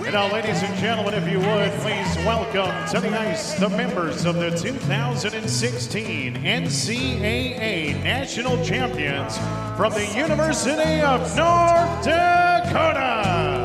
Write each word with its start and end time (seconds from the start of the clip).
And 0.00 0.12
now, 0.12 0.32
ladies 0.32 0.62
and 0.62 0.74
gentlemen, 0.78 1.14
if 1.14 1.28
you 1.30 1.38
would, 1.38 1.70
please 1.80 2.16
welcome 2.24 2.88
to 2.92 3.00
the 3.00 3.16
ice 3.18 3.54
the 3.54 3.68
members 3.68 4.24
of 4.24 4.36
the 4.36 4.50
2016 4.50 6.34
NCAA 6.34 8.02
National 8.02 8.62
Champions 8.64 9.36
from 9.76 9.92
the 9.92 10.06
University 10.16 11.00
of 11.00 11.20
North 11.36 12.04
Dakota. 12.04 13.61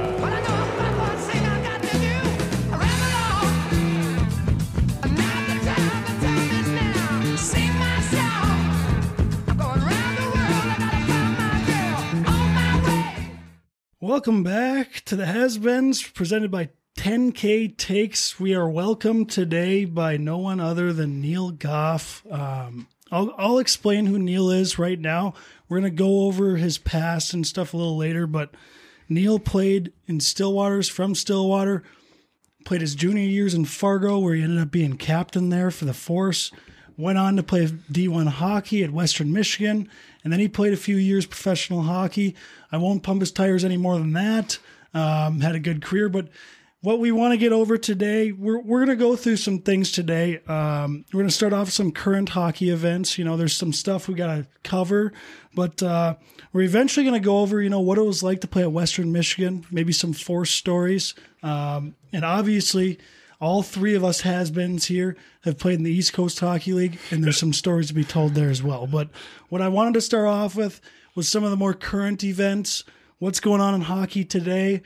Welcome 14.07 14.41
back 14.41 15.01
to 15.03 15.17
the 15.17 15.25
Has-Beens 15.25 16.13
presented 16.13 16.49
by 16.49 16.69
10K 16.97 17.75
Takes. 17.75 18.39
We 18.39 18.55
are 18.55 18.69
welcomed 18.69 19.29
today 19.29 19.83
by 19.83 20.15
no 20.15 20.37
one 20.37 20.61
other 20.61 20.93
than 20.93 21.19
Neal 21.19 21.51
Goff. 21.51 22.25
Um, 22.31 22.87
I'll, 23.11 23.35
I'll 23.37 23.57
explain 23.59 24.05
who 24.05 24.17
Neal 24.17 24.49
is 24.49 24.79
right 24.79 24.97
now. 24.97 25.33
We're 25.67 25.81
going 25.81 25.91
to 25.91 25.97
go 25.97 26.21
over 26.21 26.55
his 26.55 26.77
past 26.77 27.33
and 27.33 27.45
stuff 27.45 27.73
a 27.73 27.77
little 27.77 27.97
later, 27.97 28.25
but 28.27 28.51
Neal 29.09 29.39
played 29.39 29.91
in 30.07 30.19
Stillwaters 30.19 30.89
from 30.89 31.13
Stillwater, 31.13 31.83
played 32.63 32.79
his 32.79 32.95
junior 32.95 33.27
years 33.27 33.53
in 33.53 33.65
Fargo, 33.65 34.19
where 34.19 34.35
he 34.35 34.41
ended 34.41 34.59
up 34.59 34.71
being 34.71 34.95
captain 34.95 35.49
there 35.49 35.69
for 35.69 35.83
the 35.83 35.93
Force. 35.93 36.49
Went 36.95 37.17
on 37.17 37.35
to 37.35 37.43
play 37.43 37.67
D1 37.67 38.29
hockey 38.29 38.85
at 38.85 38.91
Western 38.91 39.33
Michigan, 39.33 39.89
and 40.27 40.33
then 40.33 40.41
he 40.41 40.49
played 40.49 40.73
a 40.73 40.75
few 40.75 40.97
years 40.97 41.25
professional 41.25 41.83
hockey. 41.83 42.35
I 42.69 42.75
won't 42.75 43.01
pump 43.01 43.21
his 43.21 43.31
tires 43.31 43.63
any 43.63 43.77
more 43.77 43.97
than 43.97 44.11
that. 44.11 44.59
Um, 44.93 45.39
had 45.39 45.55
a 45.55 45.59
good 45.59 45.81
career, 45.81 46.09
but 46.09 46.27
what 46.81 46.99
we 46.99 47.13
want 47.13 47.31
to 47.31 47.37
get 47.37 47.53
over 47.53 47.77
today, 47.77 48.33
we're, 48.33 48.59
we're 48.59 48.79
going 48.83 48.97
to 48.97 49.01
go 49.01 49.15
through 49.15 49.37
some 49.37 49.59
things 49.59 49.89
today. 49.89 50.39
Um, 50.39 51.05
we're 51.13 51.19
going 51.19 51.29
to 51.29 51.33
start 51.33 51.53
off 51.53 51.67
with 51.67 51.73
some 51.73 51.93
current 51.93 52.27
hockey 52.27 52.69
events. 52.69 53.17
You 53.17 53.23
know, 53.23 53.37
there's 53.37 53.55
some 53.55 53.71
stuff 53.71 54.09
we 54.09 54.15
got 54.15 54.35
to 54.35 54.47
cover, 54.63 55.13
but 55.55 55.81
uh, 55.81 56.15
we're 56.51 56.63
eventually 56.63 57.05
going 57.05 57.21
to 57.21 57.25
go 57.25 57.39
over, 57.39 57.61
you 57.61 57.69
know, 57.69 57.79
what 57.79 57.97
it 57.97 58.01
was 58.03 58.21
like 58.21 58.41
to 58.41 58.49
play 58.49 58.63
at 58.63 58.71
Western 58.73 59.13
Michigan, 59.13 59.65
maybe 59.71 59.93
some 59.93 60.11
force 60.11 60.51
stories. 60.51 61.15
Um, 61.41 61.95
and 62.11 62.25
obviously, 62.25 62.99
all 63.39 63.61
three 63.61 63.93
of 63.93 64.03
us 64.03 64.21
has-beens 64.21 64.85
here 64.85 65.15
have 65.41 65.57
played 65.57 65.75
in 65.75 65.83
the 65.83 65.91
East 65.91 66.13
Coast 66.13 66.39
Hockey 66.39 66.73
League, 66.73 66.99
and 67.11 67.23
there's 67.23 67.37
some 67.37 67.53
stories 67.53 67.87
to 67.87 67.93
be 67.93 68.03
told 68.03 68.33
there 68.33 68.49
as 68.49 68.63
well. 68.63 68.87
But 68.87 69.09
what 69.49 69.61
I 69.61 69.67
wanted 69.67 69.93
to 69.95 70.01
start 70.01 70.27
off 70.27 70.55
with 70.55 70.81
was 71.15 71.29
some 71.29 71.43
of 71.43 71.51
the 71.51 71.57
more 71.57 71.73
current 71.73 72.23
events, 72.23 72.83
what's 73.19 73.39
going 73.39 73.61
on 73.61 73.75
in 73.75 73.81
hockey 73.81 74.23
today. 74.23 74.81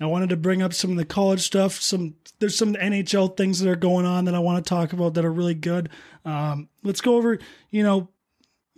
I 0.00 0.06
wanted 0.06 0.28
to 0.30 0.36
bring 0.36 0.62
up 0.62 0.74
some 0.74 0.90
of 0.90 0.96
the 0.96 1.04
college 1.04 1.40
stuff. 1.40 1.80
Some 1.80 2.16
there's 2.38 2.56
some 2.56 2.74
NHL 2.74 3.36
things 3.36 3.60
that 3.60 3.70
are 3.70 3.76
going 3.76 4.04
on 4.04 4.26
that 4.26 4.34
I 4.34 4.40
want 4.40 4.62
to 4.62 4.68
talk 4.68 4.92
about 4.92 5.14
that 5.14 5.24
are 5.24 5.32
really 5.32 5.54
good. 5.54 5.88
Um, 6.24 6.68
let's 6.82 7.00
go 7.00 7.16
over. 7.16 7.38
You 7.70 7.82
know, 7.82 8.08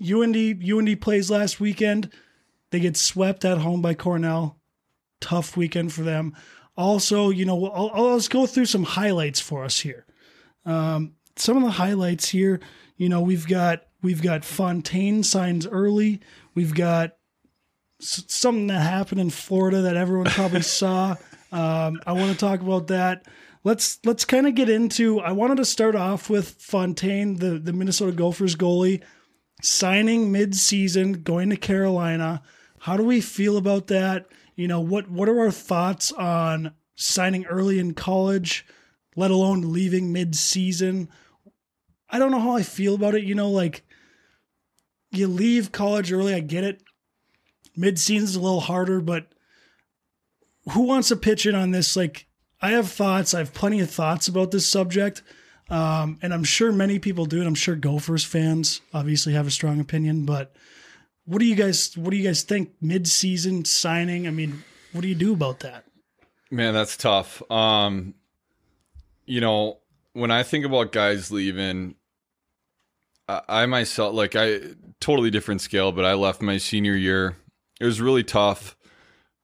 UND 0.01 0.37
UND 0.37 1.01
plays 1.01 1.31
last 1.31 1.59
weekend. 1.59 2.13
They 2.71 2.81
get 2.81 2.97
swept 2.97 3.45
at 3.45 3.59
home 3.59 3.83
by 3.83 3.95
Cornell. 3.95 4.59
Tough 5.21 5.57
weekend 5.57 5.93
for 5.93 6.03
them. 6.03 6.37
Also, 6.79 7.31
you 7.31 7.45
know, 7.45 7.67
I'll, 7.67 7.91
I'll 7.93 8.13
let's 8.13 8.29
go 8.29 8.47
through 8.47 8.67
some 8.67 8.85
highlights 8.85 9.41
for 9.41 9.65
us 9.65 9.81
here. 9.81 10.07
Um, 10.65 11.15
some 11.35 11.57
of 11.57 11.65
the 11.65 11.71
highlights 11.73 12.29
here. 12.29 12.61
You 12.97 13.09
know, 13.09 13.21
we've 13.21 13.49
got 13.49 13.83
we've 14.01 14.23
got 14.23 14.45
Fontaine 14.45 15.25
signs 15.25 15.67
early. 15.67 16.21
We've 16.55 16.73
got 16.75 17.17
s- 18.01 18.23
something 18.29 18.69
that 18.69 18.81
happened 18.81 19.21
in 19.21 19.31
Florida 19.31 19.83
that 19.83 19.97
everyone 19.97 20.27
probably 20.27 20.63
saw. 20.81 21.17
Um, 21.51 22.01
I 22.07 22.13
want 22.13 22.31
to 22.31 22.39
talk 22.39 22.61
about 22.61 22.87
that. 22.87 23.27
Let's 23.65 23.99
let's 24.05 24.25
kind 24.25 24.47
of 24.47 24.55
get 24.55 24.69
into. 24.71 25.19
I 25.19 25.33
wanted 25.33 25.57
to 25.57 25.65
start 25.65 25.97
off 25.97 26.31
with 26.31 26.51
Fontaine, 26.61 27.39
the 27.39 27.59
the 27.59 27.73
Minnesota 27.73 28.13
Gophers 28.13 28.55
goalie, 28.55 29.03
signing 29.63 30.31
mid-season, 30.31 31.25
going 31.25 31.51
to 31.51 31.57
Carolina. 31.57 32.41
How 32.79 32.97
do 32.97 33.03
we 33.03 33.21
feel 33.21 33.57
about 33.57 33.89
that? 33.89 34.27
You 34.59 34.67
know, 34.67 34.81
what 34.81 35.09
what 35.09 35.29
are 35.29 35.39
our 35.39 35.53
thoughts 35.53 36.11
on 36.11 36.73
signing 36.97 37.47
early 37.47 37.79
in 37.79 37.95
college, 37.95 38.67
let 39.15 39.31
alone 39.31 39.73
leaving 39.73 40.13
mid-season? 40.13 41.11
I 42.11 42.19
don't 42.19 42.33
know 42.33 42.41
how 42.41 42.57
I 42.57 42.65
feel 42.65 42.97
about 42.97 43.15
it. 43.15 43.23
You 43.23 43.37
know, 43.37 43.51
like 43.51 43.85
you 45.13 45.29
leave 45.29 45.71
college 45.71 46.13
early, 46.13 46.35
I 46.35 46.41
get 46.41 46.65
it. 46.65 46.83
Mid-season's 47.77 48.35
a 48.35 48.41
little 48.41 48.59
harder, 48.59 49.01
but 49.01 49.29
who 50.73 50.83
wants 50.83 51.07
to 51.11 51.17
pitch 51.17 51.47
in 51.47 51.55
on 51.55 51.71
this? 51.71 51.95
Like, 51.95 52.27
I 52.61 52.71
have 52.71 52.91
thoughts. 52.91 53.35
I 53.35 53.39
have 53.39 53.55
plenty 53.55 53.79
of 53.79 53.89
thoughts 53.89 54.27
about 54.27 54.51
this 54.51 54.67
subject. 54.67 55.23
Um, 55.71 56.19
and 56.21 56.35
I'm 56.35 56.43
sure 56.43 56.73
many 56.73 56.99
people 56.99 57.27
do, 57.27 57.39
and 57.39 57.47
I'm 57.47 57.55
sure 57.55 57.77
Gophers 57.77 58.25
fans 58.25 58.81
obviously 58.93 59.35
have 59.35 59.47
a 59.47 59.53
strong 59.53 59.79
opinion. 59.79 60.25
But 60.25 60.57
what 61.29 61.41
do 61.41 61.45
you 61.45 61.55
guys 61.55 61.97
what 61.97 62.11
do 62.11 62.17
you 62.17 62.25
guys 62.25 62.43
think? 62.43 62.73
Mid 62.81 63.07
season 63.07 63.67
signing? 63.67 64.27
I 64.27 64.31
mean, 64.31 64.65
what 64.93 65.03
do 65.03 65.09
you 65.09 65.15
do 65.15 65.35
about 65.35 65.61
that? 65.61 65.85
Man, 66.51 66.73
that's 66.73 66.97
tough. 66.97 67.43
Um, 67.51 68.15
you 69.27 69.43
know, 69.43 69.79
when 70.15 70.31
I 70.31 70.43
think 70.43 70.65
about 70.65 70.91
guys 70.91 71.31
leaving, 71.31 71.97
I, 73.29 73.43
I 73.47 73.67
myself 73.67 74.15
like 74.15 74.37
I 74.37 74.61
totally 75.01 75.31
different 75.31 75.61
scale, 75.61 75.93
but 75.93 76.07
I 76.07 76.15
left 76.15 76.41
my 76.41 76.57
senior 76.57 76.95
year. 76.95 77.37
It 77.79 77.85
was 77.85 78.01
really 78.01 78.25
tough 78.25 78.75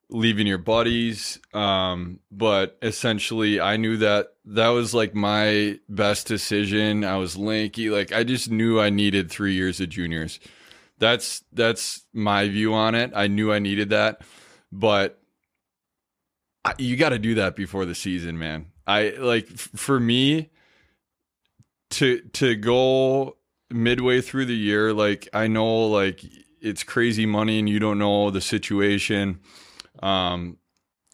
leaving 0.09 0.47
your 0.47 0.57
buddies. 0.57 1.39
Um, 1.53 2.19
but 2.31 2.77
essentially 2.81 3.61
I 3.61 3.77
knew 3.77 3.97
that 3.97 4.29
that 4.45 4.69
was 4.69 4.95
like 4.95 5.13
my 5.13 5.79
best 5.87 6.25
decision. 6.25 7.03
I 7.03 7.17
was 7.17 7.37
lanky. 7.37 7.91
Like 7.91 8.11
I 8.11 8.23
just 8.23 8.49
knew 8.49 8.79
I 8.79 8.89
needed 8.89 9.29
three 9.29 9.53
years 9.53 9.79
of 9.79 9.89
juniors. 9.89 10.39
That's 10.97 11.43
that's 11.51 12.05
my 12.13 12.47
view 12.47 12.73
on 12.73 12.95
it. 12.95 13.11
I 13.15 13.27
knew 13.27 13.51
I 13.51 13.59
needed 13.59 13.89
that, 13.89 14.21
but 14.71 15.21
I, 16.63 16.73
you 16.77 16.95
got 16.95 17.09
to 17.09 17.19
do 17.19 17.35
that 17.35 17.55
before 17.55 17.85
the 17.85 17.95
season, 17.95 18.39
man. 18.39 18.67
I 18.87 19.09
like 19.19 19.47
f- 19.51 19.69
for 19.75 19.99
me 19.99 20.51
to 21.91 22.21
to 22.33 22.55
go 22.55 23.37
midway 23.69 24.21
through 24.21 24.45
the 24.45 24.55
year. 24.55 24.93
Like 24.93 25.27
I 25.33 25.47
know, 25.47 25.87
like 25.87 26.23
it's 26.61 26.83
crazy 26.83 27.25
money, 27.25 27.59
and 27.59 27.67
you 27.67 27.79
don't 27.79 27.99
know 27.99 28.31
the 28.31 28.41
situation 28.41 29.41
um, 30.01 30.57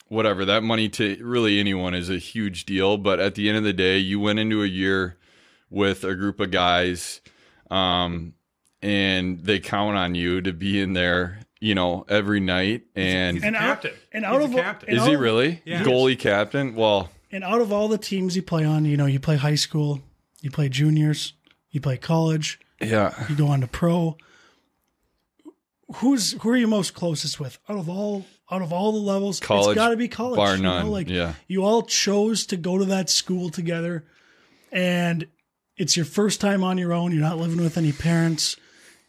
whatever 0.07 0.45
that 0.45 0.63
money 0.63 0.89
to 0.89 1.17
really 1.23 1.59
anyone 1.59 1.93
is 1.93 2.09
a 2.09 2.17
huge 2.17 2.65
deal 2.65 2.97
but 2.97 3.19
at 3.19 3.35
the 3.35 3.47
end 3.47 3.57
of 3.57 3.63
the 3.63 3.73
day 3.73 3.97
you 3.97 4.19
went 4.19 4.39
into 4.39 4.63
a 4.63 4.67
year 4.67 5.17
with 5.69 6.03
a 6.03 6.15
group 6.15 6.39
of 6.39 6.51
guys 6.51 7.21
um, 7.69 8.33
and 8.81 9.39
they 9.41 9.59
count 9.59 9.95
on 9.97 10.15
you 10.15 10.41
to 10.41 10.53
be 10.53 10.79
in 10.81 10.93
there 10.93 11.39
you 11.59 11.75
know 11.75 12.05
every 12.09 12.39
night 12.39 12.83
and 12.95 13.37
He's 13.37 13.43
a 13.43 13.47
And 13.47 13.55
out- 13.55 13.85
and 14.11 14.25
out 14.25 14.41
He's 14.41 14.49
of 14.49 14.55
a 14.55 14.61
captain. 14.61 14.89
and 14.89 14.97
is 14.99 15.05
he 15.05 15.15
really 15.15 15.61
Yeah. 15.65 15.83
goalie 15.83 16.17
captain 16.17 16.73
well 16.75 17.09
And 17.31 17.43
out 17.43 17.61
of 17.61 17.71
all 17.71 17.87
the 17.87 17.97
teams 17.99 18.35
you 18.35 18.41
play 18.41 18.65
on, 18.65 18.83
you 18.85 18.97
know, 18.97 19.05
you 19.05 19.19
play 19.19 19.37
high 19.37 19.55
school, 19.55 20.01
you 20.41 20.49
play 20.51 20.67
juniors, 20.69 21.33
you 21.69 21.79
play 21.79 21.97
college, 21.97 22.59
yeah 22.81 23.13
you 23.29 23.35
go 23.35 23.47
on 23.47 23.61
to 23.61 23.67
pro. 23.67 24.17
Who's 25.95 26.31
who 26.41 26.49
are 26.49 26.55
you 26.57 26.67
most 26.67 26.93
closest 26.93 27.39
with 27.39 27.59
out 27.67 27.77
of 27.77 27.89
all 27.89 28.25
out 28.49 28.61
of 28.61 28.71
all 28.71 28.91
the 28.93 28.97
levels? 28.99 29.39
College, 29.39 29.69
it's 29.69 29.75
got 29.75 29.89
to 29.89 29.97
be 29.97 30.07
college, 30.07 30.37
bar 30.37 30.55
you 30.55 30.63
know, 30.63 30.79
none, 30.79 30.87
like 30.89 31.09
yeah. 31.09 31.33
you 31.47 31.63
all 31.63 31.83
chose 31.83 32.45
to 32.47 32.57
go 32.57 32.77
to 32.77 32.85
that 32.85 33.09
school 33.09 33.49
together, 33.49 34.05
and 34.71 35.27
it's 35.77 35.97
your 35.97 36.05
first 36.05 36.39
time 36.39 36.63
on 36.63 36.77
your 36.77 36.93
own. 36.93 37.11
You're 37.11 37.21
not 37.21 37.37
living 37.37 37.59
with 37.61 37.77
any 37.77 37.91
parents. 37.91 38.55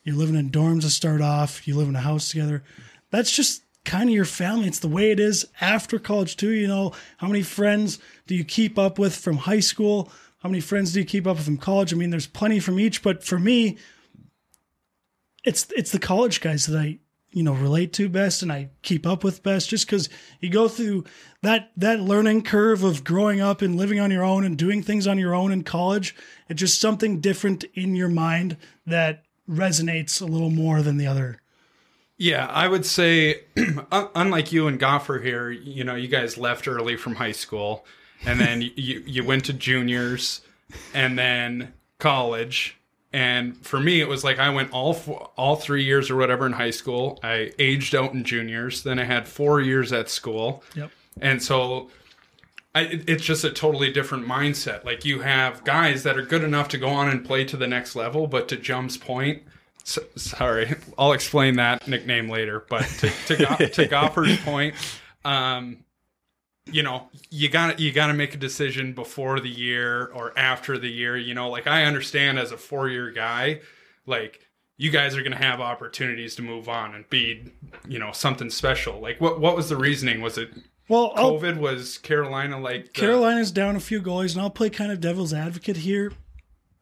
You're 0.05 0.17
living 0.17 0.37
in 0.37 0.51
dorms 0.51 0.83
to 0.83 0.91
start 0.91 1.21
off. 1.21 1.67
You 1.67 1.77
live 1.77 1.89
in 1.89 1.97
a 1.97 2.01
house 2.01 2.31
together. 2.31 2.63
That's 3.11 3.31
just 3.31 3.63
kind 3.85 4.09
of 4.09 4.15
your 4.15 4.25
family. 4.25 4.69
It's 4.69 4.79
the 4.79 4.89
way 4.89 5.11
it 5.11 5.21
is 5.21 5.47
after 5.61 5.99
college 5.99 6.37
too. 6.37 6.51
You 6.51 6.69
know, 6.69 6.93
how 7.19 7.29
many 7.29 7.43
friends 7.43 7.99
do 8.27 8.35
you 8.35 8.45
keep 8.45 8.79
up 8.79 8.99
with 8.99 9.15
from 9.15 9.39
high 9.39 9.61
school? 9.61 10.11
How 10.43 10.49
many 10.49 10.61
friends 10.61 10.93
do 10.93 11.01
you 11.01 11.07
keep 11.07 11.27
up 11.27 11.37
with 11.37 11.45
from 11.45 11.59
college? 11.59 11.93
I 11.93 11.97
mean, 11.97 12.11
there's 12.11 12.27
plenty 12.27 12.59
from 12.59 12.81
each, 12.81 13.03
but 13.03 13.23
for 13.23 13.39
me, 13.39 13.79
it's 15.45 15.67
it's 15.77 15.93
the 15.93 15.99
college 15.99 16.41
guys 16.41 16.67
that 16.67 16.79
I 16.79 16.99
you 17.31 17.43
know 17.43 17.55
relate 17.55 17.93
to 17.95 18.09
best 18.09 18.43
and 18.43 18.53
I 18.53 18.71
keep 18.83 19.07
up 19.07 19.25
with 19.25 19.43
best 19.43 19.71
just 19.71 19.87
because 19.87 20.09
you 20.41 20.51
go 20.51 20.69
through 20.69 21.05
that 21.43 21.71
that 21.77 22.01
learning 22.01 22.43
curve 22.43 22.85
of 22.85 23.05
growing 23.05 23.41
up 23.41 23.63
and 23.63 23.77
living 23.77 23.99
on 23.99 24.11
your 24.11 24.25
own 24.25 24.45
and 24.45 24.57
doing 24.57 24.83
things 24.83 25.07
on 25.07 25.19
your 25.19 25.35
own 25.35 25.53
in 25.53 25.63
college. 25.63 26.15
It's 26.49 26.61
just 26.61 26.81
something 26.81 27.21
different 27.21 27.65
in 27.75 27.95
your 27.95 28.09
mind 28.09 28.57
that 28.87 29.25
resonates 29.49 30.21
a 30.21 30.27
little 30.27 30.51
more 30.51 30.83
than 30.83 30.97
the 30.97 31.07
other. 31.07 31.39
Yeah, 32.17 32.47
I 32.47 32.69
would 32.69 32.87
say, 32.87 33.43
unlike 33.93 34.53
you 34.53 34.69
and 34.69 34.79
Goffer 34.79 35.23
here, 35.23 35.51
you 35.51 35.83
know, 35.83 35.95
you 35.95 36.09
guys 36.09 36.39
left 36.39 36.69
early 36.69 36.97
from 36.97 37.17
high 37.17 37.33
school, 37.33 37.85
and 38.25 38.39
then 38.39 38.63
you 38.77 39.03
you 39.07 39.25
went 39.25 39.45
to 39.47 39.53
juniors, 39.53 40.43
and 40.95 41.19
then 41.19 41.73
college. 41.99 42.79
And 43.15 43.59
for 43.67 43.79
me, 43.79 44.01
it 44.01 44.09
was 44.09 44.25
like 44.25 44.39
I 44.39 44.49
went 44.51 44.73
all 44.73 44.95
four, 44.95 45.31
all 45.37 45.57
three 45.57 45.85
years 45.85 46.11
or 46.11 46.17
whatever 46.17 46.47
in 46.47 46.53
high 46.53 46.71
school. 46.71 47.21
I 47.23 47.53
aged 47.59 47.95
out 47.95 48.15
in 48.15 48.25
juniors. 48.25 48.83
Then 48.83 48.99
I 48.99 49.05
had 49.05 49.29
four 49.29 49.61
years 49.61 49.93
at 49.93 50.09
school. 50.09 50.65
Yep. 50.75 50.91
And 51.21 51.43
so 51.43 51.91
I, 52.75 53.03
it's 53.07 53.23
just 53.23 53.45
a 53.45 53.51
totally 53.51 53.93
different 53.93 54.27
mindset. 54.27 54.85
Like 54.85 55.05
you 55.05 55.21
have 55.21 55.63
guys 55.65 56.05
that 56.05 56.17
are 56.17 56.23
good 56.23 56.43
enough 56.43 56.69
to 56.69 56.79
go 56.79 56.89
on 56.89 57.09
and 57.09 57.25
play 57.25 57.45
to 57.45 57.57
the 57.57 57.67
next 57.67 57.95
level, 57.95 58.27
but 58.27 58.49
to 58.49 58.57
Jump's 58.57 58.97
point, 58.97 59.43
s 59.83 59.99
sorry, 60.17 60.75
I'll 60.99 61.13
explain 61.13 61.57
that 61.57 61.87
nickname 61.87 62.29
later. 62.29 62.65
But 62.69 62.85
to 63.01 63.11
to, 63.27 63.37
Go- 63.37 63.57
to 63.67 63.89
Goffer's 63.89 64.39
point, 64.43 64.75
um, 65.25 65.85
you 66.67 66.83
know, 66.83 67.09
you 67.31 67.51
got 67.51 67.79
you 67.79 67.93
got 67.93 68.07
to 68.07 68.15
make 68.15 68.35
a 68.35 68.39
decision 68.39 68.95
before 68.95 69.39
the 69.41 69.51
year 69.51 70.07
or 70.07 70.37
after 70.39 70.79
the 70.79 70.89
year. 70.91 71.17
You 71.17 71.35
know, 71.35 71.51
like 71.51 71.67
I 71.67 71.85
understand 71.85 72.39
as 72.39 72.53
a 72.53 72.57
four 72.57 72.89
year 72.89 73.11
guy, 73.11 73.61
like 74.07 74.49
you 74.79 74.91
guys 74.91 75.15
are 75.15 75.21
going 75.21 75.33
to 75.33 75.39
have 75.39 75.61
opportunities 75.61 76.35
to 76.37 76.43
move 76.43 76.69
on 76.69 76.95
and 76.95 77.09
be, 77.11 77.53
you 77.87 77.99
know, 77.99 78.13
something 78.13 78.49
special. 78.49 78.99
Like 78.99 79.21
what 79.21 79.41
what 79.41 79.57
was 79.57 79.69
the 79.69 79.77
reasoning? 79.77 80.23
Was 80.23 80.39
it 80.39 80.51
Well, 80.93 81.15
I'll, 81.17 81.41
COVID? 81.41 81.57
Was 81.57 81.97
Carolina 81.97 82.61
like 82.61 82.93
the- 82.93 83.01
Carolina's 83.01 83.51
down 83.51 83.77
a 83.77 83.81
few 83.81 84.03
goalies, 84.03 84.35
and 84.35 84.43
I'll 84.43 84.51
play 84.51 84.69
kind 84.69 84.93
of 84.93 85.01
devil's 85.01 85.33
advocate 85.33 85.79
here. 85.79 86.13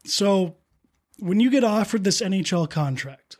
So, 0.05 0.57
when 1.21 1.39
you 1.39 1.49
get 1.49 1.63
offered 1.63 2.03
this 2.03 2.21
NHL 2.21 2.69
contract, 2.69 3.37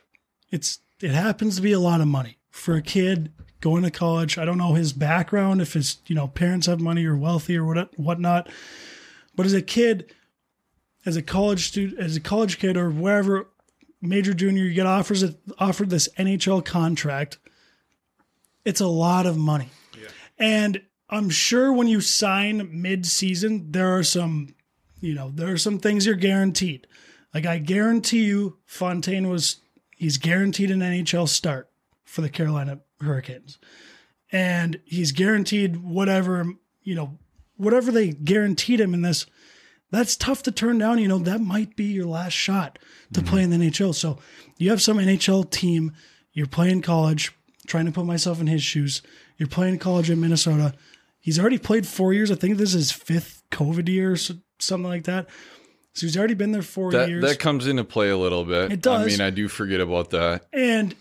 it's 0.49 0.79
it 1.01 1.11
happens 1.11 1.57
to 1.57 1.61
be 1.61 1.73
a 1.73 1.79
lot 1.79 1.99
of 1.99 2.07
money 2.07 2.37
for 2.51 2.75
a 2.75 2.81
kid 2.81 3.33
going 3.59 3.83
to 3.83 3.91
college. 3.91 4.37
I 4.37 4.45
don't 4.45 4.57
know 4.57 4.75
his 4.75 4.93
background, 4.93 5.59
if 5.59 5.73
his 5.73 5.97
you 6.07 6.15
know 6.15 6.29
parents 6.29 6.67
have 6.67 6.79
money 6.79 7.05
or 7.05 7.17
wealthy 7.17 7.57
or 7.57 7.65
what 7.65 7.99
whatnot, 7.99 8.47
but 9.35 9.45
as 9.45 9.53
a 9.53 9.61
kid, 9.61 10.13
as 11.05 11.17
a 11.17 11.21
college 11.21 11.67
student, 11.67 11.99
as 11.99 12.15
a 12.15 12.21
college 12.21 12.59
kid 12.59 12.77
or 12.77 12.89
wherever, 12.89 13.49
major 14.01 14.33
junior, 14.33 14.63
you 14.63 14.73
get 14.73 14.85
offers 14.85 15.21
offered 15.59 15.89
this 15.89 16.07
NHL 16.17 16.63
contract. 16.63 17.39
It's 18.63 18.79
a 18.79 18.87
lot 18.87 19.25
of 19.25 19.35
money. 19.35 19.67
And 20.41 20.81
I'm 21.09 21.29
sure 21.29 21.71
when 21.71 21.87
you 21.87 22.01
sign 22.01 22.69
mid-season, 22.81 23.71
there 23.71 23.95
are 23.95 24.03
some, 24.03 24.55
you 24.99 25.13
know, 25.13 25.31
there 25.33 25.53
are 25.53 25.57
some 25.57 25.79
things 25.79 26.05
you're 26.05 26.15
guaranteed. 26.15 26.87
Like 27.33 27.45
I 27.45 27.59
guarantee 27.59 28.25
you, 28.25 28.57
Fontaine 28.65 29.29
was 29.29 29.61
he's 29.95 30.17
guaranteed 30.17 30.71
an 30.71 30.79
NHL 30.79 31.29
start 31.29 31.69
for 32.03 32.21
the 32.21 32.29
Carolina 32.29 32.81
Hurricanes, 32.99 33.57
and 34.31 34.81
he's 34.83 35.13
guaranteed 35.13 35.77
whatever 35.77 36.45
you 36.83 36.95
know, 36.95 37.17
whatever 37.57 37.91
they 37.91 38.09
guaranteed 38.09 38.79
him 38.79 38.93
in 38.93 39.01
this. 39.01 39.25
That's 39.91 40.15
tough 40.15 40.43
to 40.43 40.51
turn 40.51 40.77
down. 40.77 40.99
You 40.99 41.07
know, 41.07 41.19
that 41.19 41.41
might 41.41 41.75
be 41.75 41.85
your 41.85 42.05
last 42.05 42.33
shot 42.33 42.79
to 43.13 43.19
mm-hmm. 43.19 43.29
play 43.29 43.43
in 43.43 43.49
the 43.49 43.57
NHL. 43.57 43.93
So 43.93 44.19
you 44.57 44.69
have 44.69 44.81
some 44.81 44.97
NHL 44.97 45.49
team. 45.51 45.93
You're 46.33 46.47
playing 46.47 46.81
college. 46.81 47.35
Trying 47.67 47.85
to 47.85 47.91
put 47.91 48.05
myself 48.05 48.41
in 48.41 48.47
his 48.47 48.63
shoes. 48.63 49.01
You're 49.41 49.47
playing 49.47 49.79
college 49.79 50.11
in 50.11 50.21
Minnesota. 50.21 50.75
He's 51.19 51.39
already 51.39 51.57
played 51.57 51.87
four 51.87 52.13
years. 52.13 52.29
I 52.29 52.35
think 52.35 52.57
this 52.57 52.75
is 52.75 52.89
his 52.89 52.91
fifth 52.91 53.41
COVID 53.49 53.89
year, 53.89 54.11
or 54.11 54.15
something 54.15 54.83
like 54.87 55.05
that. 55.05 55.29
So 55.95 56.05
he's 56.05 56.15
already 56.15 56.35
been 56.35 56.51
there 56.51 56.61
four 56.61 56.91
That 56.91 57.09
years. 57.09 57.23
that 57.23 57.39
comes 57.39 57.65
into 57.65 57.83
play 57.83 58.11
a 58.11 58.17
little 58.19 58.45
bit. 58.45 58.71
It 58.71 58.81
does. 58.83 59.01
I 59.01 59.05
mean, 59.07 59.19
I 59.19 59.31
do 59.31 59.47
forget 59.47 59.81
about 59.81 60.11
that. 60.11 60.45
and 60.53 60.93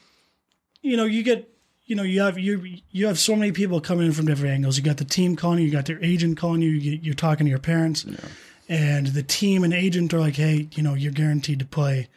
you 0.81 0.97
know 0.97 1.05
you 1.05 1.23
get 1.23 1.53
you 1.85 1.95
know 1.97 2.03
you 2.03 2.23
have 2.23 2.39
you 2.39 2.79
you 2.91 3.07
have 3.09 3.19
so 3.19 3.37
many 3.37 3.53
people 3.53 3.79
coming 3.79 4.07
in 4.07 4.13
from 4.13 4.25
different 4.25 4.55
angles 4.55 4.79
you 4.79 4.83
got 4.83 4.97
the 4.97 5.05
team 5.05 5.37
calling 5.37 5.59
you 5.59 5.67
you 5.67 5.71
got 5.71 5.85
their 5.85 6.03
agent 6.03 6.39
calling 6.39 6.63
you, 6.63 6.71
you 6.71 6.93
get, 6.97 7.05
you're 7.05 7.15
talking 7.15 7.45
to 7.45 7.51
your 7.51 7.59
parents 7.59 8.07
and 8.71 9.09
the 9.09 9.23
team 9.23 9.63
and 9.65 9.75
agent 9.75 10.15
are 10.15 10.21
like 10.21 10.37
hey 10.37 10.67
you 10.73 10.83
know 10.83 10.95
you're 10.95 11.13
guaranteed 11.13 11.59
to 11.59 11.67
play 11.67 12.09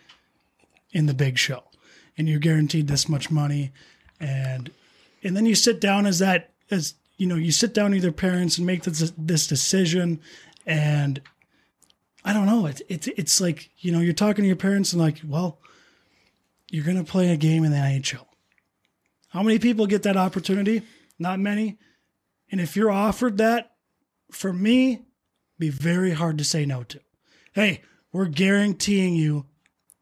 in 0.91 1.07
the 1.07 1.13
big 1.13 1.37
show 1.37 1.61
and 2.17 2.29
you're 2.29 2.39
guaranteed 2.39 2.87
this 2.87 3.09
much 3.09 3.29
money 3.29 3.73
and 4.21 4.71
and 5.23 5.35
then 5.35 5.45
you 5.45 5.55
sit 5.55 5.79
down 5.79 6.05
as 6.05 6.19
that 6.19 6.51
as 6.71 6.95
you 7.17 7.27
know 7.27 7.35
you 7.35 7.51
sit 7.51 7.73
down 7.73 7.91
with 7.91 8.03
your 8.03 8.11
parents 8.11 8.57
and 8.57 8.67
make 8.67 8.83
this 8.83 9.11
this 9.17 9.47
decision 9.47 10.19
and 10.65 11.21
I 12.25 12.33
don't 12.33 12.45
know 12.45 12.65
it's 12.65 12.81
it's 12.89 13.07
it's 13.07 13.41
like 13.41 13.69
you 13.79 13.91
know 13.91 13.99
you're 13.99 14.13
talking 14.13 14.43
to 14.43 14.47
your 14.47 14.55
parents 14.55 14.93
and 14.93 15.01
like 15.01 15.21
well 15.25 15.59
you're 16.73 16.83
going 16.83 16.97
to 16.97 17.03
play 17.03 17.29
a 17.29 17.37
game 17.37 17.63
in 17.63 17.71
the 17.71 17.77
NHL. 17.77 18.25
How 19.29 19.43
many 19.43 19.59
people 19.59 19.85
get 19.85 20.01
that 20.03 20.17
opportunity? 20.17 20.81
Not 21.19 21.39
many. 21.39 21.77
And 22.51 22.59
if 22.59 22.75
you're 22.75 22.89
offered 22.89 23.37
that, 23.37 23.73
for 24.31 24.51
me, 24.51 25.03
be 25.59 25.69
very 25.69 26.13
hard 26.13 26.39
to 26.39 26.43
say 26.43 26.65
no 26.65 26.81
to. 26.85 26.99
Hey, 27.51 27.81
we're 28.11 28.25
guaranteeing 28.25 29.13
you 29.13 29.45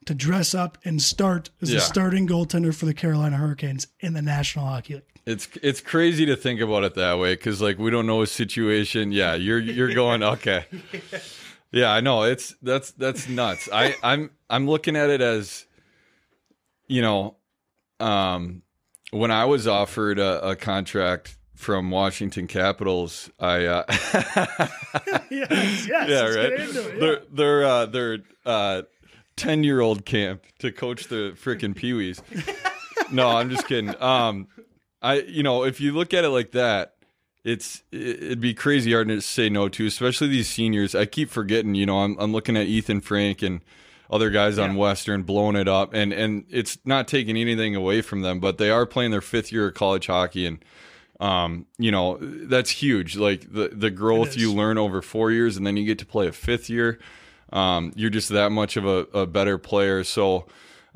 to 0.05 0.13
dress 0.15 0.53
up 0.55 0.77
and 0.83 1.01
start 1.01 1.49
as 1.61 1.69
Yeah. 1.71 1.75
the 1.79 1.81
starting 1.81 2.27
goaltender 2.27 2.73
for 2.75 2.85
the 2.85 2.93
Carolina 2.93 3.37
Hurricanes 3.37 3.87
in 3.99 4.13
the 4.13 4.21
National 4.21 4.65
Hockey 4.65 4.95
League. 4.95 5.03
It's 5.25 5.47
it's 5.61 5.81
crazy 5.81 6.25
to 6.25 6.35
think 6.35 6.59
about 6.61 6.83
it 6.83 6.95
that 6.95 7.19
way 7.19 7.33
because 7.35 7.61
like 7.61 7.77
we 7.77 7.91
don't 7.91 8.07
know 8.07 8.21
his 8.21 8.31
situation. 8.31 9.11
Yeah, 9.11 9.35
you're 9.35 9.59
you're 9.59 9.93
going 9.93 10.23
okay. 10.33 10.65
Yeah, 11.71 11.91
I 11.93 12.01
know 12.01 12.23
it's 12.23 12.55
that's 12.61 12.91
that's 12.91 13.29
nuts. 13.29 13.69
I 13.71 13.95
I'm 14.01 14.31
I'm 14.49 14.67
looking 14.67 14.95
at 14.95 15.09
it 15.11 15.21
as, 15.21 15.65
you 16.87 17.01
know, 17.03 17.37
um, 17.99 18.63
when 19.11 19.29
I 19.29 19.45
was 19.45 19.67
offered 19.67 20.17
a, 20.17 20.49
a 20.49 20.55
contract 20.55 21.37
from 21.55 21.91
Washington 21.91 22.47
Capitals, 22.47 23.29
I 23.39 23.65
uh, 23.65 23.83
yes, 25.29 25.87
yes. 25.87 25.87
yeah 25.89 26.21
right. 26.23 26.51
it, 26.53 26.73
yeah. 26.73 26.99
Their 26.99 27.21
their 27.31 27.63
uh, 27.65 27.85
their 27.85 28.17
uh, 28.45 28.81
ten 29.41 29.63
year 29.63 29.81
old 29.81 30.05
camp 30.05 30.43
to 30.59 30.71
coach 30.71 31.07
the 31.07 31.33
freaking 31.41 31.75
Pee 31.75 31.93
Wees. 31.93 32.21
no, 33.11 33.27
I'm 33.29 33.49
just 33.49 33.67
kidding. 33.67 33.93
Um, 34.01 34.47
I 35.01 35.21
you 35.21 35.43
know 35.43 35.63
if 35.63 35.81
you 35.81 35.91
look 35.93 36.13
at 36.13 36.23
it 36.23 36.29
like 36.29 36.51
that, 36.51 36.95
it's 37.43 37.83
it- 37.91 38.23
it'd 38.23 38.41
be 38.41 38.53
crazy 38.53 38.93
hard 38.93 39.07
to 39.09 39.21
say 39.21 39.49
no 39.49 39.67
to, 39.69 39.85
especially 39.85 40.27
these 40.29 40.47
seniors. 40.49 40.93
I 40.95 41.05
keep 41.05 41.29
forgetting. 41.29 41.75
You 41.75 41.85
know, 41.85 41.99
I'm 41.99 42.17
I'm 42.19 42.31
looking 42.31 42.55
at 42.57 42.67
Ethan 42.67 43.01
Frank 43.01 43.41
and 43.41 43.61
other 44.09 44.29
guys 44.29 44.59
on 44.59 44.75
Western 44.75 45.23
blowing 45.23 45.55
it 45.55 45.67
up, 45.67 45.93
and 45.93 46.11
and 46.13 46.45
it's 46.49 46.77
not 46.85 47.07
taking 47.07 47.37
anything 47.37 47.75
away 47.75 48.01
from 48.01 48.21
them, 48.21 48.39
but 48.39 48.57
they 48.57 48.69
are 48.69 48.85
playing 48.85 49.11
their 49.11 49.21
fifth 49.21 49.51
year 49.51 49.67
of 49.69 49.73
college 49.73 50.07
hockey 50.07 50.45
and 50.45 50.63
um, 51.19 51.67
you 51.77 51.91
know, 51.91 52.17
that's 52.19 52.71
huge. 52.71 53.15
Like 53.15 53.53
the 53.53 53.69
the 53.71 53.91
growth 53.91 54.35
you 54.35 54.51
learn 54.53 54.77
over 54.79 55.01
four 55.03 55.31
years, 55.31 55.55
and 55.55 55.65
then 55.67 55.77
you 55.77 55.85
get 55.85 55.99
to 55.99 56.05
play 56.05 56.27
a 56.27 56.31
fifth 56.31 56.67
year. 56.69 56.99
Um, 57.51 57.91
you're 57.95 58.09
just 58.09 58.29
that 58.29 58.51
much 58.51 58.77
of 58.77 58.85
a, 58.85 59.07
a 59.13 59.25
better 59.25 59.57
player. 59.57 60.03
So 60.03 60.47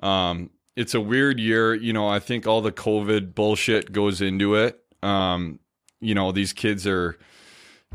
um, 0.02 0.50
it's 0.76 0.94
a 0.94 1.02
weird 1.02 1.40
year. 1.40 1.74
You 1.74 1.94
know, 1.94 2.08
I 2.08 2.20
think 2.20 2.48
all 2.48 2.62
the 2.62 2.72
COVID 2.72 3.36
bullshit 3.36 3.92
goes 3.92 4.22
into 4.22 4.56
it. 4.56 4.80
Um, 5.04 5.60
you 6.00 6.16
know, 6.16 6.32
these 6.32 6.54
kids 6.54 6.86
are 6.88 7.18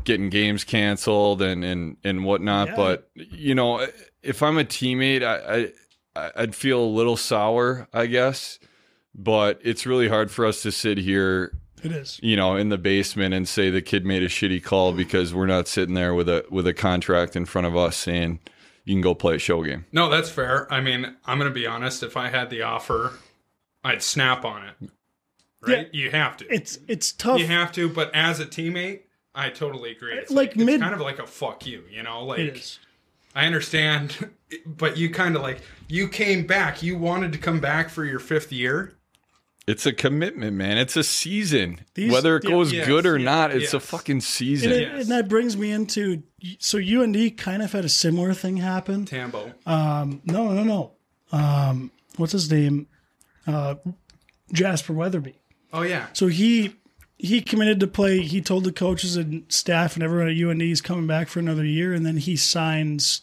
getting 0.03 0.29
games 0.29 0.63
canceled 0.63 1.41
and 1.41 1.63
and 1.63 1.97
and 2.03 2.23
whatnot. 2.23 2.69
Yeah. 2.69 2.75
But 2.75 3.09
you 3.15 3.55
know, 3.55 3.87
if 4.23 4.43
I'm 4.43 4.57
a 4.57 4.63
teammate, 4.63 5.23
I, 5.23 5.71
I 6.15 6.31
I'd 6.35 6.55
feel 6.55 6.83
a 6.83 6.85
little 6.85 7.17
sour, 7.17 7.87
I 7.93 8.07
guess. 8.07 8.59
But 9.13 9.59
it's 9.63 9.85
really 9.85 10.07
hard 10.07 10.31
for 10.31 10.45
us 10.45 10.61
to 10.61 10.71
sit 10.71 10.97
here 10.97 11.53
It 11.83 11.91
is. 11.91 12.19
you 12.21 12.35
know, 12.35 12.55
in 12.55 12.69
the 12.69 12.77
basement 12.77 13.33
and 13.33 13.47
say 13.47 13.69
the 13.69 13.81
kid 13.81 14.05
made 14.05 14.23
a 14.23 14.27
shitty 14.27 14.63
call 14.63 14.93
because 14.93 15.33
we're 15.33 15.45
not 15.47 15.67
sitting 15.67 15.95
there 15.95 16.13
with 16.13 16.29
a 16.29 16.45
with 16.49 16.67
a 16.67 16.73
contract 16.73 17.35
in 17.35 17.45
front 17.45 17.67
of 17.67 17.75
us 17.75 17.97
saying 17.97 18.39
you 18.85 18.93
can 18.95 19.01
go 19.01 19.13
play 19.15 19.35
a 19.35 19.39
show 19.39 19.63
game. 19.63 19.85
No, 19.91 20.09
that's 20.09 20.29
fair. 20.29 20.71
I 20.73 20.81
mean, 20.81 21.15
I'm 21.25 21.37
going 21.37 21.49
to 21.49 21.53
be 21.53 21.65
honest. 21.67 22.03
If 22.03 22.17
I 22.17 22.29
had 22.29 22.49
the 22.49 22.61
offer, 22.63 23.13
I'd 23.83 24.01
snap 24.01 24.43
on 24.45 24.65
it. 24.67 24.89
Right? 25.61 25.89
You 25.93 26.09
have 26.11 26.37
to. 26.37 26.53
It's 26.53 26.79
it's 26.87 27.11
tough. 27.11 27.39
you 27.39 27.47
have 27.47 27.71
to. 27.73 27.87
But 27.89 28.13
as 28.15 28.39
a 28.39 28.45
teammate, 28.45 29.01
I 29.35 29.49
totally 29.49 29.91
agree. 29.91 30.13
It's 30.15 30.31
Like 30.31 30.55
like, 30.55 30.67
it's 30.67 30.81
kind 30.81 30.93
of 30.95 31.01
like 31.01 31.19
a 31.19 31.27
fuck 31.27 31.65
you. 31.67 31.83
You 31.91 32.03
know, 32.03 32.23
like 32.25 32.39
it 32.39 32.57
is. 32.57 32.79
I 33.35 33.45
understand, 33.45 34.29
but 34.65 34.97
you 34.97 35.09
kind 35.09 35.35
of 35.35 35.41
like 35.41 35.61
you 35.87 36.07
came 36.07 36.45
back. 36.47 36.81
You 36.83 36.97
wanted 36.97 37.31
to 37.33 37.37
come 37.37 37.59
back 37.59 37.89
for 37.89 38.03
your 38.03 38.19
fifth 38.19 38.51
year. 38.51 38.93
It's 39.71 39.85
a 39.85 39.93
commitment, 39.93 40.55
man. 40.55 40.77
It's 40.77 40.95
a 40.95 41.03
season. 41.03 41.79
These- 41.95 42.11
Whether 42.11 42.35
it 42.37 42.43
yeah, 42.43 42.49
goes 42.51 42.71
yes, 42.73 42.85
good 42.87 43.05
or 43.05 43.17
yeah, 43.17 43.25
not, 43.25 43.51
it's 43.51 43.73
a 43.73 43.77
yes. 43.77 43.85
fucking 43.85 44.15
And, 44.15 44.23
season. 44.23 44.71
it, 44.71 44.81
Yes. 44.81 45.01
and 45.03 45.11
that 45.11 45.27
brings 45.29 45.55
me 45.57 45.71
into 45.71 46.23
so 46.59 46.77
UND 46.77 47.37
kind 47.37 47.61
of 47.61 47.71
had 47.71 47.85
a 47.85 47.89
similar 47.89 48.33
thing 48.33 48.57
happen. 48.57 49.05
Tambo. 49.05 49.53
Um, 49.65 50.21
no, 50.25 50.51
no, 50.51 50.63
no. 50.63 50.91
Um, 51.31 51.91
what's 52.17 52.33
his 52.33 52.51
name? 52.51 52.87
Uh, 53.47 53.75
Jasper 54.51 54.93
Weatherby. 54.93 55.39
Oh 55.73 55.83
yeah. 55.83 56.07
So 56.13 56.27
he 56.27 56.75
he 57.17 57.41
committed 57.41 57.79
to 57.79 57.87
play. 57.87 58.21
He 58.21 58.41
told 58.41 58.63
the 58.63 58.71
coaches 58.71 59.15
and 59.15 59.43
staff 59.49 59.93
and 59.95 60.03
everyone 60.03 60.27
at 60.29 60.35
UND 60.37 60.61
he's 60.61 60.81
coming 60.81 61.07
back 61.07 61.27
for 61.29 61.39
another 61.39 61.63
year, 61.65 61.93
and 61.93 62.05
then 62.05 62.17
he 62.17 62.35
signs. 62.35 63.21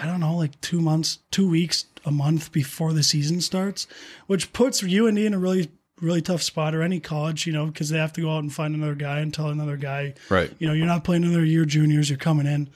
I 0.00 0.06
don't 0.06 0.20
know, 0.20 0.36
like 0.36 0.60
two 0.60 0.80
months, 0.80 1.18
two 1.30 1.48
weeks, 1.48 1.86
a 2.08 2.10
month 2.10 2.50
before 2.50 2.92
the 2.92 3.02
season 3.04 3.40
starts, 3.40 3.86
which 4.26 4.52
puts 4.52 4.82
UND 4.82 5.18
in 5.18 5.34
a 5.34 5.38
really, 5.38 5.70
really 6.00 6.22
tough 6.22 6.42
spot, 6.42 6.74
or 6.74 6.82
any 6.82 6.98
college, 6.98 7.46
you 7.46 7.52
know, 7.52 7.66
because 7.66 7.88
they 7.90 7.98
have 7.98 8.12
to 8.14 8.20
go 8.22 8.30
out 8.34 8.42
and 8.42 8.52
find 8.52 8.74
another 8.74 8.94
guy 8.96 9.20
and 9.20 9.32
tell 9.32 9.48
another 9.48 9.76
guy, 9.76 10.14
Right. 10.28 10.52
you 10.58 10.66
know, 10.66 10.72
you're 10.72 10.86
not 10.86 11.04
playing 11.04 11.24
another 11.24 11.44
year 11.44 11.64
juniors, 11.64 12.08
you're 12.10 12.18
coming 12.18 12.46
in. 12.46 12.68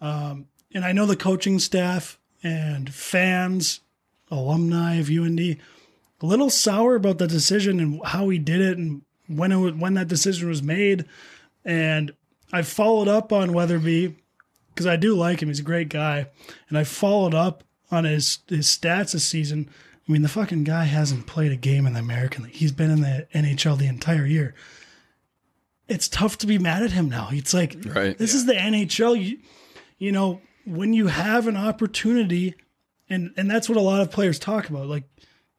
Um, 0.00 0.46
and 0.74 0.84
I 0.84 0.92
know 0.92 1.06
the 1.06 1.16
coaching 1.16 1.58
staff 1.58 2.18
and 2.42 2.92
fans, 2.92 3.80
alumni 4.30 4.94
of 4.96 5.08
UND, 5.10 5.38
a 5.40 5.56
little 6.26 6.50
sour 6.50 6.94
about 6.96 7.18
the 7.18 7.26
decision 7.28 7.78
and 7.80 8.00
how 8.04 8.28
he 8.28 8.38
did 8.38 8.60
it 8.60 8.78
and 8.78 9.02
when 9.28 9.52
it 9.52 9.56
was, 9.56 9.74
when 9.74 9.94
that 9.94 10.08
decision 10.08 10.48
was 10.48 10.62
made. 10.62 11.04
And 11.64 12.12
I 12.52 12.62
followed 12.62 13.08
up 13.08 13.32
on 13.32 13.52
Weatherby 13.52 14.16
because 14.74 14.86
I 14.86 14.96
do 14.96 15.14
like 15.14 15.40
him. 15.42 15.48
He's 15.48 15.60
a 15.60 15.64
great 15.64 15.88
guy, 15.90 16.26
and 16.68 16.78
I 16.78 16.84
followed 16.84 17.34
up 17.34 17.62
on 17.92 18.04
his 18.04 18.38
his 18.48 18.66
stats 18.66 19.12
this 19.12 19.24
season. 19.24 19.68
I 20.08 20.12
mean, 20.12 20.22
the 20.22 20.28
fucking 20.28 20.64
guy 20.64 20.84
hasn't 20.84 21.26
played 21.28 21.52
a 21.52 21.56
game 21.56 21.86
in 21.86 21.92
the 21.92 22.00
American 22.00 22.44
League. 22.44 22.54
He's 22.54 22.72
been 22.72 22.90
in 22.90 23.02
the 23.02 23.28
NHL 23.32 23.78
the 23.78 23.86
entire 23.86 24.26
year. 24.26 24.54
It's 25.86 26.08
tough 26.08 26.38
to 26.38 26.46
be 26.46 26.58
mad 26.58 26.82
at 26.82 26.90
him 26.92 27.08
now. 27.08 27.28
It's 27.30 27.54
like 27.54 27.76
Right. 27.84 28.16
this 28.18 28.34
is 28.34 28.46
the 28.46 28.54
NHL. 28.54 29.14
You, 29.22 29.38
you 29.98 30.10
know, 30.10 30.40
when 30.64 30.92
you 30.92 31.06
have 31.08 31.46
an 31.46 31.56
opportunity, 31.56 32.54
and 33.08 33.32
and 33.36 33.50
that's 33.50 33.68
what 33.68 33.78
a 33.78 33.82
lot 33.82 34.00
of 34.00 34.10
players 34.10 34.38
talk 34.38 34.68
about. 34.68 34.88
Like 34.88 35.04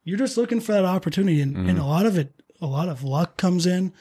you're 0.04 0.18
just 0.18 0.36
looking 0.38 0.60
for 0.60 0.74
that 0.74 0.86
opportunity, 0.86 1.40
and, 1.40 1.56
and 1.56 1.78
mm. 1.78 1.82
a 1.82 1.86
lot 1.86 2.06
of 2.06 2.18
it, 2.18 2.34
a 2.60 2.68
lot 2.68 2.90
of 2.90 3.04
luck 3.04 3.38
comes 3.38 3.66
in. 3.66 3.94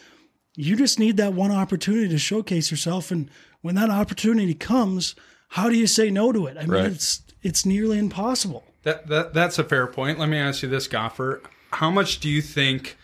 You 0.57 0.77
just 0.77 0.99
need 0.99 1.17
that 1.19 1.33
one 1.35 1.53
opportunity 1.53 2.09
to 2.09 2.19
showcase 2.19 2.71
yourself, 2.71 3.11
and 3.11 3.31
when 3.61 3.75
that 3.77 3.91
opportunity 3.91 4.55
comes, 4.55 5.15
how 5.51 5.69
do 5.69 5.77
you 5.77 5.87
say 5.87 6.11
no 6.11 6.33
to 6.33 6.47
it? 6.47 6.57
I 6.57 6.63
mean, 6.63 6.71
Right. 6.71 6.85
it's 6.87 7.23
it's 7.43 7.65
nearly 7.67 7.99
impossible. 7.99 8.65
That, 8.85 9.07
that 9.09 9.33
that's 9.35 9.59
a 9.59 9.65
fair 9.65 9.87
point. 9.87 10.19
Let 10.19 10.29
me 10.29 10.39
ask 10.39 10.63
you 10.63 10.69
this, 10.69 10.89
Goffer. 10.89 11.41
How 11.73 11.91
much 11.91 12.21
do 12.21 12.29
you 12.29 12.43
think 12.43 12.97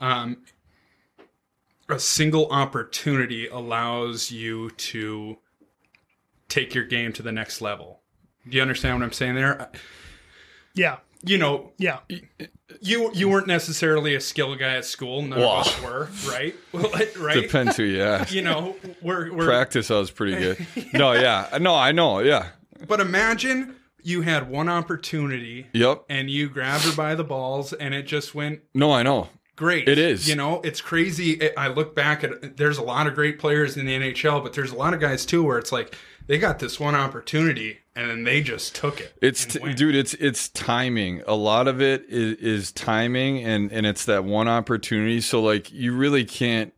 um, 0.00 0.38
a 1.88 1.98
single 1.98 2.48
opportunity 2.50 3.46
allows 3.48 4.30
you 4.30 4.70
to 4.70 5.38
take 6.48 6.74
your 6.74 6.84
game 6.84 7.12
to 7.14 7.22
the 7.22 7.32
next 7.32 7.60
level? 7.60 8.00
Do 8.48 8.56
you 8.56 8.62
understand 8.62 8.98
what 8.98 9.04
I'm 9.04 9.12
saying 9.12 9.34
there? 9.36 9.70
Yeah, 10.74 10.98
You 11.22 11.36
know, 11.38 11.72
yeah, 11.78 11.98
you 12.80 13.10
you 13.12 13.28
weren't 13.28 13.46
necessarily 13.46 14.14
a 14.14 14.20
skill 14.20 14.54
guy 14.56 14.76
at 14.76 14.84
school. 14.84 15.22
None 15.22 15.38
Wow. 15.40 15.60
of 15.60 15.66
us 15.66 15.82
were, 15.82 16.08
right? 16.28 16.54
right? 17.18 17.42
Depends 17.42 17.76
who 17.76 17.82
you 17.84 18.02
ask. 18.14 18.32
You 18.32 18.42
know, 18.42 18.76
we're, 19.02 19.32
we're 19.32 19.44
Practice, 19.46 19.90
I 19.90 19.98
was 19.98 20.10
pretty 20.10 20.36
good. 20.38 20.66
No, 20.94 21.12
yeah, 21.12 21.56
no, 21.60 21.74
I 21.74 21.92
know, 21.92 22.20
yeah, 22.20 22.48
but 22.88 23.00
imagine 23.00 23.76
you 24.02 24.22
had 24.22 24.50
one 24.50 24.68
opportunity 24.68 25.66
yep. 25.72 26.04
and 26.08 26.30
you 26.30 26.48
grabbed 26.48 26.84
her 26.84 26.94
by 26.96 27.14
the 27.14 27.24
balls 27.24 27.72
and 27.72 27.94
it 27.94 28.02
just 28.02 28.34
went 28.34 28.60
No, 28.74 28.92
I 28.92 29.02
know. 29.02 29.28
great. 29.56 29.88
It 29.88 29.98
is. 29.98 30.28
You 30.28 30.34
know, 30.36 30.60
it's 30.62 30.80
crazy. 30.80 31.54
I 31.56 31.68
look 31.68 31.94
back 31.94 32.24
at 32.24 32.56
there's 32.56 32.78
a 32.78 32.82
lot 32.82 33.06
of 33.06 33.14
great 33.14 33.38
players 33.38 33.76
in 33.76 33.86
the 33.86 33.92
NHL, 33.98 34.42
but 34.42 34.52
there's 34.52 34.72
a 34.72 34.76
lot 34.76 34.94
of 34.94 35.00
guys 35.00 35.24
too 35.26 35.42
where 35.42 35.58
it's 35.58 35.72
like 35.72 35.94
they 36.26 36.38
got 36.38 36.58
this 36.60 36.78
one 36.78 36.94
opportunity 36.94 37.78
and 37.96 38.08
then 38.08 38.24
they 38.24 38.40
just 38.40 38.74
took 38.74 39.00
it. 39.00 39.12
It's 39.20 39.44
t- 39.46 39.72
dude, 39.74 39.94
it's 39.96 40.14
it's 40.14 40.48
timing. 40.50 41.22
A 41.26 41.34
lot 41.34 41.66
of 41.68 41.82
it 41.82 42.04
is, 42.08 42.36
is 42.38 42.72
timing, 42.72 43.44
and 43.44 43.70
and 43.72 43.84
it's 43.84 44.04
that 44.06 44.24
one 44.24 44.46
opportunity. 44.48 45.20
So 45.20 45.42
like, 45.42 45.70
you 45.72 45.94
really 45.94 46.24
can't. 46.24 46.72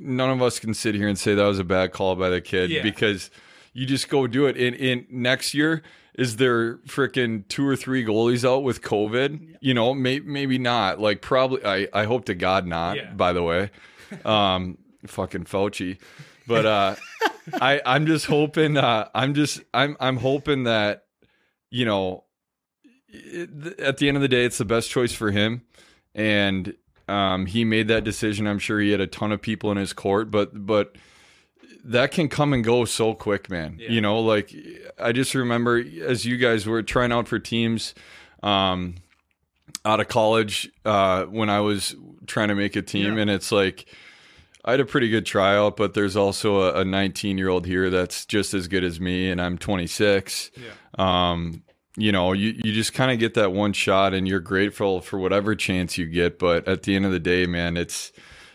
None 0.00 0.30
of 0.30 0.42
us 0.42 0.58
can 0.58 0.74
sit 0.74 0.94
here 0.94 1.08
and 1.08 1.18
say 1.18 1.34
that 1.34 1.44
was 1.44 1.58
a 1.58 1.64
bad 1.64 1.92
call 1.92 2.16
by 2.16 2.28
the 2.30 2.40
kid 2.40 2.70
Yeah. 2.70 2.82
because 2.82 3.30
you 3.74 3.84
just 3.86 4.08
go 4.08 4.26
do 4.26 4.46
it. 4.46 4.56
In 4.56 4.74
in 4.74 5.06
next 5.10 5.52
year, 5.54 5.82
is 6.16 6.36
there 6.36 6.76
freaking 6.78 7.46
two 7.46 7.66
or 7.66 7.76
three 7.76 8.04
goalies 8.04 8.48
out 8.48 8.62
with 8.62 8.80
COVID? 8.80 9.56
You 9.60 9.74
know, 9.74 9.92
may, 9.92 10.20
maybe 10.20 10.58
not. 10.58 10.98
Like 10.98 11.20
probably. 11.20 11.64
I 11.64 11.88
I 11.92 12.04
hope 12.04 12.24
to 12.26 12.34
God 12.34 12.66
not. 12.66 12.96
Yeah. 12.96 13.12
By 13.12 13.32
the 13.32 13.42
way, 13.42 13.70
um, 14.24 14.78
fucking 15.06 15.44
Fauci. 15.44 15.98
But 16.46 16.64
uh, 16.64 16.94
I 17.60 17.82
I'm 17.84 18.06
just 18.06 18.26
hoping. 18.26 18.78
Uh, 18.78 19.08
I'm 19.14 19.34
just 19.34 19.60
I'm 19.74 19.96
I'm 20.00 20.16
hoping 20.16 20.64
that 20.64 21.04
you 21.70 21.84
know, 21.84 22.24
it, 23.08 23.78
at 23.78 23.98
the 23.98 24.08
end 24.08 24.16
of 24.16 24.22
the 24.22 24.28
day, 24.28 24.46
it's 24.46 24.58
the 24.58 24.64
best 24.64 24.90
choice 24.90 25.12
for 25.12 25.30
him, 25.30 25.62
and 26.14 26.74
um, 27.08 27.44
he 27.44 27.64
made 27.64 27.88
that 27.88 28.04
decision. 28.04 28.46
I'm 28.46 28.58
sure 28.58 28.80
he 28.80 28.90
had 28.90 29.00
a 29.02 29.06
ton 29.06 29.32
of 29.32 29.42
people 29.42 29.70
in 29.70 29.76
his 29.76 29.92
court, 29.92 30.30
but 30.30 30.66
but 30.66 30.96
that 31.90 32.10
can 32.12 32.28
come 32.28 32.52
and 32.52 32.62
go 32.64 32.84
so 32.84 33.14
quick, 33.14 33.48
man. 33.50 33.76
Yeah. 33.78 33.90
You 33.90 34.00
know, 34.00 34.20
like 34.20 34.54
I 34.98 35.12
just 35.12 35.34
remember 35.34 35.82
as 36.04 36.24
you 36.24 36.36
guys 36.36 36.66
were 36.66 36.82
trying 36.82 37.12
out 37.12 37.28
for 37.28 37.38
teams. 37.38 37.94
Um, 38.42 38.96
out 39.84 40.00
of 40.00 40.08
college 40.08 40.68
uh, 40.84 41.24
when 41.24 41.48
I 41.48 41.60
was 41.60 41.94
trying 42.26 42.48
to 42.48 42.54
make 42.56 42.74
a 42.76 42.82
team, 42.82 43.14
Yeah. 43.16 43.22
and 43.22 43.30
it's 43.30 43.52
like 43.52 43.86
I 44.64 44.72
had 44.72 44.80
a 44.80 44.84
pretty 44.84 45.08
good 45.08 45.24
tryout, 45.24 45.76
but 45.76 45.94
there's 45.94 46.16
also 46.16 46.74
a 46.74 46.84
19 46.84 47.38
year 47.38 47.48
old 47.48 47.66
here 47.66 47.88
that's 47.88 48.26
just 48.26 48.52
as 48.52 48.66
good 48.68 48.82
as 48.84 49.00
me, 49.00 49.30
and 49.30 49.40
I'm 49.40 49.56
26. 49.58 50.50
Yeah. 50.56 50.70
Um, 51.30 51.62
you 51.96 52.10
know, 52.12 52.32
you, 52.32 52.60
you 52.64 52.72
just 52.72 52.94
kind 52.94 53.10
of 53.12 53.18
get 53.20 53.34
that 53.34 53.52
one 53.52 53.72
shot, 53.72 54.12
and 54.12 54.26
you're 54.26 54.40
grateful 54.40 55.00
for 55.00 55.18
whatever 55.20 55.54
chance 55.54 55.96
you 55.96 56.06
get. 56.06 56.38
But 56.38 56.66
at 56.66 56.82
the 56.82 56.96
end 56.96 57.06
of 57.06 57.12
the 57.12 57.20
day, 57.20 57.46
man, 57.46 57.76
it's 57.76 58.12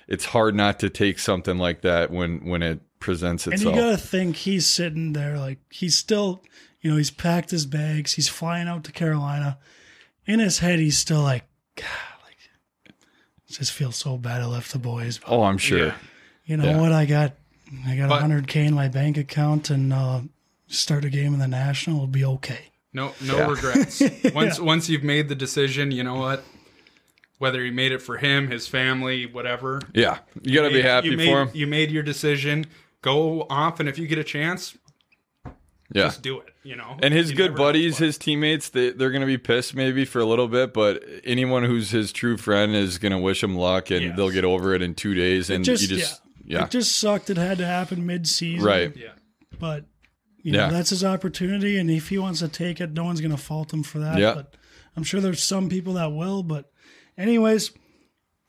it's 0.08 0.26
hard 0.26 0.54
not 0.54 0.80
to 0.82 0.90
take 0.90 1.18
something 1.18 1.58
like 1.58 1.82
that 1.82 2.12
when 2.12 2.46
when 2.46 2.62
it 2.62 2.82
presents 3.02 3.46
itself. 3.48 3.66
and 3.66 3.76
you 3.76 3.82
gotta 3.82 3.98
think 3.98 4.38
he's 4.38 4.66
sitting 4.66 5.12
there 5.14 5.38
like 5.38 5.60
he's 5.70 5.98
still, 5.98 6.42
you 6.80 6.90
know, 6.90 6.96
he's 6.98 7.12
packed 7.12 7.52
his 7.52 7.66
bags, 7.66 8.14
he's 8.14 8.30
flying 8.30 8.68
out 8.70 8.84
to 8.86 8.92
Carolina. 8.94 9.58
In 10.26 10.40
his 10.40 10.60
head, 10.60 10.80
he's 10.80 10.98
still 10.98 11.22
like, 11.22 11.44
God, 11.76 11.86
like, 12.24 12.38
it 12.88 12.94
just 13.54 13.72
feels 13.74 13.96
so 13.98 14.18
bad 14.18 14.42
I 14.42 14.46
left 14.46 14.72
the 14.72 14.80
boys. 14.80 15.18
But 15.18 15.30
oh, 15.32 15.44
I'm 15.44 15.58
sure. 15.58 15.88
Yeah. 15.88 15.94
you 16.46 16.58
know 16.58 16.66
yeah. 16.66 16.80
what? 16.80 16.92
I 16.94 17.06
got, 17.06 17.34
I 17.86 17.96
got 17.98 18.08
But- 18.08 18.22
100k 18.24 18.68
in 18.68 18.74
my 18.74 18.88
bank 18.88 19.18
account, 19.18 19.70
and 19.72 19.92
uh, 19.92 20.22
start 20.68 21.04
a 21.04 21.10
game 21.10 21.34
in 21.34 21.40
the 21.40 21.48
national 21.48 22.00
will 22.00 22.08
be 22.08 22.24
okay. 22.24 22.60
No 22.94 23.14
no 23.26 23.38
Yeah. 23.38 23.48
regrets. 23.50 24.02
Once 24.34 24.60
once 24.60 24.90
you've 24.90 25.04
made 25.04 25.28
the 25.30 25.36
decision, 25.36 25.92
you 25.92 26.04
know 26.04 26.16
what? 26.16 26.44
Whether 27.38 27.64
he 27.64 27.72
made 27.72 27.92
it 27.94 28.02
for 28.02 28.18
him, 28.18 28.52
his 28.52 28.68
family, 28.68 29.26
whatever. 29.26 29.82
Yeah, 29.94 30.20
you 30.44 30.54
got 30.56 30.64
to 30.64 30.70
be 30.70 30.76
made- 30.76 30.86
happy 30.86 31.16
made, 31.16 31.30
for 31.30 31.42
him. 31.44 31.50
You 31.54 31.68
made 31.68 31.90
your 31.90 32.04
decision. 32.04 32.66
Go 33.02 33.48
off, 33.50 33.80
and 33.80 33.90
if 33.90 33.98
you 33.98 34.08
get 34.08 34.18
a 34.20 34.24
chance, 34.24 34.78
Yeah, 35.94 36.04
just 36.04 36.22
do 36.22 36.40
it. 36.40 36.48
You 36.64 36.76
know. 36.76 36.98
And 37.02 37.14
his 37.14 37.32
You 37.32 37.38
good 37.38 37.56
buddies, 37.56 37.98
his 37.98 38.18
teammates, 38.20 38.70
they, 38.70 38.92
they're 38.92 39.10
going 39.10 39.22
to 39.22 39.28
be 39.28 39.40
pissed 39.40 39.76
maybe 39.76 40.06
for 40.06 40.20
a 40.20 40.26
little 40.26 40.48
bit, 40.48 40.74
but 40.74 41.04
anyone 41.24 41.64
who's 41.64 41.90
his 41.90 42.12
true 42.12 42.38
friend 42.38 42.76
is 42.76 43.00
going 43.00 43.12
to 43.12 43.18
wish 43.18 43.44
him 43.44 43.56
luck 43.56 43.90
and 43.90 44.02
Yes. 44.06 44.16
they'll 44.16 44.30
get 44.30 44.46
over 44.46 44.76
it 44.76 44.82
in 44.84 44.94
two 44.94 45.16
days. 45.16 45.50
And 45.50 45.66
just, 45.66 45.82
you 45.90 45.98
just, 45.98 46.22
yeah, 46.46 46.60
yeah, 46.60 46.66
it 46.66 46.72
just 46.72 46.98
sucked. 47.00 47.30
It 47.32 47.38
had 47.38 47.58
to 47.58 47.66
happen 47.66 48.06
mid-season, 48.06 48.64
right. 48.64 48.96
Yeah. 48.96 49.10
But 49.60 49.86
you 50.44 50.54
Yeah. 50.54 50.68
know 50.68 50.74
that's 50.74 50.92
his 50.92 51.04
opportunity, 51.04 51.78
and 51.80 51.90
if 51.90 52.10
he 52.10 52.20
wants 52.20 52.40
to 52.42 52.48
take 52.48 52.80
it, 52.80 52.92
no 52.92 53.04
one's 53.06 53.20
going 53.22 53.32
to 53.32 53.38
fault 53.38 53.74
him 53.74 53.82
for 53.84 53.98
that. 54.00 54.20
Yeah. 54.20 54.36
But 54.36 54.56
I'm 54.96 55.04
sure 55.04 55.20
there's 55.20 55.44
some 55.44 55.68
people 55.68 55.94
that 55.94 56.12
will. 56.12 56.44
But 56.44 56.72
anyways, 57.18 57.72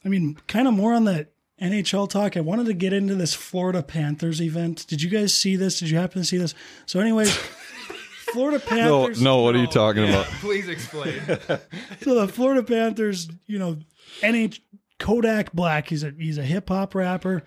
I 0.05 0.09
mean, 0.09 0.37
kind 0.49 0.69
of 0.69 0.75
more 0.75 0.93
on 0.93 1.05
the 1.05 1.29
NHL 1.63 2.09
talk. 2.09 2.37
I 2.37 2.41
wanted 2.41 2.67
to 2.67 2.75
get 2.75 2.93
into 2.93 3.15
this 3.15 3.35
Florida 3.35 3.83
Panthers 3.83 4.43
event. 4.43 4.85
Did 4.89 5.01
you 5.01 5.09
guys 5.09 5.33
see 5.33 5.55
this? 5.55 5.79
Did 5.79 5.91
you 5.91 5.99
happen 5.99 6.21
to 6.21 6.27
see 6.27 6.37
this? 6.37 6.55
So, 6.87 6.99
anyways, 6.99 7.33
Florida 8.33 8.59
Panthers. 8.59 9.23
no, 9.23 9.43
what 9.43 9.55
are 9.55 9.59
you 9.59 9.69
talking 9.69 10.09
about? 10.09 10.27
Please 10.41 10.69
explain. 10.69 11.21
So 12.01 12.17
the 12.17 12.27
Florida 12.27 12.65
Panthers, 12.65 13.29
you 13.47 13.61
know, 13.61 13.79
NH 14.23 14.59
Kodak 14.99 15.53
Black. 15.53 15.89
He's 15.89 16.03
a 16.03 16.13
he's 16.19 16.37
a 16.37 16.43
hip 16.43 16.69
hop 16.69 16.97
rapper. 16.97 17.45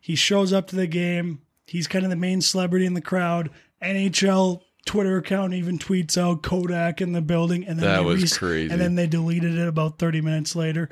He 0.00 0.14
shows 0.14 0.52
up 0.52 0.68
to 0.68 0.76
the 0.76 0.86
game. 0.86 1.42
He's 1.66 1.86
kind 1.86 2.04
of 2.04 2.10
the 2.10 2.16
main 2.16 2.40
celebrity 2.40 2.86
in 2.86 2.94
the 2.94 3.02
crowd. 3.02 3.50
NHL 3.82 4.62
Twitter 4.86 5.18
account 5.18 5.52
even 5.52 5.78
tweets 5.78 6.16
out 6.16 6.42
Kodak 6.42 7.02
in 7.02 7.12
the 7.12 7.20
building, 7.20 7.66
and 7.66 7.78
then 7.78 7.86
That 7.86 7.98
they 7.98 8.04
was 8.04 8.38
crazy. 8.38 8.72
And 8.72 8.80
then 8.80 8.94
they 8.94 9.06
deleted 9.06 9.58
it 9.58 9.68
about 9.68 9.98
thirty 9.98 10.22
minutes 10.22 10.56
later 10.56 10.88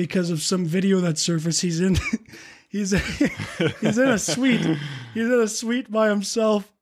because 0.00 0.30
of 0.30 0.40
some 0.40 0.64
video 0.64 0.98
that 1.00 1.18
surfaced. 1.18 1.60
He's 1.60 1.78
in 1.78 1.98
he's 2.70 2.92
he's 3.80 3.98
in 3.98 4.08
a 4.08 4.18
suite. 4.18 4.66
He's 5.12 5.26
in 5.26 5.40
a 5.40 5.46
suite 5.46 5.90
by 5.90 6.08
himself, 6.08 6.72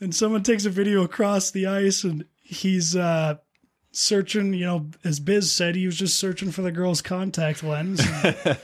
and 0.00 0.14
someone 0.14 0.44
takes 0.44 0.64
a 0.64 0.70
video 0.70 1.02
across 1.02 1.50
the 1.50 1.66
ice, 1.66 2.04
and 2.04 2.24
he's 2.40 2.94
uh, 2.94 3.38
searching. 3.90 4.54
You 4.54 4.66
know, 4.66 4.86
as 5.02 5.18
Biz 5.18 5.52
said, 5.52 5.74
he 5.74 5.86
was 5.86 5.96
just 5.96 6.20
searching 6.20 6.52
for 6.52 6.62
the 6.62 6.70
girl's 6.70 7.02
contact 7.02 7.64
lens. 7.64 8.00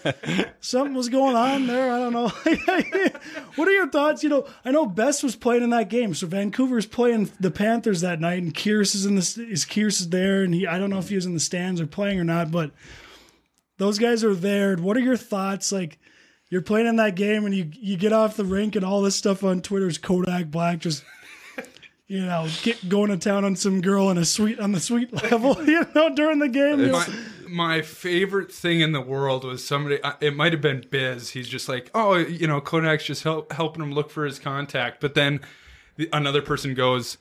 Something 0.60 0.94
was 0.94 1.08
going 1.08 1.34
on 1.34 1.66
there. 1.66 1.92
I 1.92 1.98
don't 1.98 2.12
know. 2.12 2.28
what 3.56 3.66
are 3.66 3.72
your 3.72 3.88
thoughts? 3.88 4.22
You 4.22 4.28
know, 4.28 4.46
I 4.64 4.70
know 4.70 4.86
Best 4.86 5.24
was 5.24 5.34
playing 5.34 5.64
in 5.64 5.70
that 5.70 5.90
game, 5.90 6.14
so 6.14 6.28
Vancouver's 6.28 6.86
playing 6.86 7.32
the 7.40 7.50
Panthers 7.50 8.02
that 8.02 8.20
night, 8.20 8.44
and 8.44 8.54
Kierce 8.54 8.94
is 8.94 9.06
in 9.06 9.16
the 9.16 9.48
is 9.50 9.64
Kierce 9.64 10.00
is 10.00 10.10
there, 10.10 10.44
and 10.44 10.54
he 10.54 10.68
I 10.68 10.78
don't 10.78 10.90
know 10.90 10.98
if 10.98 11.08
he 11.08 11.16
was 11.16 11.26
in 11.26 11.34
the 11.34 11.40
stands 11.40 11.80
or 11.80 11.88
playing 11.88 12.20
or 12.20 12.24
not, 12.24 12.52
but 12.52 12.70
those 13.78 13.98
guys 13.98 14.22
are 14.22 14.34
there. 14.34 14.76
What 14.76 14.96
are 14.96 15.00
your 15.00 15.16
thoughts? 15.16 15.72
Like, 15.72 15.98
you're 16.50 16.62
playing 16.62 16.86
in 16.86 16.96
that 16.96 17.14
game, 17.14 17.44
and 17.44 17.54
you 17.54 17.70
you 17.72 17.96
get 17.96 18.12
off 18.12 18.36
the 18.36 18.44
rink, 18.44 18.76
and 18.76 18.84
all 18.84 19.02
this 19.02 19.16
stuff 19.16 19.42
on 19.42 19.62
Twitter 19.62 19.88
is 19.88 19.98
Kodak 19.98 20.50
Black 20.50 20.80
just. 20.80 21.04
You 22.10 22.24
know, 22.24 22.48
get 22.62 22.88
going 22.88 23.10
to 23.10 23.18
town 23.18 23.44
on 23.44 23.54
some 23.54 23.82
girl 23.82 24.08
in 24.08 24.16
a 24.16 24.24
suite 24.24 24.58
on 24.58 24.72
the 24.72 24.80
sweet 24.80 25.12
level. 25.30 25.62
You 25.66 25.86
know, 25.94 26.14
during 26.14 26.38
the 26.38 26.48
game, 26.48 26.90
my, 26.90 27.06
my 27.46 27.82
favorite 27.82 28.50
thing 28.50 28.80
in 28.80 28.92
the 28.92 29.00
world 29.02 29.44
was 29.44 29.62
somebody. 29.62 30.00
It 30.22 30.34
might 30.34 30.52
have 30.52 30.62
been 30.62 30.86
Biz. 30.90 31.28
He's 31.28 31.50
just 31.50 31.68
like, 31.68 31.90
oh, 31.94 32.14
you 32.14 32.46
know, 32.46 32.62
Kodak's 32.62 33.04
just 33.04 33.24
help, 33.24 33.52
helping 33.52 33.82
him 33.82 33.92
look 33.92 34.10
for 34.10 34.24
his 34.24 34.38
contact. 34.38 35.02
But 35.02 35.12
then 35.12 35.40
the, 35.96 36.08
another 36.10 36.40
person 36.40 36.72
goes, 36.72 37.18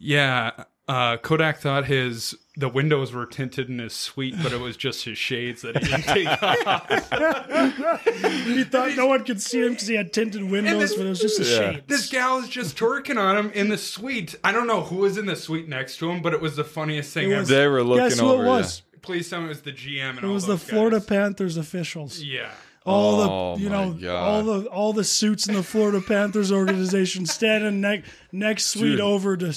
yeah, 0.00 0.64
uh, 0.88 1.18
Kodak 1.18 1.58
thought 1.58 1.84
his 1.84 2.34
the 2.56 2.68
windows 2.68 3.12
were 3.12 3.26
tinted 3.26 3.68
in 3.68 3.78
his 3.78 3.92
suite, 3.92 4.34
but 4.42 4.52
it 4.52 4.60
was 4.60 4.76
just 4.76 5.04
his 5.04 5.18
shades 5.18 5.62
that 5.62 5.76
he 5.76 5.84
didn't 5.90 6.02
take 6.04 6.26
off. 6.42 6.86
He 8.46 8.64
thought 8.64 8.94
no 8.96 9.06
one 9.06 9.24
could 9.24 9.40
see 9.42 9.60
him 9.62 9.72
because 9.72 9.86
he 9.88 9.94
had 9.94 10.12
tinted 10.12 10.42
windows, 10.50 10.80
this- 10.80 10.94
but 10.96 11.06
it 11.06 11.08
was 11.10 11.20
just 11.20 11.38
a 11.40 11.44
Yeah. 11.44 11.72
shade. 11.72 11.82
This 11.86 12.08
gal 12.08 12.38
is 12.38 12.48
just 12.48 12.76
twerking 12.76 13.18
on 13.18 13.36
him 13.36 13.50
in 13.52 13.68
the 13.68 13.76
suite. 13.78 14.34
I 14.42 14.52
don't 14.52 14.66
know 14.66 14.80
who 14.82 14.96
was 14.96 15.18
in 15.18 15.26
the 15.26 15.36
suite 15.36 15.68
next 15.68 15.98
to 15.98 16.10
him, 16.10 16.22
but 16.22 16.32
it 16.32 16.40
was 16.40 16.56
the 16.56 16.64
funniest 16.64 17.12
thing 17.12 17.28
was- 17.28 17.50
ever. 17.50 17.60
They 17.60 17.66
were 17.68 17.82
looking 17.84 18.08
Guess 18.08 18.20
who 18.20 18.26
over. 18.30 18.44
it 18.44 18.48
was? 18.48 18.82
Please 19.02 19.28
tell 19.28 19.40
me 19.40 19.46
it 19.46 19.48
was 19.50 19.60
the 19.62 19.72
GM 19.72 20.10
and 20.10 20.18
It 20.18 20.24
all 20.24 20.32
was 20.32 20.46
the 20.46 20.58
Florida 20.58 20.98
guys. 20.98 21.06
Panthers 21.06 21.56
officials. 21.56 22.20
Yeah. 22.22 22.50
All 22.84 23.20
Oh 23.20 23.56
the 23.56 23.62
you 23.62 23.68
know 23.68 23.92
God. 23.92 24.10
all 24.16 24.42
the 24.44 24.66
all 24.68 24.92
the 24.92 25.04
suits 25.04 25.48
in 25.48 25.54
the 25.54 25.62
Florida 25.64 26.00
Panthers 26.00 26.52
organization 26.52 27.26
standing 27.26 27.80
next 27.80 28.08
next 28.32 28.66
suite 28.66 28.92
Dude. 28.92 29.00
over 29.00 29.36
to 29.36 29.52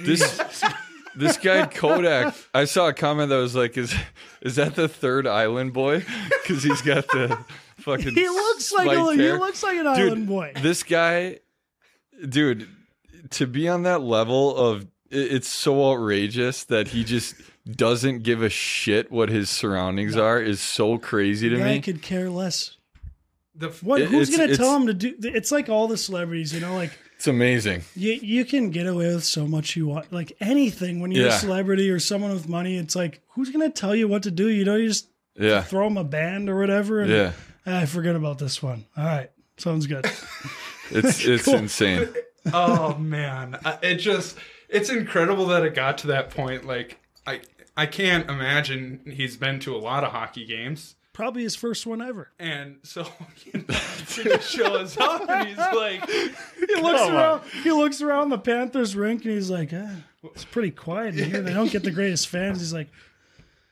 This 0.00 0.38
this 1.16 1.36
guy 1.38 1.66
Kodak. 1.72 2.34
I 2.52 2.64
saw 2.64 2.88
a 2.88 2.92
comment 2.92 3.30
that 3.30 3.36
was 3.36 3.54
like, 3.54 3.76
"Is 3.76 3.94
is 4.42 4.56
that 4.56 4.74
the 4.74 4.88
third 4.88 5.26
island 5.26 5.72
boy? 5.72 6.04
Because 6.42 6.62
he's 6.62 6.82
got 6.82 7.06
the 7.08 7.38
fucking." 7.78 8.14
He 8.14 8.28
looks 8.28 8.72
like 8.72 8.86
spiked 8.90 9.10
a, 9.10 9.12
he 9.14 9.22
hair. 9.22 9.38
looks 9.38 9.62
like 9.62 9.76
an 9.78 9.84
Dude, 9.84 10.08
island 10.08 10.26
boy. 10.26 10.52
This 10.60 10.82
guy, 10.82 11.38
dude, 12.28 12.68
to 13.30 13.46
be 13.46 13.68
on 13.68 13.82
that 13.84 14.02
level 14.02 14.56
of 14.56 14.82
it- 15.10 15.32
it's 15.32 15.48
so 15.48 15.90
outrageous 15.90 16.64
that 16.64 16.88
he 16.88 17.04
just 17.04 17.34
doesn't 17.70 18.22
give 18.24 18.42
a 18.42 18.50
shit 18.50 19.10
what 19.10 19.30
his 19.30 19.48
surroundings 19.48 20.16
are 20.16 20.38
is 20.40 20.60
so 20.60 20.98
crazy 20.98 21.48
to 21.48 21.56
guy 21.56 21.74
me. 21.74 21.80
could 21.80 22.02
care 22.02 22.28
less. 22.28 22.76
The 23.54 23.68
What? 23.82 24.02
It- 24.02 24.08
who's 24.10 24.28
it's- 24.30 24.36
gonna 24.46 24.56
tell 24.56 24.76
him 24.76 24.86
to 24.88 24.94
do? 24.94 25.14
It's 25.22 25.50
like 25.52 25.68
all 25.70 25.88
the 25.88 25.96
celebrities, 25.96 26.52
you 26.52 26.60
know, 26.60 26.74
like 26.76 26.92
It's 27.24 27.28
amazing. 27.30 27.84
you 27.96 28.12
you 28.12 28.44
can 28.44 28.68
get 28.68 28.86
away 28.86 29.06
with 29.14 29.24
so 29.24 29.46
much 29.46 29.76
you 29.76 29.86
want, 29.86 30.12
like 30.12 30.36
anything 30.40 31.00
when 31.00 31.10
you're 31.10 31.28
Yeah. 31.28 31.36
a 31.36 31.38
celebrity 31.38 31.88
or 31.88 31.98
someone 31.98 32.32
with 32.34 32.50
money. 32.50 32.76
It's 32.76 32.94
like 32.94 33.22
who's 33.28 33.48
gonna 33.48 33.70
tell 33.70 33.94
you 33.96 34.06
what 34.08 34.24
to 34.24 34.30
do? 34.30 34.48
You 34.50 34.66
know, 34.66 34.76
you 34.76 34.88
just 34.88 35.08
Yeah. 35.34 35.62
throw 35.62 35.84
them 35.88 35.96
a 35.96 36.04
band 36.04 36.50
or 36.50 36.58
whatever. 36.58 37.00
And, 37.00 37.10
Yeah. 37.10 37.32
"Ah, 37.66 37.80
I 37.80 37.86
forget 37.86 38.14
about 38.14 38.38
this 38.38 38.62
one. 38.62 38.84
All 38.94 39.06
right, 39.06 39.30
sounds 39.56 39.86
good. 39.86 40.04
It's 40.90 41.24
it's 41.24 41.48
insane. 41.48 42.10
oh 42.52 42.94
man, 42.98 43.56
it 43.82 43.94
just 43.94 44.36
it's 44.68 44.90
incredible 44.90 45.46
that 45.46 45.64
it 45.64 45.74
got 45.74 45.96
to 45.98 46.08
that 46.08 46.28
point. 46.28 46.66
Like 46.66 46.98
I 47.26 47.40
I 47.74 47.86
can't 47.86 48.28
imagine 48.28 49.00
he's 49.16 49.38
been 49.38 49.60
to 49.60 49.74
a 49.74 49.78
lot 49.78 50.04
of 50.04 50.12
hockey 50.12 50.44
games. 50.44 50.94
Probably 51.14 51.42
his 51.44 51.56
first 51.56 51.86
one 51.86 52.02
ever. 52.02 52.28
And 52.38 52.76
so 52.82 53.06
you 53.46 53.52
know, 53.66 53.74
he 54.08 54.24
just 54.24 54.50
shows 54.50 54.98
up 54.98 55.26
and 55.30 55.48
he's 55.48 55.56
like, 55.56 56.06
He 56.10 56.74
looks 56.82 57.00
around. 57.08 57.42
He 57.62 57.70
looks 57.72 58.02
around 58.02 58.28
the 58.28 58.38
Panthers 58.38 58.94
rink 58.94 59.24
and 59.24 59.32
he's 59.32 59.48
like, 59.48 59.70
ah, 59.72 59.94
"It's 60.24 60.44
pretty 60.44 60.72
quiet 60.72 61.16
in 61.18 61.30
here. 61.30 61.40
They 61.40 61.54
don't 61.54 61.70
get 61.70 61.82
the 61.84 61.90
greatest 61.92 62.28
fans." 62.28 62.58
He's 62.58 62.72
like, 62.74 62.88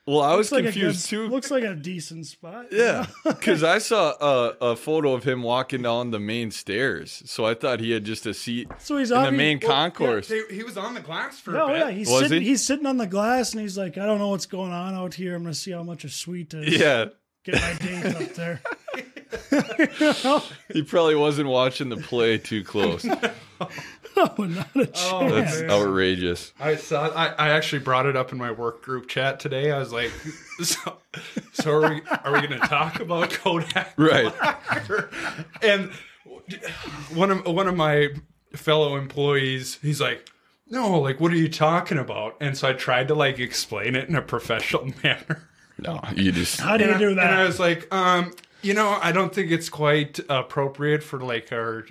Well, 0.07 0.21
I 0.21 0.37
was 0.37 0.51
"Looks 0.51 0.53
like 0.53 0.71
a 0.71 0.73
confused 0.73 1.11
good, 1.11 1.17
too. 1.17 1.29
Looks 1.29 1.51
like 1.51 1.65
a 1.65 1.75
decent 1.75 2.27
spot." 2.27 2.67
Yeah, 2.71 3.07
because 3.25 3.65
I 3.65 3.79
saw 3.79 4.13
a, 4.21 4.71
a 4.73 4.77
photo 4.77 5.13
of 5.15 5.25
him 5.25 5.43
walking 5.43 5.83
down 5.83 6.13
the 6.13 6.21
main 6.21 6.53
stairs, 6.53 7.25
so 7.27 7.45
I 7.45 7.55
thought 7.55 7.81
he 7.81 7.91
had 7.91 8.05
just 8.05 8.25
a 8.25 8.35
seat 8.35 8.69
So 8.79 8.99
he's 8.99 9.11
in 9.11 9.21
the 9.21 9.31
obvi- 9.31 9.37
main 9.37 9.59
well, 9.61 9.71
concourse. 9.73 10.29
They- 10.29 10.47
he 10.49 10.63
was 10.63 10.77
on 10.79 10.95
the 10.95 11.01
glass 11.01 11.41
for 11.41 11.57
Oh 11.59 11.67
a 11.67 11.69
bit. 11.73 11.79
yeah, 11.79 11.91
he's 11.91 12.09
Was 12.09 12.23
sitting. 12.23 12.43
he? 12.43 12.49
He's 12.51 12.65
sitting 12.65 12.87
on 12.87 12.99
the 12.99 13.07
glass 13.09 13.53
and 13.53 13.61
he's 13.63 13.77
like, 13.77 13.99
"I 13.99 14.07
don't 14.07 14.19
know 14.21 14.29
what's 14.29 14.47
going 14.47 14.71
on 14.73 14.95
out 14.95 15.15
here. 15.15 15.35
I'm 15.35 15.43
gonna 15.43 15.55
see 15.55 15.73
how 15.73 15.83
much 15.83 16.05
a 16.05 16.09
suite 16.09 16.55
is. 16.55 16.79
yeah, 16.79 17.07
get 17.45 17.61
my 17.61 17.73
date 17.75 18.07
up 18.07 18.35
there." 18.35 18.61
he 20.73 20.83
probably 20.83 21.15
wasn't 21.15 21.49
watching 21.49 21.89
the 21.89 21.97
play 21.97 22.39
too 22.39 22.65
close. 22.65 23.07
Oh, 24.15 24.35
not 24.45 24.69
a 24.75 24.87
chance. 24.87 25.09
Oh, 25.11 25.31
That's 25.31 25.61
man. 25.63 25.71
outrageous. 25.71 26.53
I 26.61 26.77
saw. 26.77 27.09
I, 27.09 27.29
I 27.29 27.49
actually 27.51 27.79
brought 27.79 28.05
it 28.05 28.15
up 28.15 28.31
in 28.31 28.37
my 28.37 28.51
work 28.51 28.83
group 28.83 29.09
chat 29.09 29.41
today. 29.41 29.71
I 29.71 29.79
was 29.79 29.91
like, 29.91 30.11
"So, 30.63 30.99
so 31.55 31.73
are 31.73 31.91
we? 31.95 32.03
Are 32.23 32.33
we 32.33 32.47
going 32.47 32.61
to 32.61 32.67
talk 32.69 33.01
about 33.01 33.31
Kodak?" 33.31 33.95
Right. 33.97 34.31
and 35.63 35.91
one 37.15 37.31
of 37.31 37.47
one 37.47 37.69
of 37.69 37.75
my 37.75 38.09
fellow 38.55 38.97
employees, 38.97 39.79
he's 39.81 40.01
like, 40.01 40.29
"No, 40.69 41.01
like, 41.01 41.19
what 41.19 41.33
are 41.33 41.37
you 41.37 41.49
talking 41.49 41.97
about?" 41.97 42.37
And 42.39 42.55
so 42.57 42.69
I 42.69 42.75
tried 42.75 43.09
to 43.09 43.15
like 43.15 43.39
explain 43.39 43.95
it 43.97 44.11
in 44.11 44.15
a 44.15 44.23
professional 44.23 44.93
manner. 45.03 45.49
No, 45.83 46.01
you 46.17 46.33
just 46.33 46.61
How 46.61 46.77
do 46.77 46.85
you 46.87 46.99
do 46.99 47.15
that? 47.15 47.27
And 47.31 47.35
I 47.35 47.45
was 47.45 47.59
like, 47.61 47.93
um, 47.95 48.33
you 48.63 48.75
know, 48.75 48.99
I 49.03 49.13
don't 49.13 49.35
think 49.35 49.51
it's 49.51 49.69
quite 49.69 50.21
appropriate 50.29 51.03
for 51.03 51.21
like 51.21 51.53
our 51.53 51.85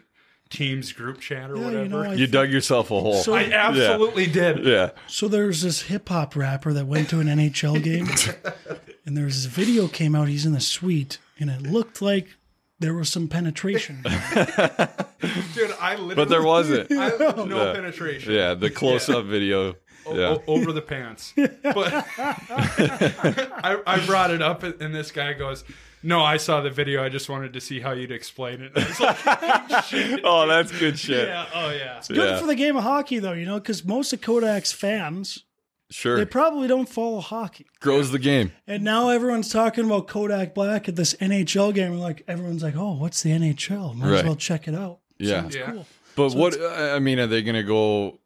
team's 0.50 0.92
group 0.92 1.20
chat 1.22 1.50
or 1.50 1.56
Yeah, 1.58 1.64
whatever. 1.66 1.84
you 1.84 1.90
know, 1.90 2.12
you 2.12 2.28
dug 2.28 2.50
yourself 2.50 2.92
a 2.92 3.00
hole. 3.00 3.22
So- 3.22 3.34
I 3.36 3.44
absolutely 3.52 4.28
did. 4.28 4.66
yeah, 4.66 4.90
So 5.08 5.28
there's 5.28 5.62
this 5.62 5.84
hip 5.84 6.10
hop 6.10 6.36
rapper 6.36 6.74
that 6.74 6.86
went 6.88 7.10
to 7.12 7.20
an 7.20 7.28
NHL 7.28 7.82
game, 7.84 8.08
and 9.06 9.16
there's 9.18 9.44
this 9.44 9.46
video 9.46 9.88
came 9.88 10.14
out. 10.16 10.28
He's 10.28 10.46
in 10.46 10.52
the 10.54 10.60
suite, 10.62 11.20
and 11.40 11.50
it 11.50 11.62
looked 11.64 12.02
like 12.02 12.36
there 12.80 12.94
was 12.94 13.10
some 13.10 13.28
penetration. 13.28 14.04
Dude, 14.04 15.72
I 15.80 15.92
literally. 15.96 16.16
but 16.16 16.30
there 16.30 16.44
wasn't. 16.44 16.92
I, 16.92 17.10
no 17.46 17.68
Yeah. 17.68 17.74
penetration. 17.74 18.34
Yeah, 18.34 18.54
the 18.56 18.70
close-up 18.70 19.26
video. 19.26 19.76
O- 20.06 20.16
Yeah, 20.18 20.28
o- 20.30 20.44
over 20.48 20.72
the 20.72 20.82
pants. 20.82 21.34
But 21.38 22.06
I, 22.18 23.82
I 23.86 24.06
brought 24.06 24.32
it 24.32 24.42
up, 24.42 24.64
and 24.64 24.94
this 24.94 25.12
guy 25.12 25.34
goes, 25.34 25.64
"No, 26.04 26.22
I 26.22 26.38
saw 26.38 26.62
the 26.62 26.70
video. 26.70 27.04
I 27.04 27.10
just 27.10 27.30
wanted 27.30 27.54
to 27.54 27.62
see 27.62 27.80
how 27.80 27.92
you'd 27.92 28.12
explain 28.12 28.62
it." 28.62 28.72
And 28.76 28.84
I 28.84 28.88
was 28.88 29.00
like, 29.00 29.86
"Shit." 29.86 30.22
oh, 30.26 30.48
that's 30.48 30.72
good 30.78 30.98
shit. 30.98 31.28
yeah, 31.28 31.46
oh 31.54 31.70
yeah. 31.72 31.98
It's 31.98 32.08
Good 32.08 32.18
Yeah. 32.18 32.40
for 32.40 32.48
the 32.48 32.56
game 32.56 32.76
of 32.78 32.84
hockey, 32.84 33.20
though, 33.20 33.34
you 33.34 33.46
know, 33.46 33.60
because 33.60 33.86
most 33.86 34.12
of 34.14 34.22
Kodak's 34.22 34.72
fans 34.72 35.44
Sure, 35.90 36.16
they 36.18 36.26
probably 36.26 36.68
don't 36.70 36.88
follow 36.88 37.20
hockey. 37.20 37.66
grows 37.82 38.12
the 38.12 38.20
game. 38.20 38.54
And 38.66 38.84
now 38.84 39.10
everyone's 39.10 39.50
talking 39.50 39.86
about 39.86 40.08
Kodak 40.08 40.54
Black 40.56 40.88
at 40.88 40.96
this 40.96 41.14
NHL 41.16 41.74
game. 41.74 41.92
And 41.94 42.02
like 42.02 42.24
everyone's 42.28 42.64
like, 42.64 42.76
"Oh, 42.78 42.94
what's 42.94 43.22
the 43.24 43.32
NHL? 43.32 43.96
Might 43.96 44.14
as 44.14 44.24
well 44.24 44.36
check 44.38 44.68
it 44.68 44.76
out." 44.76 45.00
Yeah, 45.20 45.42
Sounds 45.42 45.56
Yeah. 45.56 45.72
cool. 45.72 45.86
but 46.16 46.34
what? 46.34 46.58
I 46.62 47.00
mean, 47.00 47.20
are 47.20 47.28
they 47.28 47.42
gonna 47.44 47.62
go? 47.64 48.20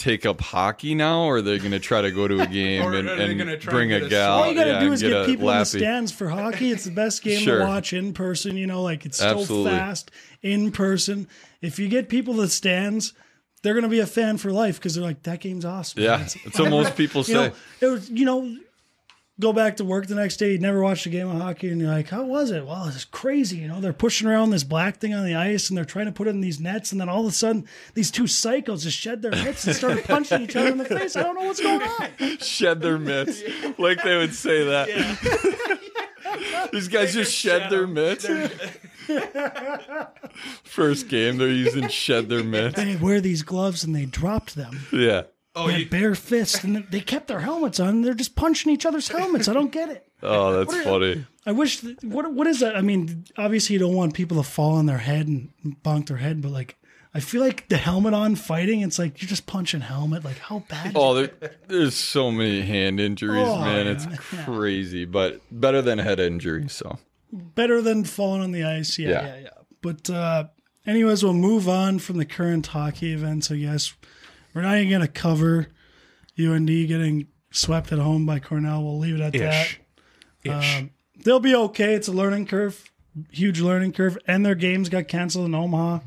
Take 0.00 0.24
up 0.24 0.40
hockey 0.40 0.94
now, 0.94 1.24
or 1.24 1.36
are 1.36 1.42
they 1.42 1.58
going 1.58 1.72
to 1.72 1.78
try 1.78 2.00
to 2.00 2.10
go 2.10 2.26
to 2.26 2.40
a 2.40 2.46
game 2.60 2.82
and, 2.94 3.06
and 3.06 3.60
bring 3.64 3.92
a 3.92 3.98
get 4.00 4.06
a 4.06 4.08
gal? 4.08 4.38
All 4.38 4.48
you 4.48 4.54
gotta 4.54 4.70
yeah, 4.70 4.80
do 4.80 4.92
is 4.92 5.02
and 5.02 5.12
get 5.12 5.22
a 5.22 5.26
people 5.26 5.50
in 5.50 5.58
the 5.58 5.64
stands 5.66 6.10
for 6.10 6.30
hockey. 6.30 6.70
It's 6.70 6.84
the 6.84 6.90
best 6.90 7.22
game 7.24 7.40
Sure. 7.42 7.58
to 7.58 7.64
watch 7.66 7.92
in 7.92 8.14
person. 8.14 8.56
You 8.56 8.66
know, 8.66 8.80
like 8.82 9.04
it's 9.04 9.18
still 9.18 9.40
Absolutely. 9.40 9.72
fast 9.72 10.10
in 10.40 10.72
person. 10.72 11.28
If 11.60 11.78
you 11.78 11.88
get 11.88 12.08
people 12.08 12.34
to 12.36 12.40
the 12.40 12.48
stands, 12.48 13.12
they're 13.62 13.74
gonna 13.74 13.88
be 13.90 14.00
a 14.00 14.06
fan 14.06 14.38
for 14.38 14.50
life 14.50 14.76
because 14.78 14.94
they're 14.94 15.04
like, 15.04 15.22
"That 15.24 15.40
game's 15.40 15.66
awesome." 15.66 16.02
Yeah, 16.02 16.14
It's- 16.14 16.36
that's 16.46 16.58
what 16.58 16.70
most 16.70 16.96
people 16.96 17.18
you 17.18 17.24
say. 17.24 17.34
know, 17.34 17.52
it 17.82 17.86
was 17.86 18.08
you 18.08 18.24
know, 18.24 18.56
go 19.40 19.52
back 19.52 19.76
to 19.78 19.84
work 19.84 20.06
the 20.06 20.14
next 20.14 20.36
day. 20.36 20.52
You 20.52 20.58
never 20.58 20.82
watched 20.82 21.06
a 21.06 21.08
game 21.08 21.28
of 21.28 21.40
hockey, 21.40 21.70
and 21.70 21.80
you're 21.80 21.90
like, 21.90 22.08
"How 22.08 22.24
was 22.24 22.50
it?" 22.50 22.66
Well, 22.66 22.86
it's 22.86 23.04
crazy. 23.04 23.58
You 23.58 23.68
know, 23.68 23.80
they're 23.80 23.92
pushing 23.92 24.28
around 24.28 24.50
this 24.50 24.64
black 24.64 24.98
thing 24.98 25.14
on 25.14 25.24
the 25.24 25.34
ice, 25.34 25.68
and 25.68 25.76
they're 25.76 25.84
trying 25.84 26.06
to 26.06 26.12
put 26.12 26.26
it 26.26 26.30
in 26.30 26.40
these 26.40 26.60
nets, 26.60 26.92
and 26.92 27.00
then 27.00 27.08
all 27.08 27.22
of 27.22 27.32
a 27.32 27.34
sudden, 27.34 27.66
these 27.94 28.10
two 28.10 28.24
psychos 28.24 28.82
just 28.82 28.98
shed 28.98 29.22
their 29.22 29.32
mitts 29.32 29.66
and 29.66 29.74
started 29.74 30.04
punching 30.04 30.42
each 30.42 30.54
other 30.54 30.70
in 30.70 30.78
the 30.78 30.84
face. 30.84 31.16
I 31.16 31.22
don't 31.22 31.34
know 31.34 31.44
what's 31.44 31.60
going 31.60 31.82
on. 31.82 32.38
shed 32.38 32.80
their 32.80 32.98
mitts, 32.98 33.42
like 33.78 34.02
they 34.02 34.16
would 34.16 34.34
say 34.34 34.64
that. 34.64 35.78
These 36.72 36.88
guys 36.88 37.12
just 37.12 37.34
shed 37.34 37.70
their 37.70 37.86
mitts. 37.86 38.26
First 40.64 41.08
game, 41.08 41.38
they're 41.38 41.48
using 41.48 41.88
shed 41.88 42.28
their 42.28 42.44
mitts. 42.44 42.76
They 42.76 42.96
wear 42.96 43.20
these 43.20 43.42
gloves, 43.42 43.82
and 43.82 43.94
they 43.94 44.04
dropped 44.04 44.54
them. 44.54 44.80
Yeah. 44.92 45.22
Oh, 45.56 45.66
They 45.66 45.72
you, 45.74 45.78
had 45.80 45.90
bare 45.90 46.14
fists, 46.14 46.62
and 46.62 46.86
they 46.90 47.00
kept 47.00 47.26
their 47.26 47.40
helmets 47.40 47.80
on. 47.80 48.02
They're 48.02 48.14
just 48.14 48.36
punching 48.36 48.70
each 48.72 48.86
other's 48.86 49.08
helmets. 49.08 49.48
I 49.48 49.52
don't 49.52 49.72
get 49.72 49.88
it. 49.88 50.06
Oh, 50.22 50.52
that's 50.62 50.74
are- 50.74 50.82
funny. 50.82 51.24
I 51.46 51.52
wish. 51.52 51.80
That, 51.80 52.04
what 52.04 52.30
what 52.34 52.46
is 52.46 52.60
that? 52.60 52.76
I 52.76 52.82
mean, 52.82 53.24
obviously 53.38 53.72
you 53.72 53.78
don't 53.80 53.94
want 53.94 54.12
people 54.12 54.36
to 54.36 54.42
fall 54.46 54.72
on 54.76 54.84
their 54.84 54.98
head 54.98 55.26
and 55.28 55.50
bonk 55.82 56.08
their 56.08 56.18
head, 56.18 56.42
but 56.42 56.50
like, 56.50 56.76
I 57.14 57.20
feel 57.20 57.40
like 57.40 57.66
the 57.70 57.78
helmet 57.78 58.12
on 58.12 58.34
fighting. 58.36 58.82
It's 58.82 58.98
like 58.98 59.22
you're 59.22 59.30
just 59.30 59.46
punching 59.46 59.80
helmet. 59.80 60.22
Like 60.22 60.36
how 60.36 60.58
bad? 60.68 60.92
Oh, 60.94 61.14
there, 61.14 61.30
there's 61.68 61.94
so 61.94 62.30
many 62.30 62.60
hand 62.60 63.00
injuries, 63.00 63.46
Oh, 63.48 63.60
man. 63.60 63.86
yeah, 63.86 63.92
It's 63.92 64.06
crazy, 64.44 65.06
but 65.06 65.40
better 65.50 65.80
than 65.80 65.96
head 65.98 66.20
injuries. 66.20 66.74
So 66.74 66.98
Better 67.32 67.80
than 67.80 68.04
falling 68.04 68.42
on 68.42 68.52
the 68.52 68.64
ice. 68.64 68.98
Yeah, 68.98 69.08
yeah, 69.08 69.24
Yeah. 69.26 69.38
yeah. 69.44 69.48
But 69.80 70.10
uh, 70.10 70.44
anyways, 70.86 71.24
we'll 71.24 71.32
move 71.32 71.66
on 71.66 71.98
from 71.98 72.18
the 72.18 72.26
current 72.26 72.66
hockey 72.66 73.14
events. 73.14 73.50
I 73.50 73.56
guess 73.56 73.94
we're 74.54 74.62
not 74.62 74.76
even 74.78 74.90
gonna 74.90 75.08
cover 75.08 75.68
UND 76.38 76.66
getting 76.66 77.26
swept 77.50 77.92
at 77.92 77.98
home 77.98 78.26
by 78.26 78.38
Cornell. 78.38 78.82
We'll 78.82 78.98
leave 78.98 79.16
it 79.16 79.20
at 79.20 79.32
that. 79.34 79.54
ish, 79.54 79.80
ish. 80.44 80.76
Um, 80.78 80.90
they'll 81.24 81.40
be 81.40 81.54
okay. 81.54 81.94
It's 81.94 82.08
a 82.08 82.12
learning 82.12 82.46
curve, 82.46 82.90
huge 83.30 83.60
learning 83.60 83.92
curve, 83.92 84.18
and 84.26 84.44
their 84.44 84.54
games 84.54 84.88
got 84.88 85.08
canceled 85.08 85.46
in 85.46 85.54
Omaha 85.54 86.00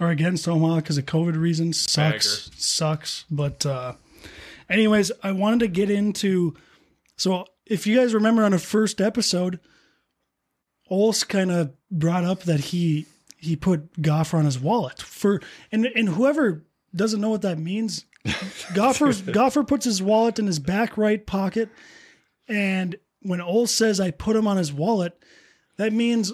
or 0.00 0.10
against 0.10 0.48
Omaha 0.48 0.76
because 0.76 0.98
of 0.98 1.06
COVID 1.06 1.36
reasons. 1.40 1.90
Sucks, 1.90 2.48
Bagger. 2.48 2.56
sucks. 2.60 3.24
But 3.30 3.66
uh, 3.66 3.94
anyways, 4.68 5.12
I 5.22 5.32
wanted 5.32 5.60
to 5.60 5.68
get 5.68 5.90
into. 5.90 6.54
So 7.16 7.44
if 7.66 7.86
you 7.86 7.96
guys 7.96 8.14
remember 8.14 8.44
on 8.44 8.52
the 8.52 8.58
first 8.58 9.00
episode, 9.00 9.60
Ols 10.90 11.26
kind 11.26 11.50
of 11.50 11.72
brought 11.90 12.24
up 12.24 12.42
that 12.42 12.60
he 12.60 13.06
he 13.36 13.56
put 13.56 14.00
Goffer 14.02 14.38
on 14.38 14.44
his 14.44 14.58
wallet 14.58 15.00
for 15.00 15.40
and 15.70 15.86
and 15.86 16.10
whoever 16.10 16.64
doesn't 16.94 17.20
know 17.20 17.30
what 17.30 17.42
that 17.42 17.58
means, 17.58 18.04
Goffer 18.74 19.12
Goffer 19.32 19.66
puts 19.66 19.84
his 19.84 20.02
wallet 20.02 20.38
in 20.38 20.46
his 20.46 20.58
back 20.58 20.96
right 20.98 21.24
pocket, 21.24 21.68
and 22.48 22.96
when 23.22 23.40
Ols 23.40 23.68
says 23.68 24.00
I 24.00 24.10
put 24.10 24.36
him 24.36 24.46
on 24.46 24.56
his 24.56 24.72
wallet, 24.72 25.18
that 25.76 25.92
means 25.92 26.32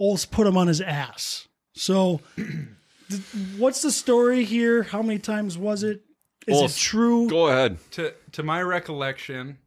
Ols 0.00 0.30
put 0.30 0.46
him 0.46 0.56
on 0.56 0.66
his 0.68 0.80
ass. 0.80 1.48
So, 1.74 2.20
th- 2.36 3.20
what's 3.56 3.82
the 3.82 3.90
story 3.90 4.44
here? 4.44 4.82
How 4.82 5.02
many 5.02 5.18
times 5.18 5.56
was 5.58 5.82
it? 5.82 6.02
Is 6.46 6.56
Ols, 6.56 6.76
it 6.76 6.80
true? 6.80 7.28
Go 7.28 7.48
ahead. 7.48 7.78
To 7.92 8.14
to 8.32 8.42
my 8.42 8.62
recollection, 8.62 9.58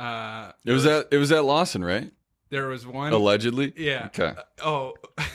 uh, 0.00 0.52
It 0.64 0.72
was 0.72 0.86
at 0.86 1.08
it 1.10 1.18
was 1.18 1.32
at 1.32 1.44
Lawson, 1.44 1.84
right? 1.84 2.10
There 2.54 2.68
was 2.68 2.86
one. 2.86 3.12
Allegedly. 3.12 3.72
Yeah. 3.76 4.06
Okay. 4.06 4.32
Oh, 4.62 4.94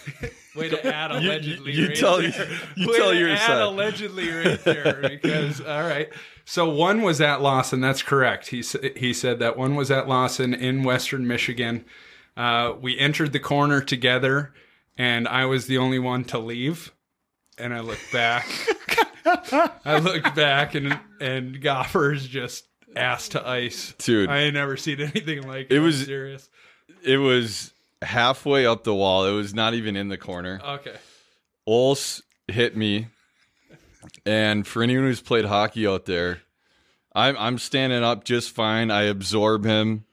way 0.55 0.69
to 0.69 0.85
add 0.95 1.11
You- 1.11 1.29
allegedly. 1.29 1.71
you 1.73 1.87
right 1.87 1.95
tell- 1.97 2.17
there. 2.21 2.47
you 2.75 2.87
Way 2.87 2.97
tell 2.97 3.11
to 3.11 3.17
your 3.17 3.29
add 3.31 3.39
side. 3.39 3.61
allegedly 3.61 4.29
right 4.29 4.63
there 4.63 4.99
because 5.09 5.59
all 5.61 5.81
right. 5.81 6.09
So 6.45 6.69
one 6.69 7.01
was 7.01 7.19
at 7.21 7.41
Lawson. 7.41 7.81
That's 7.81 8.01
correct. 8.01 8.47
He 8.47 8.63
he 8.95 9.13
said 9.13 9.39
that 9.39 9.57
one 9.57 9.75
was 9.75 9.91
at 9.91 10.07
Lawson 10.07 10.53
in 10.53 10.83
Western 10.83 11.27
Michigan. 11.27 11.85
Uh, 12.37 12.73
we 12.79 12.97
entered 12.97 13.33
the 13.33 13.39
corner 13.39 13.81
together, 13.81 14.53
and 14.97 15.27
I 15.27 15.45
was 15.45 15.67
the 15.67 15.77
only 15.77 15.99
one 15.99 16.23
to 16.25 16.39
leave. 16.39 16.91
And 17.57 17.73
I 17.73 17.81
look 17.81 17.99
back. 18.13 18.47
I 19.25 19.99
look 19.99 20.23
back, 20.35 20.73
and 20.75 20.97
and 21.19 21.61
Goffer's 21.61 22.25
just 22.27 22.65
ass 22.95 23.27
to 23.29 23.47
ice, 23.47 23.93
Dude. 23.99 24.29
I 24.29 24.39
ain't 24.39 24.53
never 24.55 24.75
seen 24.77 24.99
anything 25.01 25.43
like 25.47 25.67
it. 25.69 25.73
It 25.77 25.79
was- 25.79 26.05
serious. 26.05 26.49
It 27.03 27.17
was 27.17 27.73
halfway 28.01 28.65
up 28.65 28.83
the 28.83 28.93
wall. 28.95 29.25
It 29.25 29.31
was 29.33 29.53
not 29.53 29.73
even 29.73 29.95
in 29.95 30.09
the 30.09 30.17
corner. 30.17 30.59
Okay. 30.63 30.95
Ols 31.67 32.21
hit 32.47 32.75
me, 32.75 33.07
and 34.25 34.65
for 34.65 34.81
anyone 34.81 35.05
who's 35.05 35.21
played 35.21 35.45
hockey 35.45 35.85
out 35.85 36.05
there, 36.05 36.41
I'm 37.13 37.37
I'm 37.37 37.57
standing 37.57 38.03
up 38.03 38.23
just 38.23 38.51
fine. 38.51 38.89
I 38.91 39.03
absorb 39.03 39.65
him. 39.65 40.05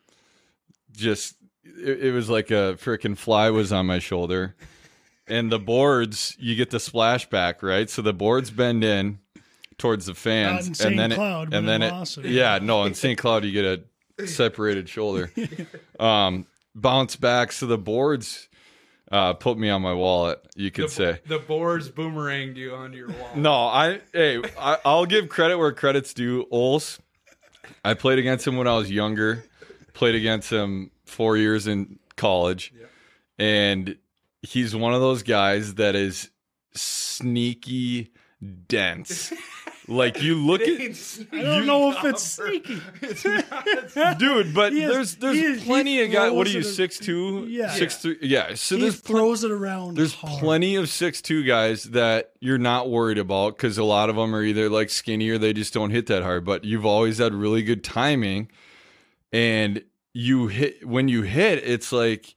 Just 0.93 1.37
it, 1.65 2.05
it 2.07 2.13
was 2.13 2.29
like 2.29 2.51
a 2.51 2.77
freaking 2.79 3.17
fly 3.17 3.51
was 3.51 3.73
on 3.73 3.87
my 3.87 3.99
shoulder, 3.99 4.55
and 5.27 5.51
the 5.51 5.59
boards 5.59 6.37
you 6.39 6.57
get 6.57 6.71
the 6.71 6.79
splashback 6.79 7.63
right. 7.63 7.89
So 7.89 8.03
the 8.03 8.13
boards 8.13 8.51
bend 8.51 8.85
in 8.85 9.19
towards 9.79 10.07
the 10.07 10.15
fans, 10.15 10.81
in 10.81 10.89
and 10.89 10.99
then 10.99 11.13
Cloud, 11.13 11.49
it, 11.49 11.51
but 11.51 11.57
and 11.59 11.69
in 11.69 11.81
then 11.81 11.83
it, 11.83 11.93
Lawson. 11.93 12.25
yeah, 12.27 12.59
no, 12.63 12.85
in 12.85 12.95
St. 12.95 13.19
Cloud 13.19 13.45
you 13.45 13.53
get 13.53 13.85
a 14.19 14.27
separated 14.27 14.89
shoulder. 14.89 15.31
Um, 15.99 16.45
bounce 16.77 17.17
back, 17.17 17.51
so 17.51 17.67
the 17.67 17.79
boards 17.79 18.49
uh, 19.11 19.33
put 19.33 19.59
me 19.59 19.69
on 19.71 19.83
my 19.83 19.95
wallet. 19.95 20.41
You 20.55 20.71
could 20.71 20.87
the, 20.87 20.91
say. 20.91 21.21
the 21.27 21.39
boards 21.39 21.91
boomeranged 21.91 22.57
you 22.57 22.75
onto 22.75 22.97
your 22.99 23.09
wall. 23.09 23.31
No, 23.35 23.53
I 23.53 24.01
hey, 24.13 24.43
I, 24.59 24.79
I'll 24.85 25.07
give 25.07 25.29
credit 25.29 25.59
where 25.59 25.73
credit's 25.73 26.15
due. 26.15 26.47
Ols, 26.53 27.01
I 27.85 27.95
played 27.95 28.19
against 28.19 28.47
him 28.47 28.57
when 28.57 28.69
I 28.69 28.77
was 28.77 28.91
younger. 28.91 29.45
Played 29.95 30.15
against 30.15 30.53
him 30.53 30.91
four 31.07 31.39
years 31.39 31.67
in 31.67 31.99
college, 32.17 32.73
and 33.39 33.97
he's 34.43 34.77
one 34.77 34.93
of 34.93 35.01
those 35.01 35.23
guys 35.23 35.75
that 35.77 35.97
is 35.97 36.31
sneaky 36.75 38.13
dense. 38.69 39.33
like 39.89 40.23
you 40.23 40.35
look 40.35 40.61
at 40.63 40.69
I 41.33 41.43
don't 41.43 41.67
know 41.67 41.93
if 41.93 42.05
it's 42.05 42.23
sneaky. 42.23 42.81
dude, 44.19 44.55
but 44.55 44.73
He 44.73 44.83
is- 44.83 44.91
there's 44.93 45.15
there's 45.17 45.37
he 45.37 45.45
is- 45.45 45.63
he 45.63 45.67
plenty 45.67 46.03
of 46.03 46.11
guys. 46.11 46.33
What 46.33 46.47
are 46.47 46.51
you 46.51 46.63
throws 46.63 46.73
it- 46.73 46.75
six 46.77 46.99
two? 46.99 47.47
Yeah. 47.49 47.71
six 47.73 47.97
three. 47.99 48.19
Yeah. 48.23 48.55
So 48.55 48.77
He 48.77 48.83
there's 48.83 49.01
plenty. 49.01 49.19
throws 49.21 49.45
it 49.45 49.51
around. 49.51 49.97
There's 49.97 50.15
hard. 50.15 50.41
plenty 50.41 50.77
of 50.77 50.89
six 50.89 51.21
two 51.23 51.45
guys 51.45 51.85
that 51.85 52.33
you're 52.41 52.59
not 52.59 52.91
worried 52.91 53.19
about 53.19 53.57
because 53.57 53.79
a 53.79 53.85
lot 53.85 54.11
of 54.11 54.17
them 54.17 54.35
are 54.35 54.43
either 54.43 54.69
like 54.69 54.91
skinny 54.91 55.29
or 55.31 55.39
they 55.39 55.53
just 55.53 55.73
don't 55.75 55.91
hit 55.91 56.07
that 56.07 56.23
hard. 56.23 56.45
But 56.45 56.65
you've 56.65 56.87
always 56.87 57.19
had 57.19 57.35
really 57.35 57.63
good 57.63 57.85
timing, 57.85 58.51
and 59.33 59.83
you 60.13 60.49
hit 60.49 60.87
when 60.87 61.09
you 61.09 61.23
hit, 61.23 61.63
it's 61.65 61.93
like, 61.93 62.35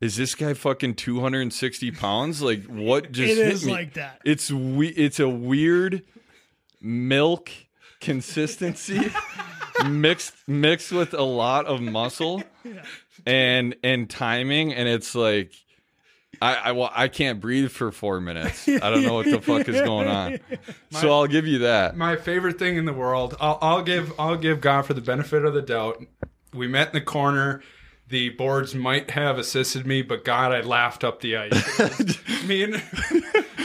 is 0.00 0.16
this 0.16 0.34
guy 0.34 0.54
fucking 0.54 0.94
260 0.94 1.90
pounds? 1.92 2.42
Like 2.42 2.64
what 2.64 3.12
just 3.12 3.32
It 3.32 3.36
hit 3.36 3.52
is 3.52 3.66
me? 3.66 3.72
like 3.72 3.94
that. 3.94 4.20
It's 4.24 4.50
we. 4.50 4.88
It's 4.88 5.20
a 5.20 5.28
weird 5.28 6.02
milk 6.82 7.50
consistency 8.00 9.12
mixed 9.86 10.34
mixed 10.46 10.92
with 10.92 11.14
a 11.14 11.22
lot 11.22 11.66
of 11.66 11.80
muscle 11.80 12.42
and 13.26 13.76
and 13.82 14.10
timing, 14.10 14.72
and 14.74 14.88
it's 14.88 15.14
like. 15.14 15.52
I, 16.40 16.54
I, 16.54 16.72
well, 16.72 16.90
I 16.92 17.06
can't 17.06 17.40
breathe 17.40 17.70
for 17.70 17.92
four 17.92 18.20
minutes. 18.20 18.66
I 18.66 18.78
don't 18.90 19.04
know 19.04 19.14
what 19.14 19.26
the 19.26 19.40
fuck 19.40 19.68
is 19.68 19.80
going 19.80 20.08
on. 20.08 20.40
So 20.90 21.12
I'll 21.12 21.28
give 21.28 21.46
you 21.46 21.58
that. 21.60 21.96
My 21.96 22.16
favorite 22.16 22.58
thing 22.58 22.76
in 22.76 22.84
the 22.84 22.92
world. 22.92 23.36
I'll, 23.38 23.58
I'll 23.62 23.82
give 23.82 24.12
I'll 24.18 24.36
give 24.36 24.60
Goffer 24.60 24.94
the 24.94 25.02
benefit 25.02 25.44
of 25.44 25.54
the 25.54 25.62
doubt. 25.62 26.04
We 26.52 26.66
met 26.66 26.88
in 26.88 26.94
the 26.94 27.00
corner. 27.00 27.62
The 28.08 28.30
boards 28.30 28.74
might 28.74 29.12
have 29.12 29.38
assisted 29.38 29.86
me, 29.86 30.02
but 30.02 30.24
God, 30.24 30.52
I 30.52 30.60
laughed 30.62 31.04
up 31.04 31.20
the 31.20 31.36
ice. 31.36 32.44
me 32.46 32.64
and 32.64 32.82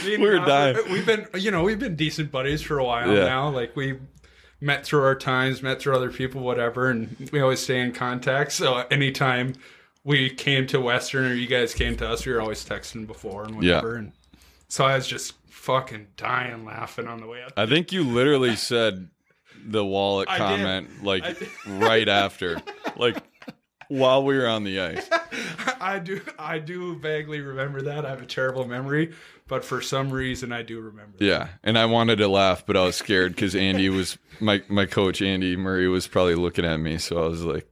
We 0.04 0.18
were 0.18 0.38
dying. 0.38 0.76
We've 0.90 1.06
been, 1.06 1.26
you 1.34 1.50
know, 1.50 1.62
we've 1.62 1.78
been 1.78 1.96
decent 1.96 2.30
buddies 2.30 2.62
for 2.62 2.78
a 2.78 2.84
while 2.84 3.12
Yeah. 3.14 3.24
now. 3.24 3.48
Like 3.50 3.74
we 3.76 3.98
met 4.60 4.84
through 4.84 5.02
our 5.02 5.14
times, 5.14 5.62
met 5.62 5.80
through 5.80 5.94
other 5.94 6.10
people, 6.10 6.40
whatever, 6.42 6.90
and 6.90 7.28
we 7.32 7.40
always 7.40 7.60
stay 7.60 7.80
in 7.80 7.92
contact. 7.92 8.52
So 8.52 8.84
anytime 8.90 9.54
we 10.04 10.30
came 10.30 10.66
to 10.68 10.80
Western 10.80 11.26
or 11.30 11.34
you 11.34 11.46
guys 11.46 11.74
came 11.74 11.96
to 11.98 12.08
us, 12.08 12.26
we 12.26 12.32
were 12.32 12.40
always 12.40 12.64
texting 12.64 13.06
before 13.06 13.44
and 13.44 13.62
Yeah. 13.62 13.76
whatever. 13.76 13.96
And 13.96 14.12
so 14.68 14.84
I 14.84 14.96
was 14.96 15.06
just 15.06 15.34
fucking 15.48 16.08
dying 16.16 16.64
laughing 16.64 17.06
on 17.06 17.20
the 17.20 17.26
way 17.26 17.42
up. 17.42 17.52
I 17.56 17.66
think 17.66 17.92
you 17.92 18.02
literally 18.02 18.56
said 18.56 19.08
the 19.64 19.84
wallet 19.84 20.28
I 20.30 20.38
did. 20.38 20.40
comment 20.40 21.04
like 21.04 21.24
right 21.66 22.08
after, 22.08 22.60
like 22.96 23.16
while 23.88 24.22
we 24.24 24.36
were 24.38 24.46
on 24.46 24.64
the 24.64 24.80
ice. 24.80 25.08
I 25.80 25.98
do 25.98 26.20
I 26.38 26.58
do 26.58 26.96
vaguely 26.96 27.40
remember 27.40 27.82
that. 27.82 28.04
I 28.04 28.10
have 28.10 28.22
a 28.22 28.26
terrible 28.26 28.66
memory, 28.66 29.12
but 29.46 29.64
for 29.64 29.80
some 29.80 30.10
reason 30.10 30.52
I 30.52 30.62
do 30.62 30.80
remember. 30.80 31.18
that. 31.18 31.24
Yeah, 31.24 31.48
and 31.62 31.78
I 31.78 31.86
wanted 31.86 32.16
to 32.16 32.28
laugh, 32.28 32.64
but 32.66 32.76
I 32.76 32.84
was 32.84 32.96
scared 32.96 33.34
because 33.34 33.54
Andy 33.54 33.88
was 33.88 34.18
my 34.40 34.62
my 34.68 34.86
coach. 34.86 35.22
Andy 35.22 35.56
Murray 35.56 35.88
was 35.88 36.06
probably 36.06 36.34
looking 36.34 36.64
at 36.64 36.78
me, 36.78 36.98
so 36.98 37.24
I 37.24 37.28
was 37.28 37.44
like, 37.44 37.68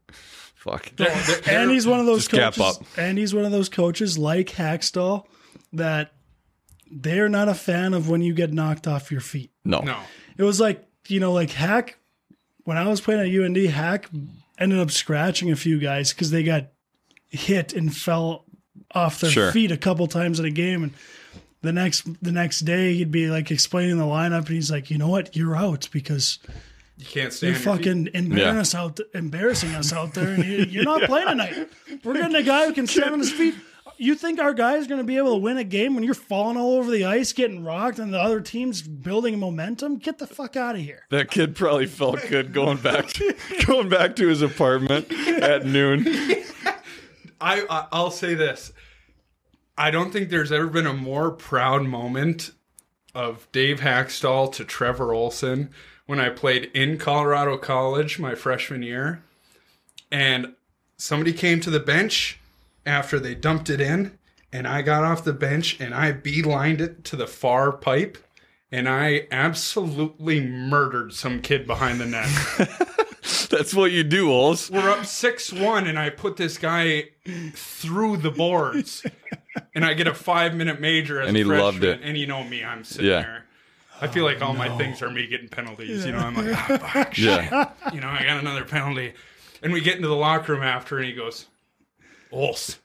"Fuck." 0.55 0.93
And 1.49 1.71
he's 1.71 1.87
one 1.87 2.01
of 2.01 2.07
those 2.07 2.27
Just 2.27 2.31
gap 2.31 2.55
coaches. 2.55 2.79
up. 2.81 2.87
And 2.99 3.19
he's 3.19 3.35
one 3.35 3.45
of 3.45 3.53
those 3.53 3.69
coaches 3.69 4.17
like 4.19 4.47
Hakstol 4.49 5.25
that 5.73 6.13
they're 6.91 7.29
not 7.29 7.49
a 7.49 7.55
fan 7.55 7.93
of 7.95 8.09
when 8.09 8.23
you 8.23 8.33
get 8.35 8.53
knocked 8.53 8.87
off 8.87 9.11
your 9.11 9.21
feet. 9.21 9.51
No, 9.65 9.81
No. 9.81 9.99
It 10.39 10.43
was 10.45 10.61
like 10.61 10.85
you 11.09 11.21
know, 11.21 11.33
like 11.33 11.51
Hack. 11.51 11.99
When 12.65 12.77
I 12.77 12.89
was 12.89 13.01
playing 13.01 13.21
at 13.21 13.45
UND, 13.45 13.57
Hack 13.69 14.09
ended 14.59 14.79
up 14.79 14.91
scratching 14.91 15.51
a 15.51 15.57
few 15.57 15.79
guys 15.79 16.13
because 16.13 16.31
they 16.31 16.43
got 16.43 16.69
hit 17.29 17.73
and 17.73 17.95
fell 17.95 18.45
off 18.95 19.21
their 19.21 19.31
Sure. 19.31 19.53
feet 19.53 19.71
a 19.71 19.77
couple 19.77 20.07
times 20.07 20.39
in 20.39 20.47
a 20.47 20.51
game. 20.51 20.83
And 20.83 20.93
the 21.63 21.73
next 21.73 22.07
the 22.23 22.33
next 22.33 22.61
day, 22.61 22.95
he'd 22.95 23.11
be 23.11 23.29
like 23.29 23.51
explaining 23.51 23.99
the 23.99 24.05
lineup, 24.05 24.39
and 24.47 24.49
he's 24.49 24.71
like, 24.71 24.91
"You 24.91 24.99
know 24.99 25.09
what? 25.09 25.35
You're 25.37 25.57
out 25.57 25.89
because 25.93 26.39
You 26.97 27.07
can't 27.07 27.33
stand. 27.33 27.57
you're 27.65 27.73
on 27.73 27.79
your 27.79 27.85
feet. 27.85 27.85
fucking 27.87 28.09
embarrassing 28.15 28.59
us 28.59 28.75
out, 28.75 29.01
embarrassing 29.15 29.75
us 29.75 29.93
out 29.93 30.15
there, 30.15 30.29
and 30.35 30.45
you, 30.45 30.65
you're 30.65 30.85
not 30.85 31.03
playing 31.11 31.27
tonight. 31.29 31.69
We're 32.05 32.15
getting 32.15 32.37
a 32.37 32.43
guy 32.43 32.67
who 32.67 32.73
can 32.73 32.87
stand 32.87 33.13
on 33.13 33.19
his 33.19 33.33
feet." 33.33 33.55
You 33.99 34.15
think 34.15 34.39
our 34.39 34.53
guy 34.53 34.77
is 34.77 34.87
going 34.87 35.01
to 35.01 35.05
be 35.05 35.17
able 35.17 35.33
to 35.33 35.39
win 35.39 35.57
a 35.57 35.65
game 35.65 35.95
when 35.95 36.05
you're 36.05 36.15
falling 36.15 36.57
all 36.57 36.75
over 36.75 36.91
the 36.91 37.05
ice, 37.05 37.33
getting 37.33 37.65
rocked, 37.65 37.99
and 37.99 38.13
the 38.13 38.21
other 38.21 38.41
team's 38.41 38.83
building 38.83 39.39
momentum? 39.39 39.97
Get 39.97 40.19
the 40.19 40.27
fuck 40.27 40.57
out 40.57 40.75
of 40.75 40.83
here! 40.83 41.07
that 41.11 41.31
kid 41.31 41.57
probably 41.57 41.87
felt 41.87 42.21
good 42.29 42.53
going 42.53 42.79
back 42.79 43.09
to, 43.09 43.35
going 43.67 43.89
back 43.89 44.17
to 44.17 44.29
his 44.29 44.43
apartment 44.43 45.11
at 45.13 45.65
noon. 45.65 46.07
I, 47.41 47.65
I 47.69 47.87
I'll 47.93 48.11
say 48.11 48.35
this. 48.35 48.73
I 49.79 49.91
don't 49.91 50.13
think 50.13 50.31
there's 50.31 50.53
ever 50.53 50.69
been 50.69 50.87
a 50.87 50.95
more 50.95 51.31
proud 51.31 51.85
moment 51.85 52.53
of 53.15 53.49
Dave 53.53 53.81
Hakstol 53.81 54.53
to 54.53 54.65
Trevor 54.65 55.13
Olson 55.13 55.71
when 56.07 56.21
I 56.21 56.29
played 56.31 56.71
in 56.75 56.99
Colorado 56.99 57.57
College 57.57 58.19
my 58.19 58.35
freshman 58.35 58.83
year. 58.83 59.23
And 60.11 60.55
somebody 60.97 61.33
came 61.33 61.61
to 61.61 61.71
the 61.71 61.81
bench 61.81 62.39
after 62.87 63.19
they 63.21 63.35
dumped 63.35 63.69
it 63.69 63.81
in, 63.81 64.19
and 64.53 64.67
I 64.67 64.83
got 64.83 65.05
off 65.05 65.25
the 65.25 65.33
bench 65.33 65.79
and 65.81 65.95
I 65.95 66.13
beelined 66.13 66.81
it 66.81 67.05
to 67.05 67.17
the 67.17 67.27
far 67.27 67.73
pipe, 67.73 68.17
and 68.71 68.89
I 68.89 69.27
absolutely 69.31 70.41
murdered 70.41 71.13
some 71.13 71.41
kid 71.43 71.67
behind 71.67 72.01
the 72.01 72.07
net. 72.07 72.29
That's 73.51 73.75
what 73.75 73.91
you 73.93 74.05
do, 74.05 74.29
Ols. 74.29 74.71
We're 74.71 74.89
up 74.91 75.05
six 75.05 75.53
one, 75.53 75.87
and 75.87 75.99
I 75.99 76.11
put 76.11 76.37
this 76.37 76.59
guy 76.59 77.11
through 77.55 78.19
the 78.19 78.31
boards, 78.31 79.05
and 79.75 79.85
I 79.85 79.95
get 79.95 80.07
a 80.07 80.15
five 80.15 80.55
minute 80.55 80.81
major 80.81 81.21
as 81.21 81.29
And 81.29 81.37
he 81.37 81.43
freshman, 81.43 81.65
loved 81.65 81.85
it. 81.85 82.01
And 82.03 82.17
you 82.17 82.27
know 82.27 82.45
me, 82.45 82.65
I'm 82.65 82.85
sitting 82.85 83.07
Yeah. 83.11 83.23
there. 83.23 83.43
I 84.01 84.09
feel 84.09 84.25
like 84.25 84.43
all 84.43 84.53
my 84.53 84.69
things 84.77 85.01
are 85.01 85.11
me 85.11 85.27
getting 85.27 85.49
penalties. 85.49 86.05
You 86.05 86.13
know, 86.13 86.19
I'm 86.19 86.35
like, 86.35 86.55
ah, 86.55 86.77
fuck, 86.93 87.15
shit. 87.15 87.25
Yeah, 87.25 87.71
You 87.95 88.01
know, 88.03 88.09
I 88.09 88.25
got 88.25 88.39
another 88.39 88.65
penalty. 88.65 89.15
And 89.63 89.73
we 89.73 89.81
get 89.81 89.97
into 89.97 90.07
the 90.09 90.15
locker 90.15 90.53
room 90.53 90.63
after, 90.63 90.99
and 90.99 91.07
he 91.07 91.15
goes, 91.15 91.47
Ols, 92.37 92.79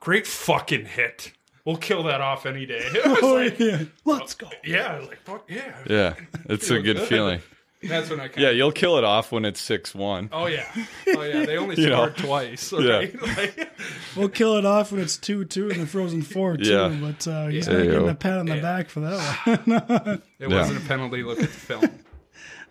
great 0.00 0.26
fucking 0.26 0.86
hit. 0.86 1.32
we'll 1.64 1.76
kill 1.76 2.04
that 2.04 2.20
off 2.20 2.46
any 2.46 2.64
day. 2.66 2.86
I 3.04 3.08
was 3.08 3.18
Oh, 3.22 3.34
like, 3.34 3.58
yeah. 3.58 3.82
Let's 4.04 4.34
go. 4.34 4.48
yeah, 4.64 4.92
I 4.94 4.98
was 5.00 5.08
like, 5.08 5.20
fuck 5.24 5.44
yeah. 5.50 5.76
Yeah, 5.88 6.14
it's 6.48 6.70
a 6.70 6.80
good 6.80 7.00
feeling. 7.00 7.40
That's 7.82 8.08
when 8.08 8.18
I 8.20 8.28
kind 8.28 8.40
Yeah, 8.40 8.48
of. 8.50 8.56
you'll 8.56 8.72
kill 8.72 8.96
it 8.98 9.04
off 9.04 9.30
when 9.32 9.44
it's 9.44 9.60
six 9.60 9.94
one. 9.94 10.28
Oh 10.32 10.46
yeah, 10.46 10.66
oh 11.08 11.22
yeah. 11.22 11.44
They 11.44 11.58
only 11.58 11.76
You 11.80 11.88
know. 11.90 11.96
scored 12.06 12.16
twice. 12.16 12.72
Okay? 12.72 13.14
Like, 13.36 13.70
We'll 14.16 14.28
kill 14.30 14.56
it 14.56 14.64
off 14.64 14.92
when 14.92 15.00
it's 15.02 15.16
2 15.18 15.44
2 15.44 15.68
in 15.70 15.80
the 15.80 15.86
Frozen 15.86 16.22
4, 16.22 16.56
too. 16.56 16.62
Yeah. 16.70 16.88
But 17.00 17.28
uh, 17.28 17.46
he's 17.48 17.66
not 17.66 17.74
There 17.74 17.84
getting 17.84 18.00
go. 18.00 18.08
a 18.08 18.14
pat 18.14 18.38
on 18.38 18.46
the 18.46 18.56
Yeah. 18.56 18.62
back 18.62 18.88
for 18.88 19.00
that 19.00 19.18
one. 19.66 20.22
it 20.40 20.50
Yeah. 20.50 20.56
wasn't 20.58 20.82
a 20.84 20.88
penalty. 20.88 21.22
Look 21.22 21.38
at 21.42 21.48
the 21.50 21.54
film. 21.54 21.90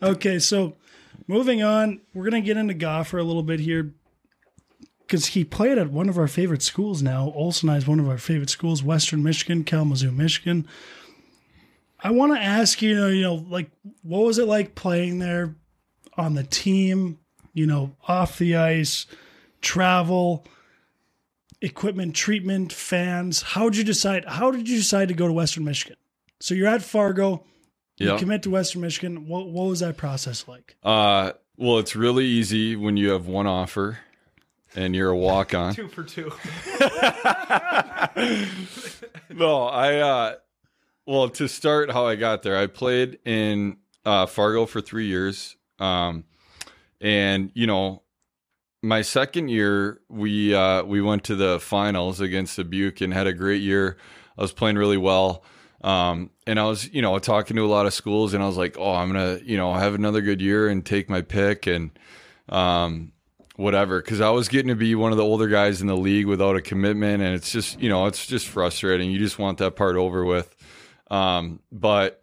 Okay, 0.01 0.39
so 0.39 0.75
moving 1.27 1.61
on, 1.63 2.01
we're 2.13 2.27
going 2.29 2.41
to 2.41 2.45
get 2.45 2.57
into 2.57 2.73
Goffer 2.73 3.19
a 3.19 3.23
little 3.23 3.43
bit 3.43 3.59
here 3.59 3.93
because 5.05 5.27
he 5.27 5.43
played 5.43 5.77
at 5.77 5.91
one 5.91 6.09
of 6.09 6.17
our 6.17 6.27
favorite 6.27 6.61
schools 6.61 7.01
now. 7.01 7.31
Olsen 7.35 7.69
is 7.69 7.87
one 7.87 7.99
of 7.99 8.09
our 8.09 8.17
favorite 8.17 8.49
schools, 8.49 8.83
Western 8.83 9.23
Michigan, 9.23 9.63
Kalamazoo, 9.63 10.11
Michigan. 10.11 10.67
I 11.99 12.11
want 12.11 12.33
to 12.33 12.39
ask 12.39 12.81
you, 12.81 12.89
you 12.89 12.95
know, 12.95 13.07
you 13.07 13.21
know, 13.21 13.45
like, 13.49 13.69
what 14.03 14.25
was 14.25 14.39
it 14.39 14.47
like 14.47 14.75
playing 14.75 15.19
there 15.19 15.55
on 16.17 16.35
the 16.35 16.43
team, 16.43 17.19
you 17.53 17.65
know, 17.65 17.95
off 18.07 18.37
the 18.37 18.55
ice, 18.55 19.05
travel, 19.61 20.45
equipment 21.61 22.15
treatment, 22.15 22.73
fans? 22.73 23.41
How 23.41 23.69
did 23.69 23.77
you 23.77 23.83
decide? 23.83 24.25
How 24.25 24.51
did 24.51 24.67
you 24.67 24.77
decide 24.77 25.07
to 25.07 25.13
go 25.13 25.27
to 25.27 25.33
Western 25.33 25.63
Michigan? 25.65 25.97
So 26.39 26.53
you're 26.53 26.67
at 26.67 26.83
Fargo, 26.83 27.43
you 27.97 28.17
commit 28.17 28.43
to 28.43 28.49
Western 28.49 28.81
Michigan. 28.81 29.27
What 29.27 29.47
what 29.47 29.67
was 29.67 29.79
that 29.79 29.97
process 29.97 30.47
like? 30.47 30.75
Uh, 30.83 31.31
well, 31.57 31.79
it's 31.79 31.95
really 31.95 32.25
easy 32.25 32.75
when 32.75 32.97
you 32.97 33.11
have 33.11 33.27
one 33.27 33.47
offer 33.47 33.99
and 34.75 34.95
you're 34.95 35.09
a 35.09 35.17
walk 35.17 35.53
on. 35.53 35.73
Two 35.75 35.87
for 35.87 36.03
two. 36.03 36.25
no, 39.33 39.63
I 39.63 39.97
uh 39.97 40.35
well, 41.07 41.29
to 41.29 41.47
start 41.47 41.91
how 41.91 42.07
I 42.07 42.15
got 42.15 42.43
there, 42.43 42.57
I 42.57 42.67
played 42.67 43.19
in 43.25 43.77
uh 44.05 44.25
Fargo 44.25 44.65
for 44.65 44.81
3 44.81 45.05
years. 45.05 45.55
Um 45.79 46.25
and 47.01 47.51
you 47.53 47.67
know, 47.67 48.03
my 48.81 49.01
second 49.01 49.49
year 49.49 50.01
we 50.09 50.53
uh 50.53 50.83
we 50.83 51.01
went 51.01 51.23
to 51.25 51.35
the 51.35 51.59
finals 51.59 52.19
against 52.19 52.57
Dubuque 52.57 53.01
and 53.01 53.13
had 53.13 53.27
a 53.27 53.33
great 53.33 53.61
year. 53.61 53.97
I 54.37 54.41
was 54.41 54.51
playing 54.51 54.77
really 54.77 54.97
well. 54.97 55.43
Um 55.81 56.31
and 56.47 56.59
I 56.59 56.65
was, 56.65 56.91
you 56.93 57.01
know, 57.01 57.17
talking 57.19 57.55
to 57.55 57.65
a 57.65 57.67
lot 57.67 57.85
of 57.85 57.93
schools 57.93 58.33
and 58.33 58.43
I 58.43 58.47
was 58.47 58.57
like, 58.57 58.77
"Oh, 58.77 58.93
I'm 58.93 59.11
going 59.11 59.39
to, 59.39 59.45
you 59.45 59.57
know, 59.57 59.73
have 59.73 59.95
another 59.95 60.21
good 60.21 60.41
year 60.41 60.67
and 60.67 60.85
take 60.85 61.09
my 61.09 61.21
pick 61.21 61.67
and 61.67 61.91
um 62.49 63.11
whatever 63.57 64.01
because 64.01 64.19
i 64.21 64.29
was 64.29 64.47
getting 64.49 64.67
to 64.69 64.75
be 64.75 64.95
one 64.95 65.11
of 65.11 65.17
the 65.17 65.23
older 65.23 65.47
guys 65.47 65.81
in 65.81 65.87
the 65.87 65.95
league 65.97 66.25
without 66.25 66.55
a 66.55 66.61
commitment 66.61 67.23
and 67.23 67.33
it's 67.35 67.51
just 67.51 67.79
you 67.79 67.87
know 67.89 68.05
it's 68.05 68.25
just 68.27 68.47
frustrating 68.47 69.09
you 69.11 69.17
just 69.17 69.39
want 69.39 69.57
that 69.59 69.75
part 69.75 69.95
over 69.95 70.25
with 70.25 70.55
um 71.11 71.59
but 71.71 72.21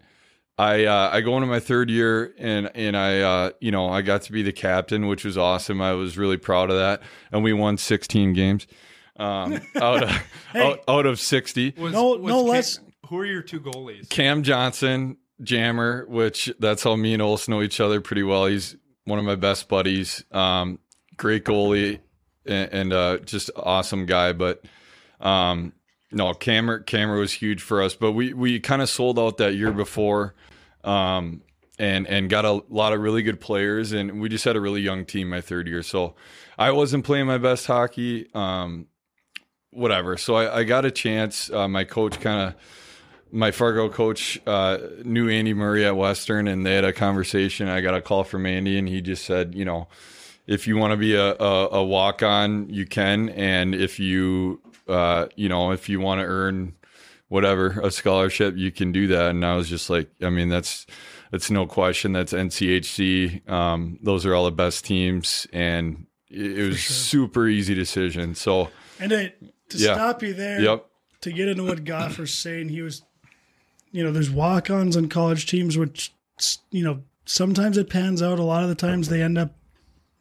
i 0.59 0.85
uh 0.85 1.09
i 1.13 1.21
go 1.21 1.35
into 1.37 1.47
my 1.47 1.61
third 1.61 1.89
year 1.91 2.35
and 2.39 2.71
and 2.75 2.97
i 2.97 3.21
uh 3.21 3.51
you 3.61 3.71
know 3.71 3.89
i 3.89 4.03
got 4.03 4.23
to 4.23 4.33
be 4.33 4.43
the 4.43 4.53
captain 4.53 5.07
which 5.07 5.25
was 5.25 5.39
awesome 5.39 5.81
i 5.81 5.93
was 5.93 6.19
really 6.19 6.37
proud 6.37 6.69
of 6.71 6.77
that 6.77 7.01
and 7.31 7.43
we 7.43 7.53
won 7.53 7.79
16 7.79 8.33
games 8.35 8.67
um 9.17 9.61
out 9.77 10.03
of 10.03 10.23
out, 10.55 10.81
out 10.89 11.07
of 11.07 11.19
60 11.21 11.75
Was, 11.79 11.93
No- 11.93 12.17
was 12.17 12.31
no 12.33 12.41
Cam- 12.43 12.49
less- 12.51 12.81
Who 13.09 13.19
are 13.19 13.27
your 13.27 13.43
two 13.43 13.61
goalies? 13.61 14.09
Cam 14.09 14.43
Johnson, 14.43 15.17
Jammer, 15.43 16.07
which 16.09 16.51
that's 16.59 16.83
how 16.83 16.97
me 16.97 17.13
and 17.13 17.21
olson 17.23 17.53
know 17.53 17.61
each 17.63 17.79
other 17.81 18.01
pretty 18.01 18.23
well. 18.23 18.47
He's 18.47 18.75
one 19.05 19.19
of 19.19 19.25
my 19.27 19.35
best 19.35 19.69
buddies. 19.69 20.25
Um, 20.33 20.79
great 21.23 21.45
goalie 21.45 22.01
and, 22.45 22.73
and 22.73 22.93
uh, 22.93 23.19
just 23.19 23.49
awesome 23.57 24.07
guy. 24.07 24.33
But 24.33 24.65
um, 25.21 25.73
no, 26.11 26.35
Camer 26.35 26.81
Camer 26.81 27.17
was 27.17 27.33
huge 27.33 27.63
for 27.63 27.81
us. 27.81 27.95
But 27.95 28.13
we 28.13 28.35
we 28.35 28.59
kind 28.61 28.83
of 28.83 28.91
sold 28.91 29.19
out 29.19 29.39
that 29.39 29.55
year 29.55 29.73
before. 29.73 30.35
Um, 30.85 31.43
and 31.79 32.07
and 32.07 32.29
got 32.29 32.45
a 32.45 32.63
lot 32.69 32.93
of 32.93 33.01
really 33.01 33.23
good 33.23 33.41
players, 33.41 33.93
and 33.93 34.21
we 34.21 34.29
just 34.29 34.45
had 34.45 34.57
a 34.57 34.61
really 34.61 34.83
young 34.83 35.07
team 35.07 35.31
my 35.31 35.41
third 35.41 35.67
year. 35.67 35.83
So 35.83 36.15
I 36.59 36.71
wasn't 36.71 37.05
playing 37.05 37.27
my 37.27 37.39
best 37.39 37.67
hockey. 37.67 38.29
Um, 38.35 38.89
whatever. 39.71 40.17
So 40.17 40.35
I, 40.35 40.59
I 40.59 40.65
got 40.65 40.85
a 40.85 40.91
chance. 40.91 41.51
Uh, 41.51 41.67
my 41.67 41.85
coach 41.85 42.21
kind 42.21 42.49
of 42.49 42.55
my 43.33 43.51
Fargo 43.51 43.89
coach 43.89 44.41
uh, 44.47 44.79
knew 45.03 45.29
Andy 45.29 45.55
Murray 45.55 45.87
at 45.87 45.97
Western, 45.97 46.47
and 46.47 46.67
they 46.67 46.75
had 46.75 46.85
a 46.85 46.93
conversation. 46.93 47.69
I 47.69 47.81
got 47.81 47.95
a 47.95 48.03
call 48.03 48.25
from 48.25 48.45
Andy, 48.45 48.79
and 48.79 48.87
he 48.87 49.01
just 49.01 49.25
said, 49.25 49.55
you 49.55 49.65
know, 49.65 49.89
if 50.47 50.67
you 50.67 50.77
want 50.77 50.93
to 50.93 50.97
be 50.97 51.15
a, 51.15 51.35
a, 51.37 51.69
a 51.79 51.85
walk 51.85 52.23
on, 52.23 52.69
you 52.69 52.87
can, 52.87 53.29
and 53.31 53.75
if 53.75 53.99
you, 54.01 54.61
uh, 54.89 55.27
you 55.37 55.49
know, 55.49 55.73
if 55.73 55.89
you 55.89 56.01
want 56.01 56.21
to 56.21 56.27
earn 56.27 56.75
whatever 57.29 57.81
a 57.83 57.91
scholarship, 57.91 58.57
you 58.57 58.71
can 58.71 58.93
do 58.93 59.07
that. 59.09 59.31
And 59.31 59.45
I 59.47 59.55
was 59.57 59.69
just 59.69 59.89
like, 59.89 60.11
I 60.23 60.31
mean, 60.31 60.49
that's 60.49 60.87
that's 61.31 61.51
no 61.51 61.67
question. 61.67 62.13
That's 62.13 62.33
NCHC. 62.33 63.49
Um, 63.49 63.99
those 64.03 64.27
are 64.27 64.35
all 64.35 64.45
the 64.45 64.51
best 64.51 64.85
teams, 64.85 65.47
and 65.53 66.07
it, 66.29 66.59
it 66.59 66.69
was 66.69 66.81
super 66.85 67.49
easy 67.49 67.75
decision. 67.75 68.35
So, 68.35 68.69
And 69.01 69.11
to, 69.11 69.31
to 69.31 69.79
Yeah. 69.79 69.95
stop 69.95 70.23
you 70.23 70.35
there, 70.35 70.61
yep, 70.61 70.87
to 71.23 71.33
get 71.33 71.49
into 71.49 71.65
what 71.65 71.85
Goffer's 71.85 72.35
saying, 72.35 72.69
he 72.69 72.83
was, 72.83 73.03
you 73.93 74.03
know, 74.05 74.11
there's 74.13 74.31
walk-ons 74.31 74.97
on 74.97 75.09
college 75.09 75.47
teams, 75.47 75.79
which, 75.79 76.13
you 76.71 76.85
know, 76.85 77.03
sometimes 77.25 77.79
it 77.79 77.89
pans 77.89 78.21
out. 78.21 78.39
A 78.39 78.43
lot 78.43 78.63
of 78.63 78.69
the 78.69 78.75
times 78.75 79.09
they 79.09 79.23
end 79.23 79.39
up 79.39 79.55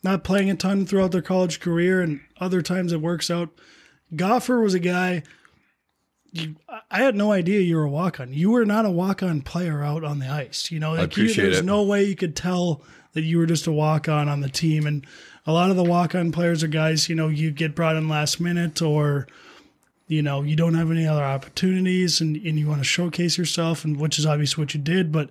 not 0.03 0.23
playing 0.23 0.49
a 0.49 0.55
ton 0.55 0.85
throughout 0.85 1.11
their 1.11 1.21
college 1.21 1.59
career, 1.59 2.01
and 2.01 2.21
other 2.39 2.61
times 2.61 2.91
it 2.91 3.01
works 3.01 3.29
out. 3.29 3.49
Goffer 4.15 4.61
was 4.61 4.73
a 4.73 4.79
guy. 4.79 5.23
You, 6.31 6.55
I 6.89 7.01
had 7.01 7.15
no 7.15 7.31
idea 7.31 7.59
you 7.59 7.75
were 7.75 7.83
a 7.83 7.89
walk-on. 7.89 8.33
You 8.33 8.51
were 8.51 8.65
not 8.65 8.85
a 8.85 8.91
walk-on 8.91 9.41
player 9.41 9.83
out 9.83 10.03
on 10.03 10.19
the 10.19 10.29
ice. 10.29 10.71
You 10.71 10.79
know, 10.79 10.93
like 10.93 11.15
you, 11.17 11.33
there's 11.33 11.59
it. 11.59 11.65
no 11.65 11.83
way 11.83 12.03
you 12.03 12.15
could 12.15 12.35
tell 12.35 12.83
that 13.13 13.23
you 13.23 13.37
were 13.37 13.45
just 13.45 13.67
a 13.67 13.71
walk-on 13.71 14.29
on 14.29 14.39
the 14.39 14.49
team. 14.49 14.87
And 14.87 15.05
a 15.45 15.51
lot 15.51 15.69
of 15.69 15.75
the 15.75 15.83
walk-on 15.83 16.31
players 16.31 16.63
are 16.63 16.67
guys, 16.67 17.09
you 17.09 17.15
know, 17.15 17.27
you 17.27 17.51
get 17.51 17.75
brought 17.75 17.97
in 17.97 18.07
last 18.07 18.39
minute 18.39 18.81
or 18.81 19.27
you 20.11 20.21
know 20.21 20.43
you 20.43 20.57
don't 20.57 20.73
have 20.73 20.91
any 20.91 21.07
other 21.07 21.23
opportunities 21.23 22.19
and, 22.19 22.35
and 22.35 22.59
you 22.59 22.67
want 22.67 22.81
to 22.81 22.85
showcase 22.85 23.37
yourself 23.37 23.85
and 23.85 23.97
which 23.97 24.19
is 24.19 24.25
obviously 24.25 24.61
what 24.61 24.73
you 24.73 24.79
did 24.79 25.11
but 25.11 25.29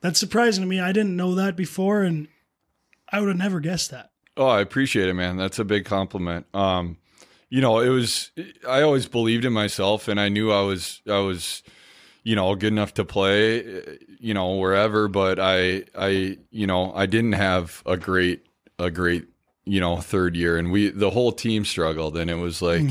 that's 0.00 0.18
surprising 0.18 0.62
to 0.62 0.68
me 0.68 0.80
i 0.80 0.90
didn't 0.90 1.14
know 1.14 1.34
that 1.34 1.54
before 1.54 2.02
and 2.02 2.26
i 3.10 3.20
would 3.20 3.28
have 3.28 3.36
never 3.36 3.60
guessed 3.60 3.90
that 3.90 4.10
Oh, 4.36 4.46
I 4.46 4.60
appreciate 4.60 5.08
it, 5.08 5.14
man. 5.14 5.36
That's 5.36 5.58
a 5.58 5.64
big 5.64 5.84
compliment. 5.84 6.46
Um, 6.54 6.96
you 7.50 7.60
know, 7.60 7.80
it 7.80 7.90
was 7.90 8.30
I 8.66 8.80
always 8.82 9.06
believed 9.06 9.44
in 9.44 9.52
myself 9.52 10.08
and 10.08 10.18
I 10.18 10.28
knew 10.30 10.50
I 10.50 10.62
was 10.62 11.02
I 11.08 11.18
was 11.18 11.62
you 12.24 12.36
know, 12.36 12.54
good 12.54 12.72
enough 12.72 12.94
to 12.94 13.04
play, 13.04 13.64
you 14.20 14.32
know, 14.32 14.54
wherever, 14.54 15.08
but 15.08 15.38
I 15.40 15.82
I 15.98 16.38
you 16.50 16.66
know, 16.66 16.92
I 16.94 17.06
didn't 17.06 17.32
have 17.32 17.82
a 17.84 17.96
great 17.96 18.46
a 18.78 18.90
great, 18.90 19.26
you 19.64 19.80
know, 19.80 19.96
third 19.98 20.34
year 20.36 20.56
and 20.56 20.70
we 20.72 20.88
the 20.90 21.10
whole 21.10 21.32
team 21.32 21.64
struggled 21.64 22.16
and 22.16 22.30
it 22.30 22.36
was 22.36 22.62
like 22.62 22.84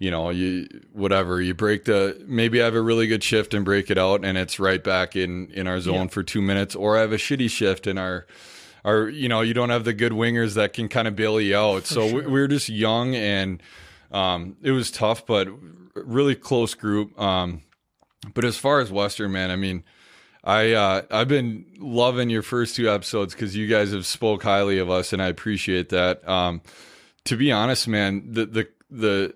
you 0.00 0.10
know, 0.12 0.30
you 0.30 0.68
whatever, 0.92 1.40
you 1.40 1.54
break 1.54 1.84
the 1.86 2.22
maybe 2.26 2.60
I 2.60 2.66
have 2.66 2.74
a 2.74 2.82
really 2.82 3.06
good 3.06 3.24
shift 3.24 3.54
and 3.54 3.64
break 3.64 3.90
it 3.90 3.96
out 3.98 4.22
and 4.24 4.36
it's 4.36 4.60
right 4.60 4.82
back 4.84 5.16
in 5.16 5.50
in 5.52 5.66
our 5.66 5.80
zone 5.80 5.94
Yeah. 5.94 6.06
for 6.08 6.22
2 6.22 6.42
minutes 6.42 6.74
or 6.76 6.98
I 6.98 7.00
have 7.00 7.12
a 7.12 7.16
shitty 7.16 7.48
shift 7.50 7.86
in 7.86 7.96
our 7.96 8.26
or 8.84 9.08
you 9.08 9.28
know 9.28 9.40
you 9.40 9.54
don't 9.54 9.70
have 9.70 9.84
the 9.84 9.92
good 9.92 10.12
wingers 10.12 10.54
that 10.54 10.72
can 10.72 10.88
kind 10.88 11.08
of 11.08 11.16
bail 11.16 11.40
you 11.40 11.56
out. 11.56 11.86
so 11.86 12.06
we, 12.06 12.22
we 12.22 12.40
were 12.40 12.48
just 12.48 12.68
young 12.68 13.14
and 13.14 13.62
um, 14.10 14.56
it 14.62 14.70
was 14.70 14.90
tough, 14.90 15.26
but 15.26 15.48
really 15.94 16.34
close 16.34 16.74
group. 16.74 17.18
Um, 17.20 17.62
but 18.34 18.44
as 18.44 18.56
far 18.56 18.80
as 18.80 18.90
Western, 18.90 19.32
man, 19.32 19.50
I 19.50 19.56
mean, 19.56 19.84
I 20.44 20.72
uh, 20.72 21.02
I've 21.10 21.28
been 21.28 21.66
loving 21.78 22.30
your 22.30 22.42
first 22.42 22.76
two 22.76 22.90
episodes 22.90 23.34
because 23.34 23.56
you 23.56 23.66
guys 23.66 23.92
have 23.92 24.06
spoke 24.06 24.42
highly 24.42 24.78
of 24.78 24.90
us, 24.90 25.12
and 25.12 25.22
I 25.22 25.26
appreciate 25.26 25.90
that. 25.90 26.26
Um, 26.28 26.62
to 27.24 27.36
be 27.36 27.52
honest, 27.52 27.88
man, 27.88 28.32
the 28.32 28.46
the 28.46 28.68
the 28.90 29.34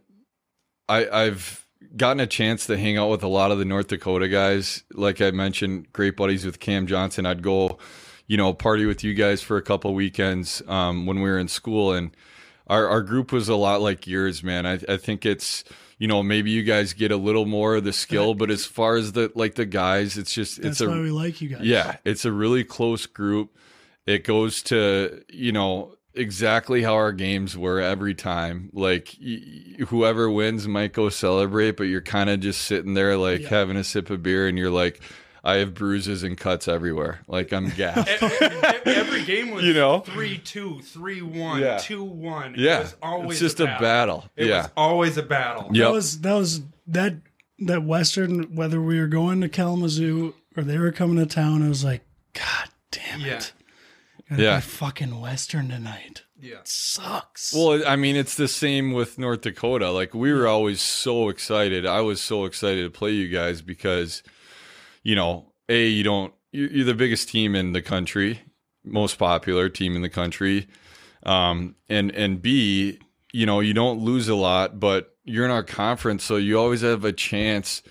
I 0.88 1.08
I've 1.08 1.66
gotten 1.96 2.20
a 2.20 2.26
chance 2.26 2.66
to 2.66 2.78
hang 2.78 2.96
out 2.96 3.10
with 3.10 3.22
a 3.22 3.28
lot 3.28 3.50
of 3.50 3.58
the 3.58 3.64
North 3.64 3.88
Dakota 3.88 4.28
guys. 4.28 4.84
Like 4.92 5.20
I 5.20 5.30
mentioned, 5.30 5.92
great 5.92 6.16
buddies 6.16 6.44
with 6.44 6.60
Cam 6.60 6.86
Johnson. 6.86 7.26
I'd 7.26 7.42
go, 7.42 7.78
you 8.26 8.36
know, 8.36 8.52
party 8.52 8.86
with 8.86 9.02
you 9.04 9.14
guys 9.14 9.42
for 9.42 9.56
a 9.56 9.62
couple 9.62 9.92
weekends 9.94 10.62
um, 10.68 11.06
when 11.06 11.20
we 11.20 11.28
were 11.30 11.38
in 11.38 11.48
school, 11.48 11.92
and 11.92 12.10
our 12.66 12.88
our 12.88 13.02
group 13.02 13.32
was 13.32 13.48
a 13.48 13.56
lot 13.56 13.80
like 13.80 14.06
yours, 14.06 14.42
man. 14.42 14.66
I 14.66 14.78
I 14.88 14.96
think 14.96 15.26
it's 15.26 15.64
you 15.98 16.08
know 16.08 16.22
maybe 16.22 16.50
you 16.50 16.62
guys 16.62 16.92
get 16.92 17.10
a 17.12 17.16
little 17.16 17.46
more 17.46 17.76
of 17.76 17.84
the 17.84 17.92
skill, 17.92 18.34
but 18.34 18.50
as 18.50 18.64
far 18.66 18.96
as 18.96 19.12
the 19.12 19.30
like 19.34 19.54
the 19.56 19.66
guys, 19.66 20.16
it's 20.16 20.32
just 20.32 20.62
that's 20.62 20.80
it's 20.80 20.80
a 20.80 20.88
why 20.88 21.00
we 21.00 21.10
like 21.10 21.40
you 21.40 21.48
guys 21.50 21.62
yeah, 21.62 21.96
it's 22.04 22.24
a 22.24 22.32
really 22.32 22.64
close 22.64 23.06
group. 23.06 23.56
It 24.06 24.24
goes 24.24 24.62
to, 24.64 25.22
you 25.32 25.52
know, 25.52 25.94
exactly 26.14 26.82
how 26.82 26.94
our 26.94 27.12
games 27.12 27.56
were 27.56 27.80
every 27.80 28.14
time. 28.16 28.68
Like 28.72 29.14
y- 29.24 29.76
whoever 29.88 30.28
wins 30.28 30.66
might 30.66 30.92
go 30.92 31.08
celebrate, 31.08 31.76
but 31.76 31.84
you're 31.84 32.00
kind 32.00 32.28
of 32.28 32.40
just 32.40 32.62
sitting 32.62 32.94
there 32.94 33.16
like 33.16 33.42
Yeah. 33.42 33.48
having 33.50 33.76
a 33.76 33.84
sip 33.84 34.10
of 34.10 34.22
beer 34.22 34.48
and 34.48 34.58
you're 34.58 34.70
like 34.72 35.00
I 35.44 35.56
have 35.56 35.74
bruises 35.74 36.22
and 36.22 36.36
cuts 36.38 36.68
everywhere. 36.68 37.20
Like 37.26 37.52
I'm 37.52 37.68
gassed. 37.70 38.08
Every 38.86 39.24
game 39.24 39.50
was 39.50 39.64
You 39.64 39.74
know? 39.74 40.00
3 40.00 40.38
2, 40.38 40.80
3 40.82 41.22
1, 41.22 41.60
Yeah. 41.60 41.78
2 41.78 42.04
1. 42.04 42.54
yeah. 42.56 42.78
It 42.78 42.82
was 42.82 42.96
always 43.02 43.30
it's 43.42 43.54
just 43.56 43.60
a 43.60 43.64
a 43.64 43.66
battle. 43.66 43.80
battle. 44.18 44.24
It 44.36 44.46
yeah. 44.48 44.62
was 44.62 44.70
always 44.76 45.16
a 45.18 45.22
battle. 45.22 45.68
Yep. 45.72 45.74
that 45.86 45.92
was 45.92 46.20
that 46.20 46.34
was 46.34 46.60
that 46.86 47.14
that 47.58 47.82
Western, 47.84 48.54
whether 48.54 48.80
we 48.80 48.98
were 49.00 49.06
going 49.08 49.40
to 49.40 49.48
Kalamazoo 49.48 50.34
or 50.56 50.62
they 50.64 50.78
were 50.78 50.92
coming 50.92 51.16
to 51.16 51.26
town, 51.26 51.62
it 51.62 51.68
was 51.68 51.84
like, 51.84 52.02
God 52.34 52.68
damn 52.90 53.20
it. 53.20 53.26
Yeah. 53.26 53.40
Gotta 54.30 54.42
Yeah. 54.42 54.52
play 54.60 54.60
fucking 54.60 55.20
Western 55.20 55.68
tonight. 55.68 56.22
Yeah. 56.40 56.56
Sucks. 56.64 57.54
Well, 57.54 57.82
I 57.86 57.94
mean, 57.96 58.16
it's 58.16 58.34
the 58.34 58.48
same 58.48 58.92
with 58.92 59.16
North 59.18 59.42
Dakota. 59.42 59.90
Like 59.90 60.12
we 60.14 60.32
were 60.32 60.46
always 60.48 60.80
so 60.80 61.28
excited. 61.28 61.86
I 61.86 62.00
was 62.00 62.20
so 62.20 62.44
excited 62.46 62.82
to 62.84 62.90
play 62.90 63.10
you 63.12 63.28
guys 63.28 63.62
because, 63.62 64.22
you 65.02 65.14
know, 65.14 65.52
a 65.68 65.86
you 65.86 66.02
don't 66.02 66.32
you- 66.52 66.68
you're 66.72 66.84
the 66.84 66.94
biggest 66.94 67.28
team 67.28 67.54
in 67.54 67.72
the 67.72 67.82
country, 67.82 68.40
most 68.84 69.18
popular 69.18 69.68
team 69.68 69.96
in 69.96 70.02
the 70.02 70.08
country, 70.10 70.66
um, 71.24 71.76
and 71.88 72.10
and 72.14 72.42
b 72.42 72.98
you 73.32 73.46
know 73.46 73.60
you 73.60 73.72
don't 73.74 74.00
lose 74.00 74.28
a 74.28 74.34
lot, 74.34 74.78
but 74.80 75.16
you're 75.24 75.44
in 75.44 75.50
our 75.50 75.62
conference, 75.62 76.24
so 76.24 76.36
you 76.36 76.58
always 76.58 76.80
have 76.82 77.04
a 77.04 77.12
chance 77.12 77.82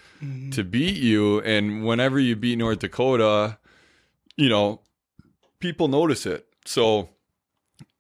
to 0.52 0.64
beat 0.64 0.98
you. 0.98 1.40
And 1.42 1.84
whenever 1.84 2.20
you 2.20 2.36
beat 2.36 2.58
North 2.60 2.80
Dakota, 2.80 3.58
you 4.38 4.50
know, 4.50 4.82
people 5.60 5.88
notice 5.88 6.26
it. 6.28 6.46
So 6.66 7.10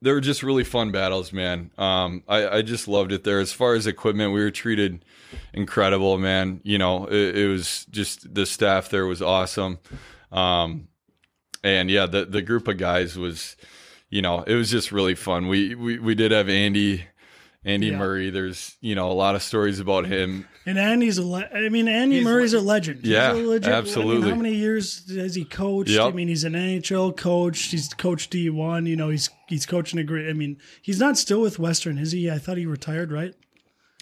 they 0.02 0.12
were 0.12 0.22
just 0.22 0.42
really 0.44 0.64
fun 0.64 0.92
battles, 0.92 1.32
man. 1.32 1.72
Um, 1.78 2.24
I, 2.28 2.48
I 2.58 2.62
just 2.62 2.88
loved 2.88 3.12
it 3.12 3.24
there. 3.24 3.40
As 3.40 3.54
far 3.54 3.76
as 3.76 3.86
equipment, 3.88 4.34
we 4.34 4.42
were 4.42 4.52
treated 4.52 5.06
incredible, 5.54 6.18
man. 6.18 6.60
You 6.64 6.78
know, 6.78 7.06
it, 7.06 7.38
it 7.38 7.48
was 7.48 7.86
just 7.92 8.34
the 8.34 8.46
staff 8.46 8.90
there 8.90 9.06
was 9.06 9.22
awesome. 9.22 9.80
Um, 10.32 10.88
and 11.64 11.90
yeah, 11.90 12.08
the 12.08 12.26
the 12.26 12.42
group 12.42 12.68
of 12.68 12.78
guys 12.78 13.18
was, 13.18 13.56
you 14.10 14.22
know, 14.22 14.42
it 14.44 14.56
was 14.56 14.72
just 14.72 14.92
really 14.92 15.16
fun. 15.16 15.48
We 15.48 15.76
we, 15.76 16.00
we 16.00 16.16
did 16.16 16.32
have 16.32 16.50
Andy. 16.50 17.06
Andy 17.64 17.88
Yeah. 17.90 17.98
Murray, 18.00 18.32
there's 18.32 18.76
you 18.82 18.96
know 18.96 19.12
a 19.12 19.14
lot 19.14 19.36
of 19.36 19.44
stories 19.44 19.80
about 19.80 20.08
him. 20.08 20.48
And 20.66 20.78
Andy's 20.78 21.18
a 21.18 21.24
le- 21.26 21.50
I 21.54 21.70
mean, 21.70 21.88
Andy 21.88 22.18
He's 22.18 22.26
Murray's 22.26 22.54
a 22.54 22.62
legend. 22.62 23.00
He's 23.02 23.10
Yeah, 23.10 23.34
a 23.34 23.36
legit- 23.36 23.66
I 23.66 23.70
mean, 23.72 23.78
absolutely. 23.80 24.30
how 24.30 24.36
many 24.36 24.54
years 24.56 25.10
has 25.16 25.36
he 25.36 25.44
coached? 25.46 25.90
Yep. 25.90 26.06
I 26.06 26.12
mean, 26.12 26.28
he's 26.28 26.44
an 26.44 26.54
NHL 26.54 27.16
coach. 27.18 27.60
He's 27.64 27.90
coached 27.94 28.32
D1. 28.32 28.88
You 28.88 28.96
know, 28.96 29.10
he's 29.10 29.30
he's 29.48 29.66
coaching 29.66 30.00
a 30.00 30.04
great. 30.04 30.30
I 30.30 30.34
mean, 30.34 30.58
he's 30.82 31.00
not 31.00 31.18
still 31.18 31.42
with 31.42 31.58
Western, 31.60 31.98
is 31.98 32.12
he? 32.12 32.30
I 32.30 32.38
thought 32.38 32.58
he 32.58 32.66
retired, 32.66 33.12
right? 33.12 33.34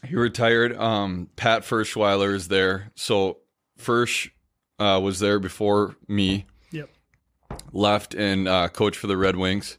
He 0.08 0.16
retired. 0.16 0.78
Um, 0.78 1.30
Pat 1.36 1.64
Ferschweiler 1.64 2.34
is 2.34 2.48
there. 2.48 2.92
So 2.96 3.40
Fersch 3.78 4.30
uh, 4.80 5.00
was 5.04 5.20
there 5.20 5.40
before 5.40 5.96
me. 6.08 6.46
Yep. 6.72 6.90
Left 7.74 8.14
and 8.16 8.48
uh, 8.48 8.70
coached 8.70 8.98
for 8.98 9.08
the 9.08 9.18
Red 9.18 9.36
Wings, 9.36 9.78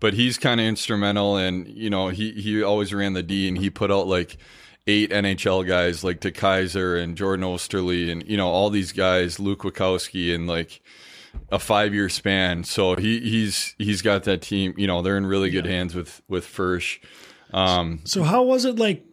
but 0.00 0.14
he's 0.14 0.38
kind 0.38 0.60
of 0.60 0.66
instrumental. 0.66 1.36
And 1.36 1.66
you 1.68 1.90
know, 1.90 2.08
he 2.08 2.32
he 2.32 2.62
always 2.62 2.92
ran 2.94 3.12
the 3.14 3.22
D, 3.22 3.48
and 3.48 3.58
he 3.58 3.70
put 3.70 3.90
out 3.90 4.06
like 4.06 4.36
eight 4.86 5.10
NHL 5.10 5.66
guys 5.66 6.04
like 6.04 6.20
DeKeyser 6.20 7.02
and 7.02 7.16
Jordan 7.16 7.44
Oesterle, 7.44 8.10
and 8.10 8.26
you 8.26 8.36
know 8.36 8.48
all 8.48 8.70
these 8.70 8.92
guys, 8.92 9.38
Luke 9.40 9.60
Witkowski, 9.62 10.34
and 10.34 10.46
like 10.46 10.80
a 11.50 11.58
five 11.58 11.92
year 11.94 12.08
span. 12.08 12.64
So 12.64 12.96
he 12.96 13.20
he's 13.20 13.74
he's 13.78 14.02
got 14.02 14.24
that 14.24 14.42
team. 14.42 14.74
You 14.76 14.86
know, 14.86 15.02
they're 15.02 15.16
in 15.18 15.26
really 15.26 15.50
good 15.50 15.66
hands 15.66 15.94
with 15.94 16.22
with 16.28 16.44
Fersch. 16.46 16.98
Um, 17.52 18.00
So 18.04 18.22
how 18.22 18.42
was 18.42 18.64
it 18.64 18.76
like? 18.78 19.04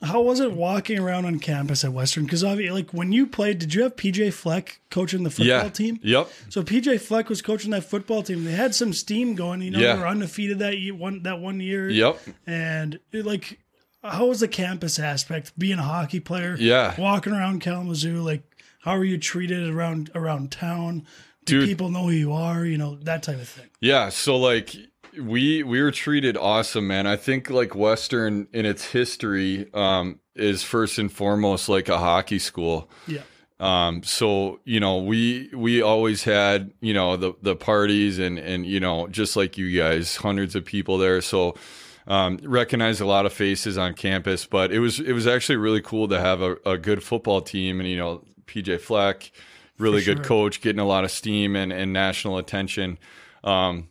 How 0.00 0.22
was 0.22 0.38
it 0.38 0.52
walking 0.52 1.00
around 1.00 1.24
on 1.24 1.40
campus 1.40 1.82
at 1.84 1.92
Western? 1.92 2.22
Because 2.22 2.44
obviously, 2.44 2.82
like 2.82 2.92
when 2.92 3.10
you 3.10 3.26
played, 3.26 3.58
did 3.58 3.74
you 3.74 3.82
have 3.82 3.96
PJ 3.96 4.32
Fleck 4.32 4.80
coaching 4.92 5.24
the 5.24 5.30
football 5.30 5.46
yeah. 5.64 5.68
team? 5.70 5.98
Yep. 6.04 6.30
So 6.50 6.62
PJ 6.62 7.00
Fleck 7.00 7.28
was 7.28 7.42
coaching 7.42 7.72
that 7.72 7.82
football 7.82 8.22
team. 8.22 8.44
They 8.44 8.52
had 8.52 8.76
some 8.76 8.92
steam 8.92 9.34
going. 9.34 9.60
You 9.60 9.72
know, 9.72 9.80
Yeah. 9.80 9.94
they 9.96 10.00
were 10.02 10.06
undefeated 10.06 10.60
that 10.60 10.78
year, 10.78 10.94
one 10.94 11.24
that 11.24 11.40
one 11.40 11.58
year. 11.58 11.90
Yep. 11.90 12.20
And 12.46 13.00
it, 13.10 13.26
like, 13.26 13.58
how 14.02 14.26
was 14.26 14.40
the 14.40 14.48
campus 14.48 14.98
aspect? 14.98 15.58
Being 15.58 15.78
a 15.78 15.82
hockey 15.82 16.20
player, 16.20 16.56
Yeah. 16.58 16.94
walking 16.98 17.32
around 17.32 17.60
Kalamazoo, 17.60 18.20
like, 18.22 18.42
how 18.82 18.92
are 18.92 19.04
you 19.04 19.18
treated 19.18 19.68
around 19.68 20.10
around 20.14 20.50
town? 20.52 21.06
Do 21.44 21.60
Dude. 21.60 21.68
people 21.68 21.88
know 21.90 22.04
who 22.04 22.10
you 22.10 22.32
are? 22.32 22.64
You 22.64 22.78
know 22.78 22.96
that 23.02 23.22
type 23.22 23.36
of 23.40 23.48
thing. 23.48 23.66
Yeah, 23.80 24.08
so 24.10 24.36
like 24.36 24.74
we 25.18 25.62
we 25.62 25.82
were 25.82 25.90
treated 25.90 26.36
awesome, 26.36 26.86
man. 26.86 27.06
I 27.06 27.16
think 27.16 27.50
like 27.50 27.74
Western 27.74 28.46
in 28.52 28.66
its 28.66 28.84
history 28.84 29.68
um 29.74 30.20
is 30.36 30.62
first 30.62 30.98
and 30.98 31.10
foremost 31.10 31.68
like 31.68 31.88
a 31.88 31.98
hockey 31.98 32.38
school. 32.38 32.88
Yeah. 33.06 33.22
Um 33.60 34.02
so, 34.04 34.60
you 34.64 34.78
know, 34.78 34.98
we 34.98 35.50
we 35.54 35.82
always 35.82 36.22
had, 36.22 36.70
you 36.80 36.94
know, 36.94 37.16
the 37.16 37.32
the 37.42 37.56
parties 37.56 38.18
and 38.18 38.38
and 38.38 38.64
you 38.66 38.78
know, 38.78 39.08
just 39.08 39.34
like 39.34 39.58
you 39.58 39.76
guys, 39.76 40.16
hundreds 40.16 40.54
of 40.54 40.64
people 40.64 40.98
there. 40.98 41.20
So 41.20 41.56
um, 42.08 42.38
recognized 42.42 43.02
a 43.02 43.06
lot 43.06 43.26
of 43.26 43.32
faces 43.32 43.76
on 43.76 43.92
campus, 43.92 44.46
but 44.46 44.72
it 44.72 44.80
was 44.80 44.98
it 44.98 45.12
was 45.12 45.26
actually 45.26 45.56
really 45.56 45.82
cool 45.82 46.08
to 46.08 46.18
have 46.18 46.40
a, 46.40 46.56
a 46.64 46.78
good 46.78 47.02
football 47.02 47.42
team 47.42 47.80
and 47.80 47.88
you 47.88 47.98
know 47.98 48.24
PJ 48.46 48.80
Fleck, 48.80 49.30
really 49.78 50.00
For 50.00 50.14
good 50.14 50.24
coach, 50.24 50.62
getting 50.62 50.80
a 50.80 50.86
lot 50.86 51.04
of 51.04 51.10
steam 51.10 51.54
and, 51.54 51.70
and 51.70 51.92
national 51.92 52.38
attention. 52.38 52.98
Um, 53.44 53.88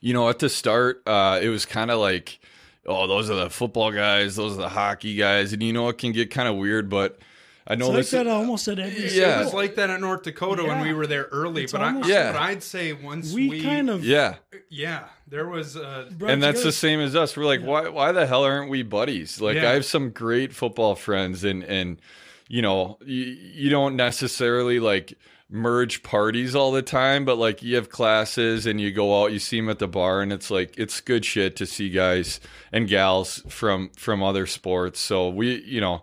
you 0.00 0.12
know, 0.12 0.28
at 0.28 0.40
the 0.40 0.48
start, 0.48 1.02
uh, 1.06 1.38
it 1.40 1.48
was 1.48 1.64
kind 1.64 1.92
of 1.92 2.00
like, 2.00 2.40
oh, 2.86 3.06
those 3.06 3.30
are 3.30 3.36
the 3.36 3.50
football 3.50 3.92
guys, 3.92 4.34
those 4.34 4.54
are 4.54 4.62
the 4.62 4.68
hockey 4.68 5.14
guys, 5.14 5.52
and 5.52 5.62
you 5.62 5.72
know 5.72 5.88
it 5.88 5.98
can 5.98 6.10
get 6.10 6.32
kind 6.32 6.48
of 6.48 6.56
weird, 6.56 6.90
but 6.90 7.20
I 7.66 7.76
know 7.76 7.86
It's 7.86 7.94
like 7.94 7.98
this. 8.02 8.10
that 8.10 8.26
almost 8.26 8.68
at 8.68 8.78
every. 8.78 9.08
Yeah. 9.18 9.40
It 9.40 9.44
was 9.46 9.54
like 9.54 9.76
that 9.76 9.88
at 9.88 10.00
North 10.00 10.22
Dakota 10.22 10.64
when 10.64 10.82
we 10.82 10.92
were 10.92 11.06
there 11.06 11.28
early. 11.32 11.62
It's 11.64 11.72
but 11.72 11.80
I, 11.80 11.98
yeah, 12.06 12.32
but 12.32 12.40
I'd 12.42 12.62
say 12.62 12.92
once 12.92 13.32
we, 13.32 13.48
we, 13.48 13.62
kind 13.62 13.88
of 13.88 14.04
yeah, 14.04 14.34
yeah, 14.68 15.04
there 15.28 15.48
was 15.48 15.76
uh, 15.76 16.06
and 16.10 16.42
that's 16.42 16.58
together- 16.58 16.62
the 16.64 16.72
same 16.72 17.00
as 17.00 17.16
us. 17.16 17.36
We're 17.36 17.46
like, 17.46 17.62
why? 17.62 17.88
Why 17.88 18.12
the 18.12 18.26
hell 18.26 18.44
aren't 18.44 18.68
we 18.70 18.82
buddies? 18.82 19.40
Like, 19.40 19.56
Yeah. 19.56 19.70
I 19.70 19.74
have 19.74 19.84
some 19.86 20.10
great 20.10 20.52
football 20.52 20.94
friends, 20.94 21.42
and 21.42 21.64
and 21.64 22.00
you 22.48 22.60
know, 22.60 22.98
you, 23.04 23.24
you 23.24 23.70
don't 23.70 23.96
necessarily 23.96 24.78
like 24.78 25.14
merge 25.50 26.02
parties 26.02 26.54
all 26.54 26.72
the 26.72 26.82
time, 26.82 27.24
but 27.24 27.38
like 27.38 27.62
you 27.62 27.76
have 27.76 27.88
classes 27.88 28.66
and 28.66 28.78
you 28.80 28.90
go 28.92 29.22
out, 29.22 29.32
you 29.32 29.38
see 29.38 29.56
them 29.58 29.70
at 29.70 29.78
the 29.78 29.88
bar, 29.88 30.20
and 30.20 30.34
it's 30.34 30.50
like 30.50 30.74
it's 30.78 31.00
good 31.00 31.24
shit 31.24 31.56
to 31.56 31.64
see 31.64 31.88
guys 31.88 32.40
and 32.72 32.88
gals 32.88 33.42
from 33.48 33.88
from 33.96 34.22
other 34.22 34.46
sports. 34.46 35.00
So 35.00 35.30
we, 35.30 35.62
you 35.62 35.80
know, 35.80 36.02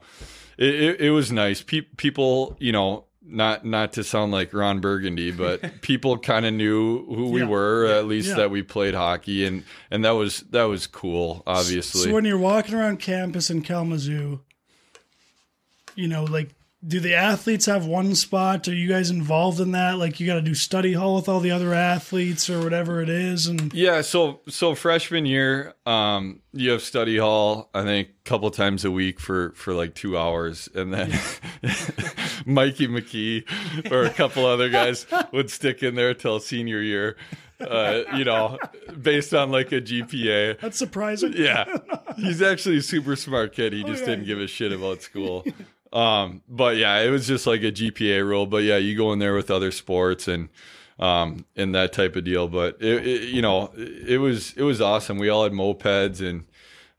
it 0.61 0.75
it, 0.75 1.01
it 1.01 1.11
was 1.11 1.31
nice. 1.31 1.61
Pe- 1.61 1.81
people, 1.97 2.55
you 2.59 2.71
know. 2.71 3.05
Not 3.23 3.63
not 3.63 3.93
to 3.93 4.03
sound 4.03 4.33
like 4.33 4.51
Ron 4.53 4.81
Burgundy, 4.81 5.31
but 5.31 5.81
people 5.81 6.17
kind 6.17 6.45
of 6.45 6.53
knew 6.53 7.05
who 7.05 7.29
we 7.29 7.41
Yeah. 7.41 7.47
were, 7.47 7.85
at 7.85 8.05
least 8.05 8.29
Yeah. 8.29 8.35
that 8.37 8.51
we 8.51 8.61
played 8.61 8.93
hockey, 8.93 9.45
and 9.45 9.63
and 9.89 10.03
that 10.03 10.11
was 10.15 10.39
that 10.49 10.63
was 10.63 10.85
cool. 10.85 11.41
Obviously, 11.47 12.01
So 12.01 12.13
when 12.13 12.25
you're 12.25 12.37
walking 12.37 12.73
around 12.75 12.97
campus 12.99 13.49
in 13.49 13.61
Kalamazoo, 13.61 14.41
you 15.95 16.07
know, 16.09 16.23
like, 16.25 16.49
do 16.85 16.99
the 16.99 17.13
athletes 17.13 17.67
have 17.67 17.85
one 17.85 18.15
spot? 18.15 18.67
Are 18.67 18.73
you 18.73 18.87
guys 18.87 19.11
involved 19.11 19.59
in 19.59 19.71
that? 19.71 19.99
Like, 19.99 20.19
you 20.19 20.25
got 20.25 20.35
to 20.35 20.41
do 20.41 20.55
study 20.55 20.93
hall 20.93 21.15
with 21.15 21.29
all 21.29 21.39
the 21.39 21.51
other 21.51 21.73
athletes 21.73 22.49
or 22.49 22.59
whatever 22.63 23.01
it 23.01 23.09
is, 23.09 23.47
and 23.47 23.71
yeah. 23.73 24.01
So 24.01 24.41
so 24.47 24.73
freshman 24.73 25.25
year, 25.25 25.75
um, 25.85 26.41
you 26.53 26.71
have 26.71 26.81
study 26.81 27.17
hall. 27.17 27.69
I 27.73 27.83
think 27.83 28.09
a 28.09 28.29
couple 28.29 28.49
times 28.49 28.83
a 28.83 28.91
week 28.91 29.19
for 29.19 29.51
for 29.51 29.73
like 29.73 29.93
two 29.93 30.17
hours, 30.17 30.69
and 30.73 30.91
then 30.93 31.11
Mikey 32.45 32.87
McKee 32.87 33.91
or 33.91 34.03
a 34.03 34.09
couple 34.09 34.45
other 34.45 34.69
guys 34.69 35.05
would 35.31 35.51
stick 35.51 35.83
in 35.83 35.95
there 35.95 36.13
till 36.13 36.39
senior 36.39 36.81
year. 36.81 37.15
Uh, 37.59 38.01
you 38.15 38.25
know, 38.25 38.57
based 38.99 39.35
on 39.35 39.51
like 39.51 39.71
a 39.71 39.79
GPA. 39.79 40.59
that's 40.59 40.79
surprising. 40.79 41.33
Yeah, 41.37 41.65
he's 42.17 42.41
actually 42.41 42.77
a 42.77 42.81
super 42.81 43.15
smart 43.15 43.53
kid. 43.53 43.71
He 43.71 43.83
just 43.83 44.01
yeah. 44.01 44.07
didn't 44.07 44.25
give 44.25 44.39
a 44.39 44.47
shit 44.47 44.71
about 44.71 45.03
school. 45.03 45.45
Um, 45.93 46.41
but 46.47 46.77
yeah, 46.77 46.99
it 46.99 47.09
was 47.09 47.27
just 47.27 47.45
like 47.47 47.61
a 47.61 47.71
GPA 47.71 48.25
rule. 48.25 48.45
But 48.45 48.63
yeah, 48.63 48.77
you 48.77 48.95
go 48.95 49.11
in 49.13 49.19
there 49.19 49.35
with 49.35 49.51
other 49.51 49.71
sports 49.71 50.27
and 50.27 50.49
um 50.99 51.45
and 51.55 51.73
that 51.73 51.93
type 51.93 52.15
of 52.15 52.23
deal. 52.23 52.47
But 52.47 52.77
it, 52.79 53.05
it 53.07 53.21
you 53.29 53.41
know 53.41 53.71
it 53.75 54.19
was 54.19 54.53
it 54.53 54.63
was 54.63 54.79
awesome. 54.81 55.17
We 55.17 55.29
all 55.29 55.43
had 55.43 55.51
mopeds 55.51 56.21
and 56.27 56.45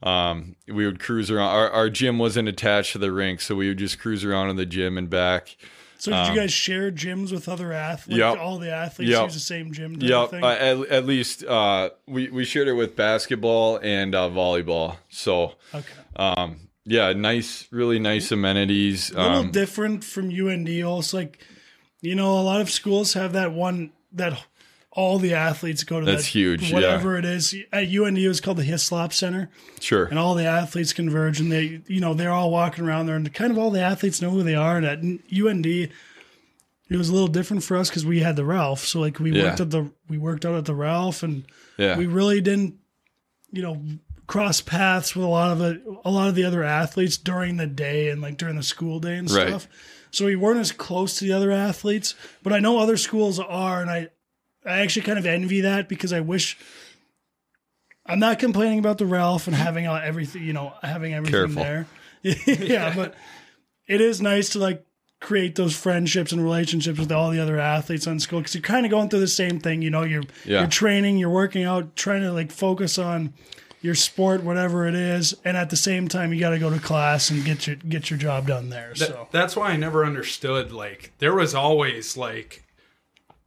um 0.03 0.57
we 0.67 0.85
would 0.85 1.01
cruise 1.01 1.31
around. 1.31 1.51
Our, 1.51 1.71
our 1.71 1.91
gym 1.91 2.19
wasn't 2.19 2.49
attached 2.49 2.93
to 2.93 2.99
the 2.99 3.13
rink, 3.13 3.41
so 3.41 3.55
we 3.55 3.69
would 3.69 3.79
just 3.79 3.99
cruise 3.99 4.25
around 4.25 4.51
in 4.51 4.57
the 4.57 4.67
gym 4.67 4.99
and 4.99 5.09
back. 5.09 5.57
So 5.99 6.11
did 6.11 6.27
you 6.27 6.35
guys 6.35 6.53
share 6.53 6.91
gyms 6.91 7.31
with 7.31 7.49
other 7.49 7.73
athletes? 7.73 8.21
Um, 8.21 8.31
Yep. 8.33 8.39
all 8.41 8.59
the 8.59 8.73
athletes 8.73 9.13
Yep. 9.13 9.23
use 9.23 9.35
the 9.35 9.39
same 9.39 9.73
gym. 9.73 9.97
Yeah, 10.01 10.23
uh, 10.33 10.47
at, 10.47 10.79
at 10.89 11.07
least 11.07 11.45
uh, 11.45 11.91
we 12.09 12.29
we 12.29 12.45
shared 12.45 12.67
it 12.67 12.73
with 12.73 12.97
basketball 12.97 13.79
and 13.81 14.13
uh, 14.13 14.29
volleyball. 14.29 14.97
So 15.11 15.53
okay. 15.73 15.87
um, 16.17 16.62
yeah, 16.85 17.13
nice, 17.13 17.67
really 17.71 17.99
nice 17.99 18.31
amenities. 18.33 19.11
A 19.11 19.15
little 19.23 19.37
Um, 19.39 19.51
different 19.51 20.05
from 20.05 20.31
UND. 20.31 20.69
Also, 20.85 21.17
like 21.19 21.39
you 22.01 22.15
know, 22.17 22.39
a 22.39 22.43
lot 22.43 22.61
of 22.61 22.69
schools 22.71 23.13
have 23.15 23.33
that 23.35 23.53
one 23.53 23.93
that 24.13 24.43
all 24.91 25.19
the 25.19 25.33
athletes 25.35 25.85
go 25.85 26.01
to. 26.01 26.05
That's 26.07 26.25
that, 26.25 26.29
huge, 26.31 26.69
yeah. 26.71 26.75
Whatever 26.75 27.17
it 27.17 27.25
is, 27.25 27.55
at 27.73 27.85
UND 27.89 28.19
it 28.19 28.29
was 28.29 28.41
called 28.41 28.57
the 28.59 28.65
Hyslop 28.65 29.13
Center, 29.13 29.49
sure. 29.81 30.05
and 30.07 30.19
all 30.19 30.35
the 30.35 30.45
athletes 30.45 30.93
converge, 30.93 31.41
and 31.41 31.51
they, 31.51 31.81
you 31.87 32.01
know, 32.01 32.13
they're 32.13 32.33
all 32.33 32.51
walking 32.51 32.85
around 32.85 33.07
there, 33.07 33.17
and 33.17 33.33
kind 33.33 33.51
of 33.53 33.57
all 33.59 33.71
the 33.71 33.81
athletes 33.81 34.21
know 34.21 34.31
who 34.31 34.43
they 34.43 34.55
are. 34.57 34.77
And 34.77 34.85
at 34.85 34.99
UND, 35.33 35.65
it 35.67 35.91
was 36.91 37.09
a 37.09 37.13
little 37.13 37.29
different 37.29 37.63
for 37.63 37.77
us 37.79 37.89
because 37.89 38.05
we 38.05 38.21
had 38.21 38.37
the 38.37 38.45
Ralph. 38.45 38.85
So 38.85 39.01
like 39.01 39.19
we 39.19 39.31
Yeah. 39.33 39.45
worked 39.45 39.61
at 39.61 39.71
the 39.71 39.91
we 40.09 40.19
worked 40.19 40.45
out 40.45 40.57
at 40.57 40.65
the 40.67 40.75
Ralph, 40.75 41.23
and 41.23 41.45
Yeah. 41.79 41.97
we 41.97 42.07
really 42.07 42.41
didn't, 42.43 42.75
you 43.51 43.63
know, 43.63 43.83
cross 44.27 44.61
paths 44.61 45.15
with 45.15 45.25
a 45.25 45.29
lot 45.29 45.51
of 45.53 45.59
the 45.59 45.83
a 46.05 46.11
lot 46.11 46.29
of 46.29 46.35
the 46.35 46.45
other 46.45 46.63
athletes 46.63 47.17
during 47.17 47.57
the 47.57 47.67
day 47.67 48.09
and 48.09 48.23
like 48.23 48.37
during 48.39 48.57
the 48.57 48.63
school 48.63 48.99
day 49.01 49.17
and 49.17 49.31
Right. 49.31 49.49
stuff. 49.49 49.69
So 50.11 50.27
we 50.27 50.37
weren't 50.37 50.61
as 50.61 50.73
close 50.73 51.19
to 51.19 51.25
the 51.25 51.33
other 51.33 51.51
athletes, 51.51 52.15
but 52.43 52.53
I 52.53 52.59
know 52.61 52.79
other 52.79 52.97
schools 52.97 53.39
are, 53.39 53.81
and 53.81 53.91
I 53.91 54.09
I 54.65 54.81
actually 54.81 55.03
kind 55.03 55.19
of 55.19 55.27
envy 55.27 55.61
that 55.63 55.89
because 55.89 56.13
I 56.13 56.21
wish. 56.21 56.57
I'm 58.05 58.19
not 58.19 58.39
complaining 58.41 58.81
about 58.81 58.99
the 58.99 59.07
Ralph 59.07 59.47
and 59.47 59.55
having 59.55 59.87
everything, 59.87 60.43
you 60.43 60.53
know, 60.53 60.73
having 60.83 61.15
everything 61.15 61.55
Careful. 61.55 61.63
there. 61.63 61.87
yeah, 62.23 62.93
but 62.97 63.15
it 63.87 64.01
is 64.01 64.21
nice 64.21 64.49
to 64.51 64.59
like 64.59 64.85
create 65.21 65.55
those 65.55 65.77
friendships 65.77 66.33
and 66.33 66.43
relationships 66.43 66.99
with 66.99 67.13
all 67.13 67.31
the 67.31 67.39
other 67.39 67.61
athletes 67.61 68.09
on 68.09 68.19
school 68.19 68.41
because 68.41 68.57
you're 68.57 68.63
kind 68.63 68.85
of 68.85 68.91
going 68.91 69.09
through 69.09 69.21
the 69.21 69.29
same 69.29 69.61
thing. 69.61 69.83
You 69.83 69.91
know, 69.91 70.03
you're 70.03 70.25
Yeah. 70.45 70.61
you're 70.61 70.69
training, 70.69 71.17
you're 71.19 71.31
working 71.31 71.63
out, 71.63 71.95
trying 71.95 72.23
to 72.23 72.33
like 72.33 72.51
focus 72.51 72.99
on 72.99 73.35
your 73.83 73.95
sport, 73.95 74.43
whatever 74.43 74.87
it 74.87 74.95
is, 74.95 75.35
and 75.45 75.57
at 75.57 75.69
the 75.71 75.77
same 75.77 76.09
time, 76.09 76.33
you 76.33 76.41
got 76.41 76.51
to 76.51 76.59
go 76.59 76.71
to 76.71 76.79
class 76.79 77.31
and 77.31 77.45
get 77.45 77.67
your 77.67 77.77
get 77.77 78.09
your 78.11 78.19
job 78.19 78.47
done 78.47 78.71
there. 78.71 78.93
Th- 78.95 79.11
So 79.11 79.29
that's 79.33 79.55
why 79.57 79.71
I 79.71 79.77
never 79.77 80.05
understood. 80.05 80.73
Like, 80.73 81.13
there 81.19 81.35
was 81.35 81.55
always 81.55 82.17
like 82.17 82.63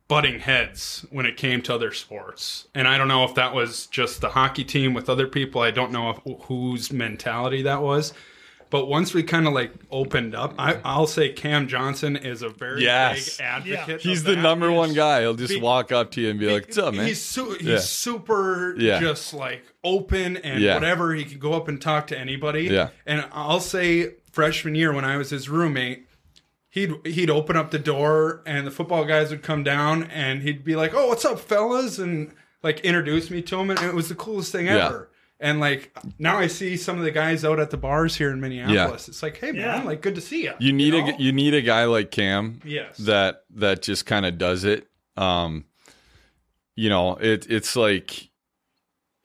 butting 0.08 0.40
heads 0.42 1.06
when 1.10 1.26
it 1.26 1.36
came 1.38 1.62
to 1.64 1.74
other 1.74 1.92
sports, 1.94 2.68
and 2.76 2.88
I 2.88 2.98
don't 2.98 3.08
know 3.08 3.24
if 3.24 3.34
that 3.36 3.56
was 3.56 3.88
just 3.88 4.22
the 4.22 4.30
hockey 4.30 4.64
team 4.64 4.94
with 4.94 5.10
other 5.10 5.26
people. 5.28 5.62
I 5.62 5.72
don't 5.72 5.92
know 5.92 6.10
if, 6.12 6.20
whose 6.44 6.92
mentality 6.92 7.62
that 7.64 7.82
was. 7.82 8.14
But 8.72 8.88
once 8.88 9.14
we 9.14 9.24
kind 9.24 9.48
of 9.48 9.54
like 9.54 9.72
opened 9.92 10.34
up, 10.36 10.56
I, 10.58 10.80
I'll 10.84 11.08
say 11.08 11.30
Cam 11.30 11.68
Johnson 11.68 12.16
is 12.16 12.42
a 12.42 12.50
very 12.50 12.84
Yes. 12.84 13.38
big 13.38 13.46
advocate. 13.46 14.02
He's 14.02 14.20
of 14.22 14.26
the 14.26 14.36
that. 14.36 14.42
number 14.42 14.72
one 14.72 14.94
guy. 14.94 15.22
He'll 15.22 15.36
just 15.36 15.54
Be- 15.54 15.62
walk 15.62 15.92
up 15.92 16.12
to 16.12 16.22
you 16.22 16.30
and 16.32 16.40
be 16.40 16.52
like, 16.52 16.64
"What's 16.66 16.78
up, 16.78 16.94
man?" 16.96 17.06
He's 17.08 17.22
su- 17.22 17.58
he's 17.60 17.68
Yeah. 17.68 17.78
super 17.80 18.76
Yeah. 18.78 19.00
just 19.00 19.34
like 19.34 19.64
open 19.84 20.38
and 20.38 20.62
Yeah. 20.62 20.74
whatever. 20.74 21.14
He 21.14 21.24
can 21.26 21.40
go 21.40 21.54
up 21.54 21.68
and 21.68 21.80
talk 21.80 22.08
to 22.08 22.18
anybody. 22.20 22.64
Yeah. 22.64 22.90
And 23.06 23.26
I'll 23.32 23.60
say 23.62 24.16
freshman 24.32 24.76
year 24.76 24.92
when 24.92 25.06
I 25.06 25.16
was 25.18 25.30
his 25.30 25.48
roommate, 25.48 26.08
he'd 26.70 26.92
he'd 27.06 27.30
open 27.30 27.56
up 27.56 27.72
the 27.72 27.80
door 27.80 28.42
and 28.46 28.66
the 28.68 28.72
football 28.72 29.06
guys 29.06 29.30
would 29.30 29.44
come 29.44 29.64
down 29.64 30.04
and 30.04 30.42
he'd 30.42 30.64
be 30.66 30.76
like, 30.76 30.94
"Oh, 30.94 31.08
what's 31.08 31.24
up, 31.24 31.40
fellas?" 31.40 32.00
and 32.00 32.32
like 32.64 32.80
introduce 32.82 33.30
me 33.30 33.42
to 33.44 33.60
him 33.60 33.70
and 33.70 33.80
it 33.80 33.94
was 33.94 34.10
the 34.10 34.16
coolest 34.16 34.52
thing 34.52 34.66
Yeah. 34.66 34.88
ever. 34.88 35.10
And 35.40 35.60
like 35.60 35.96
now 36.18 36.38
I 36.38 36.48
see 36.48 36.78
some 36.78 36.98
of 36.98 37.04
the 37.04 37.12
guys 37.12 37.44
out 37.44 37.60
at 37.60 37.70
the 37.70 37.78
bars 37.78 38.16
here 38.16 38.32
in 38.32 38.40
Minneapolis. 38.40 39.10
It's 39.10 39.22
like, 39.22 39.38
"Hey 39.38 39.52
man, 39.52 39.62
Yeah. 39.62 39.84
like 39.84 40.02
good 40.02 40.16
to 40.16 40.22
see 40.22 40.44
you." 40.44 40.54
You 40.60 40.72
need 40.72 40.94
know? 40.94 41.08
a 41.10 41.16
you 41.18 41.34
need 41.34 41.54
a 41.54 41.62
guy 41.62 41.86
like 41.86 42.10
Cam 42.12 42.62
Yes. 42.64 42.98
that 43.00 43.44
that 43.56 43.82
just 43.82 44.06
kind 44.06 44.26
of 44.26 44.38
does 44.38 44.64
it. 44.64 44.88
Um, 45.18 45.66
you 46.76 46.88
know, 46.90 47.16
it 47.16 47.48
it's 47.50 47.76
like 47.76 48.30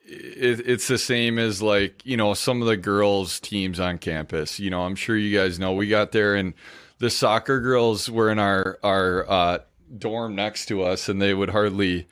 it, 0.05 0.67
it's 0.67 0.87
the 0.89 0.97
same 0.97 1.39
as 1.39 1.61
like 1.61 2.05
you 2.05 2.17
know 2.17 2.33
some 2.33 2.61
of 2.61 2.67
the 2.67 2.77
girls 2.77 3.39
teams 3.39 3.79
on 3.79 3.97
campus. 3.97 4.59
You 4.59 4.69
know, 4.69 4.81
I'm 4.81 4.95
sure 4.95 5.15
you 5.17 5.37
guys 5.37 5.59
know 5.59 5.71
we 5.73 5.87
got 5.87 6.11
there 6.11 6.35
and 6.35 6.53
the 6.99 7.09
soccer 7.09 7.59
girls 7.61 8.09
were 8.09 8.29
in 8.29 8.37
our 8.39 8.77
our 8.83 9.25
uh, 9.29 9.57
dorm 9.97 10.35
next 10.35 10.65
to 10.67 10.83
us, 10.83 11.07
and 11.07 11.21
they 11.21 11.33
would 11.33 11.49
hardly 11.51 12.07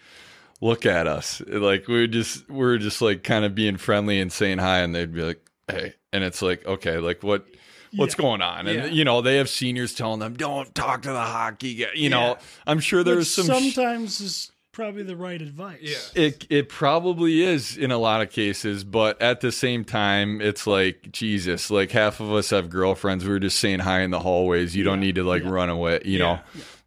look 0.62 0.86
at 0.86 1.07
us. 1.07 1.41
Like 1.47 1.88
we 1.88 2.01
would 2.01 2.12
just 2.12 2.49
we 2.49 2.66
are 2.66 2.78
just 2.78 3.01
like 3.01 3.24
kind 3.24 3.45
of 3.45 3.55
being 3.55 3.78
friendly 3.78 4.20
and 4.20 4.32
saying 4.32 4.57
hi, 4.60 4.80
and 4.80 4.93
they'd 4.95 5.14
be 5.14 5.22
like, 5.24 5.49
"Hey," 5.70 5.93
and 6.14 6.24
it's 6.24 6.41
like, 6.41 6.66
okay, 6.66 6.97
like 6.97 7.24
what 7.24 7.45
what's 7.95 8.16
going 8.16 8.41
on? 8.41 8.68
And 8.68 8.78
Yeah. 8.78 8.86
you 8.86 9.03
know, 9.03 9.22
they 9.22 9.38
have 9.38 9.49
seniors 9.49 9.93
telling 9.95 10.20
them, 10.20 10.36
"Don't 10.36 10.74
talk 10.76 11.01
to 11.03 11.12
the 11.12 11.20
hockey 11.22 11.76
guy." 11.76 11.88
You 11.95 12.10
know, 12.10 12.22
Yeah. 12.30 12.36
I'm 12.68 12.80
sure 12.80 12.99
which 12.99 13.05
there's 13.05 13.34
some. 13.34 13.45
sh- 13.45 13.74
sometimes 13.74 14.22
is 14.22 14.51
probably 14.72 15.03
the 15.03 15.16
right 15.16 15.41
advice. 15.41 15.80
Yeah. 15.82 16.24
it 16.24 16.45
it 16.49 16.70
probably 16.70 17.41
is 17.41 17.76
in 17.78 17.91
a 17.91 17.97
lot 17.97 18.22
of 18.22 18.30
cases, 18.32 18.84
but 18.84 19.22
at 19.22 19.41
the 19.41 19.51
same 19.51 19.84
time, 19.84 20.39
it's 20.39 20.68
like 20.68 21.10
Jesus. 21.12 21.70
Like 21.72 21.91
half 21.91 22.20
of 22.20 22.32
us 22.32 22.51
have 22.51 22.70
girlfriends. 22.70 23.26
We 23.26 23.32
are 23.34 23.39
just 23.39 23.57
saying 23.60 23.80
hi 23.80 24.01
in 24.01 24.12
the 24.12 24.20
hallways. 24.20 24.76
You 24.76 24.84
don't 24.84 24.99
need 24.99 25.16
to 25.16 25.24
like 25.24 25.43
run 25.43 25.70
away, 25.70 26.01
you 26.05 26.20
know. 26.20 26.39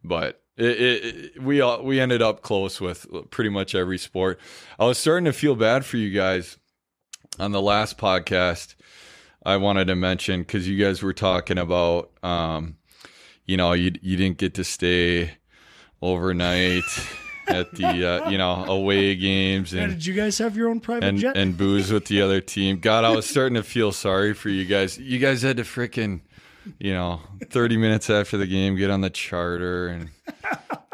But 0.03 0.41
it, 0.57 0.65
it, 0.65 1.15
it- 1.35 1.41
we 1.43 1.61
all 1.61 1.83
we 1.83 1.99
ended 1.99 2.21
up 2.21 2.41
close 2.41 2.79
with 2.81 3.05
pretty 3.31 3.49
much 3.49 3.73
every 3.75 3.97
sport. 3.97 4.39
I 4.79 4.85
was 4.85 4.97
starting 4.97 5.25
to 5.25 5.33
feel 5.33 5.55
bad 5.55 5.85
for 5.85 5.97
you 5.97 6.11
guys 6.11 6.57
on 7.39 7.51
the 7.51 7.61
last 7.61 7.97
podcast. 7.97 8.75
I 9.45 9.57
wanted 9.57 9.85
to 9.87 9.95
mention 9.95 10.41
because 10.41 10.67
you 10.69 10.81
guys 10.83 11.03
were 11.03 11.11
talking 11.13 11.57
about, 11.57 12.11
um, 12.23 12.77
you 13.45 13.57
know, 13.57 13.73
you 13.73 13.91
you 14.01 14.15
didn't 14.15 14.37
get 14.37 14.53
to 14.53 14.63
stay 14.63 15.31
overnight 16.01 16.83
at 17.47 17.71
the 17.73 17.87
uh, 18.07 18.29
you 18.29 18.37
know 18.37 18.63
away 18.65 19.15
games 19.15 19.73
Now, 19.73 19.83
and 19.83 19.93
did 19.93 20.05
you 20.05 20.13
guys 20.13 20.37
have 20.37 20.55
your 20.55 20.69
own 20.69 20.79
private 20.79 21.03
and 21.07 21.17
jet? 21.17 21.35
and 21.37 21.57
booze 21.57 21.91
with 21.91 22.05
the 22.05 22.21
other 22.21 22.39
team. 22.41 22.79
God, 22.79 23.03
I 23.03 23.09
was 23.09 23.25
starting 23.25 23.55
to 23.55 23.63
feel 23.63 23.91
sorry 23.91 24.33
for 24.33 24.49
you 24.49 24.65
guys. 24.65 24.97
You 24.97 25.19
guys 25.19 25.41
had 25.41 25.57
to 25.57 25.63
frickin', 25.63 26.21
you 26.79 26.93
know, 26.93 27.21
thirty 27.49 27.77
minutes 27.77 28.09
after 28.09 28.37
the 28.37 28.47
game, 28.47 28.75
get 28.75 28.89
on 28.89 29.01
the 29.01 29.09
charter 29.09 29.87
and 29.87 30.09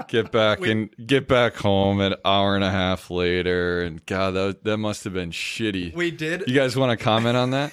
get 0.08 0.32
back 0.32 0.62
and 0.62 0.90
get 1.06 1.28
back 1.28 1.56
home 1.56 2.00
an 2.00 2.16
hour 2.26 2.56
and 2.56 2.64
a 2.64 2.72
half 2.72 3.10
later. 3.10 3.82
And 3.82 4.06
God, 4.06 4.32
that 4.32 4.64
that 4.64 4.78
must 4.78 5.04
have 5.04 5.14
been 5.14 5.32
shitty. 5.32 5.94
We 5.94 6.12
did. 6.12 6.44
You 6.48 6.54
guys 6.56 6.76
want 6.76 6.98
to 6.98 7.04
comment 7.04 7.38
on 7.38 7.52
that? 7.52 7.72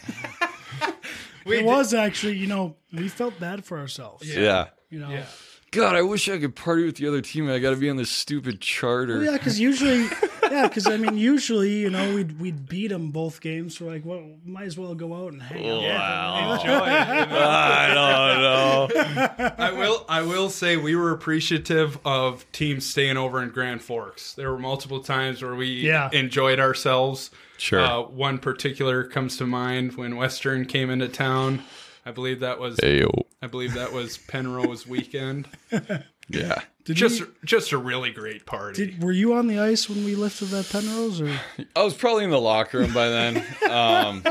we 1.47 1.57
it 1.57 1.61
did- 1.61 1.67
was 1.67 1.95
actually, 1.95 2.37
you 2.37 2.47
know, 2.47 2.77
we 2.93 3.09
felt 3.09 3.39
bad 3.41 3.65
for 3.65 3.79
ourselves. 3.79 4.27
Yeah. 4.35 4.67
You 4.91 5.01
know, 5.01 5.11
Yeah. 5.11 5.27
God, 5.73 5.97
I 5.97 6.03
wish 6.03 6.29
I 6.29 6.39
could 6.39 6.55
party 6.55 6.85
with 6.85 6.97
the 6.97 7.09
other 7.09 7.21
team. 7.21 7.51
I 7.51 7.59
got 7.59 7.71
to 7.71 7.77
be 7.77 7.91
on 7.91 7.97
this 7.97 8.09
stupid 8.09 8.61
charter. 8.61 9.17
Well, 9.17 9.25
yeah, 9.25 9.33
because 9.33 9.59
usually, 9.61 10.07
yeah, 10.57 10.69
because 10.69 10.87
I 10.87 10.97
mean, 10.97 11.17
usually, 11.17 11.79
you 11.79 11.91
know, 11.91 12.15
we'd 12.15 12.41
we'd 12.41 12.69
beat 12.69 12.89
them 12.89 13.11
both 13.11 13.41
games. 13.41 13.77
So 13.79 13.85
like, 13.87 14.05
well, 14.05 14.23
might 14.45 14.65
as 14.67 14.79
well 14.79 14.95
go 14.95 15.15
out 15.15 15.33
and 15.33 15.43
hang 15.43 15.69
out. 15.69 15.83
Wow. 15.83 16.53
Enjoy 16.61 16.73
you 16.73 17.27
know? 17.31 17.49
I 17.49 18.89
don't 18.89 19.39
know. 19.39 19.55
I 19.59 19.73
will. 19.73 20.05
I 20.09 20.23
will 20.23 20.51
say 20.51 20.77
we 20.77 20.97
were 20.97 21.11
appreciative 21.13 21.99
of 22.05 22.51
teams 22.53 22.87
staying 22.87 23.17
over 23.17 23.43
in 23.43 23.51
Grand 23.51 23.83
Forks. 23.83 24.33
There 24.35 24.51
were 24.51 24.59
multiple 24.59 25.01
times 25.01 25.43
where 25.43 25.55
we 25.55 25.67
Yeah. 25.67 26.11
enjoyed 26.13 26.59
ourselves. 26.61 27.31
Sure. 27.59 27.81
Uh, 27.81 28.03
one 28.03 28.39
particular 28.39 29.05
comes 29.05 29.37
to 29.39 29.47
mind 29.47 29.97
when 29.97 30.17
Western 30.17 30.65
came 30.67 30.91
into 30.91 31.09
town. 31.09 31.63
I 32.05 32.11
believe 32.13 32.41
that 32.41 32.59
was. 32.61 32.77
Ayo. 32.79 33.25
I 33.43 33.47
believe 33.49 33.75
that 33.75 33.93
was 33.93 34.19
Penrose 34.19 34.87
weekend. 34.87 35.49
Yeah. 36.29 36.61
Did 36.87 36.97
Just, 36.97 37.19
you, 37.21 37.35
just 37.45 37.73
a 37.73 37.79
really 37.79 38.11
great 38.13 38.47
party. 38.47 38.87
did, 38.87 39.03
were 39.03 39.13
you 39.13 39.35
on 39.35 39.49
the 39.49 39.59
ice 39.59 39.89
when 39.91 40.05
we 40.05 40.15
lifted 40.15 40.47
that 40.47 40.69
Penrose? 40.71 41.21
Or 41.21 41.31
I 41.75 41.83
was 41.83 41.95
probably 41.95 42.25
in 42.25 42.31
the 42.31 42.41
locker 42.41 42.79
room 42.79 42.93
by 42.95 43.09
then. 43.09 43.45
Um, 43.67 44.23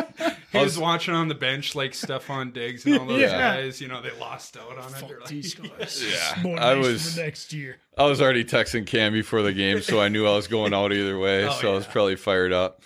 he 0.54 0.58
was 0.60 0.80
watching 0.80 1.14
on 1.14 1.28
the 1.28 1.36
bench 1.36 1.76
like 1.76 1.92
Stefon 1.92 2.54
Diggs 2.54 2.86
and 2.86 2.98
all 2.98 3.06
those 3.08 3.20
Yeah. 3.20 3.38
guys. 3.38 3.82
You 3.82 3.90
know, 3.90 4.02
they 4.02 4.12
lost 4.18 4.56
out 4.58 4.78
on 4.78 4.94
it. 4.96 5.08
They're 5.08 5.20
like, 5.20 5.28
these 5.30 5.54
guys? 5.80 6.04
Yeah, 6.10 6.42
More 6.42 6.58
I 6.60 6.74
was- 6.76 7.14
for 7.16 7.20
next 7.22 7.52
year. 7.52 7.78
I 7.98 8.06
was 8.06 8.22
already 8.22 8.44
texting 8.44 8.86
Cam 8.86 9.14
before 9.14 9.42
the 9.42 9.54
game, 9.54 9.82
so 9.82 10.02
I 10.02 10.10
knew 10.10 10.28
I 10.28 10.36
was 10.36 10.48
going 10.48 10.74
out 10.74 10.92
either 10.92 11.18
way. 11.18 11.48
Oh, 11.48 11.52
so 11.52 11.72
I 11.72 11.76
was 11.76 11.86
probably 11.86 12.16
fired 12.16 12.52
up. 12.52 12.82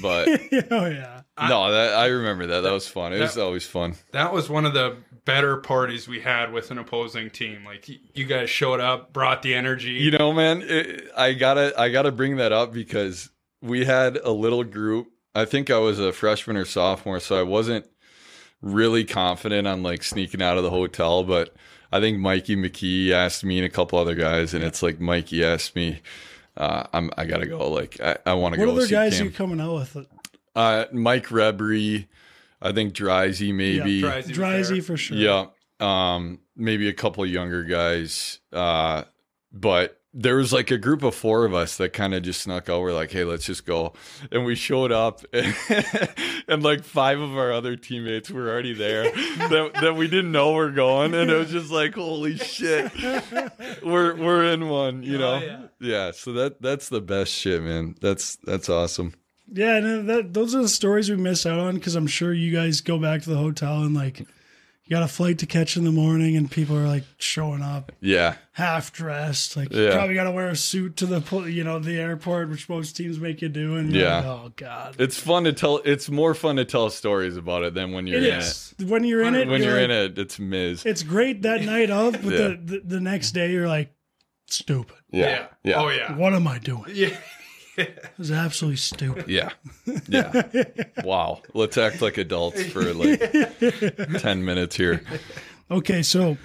But 0.00 0.28
oh 0.70 0.86
yeah, 0.86 1.22
no, 1.48 1.70
that 1.70 1.94
I 1.94 2.06
remember 2.06 2.46
that. 2.46 2.60
That 2.60 2.72
was 2.72 2.86
fun. 2.86 3.12
It 3.12 3.20
was 3.20 3.36
always 3.36 3.66
fun. 3.66 3.94
That 4.12 4.32
was 4.32 4.48
one 4.48 4.64
of 4.64 4.72
the 4.72 4.96
better 5.24 5.56
parties 5.56 6.06
we 6.06 6.20
had 6.20 6.52
with 6.52 6.70
an 6.70 6.78
opposing 6.78 7.30
team. 7.30 7.64
Like 7.64 7.88
you 7.88 8.24
guys 8.24 8.50
showed 8.50 8.80
up, 8.80 9.12
brought 9.12 9.42
the 9.42 9.54
energy. 9.54 9.92
You 9.92 10.12
know, 10.12 10.32
man, 10.32 10.62
it, 10.62 11.10
I 11.16 11.32
gotta 11.32 11.74
I 11.78 11.88
gotta 11.88 12.12
bring 12.12 12.36
that 12.36 12.52
up 12.52 12.72
because 12.72 13.30
we 13.60 13.84
had 13.84 14.16
a 14.16 14.30
little 14.30 14.64
group. 14.64 15.08
I 15.34 15.44
think 15.44 15.70
I 15.70 15.78
was 15.78 15.98
a 15.98 16.12
freshman 16.12 16.56
or 16.56 16.64
sophomore, 16.64 17.20
so 17.20 17.38
I 17.38 17.42
wasn't 17.42 17.86
really 18.62 19.04
confident 19.04 19.66
on 19.66 19.82
like 19.82 20.02
sneaking 20.02 20.42
out 20.42 20.56
of 20.56 20.62
the 20.62 20.70
hotel. 20.70 21.24
But 21.24 21.54
I 21.94 22.00
think 22.00 22.18
Mikey 22.18 22.56
McKee 22.56 23.12
asked 23.12 23.44
me 23.44 23.58
and 23.58 23.64
a 23.64 23.68
couple 23.68 24.00
other 24.00 24.16
guys, 24.16 24.52
and 24.52 24.64
it's 24.64 24.82
like 24.82 24.98
Mikey 24.98 25.44
asked 25.44 25.76
me, 25.76 26.00
uh, 26.56 26.88
"I'm 26.92 27.08
I 27.16 27.24
gotta 27.24 27.46
go. 27.46 27.70
Like 27.70 28.00
I, 28.00 28.16
I 28.26 28.32
want 28.34 28.54
to 28.54 28.58
go. 28.58 28.66
what 28.66 28.72
go 28.72 28.78
other 28.78 28.88
guys 28.88 29.12
Cam." 29.12 29.22
are 29.22 29.24
you 29.26 29.30
coming 29.30 29.60
out 29.60 29.74
with? 29.76 30.06
Uh, 30.56 30.86
Mike 30.90 31.28
Rebry, 31.28 32.08
I 32.60 32.72
think 32.72 32.94
Dryzy 32.94 33.54
maybe. 33.54 33.92
Yeah, 33.92 34.08
Dryzy 34.22 34.34
Dryzy 34.34 34.84
for 34.84 34.96
sure. 34.96 35.16
Yeah. 35.16 35.46
Um, 35.78 36.40
maybe 36.56 36.88
a 36.88 36.92
couple 36.92 37.24
younger 37.26 37.62
guys. 37.62 38.40
Uh, 38.52 39.04
but 39.52 40.00
there 40.16 40.36
was 40.36 40.52
like 40.52 40.70
a 40.70 40.78
group 40.78 41.02
of 41.02 41.12
four 41.14 41.44
of 41.44 41.52
us 41.52 41.76
that 41.78 41.92
kind 41.92 42.14
of 42.14 42.22
just 42.22 42.42
snuck 42.42 42.68
out. 42.68 42.80
We're 42.80 42.92
like, 42.92 43.10
hey, 43.10 43.24
let's 43.24 43.44
just 43.44 43.66
go. 43.66 43.94
And 44.30 44.44
we 44.44 44.54
showed 44.54 44.92
up, 44.92 45.24
and, 45.32 46.62
like 46.62 46.84
five 46.84 47.18
of 47.18 47.36
our 47.36 47.52
other 47.52 47.74
teammates 47.74 48.30
were 48.30 48.48
already 48.48 48.74
there 48.74 49.04
that, 49.10 49.72
that 49.80 49.96
we 49.96 50.06
didn't 50.06 50.30
know 50.30 50.52
were 50.52 50.70
going. 50.70 51.14
And 51.14 51.30
it 51.30 51.34
was 51.34 51.50
just 51.50 51.70
like, 51.72 51.94
holy 51.94 52.36
shit, 52.36 52.92
we're 53.82 54.14
we're 54.14 54.44
in 54.44 54.68
one, 54.68 55.02
you 55.02 55.16
oh, 55.16 55.18
know? 55.18 55.38
yeah. 55.40 55.66
yeah. 55.80 56.10
So 56.12 56.32
that 56.34 56.62
that's 56.62 56.88
the 56.88 57.00
best 57.00 57.32
shit, 57.32 57.62
man. 57.62 57.96
That's 58.00 58.36
that's 58.36 58.68
awesome. 58.68 59.14
Yeah, 59.52 59.80
no, 59.80 60.00
uh, 60.00 60.02
that 60.02 60.34
those 60.34 60.54
are 60.54 60.62
the 60.62 60.68
stories 60.68 61.10
we 61.10 61.16
miss 61.16 61.44
out 61.44 61.58
on 61.58 61.74
because 61.74 61.96
I'm 61.96 62.06
sure 62.06 62.32
you 62.32 62.52
guys 62.52 62.80
go 62.80 62.98
back 62.98 63.22
to 63.22 63.30
the 63.30 63.36
hotel 63.36 63.82
and 63.82 63.94
like 63.94 64.26
you 64.86 64.90
got 64.94 65.02
a 65.02 65.08
flight 65.08 65.38
to 65.38 65.46
catch 65.46 65.76
in 65.78 65.84
the 65.84 65.90
morning, 65.92 66.36
and 66.36 66.50
people 66.50 66.76
are 66.76 66.86
like 66.86 67.04
showing 67.16 67.62
up 67.62 67.90
Yeah. 68.00 68.34
half 68.52 68.92
dressed. 68.92 69.56
Like 69.56 69.72
you 69.72 69.82
Yeah. 69.84 69.94
probably 69.94 70.14
got 70.14 70.24
to 70.24 70.30
wear 70.30 70.48
a 70.50 70.56
suit 70.56 70.96
to 70.98 71.06
the 71.06 71.20
you 71.48 71.64
know 71.64 71.78
the 71.78 71.98
airport, 71.98 72.50
which 72.50 72.68
most 72.68 72.96
teams 72.96 73.18
make 73.18 73.40
you 73.40 73.48
do. 73.48 73.76
And 73.76 73.92
you're 73.92 74.02
Yeah. 74.04 74.16
like, 74.16 74.24
oh 74.26 74.52
god, 74.56 74.96
It's 74.98 75.18
fun 75.18 75.44
to 75.44 75.52
tell. 75.52 75.78
It's 75.84 76.10
more 76.10 76.34
fun 76.34 76.56
to 76.56 76.64
tell 76.64 76.90
stories 76.90 77.36
about 77.36 77.62
it 77.64 77.72
than 77.74 77.92
when 77.92 78.06
you're 78.06 78.20
it 78.20 78.24
in 78.24 78.38
is 78.40 78.74
when 78.84 79.04
you're 79.04 79.22
in 79.22 79.34
it. 79.34 79.42
it. 79.42 79.48
When 79.48 79.62
you're 79.62 79.74
like, 79.74 79.84
in 79.84 79.90
it, 79.90 80.18
it's 80.18 80.38
Miz. 80.38 80.84
it's 80.84 81.02
great 81.02 81.42
that 81.42 81.62
night 81.62 81.90
of, 81.90 82.12
but 82.22 82.24
Yeah. 82.32 82.38
the, 82.48 82.58
the 82.64 82.82
the 82.96 83.00
next 83.00 83.32
day 83.32 83.50
you're 83.52 83.68
like, 83.68 83.90
stupid. 84.48 84.96
yeah. 85.10 85.46
Yeah. 85.62 85.80
Oh 85.82 85.88
yeah. 85.88 86.14
What 86.16 86.34
am 86.34 86.46
I 86.46 86.58
doing? 86.58 86.92
Yeah. 86.92 87.16
It 87.76 88.04
was 88.18 88.30
absolutely 88.30 88.76
stupid. 88.76 89.28
Yeah. 89.28 89.50
Yeah. 90.08 90.42
wow. 91.04 91.42
Let's 91.54 91.76
act 91.76 92.00
like 92.02 92.18
adults 92.18 92.64
for 92.66 92.94
like 92.94 93.18
10 94.20 94.44
minutes 94.44 94.76
here. 94.76 95.02
Okay, 95.70 96.02
so 96.02 96.36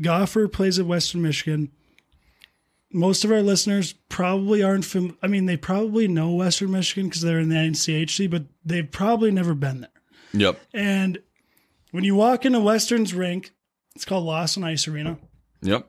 Goffer 0.00 0.50
plays 0.52 0.78
at 0.78 0.86
Western 0.86 1.22
Michigan. 1.22 1.70
Most 2.92 3.24
of 3.24 3.30
our 3.32 3.42
listeners 3.42 3.94
probably 4.08 4.62
aren't 4.62 4.84
fam- 4.84 5.16
I 5.22 5.26
mean, 5.28 5.46
they 5.46 5.56
probably 5.56 6.08
know 6.08 6.32
Western 6.34 6.72
Michigan 6.72 7.08
because 7.08 7.22
they're 7.22 7.38
in 7.38 7.48
the 7.48 7.54
NCHC, 7.56 8.28
but 8.30 8.44
they've 8.64 8.90
probably 8.90 9.30
never 9.30 9.54
been 9.54 9.82
there. 9.82 9.90
Yep. 10.32 10.60
And 10.74 11.18
when 11.92 12.04
you 12.04 12.14
walk 12.14 12.44
into 12.44 12.60
Western's 12.60 13.14
rink, 13.14 13.52
it's 13.94 14.04
called 14.04 14.24
Lawson 14.24 14.64
Ice 14.64 14.86
Arena. 14.88 15.18
Yep. 15.62 15.86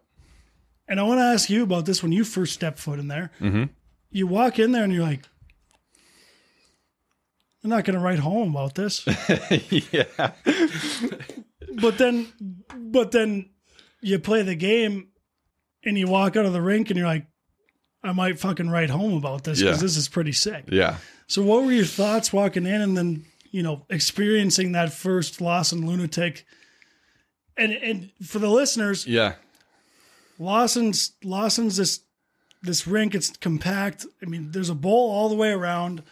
And 0.88 1.00
I 1.00 1.04
want 1.04 1.20
to 1.20 1.24
ask 1.24 1.50
you 1.50 1.64
about 1.64 1.86
this 1.86 2.04
when 2.04 2.12
you 2.12 2.24
first 2.24 2.54
step 2.54 2.78
foot 2.78 3.00
in 3.00 3.08
there. 3.08 3.32
Mm-hmm. 3.40 3.64
You 4.12 4.28
walk 4.28 4.60
in 4.60 4.72
there 4.72 4.84
and 4.84 4.94
you're 4.94 5.04
like, 5.04 5.26
I'm 7.64 7.70
not 7.70 7.86
going 7.86 7.98
to 7.98 8.04
write 8.04 8.20
home 8.20 8.52
about 8.56 8.76
this. 8.76 9.06
yeah. 9.92 10.32
but 11.76 11.98
then, 11.98 12.28
but 12.76 13.12
then 13.12 13.50
you 14.02 14.20
play 14.20 14.42
the 14.42 14.56
game 14.56 15.10
and 15.84 15.98
you 15.98 16.08
walk 16.08 16.36
out 16.36 16.46
of 16.46 16.54
the 16.54 16.62
rink 16.62 16.90
and 16.90 16.98
you're 16.98 17.08
like, 17.08 17.28
I 18.04 18.14
might 18.14 18.40
fucking 18.40 18.70
write 18.70 18.90
home 18.90 19.14
about 19.14 19.44
this 19.44 19.60
because 19.60 19.78
Yeah. 19.78 19.82
this 19.82 19.96
is 19.96 20.08
pretty 20.10 20.32
sick. 20.32 20.66
Yeah. 20.72 20.98
So, 21.28 21.44
what 21.44 21.64
were 21.64 21.72
your 21.72 21.86
thoughts 21.86 22.34
walking 22.34 22.66
in 22.66 22.82
and 22.82 22.98
then, 22.98 23.26
you 23.52 23.62
know, 23.62 23.86
experiencing 23.92 24.72
that 24.72 24.92
first 24.92 25.40
Lawson 25.40 25.86
lunatic? 25.86 26.46
And 27.56 27.72
and 27.74 28.10
for 28.24 28.40
the 28.40 28.50
listeners, 28.50 29.06
Yeah. 29.06 29.36
Lawson's 30.40 31.12
Lawson's 31.24 31.78
this 31.78 32.00
this 32.62 32.86
rink. 32.88 33.16
It's 33.16 33.30
compact. 33.38 34.06
I 34.22 34.26
mean, 34.26 34.52
there's 34.52 34.70
a 34.70 34.76
bowl 34.76 35.12
all 35.12 35.30
the 35.30 35.36
way 35.36 35.50
around. 35.50 36.04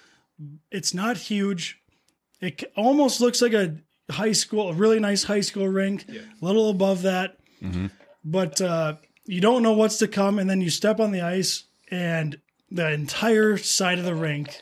It's 0.71 0.93
not 0.93 1.17
huge. 1.17 1.79
It 2.41 2.63
almost 2.75 3.19
looks 3.21 3.41
like 3.41 3.53
a 3.53 3.75
high 4.09 4.31
school, 4.31 4.69
a 4.69 4.73
really 4.73 4.99
nice 4.99 5.23
high 5.25 5.41
school 5.41 5.67
rink. 5.67 6.05
A 6.09 6.45
little 6.45 6.69
above 6.69 7.01
that, 7.03 7.37
but 8.23 8.61
uh, 8.61 8.95
you 9.25 9.41
don't 9.41 9.63
know 9.63 9.73
what's 9.73 9.97
to 9.97 10.07
come. 10.07 10.39
And 10.39 10.49
then 10.49 10.61
you 10.61 10.69
step 10.69 10.99
on 10.99 11.11
the 11.11 11.21
ice, 11.21 11.65
and 11.91 12.39
the 12.71 12.91
entire 12.91 13.57
side 13.57 13.99
of 13.99 14.05
the 14.05 14.15
rink, 14.15 14.61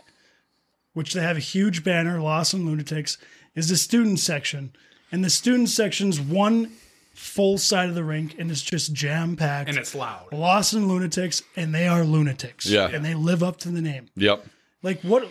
which 0.93 1.13
they 1.13 1.21
have 1.21 1.37
a 1.37 1.41
huge 1.41 1.83
banner, 1.83 2.19
Lawson 2.19 2.65
Lunatics, 2.65 3.17
is 3.53 3.69
the 3.69 3.77
student 3.77 4.19
section. 4.19 4.73
And 5.11 5.23
the 5.23 5.29
student 5.29 5.69
section's 5.69 6.19
one 6.19 6.71
full 7.17 7.57
side 7.57 7.89
of 7.89 7.95
the 7.95 8.03
rink, 8.03 8.35
and 8.37 8.51
it's 8.51 8.61
just 8.61 8.93
jam 8.93 9.35
packed. 9.35 9.69
And 9.69 9.77
it's 9.77 9.95
loud. 9.95 10.31
Lawson 10.31 10.87
Lunatics, 10.87 11.41
and 11.55 11.73
they 11.73 11.87
are 11.87 12.03
lunatics. 12.03 12.67
Yeah. 12.67 12.87
And 12.87 13.03
they 13.03 13.15
live 13.15 13.41
up 13.41 13.57
to 13.61 13.69
the 13.69 13.81
name. 13.81 14.07
Yep. 14.15 14.45
Like, 14.83 15.01
what, 15.01 15.27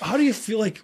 how 0.00 0.16
do 0.16 0.22
you 0.22 0.32
feel 0.32 0.58
like, 0.58 0.80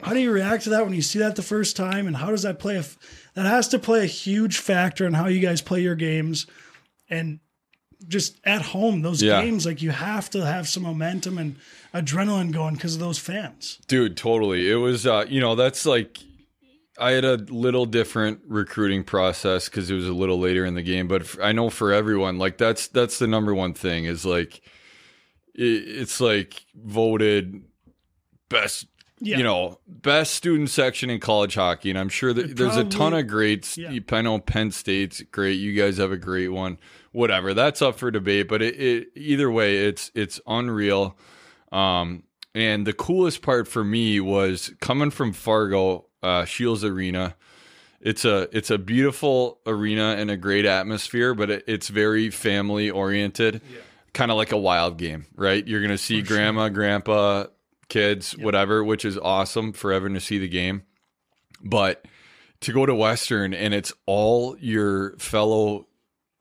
how 0.00 0.12
do 0.14 0.20
you 0.20 0.30
react 0.30 0.64
to 0.64 0.70
that 0.70 0.84
when 0.84 0.94
you 0.94 1.02
see 1.02 1.18
that 1.18 1.34
the 1.34 1.42
first 1.42 1.76
time? 1.76 2.06
And 2.06 2.16
how 2.16 2.30
does 2.30 2.42
that 2.42 2.60
play? 2.60 2.76
A, 2.76 2.80
f- 2.80 2.96
that 3.34 3.44
has 3.44 3.66
to 3.68 3.78
play 3.80 4.02
a 4.04 4.06
huge 4.06 4.58
factor 4.58 5.04
in 5.04 5.14
how 5.14 5.26
you 5.26 5.40
guys 5.40 5.60
play 5.60 5.80
your 5.80 5.96
games. 5.96 6.46
And 7.10 7.40
just 8.06 8.38
at 8.44 8.62
home, 8.62 9.02
those 9.02 9.20
Yeah. 9.20 9.42
games, 9.42 9.66
like, 9.66 9.82
you 9.82 9.90
have 9.90 10.30
to 10.30 10.46
have 10.46 10.68
some 10.68 10.84
momentum 10.84 11.38
and 11.38 11.56
adrenaline 11.92 12.52
going 12.52 12.74
because 12.74 12.94
of 12.94 13.00
those 13.00 13.18
fans. 13.18 13.78
Dude, 13.88 14.16
totally. 14.16 14.70
It 14.70 14.76
was, 14.76 15.06
uh, 15.08 15.26
you 15.28 15.40
know, 15.40 15.56
that's 15.56 15.84
like, 15.84 16.18
I 16.98 17.12
had 17.12 17.24
a 17.24 17.36
little 17.36 17.86
different 17.86 18.40
recruiting 18.46 19.02
process 19.04 19.68
because 19.68 19.90
it 19.90 19.94
was 19.94 20.06
a 20.06 20.12
little 20.12 20.38
later 20.38 20.64
in 20.64 20.74
the 20.74 20.82
game, 20.82 21.08
but 21.08 21.36
I 21.42 21.52
know 21.52 21.70
for 21.70 21.92
everyone, 21.92 22.38
like 22.38 22.58
that's 22.58 22.88
that's 22.88 23.18
the 23.18 23.26
number 23.26 23.54
one 23.54 23.72
thing 23.74 24.04
is 24.04 24.24
like, 24.26 24.60
it, 25.54 25.62
it's 25.62 26.20
like 26.20 26.64
voted 26.74 27.62
best, 28.50 28.86
Yeah. 29.20 29.38
you 29.38 29.42
know, 29.44 29.78
best 29.86 30.34
student 30.34 30.68
section 30.68 31.08
in 31.08 31.18
college 31.18 31.54
hockey, 31.54 31.88
and 31.90 31.98
I'm 31.98 32.10
sure 32.10 32.32
that 32.34 32.50
It 32.50 32.56
there's 32.56 32.76
a 32.76 32.84
ton 32.84 33.14
of 33.14 33.26
greats. 33.26 33.78
Yeah. 33.78 33.98
I 34.10 34.20
know 34.22 34.38
Penn 34.38 34.70
State's 34.70 35.22
great. 35.22 35.58
You 35.58 35.72
guys 35.72 35.96
have 35.96 36.12
a 36.12 36.18
great 36.18 36.48
one. 36.48 36.78
Whatever, 37.12 37.54
that's 37.54 37.80
up 37.82 37.98
for 37.98 38.10
debate. 38.10 38.48
But 38.48 38.60
it, 38.62 38.74
it 38.80 39.08
either 39.16 39.50
way, 39.50 39.78
it's 39.86 40.10
it's 40.14 40.40
unreal. 40.46 41.16
Um, 41.70 42.24
and 42.54 42.86
the 42.86 42.92
coolest 42.92 43.40
part 43.40 43.66
for 43.66 43.82
me 43.82 44.20
was 44.20 44.72
coming 44.80 45.10
from 45.10 45.32
Fargo, 45.32 46.06
uh, 46.22 46.44
Scheels 46.44 46.84
Arena. 46.84 47.34
It's 48.00 48.24
a 48.24 48.48
it's 48.56 48.70
a 48.70 48.78
beautiful 48.78 49.60
arena 49.64 50.16
and 50.18 50.30
a 50.30 50.36
great 50.36 50.64
atmosphere, 50.64 51.34
but 51.34 51.50
it, 51.50 51.64
it's 51.68 51.88
very 51.88 52.30
family 52.30 52.90
oriented, 52.90 53.62
kind 54.12 54.30
of 54.32 54.36
like 54.36 54.50
a 54.50 54.58
wild 54.58 54.98
game, 54.98 55.26
right? 55.36 55.64
You're 55.66 55.80
gonna 55.82 55.96
see 55.98 56.20
grandma, 56.20 56.68
grandpa, 56.68 57.44
kids, 57.88 58.36
whatever, 58.36 58.82
which 58.82 59.04
is 59.04 59.16
awesome 59.18 59.72
for 59.72 59.92
everyone 59.92 60.14
to 60.14 60.20
see 60.20 60.38
the 60.38 60.48
game. 60.48 60.82
But 61.62 62.04
to 62.62 62.72
go 62.72 62.86
to 62.86 62.94
Western 62.94 63.54
and 63.54 63.72
it's 63.72 63.92
all 64.06 64.56
your 64.58 65.16
fellow 65.18 65.86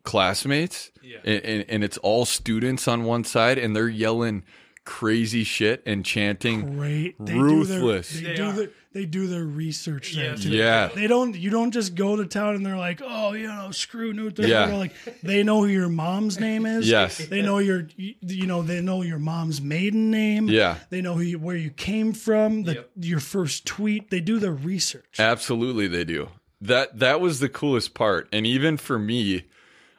classmates 0.03 0.91
Yeah. 1.03 1.17
and, 1.23 1.45
and, 1.45 1.65
and 1.69 1.83
it's 1.83 1.97
all 1.99 2.25
students 2.25 2.87
on 2.87 3.03
one 3.03 3.23
side 3.23 3.57
and 3.59 3.75
they're 3.75 3.87
yelling 3.87 4.43
crazy 4.83 5.43
shit 5.43 5.83
and 5.85 6.03
chanting 6.03 6.75
Great. 6.77 7.15
They 7.23 7.35
Ruthless. 7.37 8.09
Do 8.13 8.21
their, 8.21 8.23
they, 8.23 8.29
They 8.31 8.35
do 8.35 8.51
their, 8.53 8.69
they 8.93 9.05
do 9.05 9.27
their 9.27 9.43
research 9.45 10.13
there 10.15 10.31
Yes. 10.31 10.43
too. 10.43 10.49
yeah 10.49 10.89
They 10.93 11.07
don't. 11.07 11.35
You 11.35 11.49
don't 11.49 11.71
just 11.71 11.95
go 11.95 12.15
to 12.17 12.25
town 12.25 12.55
and 12.55 12.65
they're 12.65 12.77
like, 12.77 13.01
oh, 13.03 13.33
you 13.33 13.47
know, 13.47 13.71
screw 13.71 14.11
Newt. 14.13 14.35
They're 14.35 14.47
Yeah. 14.47 14.65
like 14.75 14.93
they 15.23 15.43
know 15.43 15.61
who 15.61 15.67
your 15.67 15.87
mom's 15.89 16.39
name 16.39 16.65
is. 16.65 16.89
Yes. 16.89 17.17
They 17.17 17.41
know 17.41 17.59
your, 17.59 17.87
you 17.97 18.45
know, 18.45 18.61
they 18.61 18.81
know 18.81 19.01
your 19.01 19.19
mom's 19.19 19.61
maiden 19.61 20.11
name. 20.11 20.49
Yeah. 20.49 20.75
They 20.89 21.01
know 21.01 21.13
who 21.15 21.21
you, 21.21 21.39
where 21.39 21.55
you 21.55 21.69
came 21.69 22.11
from. 22.13 22.63
The, 22.63 22.73
Yep. 22.73 22.89
Your 23.01 23.19
first 23.19 23.65
tweet. 23.65 24.09
They 24.09 24.19
do 24.19 24.39
their 24.39 24.51
research. 24.51 25.15
Absolutely, 25.19 25.87
they 25.87 26.03
do. 26.03 26.29
That 26.59 26.99
that 26.99 27.19
was 27.21 27.39
the 27.39 27.49
coolest 27.49 27.93
part, 27.93 28.27
and 28.31 28.45
even 28.45 28.77
for 28.77 28.99
me, 28.99 29.45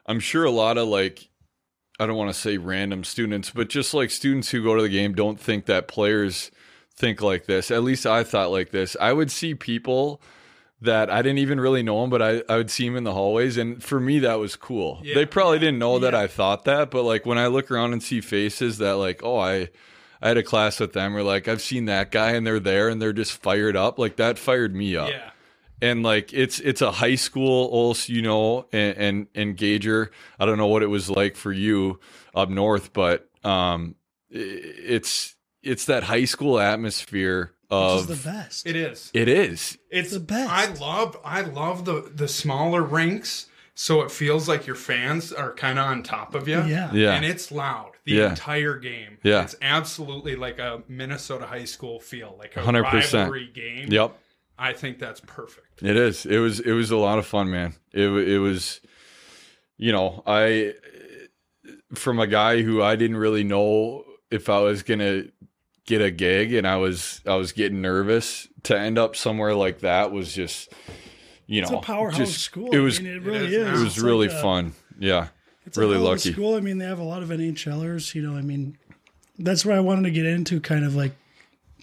I'm 0.07 0.21
sure 0.21 0.45
a 0.45 0.51
lot 0.51 0.79
of 0.79 0.87
like, 0.87 1.29
I 1.99 2.07
don't 2.07 2.17
want 2.17 2.33
to 2.33 2.39
say 2.39 2.57
random 2.59 3.05
students, 3.05 3.51
but 3.51 3.69
just 3.69 3.95
like 3.95 4.11
students 4.11 4.51
who 4.51 4.63
go 4.63 4.77
to 4.77 4.83
the 4.83 4.89
game 4.89 5.15
don't 5.15 5.41
think 5.41 5.67
that 5.67 5.89
players 5.89 6.51
think 7.03 7.21
like 7.21 7.45
this. 7.47 7.71
At 7.71 7.83
least 7.83 8.07
I 8.07 8.25
thought 8.25 8.51
like 8.51 8.71
this. 8.71 8.97
I 9.01 9.13
would 9.13 9.31
see 9.31 9.55
people 9.55 10.23
that 10.81 11.11
I 11.11 11.21
didn't 11.23 11.39
even 11.39 11.61
really 11.61 11.83
know 11.83 12.01
them, 12.01 12.11
but 12.11 12.23
I, 12.23 12.43
I 12.49 12.57
would 12.57 12.71
see 12.71 12.87
them 12.89 12.97
in 12.97 13.05
the 13.05 13.13
hallways, 13.13 13.57
and 13.57 13.83
for 13.83 14.01
me 14.01 14.19
that 14.21 14.39
was 14.39 14.57
cool. 14.57 15.01
Yeah. 15.05 15.15
They 15.17 15.27
probably 15.27 15.59
didn't 15.59 15.79
know 15.79 15.99
that 15.99 16.13
Yeah. 16.15 16.21
I 16.21 16.27
thought 16.29 16.65
that, 16.65 16.91
but 16.91 17.03
like 17.03 17.27
when 17.27 17.39
I 17.39 17.49
look 17.49 17.71
around 17.71 17.93
and 17.93 18.03
see 18.03 18.21
faces 18.21 18.79
that 18.79 18.93
like, 18.93 19.23
oh, 19.23 19.39
I. 19.39 19.69
I 20.25 20.29
had 20.29 20.37
a 20.37 20.45
class 20.45 20.79
with 20.79 20.93
them. 20.93 21.15
We're 21.15 21.25
like, 21.25 21.49
I've 21.49 21.61
seen 21.61 21.87
that 21.87 22.13
guy, 22.13 22.31
and 22.31 22.47
they're 22.47 22.61
there, 22.61 22.89
and 22.89 23.03
they're 23.03 23.13
just 23.13 23.33
fired 23.43 23.75
up. 23.75 23.99
Like 23.99 24.15
that 24.19 24.39
fired 24.39 24.73
me 24.73 24.95
up 24.95 25.11
Yeah. 25.11 25.31
and 25.81 26.05
like 26.05 26.33
it's 26.33 26.61
it's 26.61 26.81
a 26.81 26.93
high 26.93 27.17
school 27.17 27.67
also 27.73 28.13
you 28.13 28.23
know 28.23 28.67
and, 28.73 28.97
and 28.97 29.27
and 29.35 29.57
Gager 29.57 30.13
I 30.39 30.47
don't 30.47 30.59
know 30.59 30.69
what 30.69 30.85
it 30.85 30.87
was 30.87 31.11
like 31.11 31.35
for 31.35 31.51
you 31.53 31.99
up 32.37 32.49
north 32.51 32.93
but 32.93 33.29
um 33.43 33.97
it's 34.31 35.32
it's 35.63 35.85
that 35.87 36.05
high 36.05 36.25
school 36.25 36.59
atmosphere 36.59 37.53
Which 37.69 37.71
of 37.71 38.11
is 38.11 38.23
the 38.23 38.29
best. 38.31 38.67
It 38.67 38.77
is. 38.77 39.11
it 39.15 39.29
is 39.29 39.79
It's 39.91 40.13
the 40.13 40.21
best. 40.21 40.51
I 40.51 40.73
love 40.75 41.17
I 41.25 41.43
love 41.43 41.85
the 41.85 42.11
the 42.15 42.29
smaller 42.29 42.83
rinks 42.83 43.47
so 43.75 44.03
it 44.03 44.11
feels 44.11 44.49
like 44.49 44.67
your 44.67 44.77
fans 44.77 45.33
are 45.33 45.53
kind 45.55 45.79
of 45.79 45.87
on 45.87 46.03
top 46.03 46.35
of 46.35 46.47
you. 46.47 46.63
Yeah. 46.63 46.93
Yeah. 46.93 47.15
And 47.15 47.25
it's 47.25 47.51
loud 47.51 47.93
the 48.05 48.13
Yeah. 48.13 48.31
entire 48.31 48.77
game. 48.77 49.17
Yeah. 49.23 49.45
It's 49.45 49.55
absolutely 49.63 50.37
like 50.37 50.59
a 50.59 50.83
Minnesota 50.89 51.47
high 51.47 51.65
school 51.65 51.99
feel, 51.99 52.37
like 52.39 52.55
a 52.57 52.61
100%. 52.61 52.83
rivalry 53.15 53.51
game. 53.55 53.91
yep 53.91 54.17
I 54.59 54.73
think 54.75 54.99
that's 54.99 55.21
perfect. 55.21 55.83
it 55.83 55.97
is 55.97 56.27
it 56.27 56.39
was 56.39 56.61
it 56.61 56.73
was 56.73 56.91
a 56.91 56.97
lot 56.97 57.19
of 57.19 57.27
fun 57.27 57.51
man 57.51 57.75
it 57.93 58.07
it 58.07 58.39
was 58.39 58.81
you 59.79 59.91
know 59.93 60.23
I 60.27 60.75
from 61.95 62.19
a 62.21 62.27
guy 62.27 62.63
who 62.63 62.83
I 62.83 62.97
didn't 62.97 63.17
really 63.17 63.45
know 63.45 64.05
if 64.31 64.49
I 64.49 64.61
was 64.61 64.83
gonna 64.83 65.25
get 65.87 66.01
a 66.01 66.11
gig 66.11 66.53
and 66.55 66.67
I 66.67 66.77
was 66.77 67.21
I 67.27 67.35
was 67.37 67.53
getting 67.53 67.81
nervous 67.81 68.49
to 68.65 68.79
end 68.79 68.99
up 68.99 69.17
somewhere 69.17 69.55
like 69.55 69.81
that 69.81 70.13
was 70.13 70.33
just 70.35 70.73
you 71.47 71.61
It's 71.63 71.71
know 71.71 71.79
a 71.79 71.83
powerhouse 71.83 72.19
just- 72.19 72.39
school. 72.41 72.71
It 72.71 72.79
was 72.79 72.99
I 72.99 73.03
mean, 73.03 73.13
it 73.17 73.23
really 73.23 73.47
is 73.47 73.53
is. 73.53 73.69
it 73.69 73.73
was 73.73 73.83
It's 73.97 73.99
really 73.99 74.29
like 74.29 74.37
a- 74.37 74.43
fun. 74.43 74.73
Yeah. 74.99 75.29
It's 75.67 75.77
really 75.79 75.97
a 75.97 76.01
lucky. 76.01 76.33
School. 76.33 76.55
I 76.57 76.61
mean, 76.61 76.79
they 76.79 76.85
have 76.87 76.99
a 76.99 77.05
lot 77.05 77.23
of 77.23 77.29
NHLers. 77.29 78.15
You 78.17 78.23
know, 78.23 78.37
I 78.37 78.43
mean, 78.43 78.77
that's 79.39 79.65
where 79.65 79.77
I 79.77 79.81
wanted 79.81 80.03
to 80.03 80.11
get 80.11 80.27
into, 80.27 80.61
kind 80.61 80.85
of 80.85 80.97
like 80.97 81.13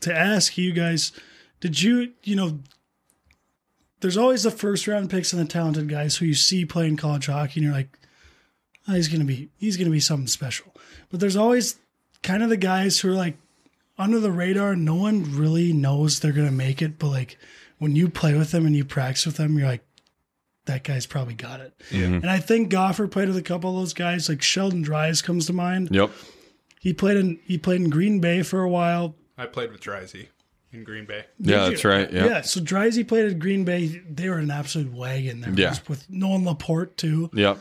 to 0.02 0.14
ask 0.14 0.58
you 0.58 0.74
guys. 0.74 1.14
Did 1.62 1.82
you, 1.82 2.12
you 2.24 2.36
know, 2.36 2.60
there's 4.02 4.18
always 4.18 4.44
the 4.44 4.52
first 4.52 4.88
round 4.88 5.10
picks 5.10 5.34
and 5.34 5.42
the 5.42 5.46
talented 5.52 5.90
guys 5.90 6.18
who 6.18 6.26
you 6.26 6.34
see 6.34 6.66
playing 6.66 6.98
college 6.98 7.28
hockey, 7.28 7.60
and 7.60 7.66
you're 7.66 7.74
like, 7.74 7.98
oh, 8.88 8.94
he's 8.94 9.08
gonna 9.08 9.24
be 9.26 9.50
he's 9.58 9.78
gonna 9.78 9.90
be 9.90 10.00
something 10.00 10.28
special. 10.28 10.74
But 11.10 11.20
there's 11.20 11.36
always 11.38 11.78
kind 12.22 12.44
of 12.44 12.50
the 12.50 12.58
guys 12.58 13.00
who 13.00 13.10
are 13.10 13.16
like 13.16 13.38
under 14.00 14.20
the 14.20 14.32
radar. 14.32 14.76
No 14.76 14.96
one 14.96 15.36
really 15.38 15.74
knows 15.74 16.20
they're 16.20 16.32
gonna 16.32 16.52
make 16.52 16.82
it, 16.82 16.98
but 16.98 17.10
like 17.10 17.38
when 17.78 17.96
you 17.96 18.10
play 18.10 18.34
with 18.34 18.52
them 18.52 18.66
and 18.66 18.76
you 18.76 18.86
practice 18.86 19.26
with 19.26 19.38
them, 19.38 19.58
you're 19.58 19.68
like, 19.68 19.84
that 20.66 20.84
guy's 20.84 21.06
probably 21.06 21.34
got 21.34 21.60
it. 21.60 21.74
And 21.92 22.30
I 22.30 22.38
think 22.40 22.72
Goffer 22.72 23.10
played 23.10 23.28
with 23.28 23.38
a 23.38 23.42
couple 23.42 23.72
of 23.72 23.82
those 23.82 23.94
guys, 23.94 24.30
like 24.30 24.42
Sheldon 24.42 24.82
Dries 24.82 25.22
comes 25.22 25.48
to 25.48 25.54
mind. 25.54 25.90
Yep. 25.92 26.12
He 26.80 26.94
played 26.94 27.18
in 27.18 27.40
he 27.46 27.58
played 27.58 27.82
in 27.82 27.90
Green 27.90 28.20
Bay 28.20 28.42
for 28.44 28.62
a 28.62 28.70
while. 28.70 29.16
I 29.38 29.46
played 29.46 29.72
with 29.72 29.82
Drisey 29.82 30.28
in 30.72 30.84
Green 30.84 31.06
Bay. 31.06 31.26
Yeah, 31.40 31.66
Did 31.66 31.74
that's 31.74 31.86
right. 31.86 32.12
Yeah. 32.12 32.26
Yeah, 32.26 32.42
so 32.42 32.62
Drisey 32.62 33.08
played 33.08 33.32
at 33.32 33.40
Green 33.40 33.66
Bay. 33.66 34.02
They 34.10 34.30
were 34.30 34.38
an 34.38 34.52
absolute 34.52 34.94
wagon 34.94 35.42
there. 35.42 35.52
Yeah. 35.52 35.70
Just 35.70 35.90
With 35.90 36.10
Nolan 36.10 36.46
Laporte 36.46 36.96
too. 36.98 37.30
Yep. 37.34 37.58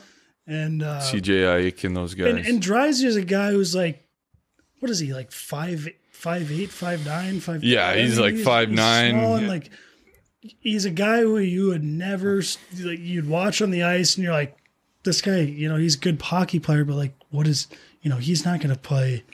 And 0.47 0.83
uh 0.83 1.01
CJ 1.01 1.67
Ike 1.67 1.85
and 1.85 1.97
those 1.97 2.15
guys. 2.15 2.29
and, 2.37 2.47
and 2.47 2.63
Drisey 2.63 3.05
is 3.05 3.17
a 3.17 3.25
guy 3.25 3.51
who's 3.51 3.75
like 3.75 4.05
what 4.81 4.91
is 4.91 4.99
he, 5.01 5.13
like 5.13 5.33
five 5.33 5.89
five 6.19 6.51
eight, 6.51 6.71
five 6.71 7.05
nine, 7.07 7.41
five 7.41 7.63
Yeah, 7.63 7.95
he's 7.95 8.19
like 8.19 8.35
5'9", 8.35 9.11
small 9.11 9.35
and 9.37 9.43
yeah. 9.47 9.49
like 9.49 9.71
he's 10.41 10.85
a 10.85 10.91
guy 10.91 11.21
who 11.21 11.39
you 11.39 11.69
would 11.69 11.85
never 11.85 12.43
like 12.83 12.99
you'd 13.01 13.29
watch 13.29 13.61
on 13.63 13.71
the 13.71 13.83
ice 13.83 14.17
and 14.17 14.25
you're 14.25 14.33
like, 14.33 14.57
this 15.05 15.21
guy, 15.23 15.39
you 15.41 15.69
know, 15.69 15.77
he's 15.77 15.95
a 15.95 15.99
good 15.99 16.21
hockey 16.21 16.59
player, 16.59 16.85
but 16.85 16.97
like 16.97 17.15
what 17.31 17.47
is 17.47 17.69
you 18.03 18.11
know, 18.11 18.17
he's 18.17 18.45
not 18.45 18.61
gonna 18.61 18.77
play 18.77 19.25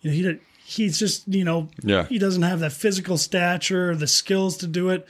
you 0.00 0.10
know, 0.10 0.14
he 0.16 0.22
did 0.22 0.40
he's 0.66 0.98
just, 0.98 1.28
you 1.28 1.44
know, 1.44 1.68
Yeah. 1.82 2.06
he 2.06 2.18
doesn't 2.18 2.42
have 2.42 2.60
that 2.60 2.72
physical 2.72 3.16
stature 3.18 3.90
or 3.90 3.96
the 3.96 4.06
skills 4.06 4.56
to 4.58 4.66
do 4.66 4.88
it. 4.90 5.06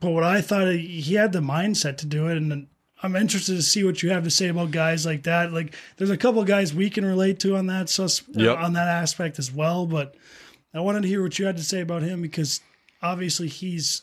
But 0.00 0.10
what 0.10 0.24
I 0.24 0.40
thought 0.40 0.74
he 0.74 1.14
had 1.14 1.32
the 1.32 1.38
mindset 1.38 1.96
to 1.98 2.06
do 2.06 2.26
it, 2.26 2.36
and 2.36 2.66
I'm 3.04 3.14
interested 3.16 3.54
to 3.54 3.62
see 3.62 3.84
what 3.84 4.02
you 4.02 4.10
have 4.10 4.24
to 4.24 4.30
say 4.30 4.48
about 4.48 4.72
guys 4.72 5.06
like 5.06 5.22
that. 5.22 5.52
Like, 5.52 5.76
there's 5.96 6.10
a 6.10 6.16
couple 6.16 6.42
guys 6.44 6.74
we 6.74 6.90
can 6.90 7.04
relate 7.04 7.38
to 7.40 7.54
on 7.56 7.66
that 7.68 7.88
sus- 7.88 8.22
Yep. 8.32 8.58
on 8.58 8.72
that 8.72 8.88
aspect 8.88 9.38
as 9.38 9.52
well. 9.52 9.86
But 9.86 10.16
I 10.74 10.80
wanted 10.80 11.02
to 11.02 11.08
hear 11.08 11.22
what 11.22 11.38
you 11.38 11.46
had 11.46 11.56
to 11.58 11.62
say 11.64 11.80
about 11.80 12.02
him 12.02 12.22
because 12.22 12.60
obviously 13.02 13.48
he's. 13.48 14.02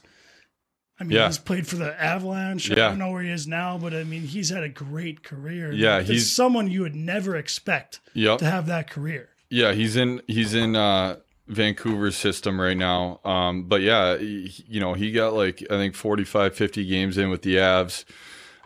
I 0.99 1.05
mean, 1.05 1.15
Yeah. 1.17 1.27
he's 1.27 1.37
played 1.37 1.65
for 1.65 1.77
the 1.77 1.99
Avalanche. 2.01 2.69
Yeah. 2.69 2.73
I 2.87 2.89
don't 2.89 2.99
know 2.99 3.11
where 3.11 3.23
he 3.23 3.29
is 3.29 3.47
now, 3.47 3.77
but 3.77 3.93
I 3.93 4.03
mean, 4.03 4.23
he's 4.23 4.49
had 4.49 4.63
a 4.63 4.69
great 4.69 5.23
career. 5.23 5.71
Yeah, 5.71 5.99
He's 6.01 6.09
he's- 6.09 6.27
someone 6.27 6.69
you 6.69 6.81
would 6.81 6.95
never 6.95 7.37
expect 7.37 8.01
Yep. 8.15 8.39
to 8.39 8.45
have 8.45 8.65
that 8.67 8.89
career. 8.89 9.29
Yeah, 9.49 9.71
he's 9.71 9.95
in 9.95 10.21
he's 10.27 10.53
in 10.53 10.75
uh 10.75 11.15
Vancouver's 11.47 12.17
system 12.17 12.59
right 12.59 12.75
now. 12.77 13.21
Um 13.23 13.63
but 13.63 13.81
yeah, 13.81 14.17
he, 14.17 14.53
you 14.67 14.79
know, 14.81 14.93
he 14.93 15.11
got 15.13 15.33
like 15.33 15.63
I 15.71 15.75
think 15.77 15.95
45 15.95 16.53
50 16.53 16.85
games 16.85 17.17
in 17.17 17.29
with 17.29 17.43
the 17.43 17.55
Avs 17.55 18.03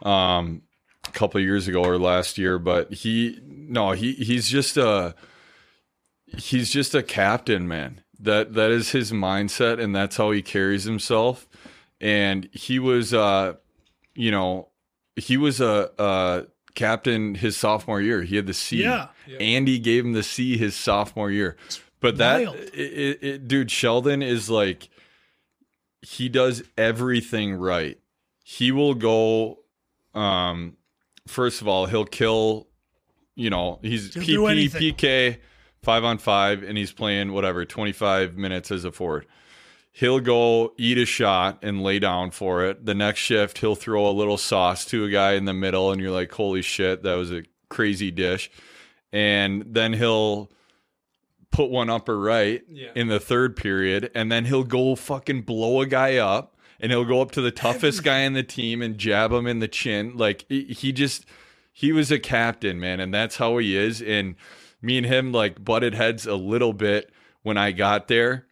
um 0.02 0.64
a 1.08 1.12
couple 1.12 1.40
of 1.40 1.46
years 1.46 1.68
ago 1.68 1.84
or 1.86 2.00
last 2.00 2.38
year, 2.40 2.58
but 2.58 2.92
he 2.94 3.40
no, 3.46 3.92
he 3.92 4.14
he's 4.14 4.50
just 4.50 4.76
a 4.76 5.14
he's 6.38 6.70
just 6.72 6.94
a 6.96 7.04
captain, 7.04 7.68
man. 7.68 8.02
That 8.20 8.54
that 8.54 8.72
is 8.72 8.92
his 8.92 9.12
mindset 9.12 9.82
and 9.82 9.96
that's 9.96 10.18
how 10.18 10.32
he 10.32 10.42
carries 10.42 10.84
himself. 10.86 11.48
And 12.00 12.50
he 12.54 12.80
was 12.80 13.14
uh 13.14 13.54
you 14.16 14.32
know, 14.32 14.70
he 15.16 15.38
was 15.38 15.60
a 15.62 15.92
uh 16.00 16.44
captain 16.76 17.36
his 17.36 17.58
sophomore 17.58 18.02
year. 18.02 18.24
He 18.24 18.36
had 18.36 18.48
the 18.48 18.54
C. 18.54 18.84
Yeah. 19.28 19.38
Andy 19.40 19.78
gave 19.80 20.06
him 20.06 20.14
the 20.14 20.24
C 20.24 20.58
his 20.58 20.76
sophomore 20.76 21.32
year. 21.32 21.56
But 22.00 22.18
that, 22.18 22.42
it, 22.42 22.74
it, 22.74 23.24
it- 23.24 23.48
dude, 23.48 23.72
Sheldon 23.72 24.22
is 24.22 24.50
like, 24.50 24.90
he 26.02 26.28
does 26.28 26.62
everything 26.78 27.56
right. 27.56 27.98
He 28.44 28.72
will 28.74 28.94
go, 28.94 29.60
um, 30.14 30.76
first 31.28 31.62
of 31.62 31.68
all, 31.70 31.86
he'll 31.86 32.04
kill, 32.06 32.68
you 33.36 33.50
know, 33.50 33.80
he's 33.82 34.14
He'll 34.14 34.44
PP. 34.74 34.96
PK, 34.98 35.38
five 35.84 36.04
on 36.04 36.18
five, 36.18 36.64
and 36.64 36.78
he's 36.78 36.92
playing 36.92 37.34
whatever, 37.34 37.66
25 37.66 38.38
minutes 38.38 38.72
as 38.72 38.86
a 38.86 38.92
forward 38.92 39.26
he'll 39.96 40.20
go 40.20 40.74
eat 40.76 40.98
a 40.98 41.06
shot 41.06 41.60
and 41.62 41.84
lay 41.84 42.00
down 42.00 42.32
for 42.32 42.66
it. 42.66 42.84
The 42.84 42.96
next 42.96 43.20
shift, 43.20 43.60
he'll 43.60 43.76
throw 43.76 44.10
a 44.10 44.12
little 44.12 44.40
sauce 44.40 44.86
to 44.86 45.06
a 45.06 45.10
guy 45.12 45.34
in 45.34 45.46
the 45.46 45.54
middle, 45.54 45.92
and 45.92 46.02
you're 46.02 46.10
like, 46.10 46.32
holy 46.32 46.64
shit, 46.64 47.04
that 47.04 47.14
was 47.14 47.32
a 47.32 47.44
crazy 47.70 48.10
dish. 48.10 48.50
And 49.12 49.64
then 49.68 49.94
he'll 49.94 50.50
put 51.52 51.70
one 51.70 51.92
up 51.92 52.10
or 52.10 52.20
right 52.20 52.64
Yeah. 52.68 52.90
in 52.96 53.08
the 53.08 53.20
third 53.20 53.56
period, 53.56 54.10
and 54.16 54.32
then 54.32 54.46
he'll 54.46 54.64
go 54.64 54.96
fucking 54.96 55.44
blow 55.44 55.82
a 55.82 55.86
guy 55.86 56.18
up, 56.18 56.58
and 56.80 56.92
he'll 56.92 57.06
go 57.06 57.22
up 57.22 57.30
to 57.34 57.42
the 57.42 57.52
toughest 57.52 58.04
guy 58.04 58.22
in 58.22 58.34
the 58.34 58.42
team 58.42 58.82
and 58.82 58.98
jab 58.98 59.32
him 59.32 59.46
in 59.46 59.60
the 59.60 59.68
chin. 59.68 60.18
Like 60.18 60.46
he 60.50 60.64
he 60.74 60.92
just 60.92 61.24
he 61.72 61.92
was 61.92 62.12
a 62.12 62.18
captain, 62.18 62.80
man, 62.80 63.00
and 63.00 63.14
that's 63.14 63.36
how 63.36 63.60
he 63.60 63.78
is. 63.78 64.02
And 64.02 64.34
me 64.84 64.98
and 64.98 65.06
him 65.08 65.32
like 65.32 65.64
butted 65.64 65.96
heads 65.96 66.28
a 66.28 66.36
little 66.36 66.74
bit 66.74 67.12
when 67.42 67.58
I 67.58 67.72
got 67.72 68.08
there 68.08 68.46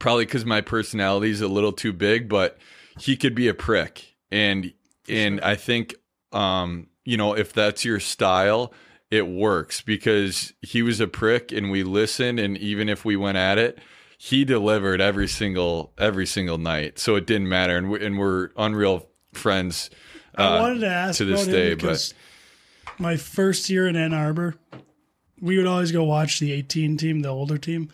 probably 0.00 0.24
because 0.24 0.44
my 0.44 0.60
personality 0.60 1.30
is 1.30 1.40
a 1.40 1.46
little 1.46 1.72
too 1.72 1.92
big, 1.92 2.28
but 2.28 2.58
he 2.98 3.16
could 3.16 3.36
be 3.36 3.46
a 3.46 3.54
prick. 3.54 4.16
And 4.32 4.72
and 5.08 5.40
I 5.42 5.54
think 5.54 5.94
um, 6.32 6.88
you 7.04 7.16
know, 7.16 7.36
if 7.36 7.52
that's 7.52 7.84
your 7.84 8.00
style, 8.00 8.72
it 9.12 9.28
works 9.28 9.80
because 9.80 10.52
he 10.62 10.82
was 10.82 10.98
a 10.98 11.06
prick 11.06 11.52
and 11.52 11.70
we 11.70 11.84
listened 11.84 12.40
and 12.40 12.58
even 12.58 12.88
if 12.88 13.04
we 13.04 13.16
went 13.16 13.36
at 13.36 13.58
it, 13.58 13.78
he 14.18 14.44
delivered 14.44 15.00
every 15.00 15.28
single 15.28 15.92
every 15.96 16.26
single 16.26 16.58
night. 16.58 16.98
So 16.98 17.14
it 17.14 17.26
didn't 17.26 17.48
matter 17.48 17.76
and 17.76 17.90
we 17.90 18.04
and 18.04 18.18
we're 18.18 18.50
unreal 18.56 19.08
friends. 19.32 19.90
I 20.34 20.56
uh, 20.56 20.62
wanted 20.62 20.80
to 20.80 20.88
ask 20.88 21.18
to 21.18 21.24
this 21.24 21.46
day, 21.46 21.74
because 21.74 22.14
my 22.98 23.16
first 23.16 23.68
year 23.68 23.88
in 23.88 23.96
Ann 23.96 24.14
Arbor, 24.14 24.54
we 25.40 25.56
would 25.56 25.66
always 25.66 25.92
go 25.92 26.04
watch 26.04 26.40
the 26.40 26.52
18 26.52 26.96
team, 26.96 27.20
the 27.20 27.28
older 27.28 27.58
team, 27.58 27.90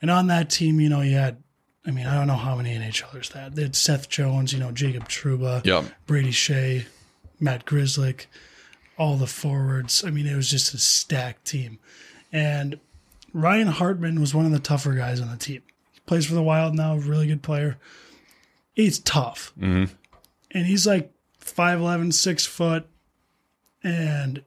and 0.00 0.10
on 0.10 0.26
that 0.28 0.50
team, 0.50 0.80
you 0.80 0.88
know, 0.88 1.00
you 1.00 1.16
had, 1.16 1.42
I 1.86 1.90
mean, 1.90 2.06
I 2.06 2.14
don't 2.14 2.26
know 2.26 2.34
how 2.34 2.56
many 2.56 2.76
NHLers 2.76 3.32
that. 3.32 3.54
They 3.54 3.62
had 3.62 3.76
Seth 3.76 4.08
Jones, 4.08 4.52
you 4.52 4.58
know, 4.58 4.70
Jacob 4.70 5.08
Trouba, 5.08 5.64
Yep. 5.64 5.84
Brady 6.06 6.30
Skjei, 6.30 6.86
Matt 7.40 7.64
Grzelcyk, 7.64 8.26
all 8.98 9.16
the 9.16 9.26
forwards. 9.26 10.04
I 10.04 10.10
mean, 10.10 10.26
it 10.26 10.36
was 10.36 10.50
just 10.50 10.74
a 10.74 10.78
stacked 10.78 11.44
team, 11.44 11.78
and 12.32 12.78
Ryan 13.34 13.66
Hartman 13.66 14.20
was 14.20 14.32
one 14.32 14.46
of 14.46 14.52
the 14.52 14.60
tougher 14.60 14.94
guys 14.94 15.20
on 15.20 15.28
the 15.28 15.36
team. 15.36 15.62
He 15.92 16.00
plays 16.06 16.24
for 16.24 16.34
the 16.34 16.42
Wild 16.42 16.74
now, 16.74 16.94
really 16.96 17.26
good 17.26 17.42
player. 17.42 17.76
He's 18.74 19.00
tough 19.00 19.52
mm-hmm. 19.58 19.92
and 20.52 20.66
he's 20.66 20.86
like 20.86 21.12
5'11, 21.44 22.12
6 22.12 22.46
foot. 22.46 22.86
And 23.82 24.42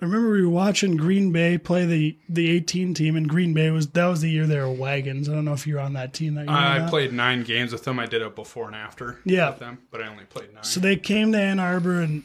I 0.00 0.06
remember 0.06 0.30
we 0.32 0.42
were 0.42 0.48
watching 0.48 0.96
Green 0.96 1.30
Bay 1.30 1.58
play 1.58 1.84
the, 1.84 2.16
the 2.28 2.50
18 2.52 2.94
team, 2.94 3.16
and 3.16 3.28
Green 3.28 3.52
Bay 3.52 3.70
was 3.70 3.88
that 3.88 4.06
was 4.06 4.22
the 4.22 4.30
year 4.30 4.46
they 4.46 4.58
were 4.58 4.70
wagons. 4.72 5.28
I 5.28 5.32
don't 5.34 5.44
know 5.44 5.52
if 5.52 5.66
you 5.66 5.74
were 5.74 5.80
on 5.80 5.92
that 5.92 6.14
team 6.14 6.34
that 6.36 6.46
year. 6.46 6.56
I 6.56 6.88
played 6.88 7.12
nine 7.12 7.42
games 7.42 7.70
with 7.72 7.84
them. 7.84 7.98
I 7.98 8.06
did 8.06 8.22
it 8.22 8.34
before 8.34 8.66
and 8.66 8.74
after 8.76 9.18
Yeah. 9.26 9.50
with 9.50 9.58
them, 9.58 9.78
but 9.90 10.00
I 10.02 10.08
only 10.08 10.24
played 10.24 10.54
nine. 10.54 10.64
So 10.64 10.80
they 10.80 10.96
came 10.96 11.32
to 11.32 11.38
Ann 11.38 11.58
Arbor, 11.60 12.00
and 12.00 12.22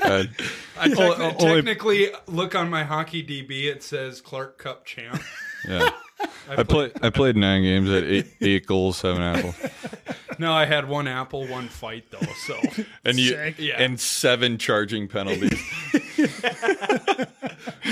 Uh, 0.00 0.24
I 0.78 0.88
techni- 0.88 1.42
only- 1.42 1.54
technically 1.62 2.08
look 2.26 2.54
on 2.54 2.70
my 2.70 2.84
hockey 2.84 3.22
DB. 3.22 3.64
It 3.68 3.82
says 3.82 4.20
Clark 4.20 4.58
Cup 4.58 4.84
champ. 4.84 5.22
yeah. 5.68 5.90
I 6.48 6.62
played 6.62 6.92
I 7.02 7.10
played 7.10 7.36
nine 7.36 7.62
games 7.62 7.90
at 7.90 8.04
eight, 8.04 8.26
eight 8.40 8.66
goals, 8.66 8.98
seven 8.98 9.22
apples. 9.22 9.56
No, 10.40 10.52
I 10.52 10.66
had 10.66 10.88
one 10.88 11.08
apple, 11.08 11.48
one 11.48 11.66
fight 11.66 12.04
though. 12.12 12.20
So 12.46 12.56
And 13.04 13.18
you 13.18 13.30
Sick. 13.30 13.56
Yeah. 13.58 13.82
and 13.82 13.98
seven 13.98 14.56
charging 14.56 15.08
penalties. 15.08 15.60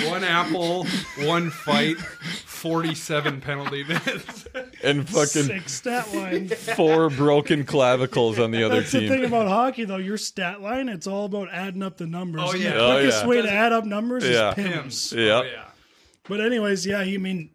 one 0.06 0.22
apple, 0.22 0.86
one 1.24 1.50
fight, 1.50 1.96
forty-seven 1.98 3.40
penalty 3.40 3.82
minutes. 3.82 4.46
and 4.84 5.08
fucking 5.08 5.42
six 5.42 5.72
stat 5.72 6.14
line. 6.14 6.48
four 6.48 7.10
broken 7.10 7.64
clavicles 7.64 8.38
on 8.38 8.52
the 8.52 8.62
other 8.62 8.76
That's 8.80 8.92
the 8.92 9.00
team. 9.00 9.08
thing 9.08 9.24
about 9.24 9.48
hockey, 9.48 9.84
though. 9.84 9.96
Your 9.96 10.18
stat 10.18 10.60
line, 10.60 10.88
it's 10.88 11.08
all 11.08 11.24
about 11.24 11.48
adding 11.50 11.82
up 11.82 11.96
the 11.96 12.06
numbers. 12.06 12.42
Oh, 12.44 12.52
And 12.52 12.60
yeah. 12.60 12.74
The 12.74 12.78
Oh, 12.80 12.92
quickest 12.94 13.22
yeah. 13.22 13.26
way 13.28 13.42
to 13.42 13.50
add 13.50 13.72
up 13.72 13.84
numbers 13.84 14.24
Yeah. 14.24 14.50
is 14.50 14.54
pims. 14.56 14.84
Pims. 14.84 15.16
Yeah. 15.16 15.32
Oh, 15.32 15.42
yeah. 15.42 15.64
But 16.28 16.40
anyways, 16.40 16.86
yeah, 16.86 16.98
I 16.98 17.16
mean, 17.18 17.50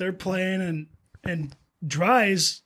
they're 0.00 0.12
playing 0.12 0.60
and 0.62 0.86
and 1.22 1.54
Dries 1.86 2.62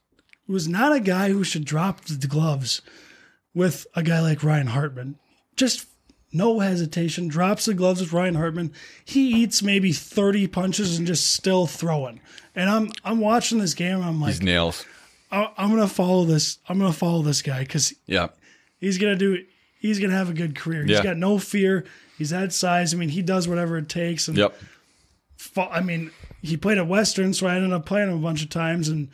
was 0.49 0.67
not 0.69 0.95
a 0.95 1.01
guy 1.01 1.29
who 1.31 1.45
should 1.45 1.65
drop 1.65 2.05
the 2.07 2.27
gloves 2.27 2.81
with 3.55 3.87
a 3.95 4.03
guy 4.03 4.21
like 4.21 4.43
Ryan 4.43 4.69
Hartman. 4.69 5.17
Just 5.57 5.87
no 6.33 6.59
hesitation, 6.61 7.29
drops 7.29 7.67
the 7.67 7.75
gloves 7.75 8.01
with 8.01 8.13
Ryan 8.13 8.35
Hartman. 8.35 8.73
He 9.05 9.43
eats 9.43 9.63
maybe 9.63 9.93
30 9.93 10.49
punches 10.49 10.99
and 10.99 11.07
just 11.07 11.33
still 11.35 11.67
throwing. 11.67 12.21
And 12.55 12.71
I'm 12.71 12.91
I'm 13.05 13.21
watching 13.21 13.59
this 13.59 13.75
game 13.75 13.97
and 13.97 14.05
I'm 14.05 14.21
like, 14.21 14.33
These 14.35 14.43
nails. 14.43 14.85
I- 15.31 15.51
I'm 15.57 15.71
gonna 15.71 15.89
follow 15.89 16.25
this. 16.25 16.59
I'm 16.69 16.79
gonna 16.79 16.93
follow 16.93 17.23
this 17.23 17.43
guy 17.43 17.61
because 17.61 17.93
Yeah. 18.07 18.29
he's 18.79 18.99
gonna 18.99 19.17
do. 19.17 19.45
He's 19.81 19.99
gonna 19.99 20.15
have 20.15 20.31
a 20.31 20.35
good 20.35 20.55
career. 20.55 20.83
He's 20.83 20.93
Yeah. 20.99 21.03
got 21.03 21.17
no 21.17 21.39
fear. 21.39 21.85
He's 22.19 22.31
that 22.31 22.53
size. 22.53 22.95
I 22.95 22.97
mean, 22.97 23.09
he 23.11 23.23
does 23.23 23.49
whatever 23.49 23.77
it 23.79 23.89
takes. 23.89 24.29
And 24.29 24.37
Yep. 24.39 24.57
I 25.57 25.81
mean, 25.81 26.11
he 26.45 26.57
played 26.57 26.79
at 26.79 26.87
Western, 26.87 27.33
so 27.33 27.47
I 27.47 27.57
ended 27.57 27.73
up 27.73 27.87
playing 27.87 28.11
him 28.11 28.17
a 28.19 28.21
bunch 28.21 28.43
of 28.43 28.51
times. 28.51 28.89
And 28.89 29.09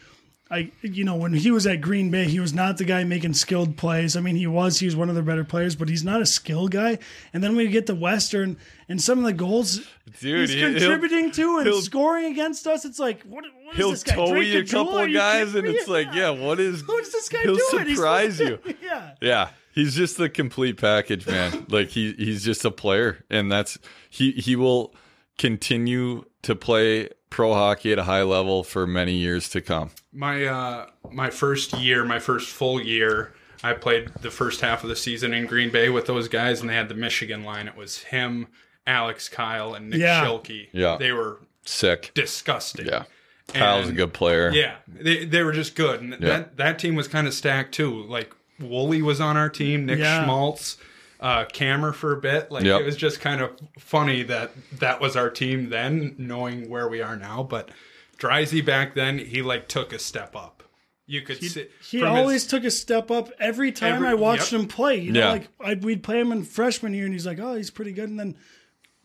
I 0.51 0.73
you 0.83 1.05
know 1.05 1.15
when 1.15 1.33
he 1.33 1.51
was 1.51 1.67
at 1.67 1.81
Green 1.81 2.11
Bay, 2.11 2.25
he 2.25 2.41
was 2.41 2.53
not 2.53 2.77
the 2.77 2.85
guy 2.85 3.05
making 3.05 3.35
skilled 3.35 3.77
plays. 3.77 4.17
I 4.17 4.21
mean, 4.21 4.35
he 4.37 4.47
was 4.49 4.79
he 4.81 4.87
was 4.87 4.97
one 4.97 5.09
of 5.09 5.15
the 5.15 5.23
better 5.23 5.45
players, 5.45 5.77
but 5.77 5.89
he's 5.89 6.03
not 6.03 6.21
a 6.21 6.27
skill 6.27 6.67
guy. 6.69 6.99
And 7.33 7.43
then 7.43 7.55
we 7.55 7.69
get 7.69 7.87
to 7.87 7.95
Western 7.95 8.57
and 8.89 9.01
some 9.01 9.19
of 9.19 9.25
the 9.25 9.33
goals 9.33 9.81
Dude, 10.21 10.51
he's 10.51 10.61
contributing 10.61 11.31
to 11.33 11.59
and 11.59 11.75
scoring 11.85 12.33
against 12.33 12.67
us. 12.67 12.85
It's 12.85 12.99
like 12.99 13.23
what, 13.23 13.45
what 13.63 13.75
is 13.75 13.77
He'll 13.77 13.91
this 13.93 14.03
guy? 14.03 14.15
tow 14.17 14.33
Drake 14.33 14.49
you 14.49 14.61
a 14.61 14.67
couple 14.67 14.99
of 14.99 15.13
guys, 15.13 15.55
and 15.55 15.69
it's 15.69 15.87
like, 15.89 16.09
yeah, 16.13 16.31
what 16.31 16.59
is? 16.59 16.83
What's 16.87 17.13
this 17.13 17.29
guy 17.29 17.43
he'll 17.43 17.55
doing? 17.57 17.85
He's- 17.87 17.97
surprise 17.97 18.41
you. 18.41 18.59
yeah. 18.83 19.15
Yeah, 19.21 19.51
he's 19.73 19.95
just 19.95 20.17
the 20.17 20.29
complete 20.29 20.79
package, 20.81 21.29
man. 21.29 21.67
like 21.69 21.91
he 21.91 22.13
he's 22.15 22.45
just 22.45 22.65
a 22.65 22.73
player, 22.73 23.25
and 23.31 23.53
that's 23.53 23.79
he 24.09 24.33
he 24.33 24.57
will 24.57 24.95
continue 25.41 26.25
to 26.43 26.55
play 26.55 27.09
pro 27.31 27.55
hockey 27.55 27.93
at 27.93 27.99
a 27.99 28.03
high 28.05 28.23
level 28.23 28.63
for 28.63 28.87
many 28.87 29.15
years 29.15 29.49
to 29.49 29.61
come. 29.61 29.91
My 30.13 30.45
uh, 30.45 30.87
my 31.11 31.31
first 31.31 31.73
year, 31.79 32.05
my 32.05 32.19
first 32.19 32.49
full 32.51 32.81
year, 32.81 33.33
I 33.65 33.73
played 33.73 34.09
the 34.21 34.31
first 34.31 34.61
half 34.61 34.83
of 34.85 34.89
the 34.91 34.97
season 34.97 35.33
in 35.33 35.47
Green 35.47 35.71
Bay 35.71 35.89
with 35.89 36.07
those 36.07 36.29
guys, 36.29 36.61
and 36.61 36.69
they 36.71 36.75
had 36.75 36.89
the 36.89 36.95
Michigan 36.95 37.43
line. 37.43 37.67
It 37.69 37.77
was 37.77 37.99
him, 38.05 38.47
Alex 38.87 39.29
Kyle, 39.29 39.75
and 39.75 39.91
Nick 39.91 40.01
Yeah. 40.01 40.25
Schilkey. 40.25 40.69
Yeah. 40.73 40.97
they 40.99 41.13
were 41.13 41.41
Sick. 41.65 42.11
disgusting. 42.15 42.87
Yeah, 42.87 43.05
Kyle's 43.49 43.89
a 43.89 43.93
good 43.93 44.13
player. 44.13 44.51
Yeah, 44.53 44.77
they 44.87 45.25
they 45.25 45.43
were 45.43 45.53
just 45.53 45.75
good, 45.75 46.01
and 46.03 46.13
that 46.15 46.57
that 46.59 46.79
team 46.79 46.95
was 46.97 47.09
kind 47.09 47.27
of 47.27 47.35
stacked 47.35 47.73
too. 47.75 48.03
Like 48.05 48.35
Wooly 48.61 49.01
was 49.03 49.21
on 49.21 49.37
our 49.39 49.49
team, 49.49 49.87
Nick 49.87 50.01
Yeah. 50.01 50.23
Schmaltz, 50.25 50.77
uh, 51.21 51.45
Cammer 51.47 51.93
for 51.95 52.13
a 52.13 52.21
bit. 52.21 52.51
Like 52.51 52.65
Yep. 52.65 52.81
it 52.81 52.85
was 52.87 52.97
just 52.97 53.21
kind 53.21 53.41
of 53.41 53.51
funny 53.79 54.23
that 54.25 54.51
that 54.79 55.01
was 55.01 55.17
our 55.17 55.31
team 55.31 55.69
then, 55.69 56.15
knowing 56.19 56.69
where 56.71 56.89
we 56.89 57.01
are 57.03 57.17
now. 57.17 57.43
But 57.43 57.71
Dryzy 58.19 58.65
back 58.65 58.95
then, 58.95 59.19
he 59.19 59.43
like 59.43 59.69
took 59.69 59.93
a 59.93 59.99
step 59.99 60.35
up. 60.35 60.63
You 61.07 61.23
could 61.23 61.39
see 61.43 61.67
He 61.91 61.99
from 62.01 62.11
his- 62.11 62.19
always 62.19 62.47
took 62.47 62.65
a 62.65 62.71
step 62.71 63.11
up 63.11 63.33
every 63.41 63.73
time 63.73 63.95
Every- 63.97 64.09
I 64.09 64.15
watched 64.15 64.53
yep. 64.53 64.61
him 64.63 64.69
play. 64.69 64.97
You 65.01 65.13
know, 65.13 65.21
Yeah. 65.21 65.31
like 65.33 65.49
I'd, 65.61 65.83
we'd 65.85 66.03
play 66.03 66.21
him 66.21 66.31
in 66.33 66.45
freshman 66.45 66.95
year, 66.95 67.05
and 67.05 67.13
he's 67.13 67.27
like, 67.27 67.39
"Oh, 67.41 67.55
he's 67.55 67.71
pretty 67.71 67.93
good," 67.93 68.09
and 68.09 68.19
then 68.19 68.37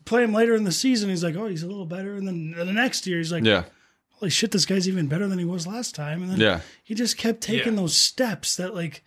play 0.04 0.22
him 0.22 0.32
later 0.32 0.54
in 0.54 0.62
the 0.64 0.70
season, 0.72 1.10
he's 1.10 1.24
like, 1.24 1.34
"Oh, 1.34 1.48
he's 1.48 1.64
a 1.64 1.66
little 1.66 1.84
better," 1.86 2.14
and 2.14 2.26
then 2.28 2.52
the 2.56 2.72
next 2.72 3.06
year, 3.08 3.18
he's 3.18 3.32
like, 3.32 3.44
yeah, 3.44 3.64
"Holy 4.10 4.30
shit, 4.30 4.52
this 4.52 4.64
guy's 4.64 4.86
even 4.88 5.08
better 5.08 5.26
than 5.26 5.38
he 5.40 5.44
was 5.44 5.66
last 5.66 5.96
time." 5.96 6.22
And 6.22 6.30
then 6.30 6.38
yeah. 6.40 6.60
he 6.84 6.94
just 6.94 7.18
kept 7.18 7.40
taking 7.40 7.72
Yeah. 7.74 7.80
those 7.80 7.96
steps 7.98 8.54
that 8.56 8.72
like 8.74 9.02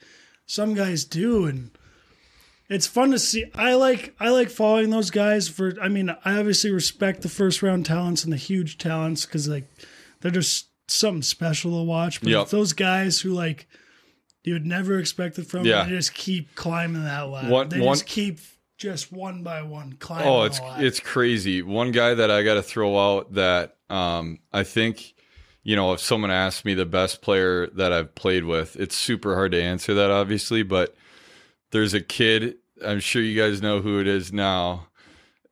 some 0.46 0.74
guys 0.74 1.06
do, 1.06 1.46
and 1.46 1.72
it's 2.70 2.88
fun 2.88 3.12
to 3.12 3.20
see. 3.20 3.46
I 3.56 3.74
like 3.76 4.14
I 4.20 4.30
like 4.30 4.50
following 4.50 4.90
those 4.90 5.12
guys 5.12 5.50
for. 5.50 5.74
I 5.82 5.90
mean, 5.90 6.10
I 6.24 6.38
obviously 6.40 6.72
respect 6.72 7.22
the 7.22 7.30
first 7.30 7.62
round 7.64 7.86
talents 7.86 8.24
and 8.24 8.32
the 8.32 8.38
huge 8.38 8.78
talents 8.78 9.26
because 9.26 9.48
like 9.48 9.66
they're 10.22 10.32
just 10.32 10.68
something 10.88 11.22
special 11.22 11.72
to 11.80 11.84
watch. 11.84 12.22
But 12.22 12.30
Yep. 12.32 12.50
those 12.50 12.74
guys 12.74 13.20
who 13.22 13.32
like 13.34 13.68
you 14.44 14.54
would 14.54 14.66
never 14.66 14.98
expect 15.00 15.38
it 15.38 15.48
from, 15.48 15.66
Yeah. 15.66 15.84
they 15.84 15.92
just 15.92 16.14
keep 16.14 16.56
climbing 16.56 17.04
that 17.04 17.22
ladder. 17.30 17.50
One- 17.50 17.70
they 17.70 17.80
one- 17.80 17.96
just 17.96 18.06
keep 18.08 18.40
just 18.78 19.12
one 19.12 19.44
by 19.44 19.62
one 19.62 19.94
climbing. 20.00 20.28
Oh, 20.28 20.44
it's 20.44 20.62
it's 20.78 21.00
crazy. 21.02 21.62
One 21.62 21.92
guy 21.92 22.14
that 22.14 22.32
I 22.32 22.44
got 22.44 22.54
to 22.54 22.64
throw 22.64 22.98
out 22.98 23.34
that 23.34 23.76
um, 23.90 24.40
I 24.54 24.64
think, 24.64 25.16
you 25.64 25.76
know, 25.76 25.92
if 25.94 26.00
someone 26.00 26.30
asked 26.32 26.64
me 26.64 26.76
the 26.76 26.86
best 26.86 27.22
player 27.22 27.68
that 27.76 27.92
I've 27.92 28.14
played 28.16 28.46
with, 28.46 28.76
it's 28.78 28.96
super 28.96 29.34
hard 29.36 29.52
to 29.52 29.62
answer 29.62 29.94
that, 29.96 30.10
obviously. 30.12 30.62
But 30.64 30.96
there's 31.72 31.94
a 31.94 32.02
kid. 32.02 32.56
I'm 32.84 33.00
sure 33.00 33.22
you 33.22 33.40
guys 33.40 33.62
know 33.62 33.82
who 33.82 34.00
it 34.00 34.08
is 34.08 34.32
now. 34.34 34.88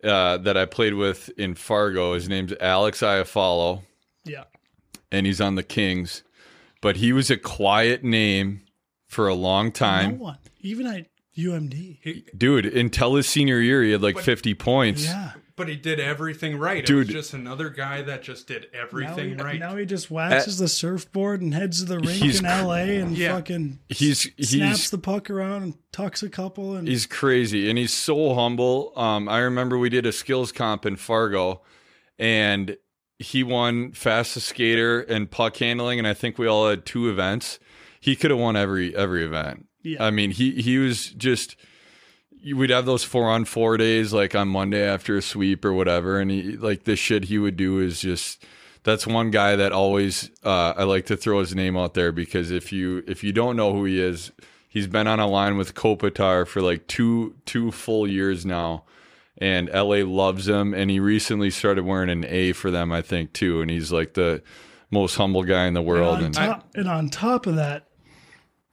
Uh, 0.03 0.37
that 0.37 0.55
I 0.55 0.65
played 0.65 0.93
with 0.93 1.29
in 1.39 1.55
Fargo. 1.55 2.13
His 2.13 2.29
name's 2.29 2.53
Alex 2.61 3.01
Iafallo, 3.01 3.81
yeah. 4.25 4.43
and 5.11 5.25
he's 5.25 5.41
on 5.41 5.55
the 5.55 5.63
Kings. 5.63 6.23
But 6.81 6.97
he 6.97 7.11
was 7.11 7.31
a 7.31 7.35
quiet 7.35 8.03
name 8.03 8.61
for 9.07 9.27
a 9.27 9.33
long 9.33 9.71
time. 9.71 10.11
No 10.11 10.23
one, 10.23 10.37
even 10.61 10.85
at 10.85 11.07
UMD. 11.35 12.37
dude. 12.37 12.67
Until 12.67 13.15
his 13.15 13.27
senior 13.27 13.59
year, 13.59 13.83
he 13.83 13.91
had 13.91 14.03
like 14.03 14.19
50 14.19 14.53
points. 14.53 15.05
Yeah. 15.05 15.31
But 15.57 15.67
he 15.67 15.75
did 15.75 15.99
everything 15.99 16.57
right. 16.57 16.77
It 16.77 16.85
Dude. 16.85 17.07
was 17.07 17.13
just 17.13 17.33
another 17.33 17.69
guy 17.69 18.01
that 18.03 18.21
just 18.23 18.47
did 18.47 18.67
Now 18.71 18.79
everything 18.81 19.29
he, 19.31 19.35
right. 19.43 19.59
now 19.59 19.75
he 19.75 19.85
just 19.85 20.09
waxes 20.09 20.59
the 20.59 20.69
surfboard 20.69 21.41
and 21.41 21.53
heads 21.53 21.79
to 21.79 21.85
the 21.85 21.97
rink 21.99 22.21
He's 22.21 22.39
in 22.39 22.45
LA 22.45 23.01
and 23.01 23.17
Yeah. 23.17 23.33
fucking 23.35 23.79
He's 23.89 24.21
he's 24.37 24.51
snaps 24.51 24.89
the 24.89 24.97
puck 24.97 25.29
around 25.29 25.63
and 25.63 25.73
tucks 25.91 26.23
a 26.23 26.29
couple 26.29 26.75
and 26.75 26.87
He's 26.87 27.05
crazy 27.05 27.69
and 27.69 27.77
he's 27.77 27.93
so 27.93 28.33
humble. 28.35 28.93
Um, 28.95 29.27
I 29.27 29.39
remember 29.39 29.77
we 29.77 29.89
did 29.89 30.05
a 30.05 30.13
skills 30.13 30.53
comp 30.53 30.85
in 30.85 30.95
Fargo, 30.95 31.61
and 32.19 32.77
he 33.19 33.43
won 33.43 33.91
fastest 33.93 34.47
skater 34.47 35.01
and 35.01 35.29
puck 35.29 35.57
handling, 35.57 35.97
and 35.99 36.07
I 36.07 36.13
think 36.13 36.37
we 36.37 36.47
all 36.47 36.69
had 36.69 36.85
two 36.85 37.09
events. 37.09 37.59
He 37.99 38.15
could 38.15 38.29
have 38.31 38.39
won 38.39 38.55
every 38.55 38.95
every 38.95 39.25
event. 39.25 39.65
Yeah. 39.83 40.03
I 40.05 40.11
mean, 40.11 40.31
he 40.31 40.51
he 40.61 40.77
was 40.77 41.07
just. 41.11 41.55
We'd 42.43 42.69
have 42.69 42.85
those 42.85 43.03
four 43.03 43.29
on 43.29 43.45
four 43.45 43.77
days, 43.77 44.13
like 44.13 44.35
on 44.35 44.47
Monday 44.47 44.83
after 44.83 45.17
a 45.17 45.21
sweep 45.21 45.65
or 45.65 45.73
whatever, 45.73 46.19
and 46.19 46.31
he 46.31 46.57
like 46.57 46.83
the 46.83 46.95
shit 46.95 47.25
he 47.25 47.37
would 47.37 47.57
do 47.57 47.79
is 47.79 48.01
just. 48.01 48.43
That's 48.83 49.05
one 49.05 49.31
guy 49.31 49.57
that 49.57 49.73
always 49.73 50.31
uh, 50.45 50.73
I 50.77 50.83
like 50.83 51.07
to 51.07 51.17
throw 51.17 51.41
his 51.41 51.53
name 51.53 51.75
out 51.75 51.93
there 51.93 52.13
because 52.13 52.51
if 52.51 52.71
you 52.71 53.03
if 53.05 53.21
you 53.21 53.33
don't 53.33 53.57
know 53.57 53.73
who 53.73 53.83
he 53.83 53.99
is, 53.99 54.31
he's 54.67 54.87
been 54.87 55.07
on 55.07 55.19
a 55.19 55.27
line 55.27 55.57
with 55.57 55.73
Kopitar 55.73 56.47
for 56.47 56.61
like 56.61 56.87
two 56.87 57.35
two 57.45 57.71
full 57.71 58.07
years 58.07 58.45
now, 58.45 58.83
and 59.37 59.69
LA 59.69 60.03
loves 60.05 60.47
him. 60.47 60.73
And 60.73 60.89
he 60.89 60.99
recently 60.99 61.49
started 61.49 61.83
wearing 61.83 62.09
an 62.09 62.25
A 62.25 62.53
for 62.53 62.71
them, 62.71 62.91
I 62.91 63.01
think, 63.01 63.33
too. 63.33 63.61
And 63.61 63.69
he's 63.69 63.91
like 63.91 64.13
the 64.13 64.41
most 64.91 65.15
humble 65.15 65.43
guy 65.43 65.65
in 65.65 65.73
the 65.73 65.81
world. 65.81 66.19
on 66.19 66.25
And 66.25 66.33
top, 66.33 66.69
and 66.75 66.87
on 66.87 67.09
top 67.09 67.45
of 67.45 67.55
that, 67.55 67.86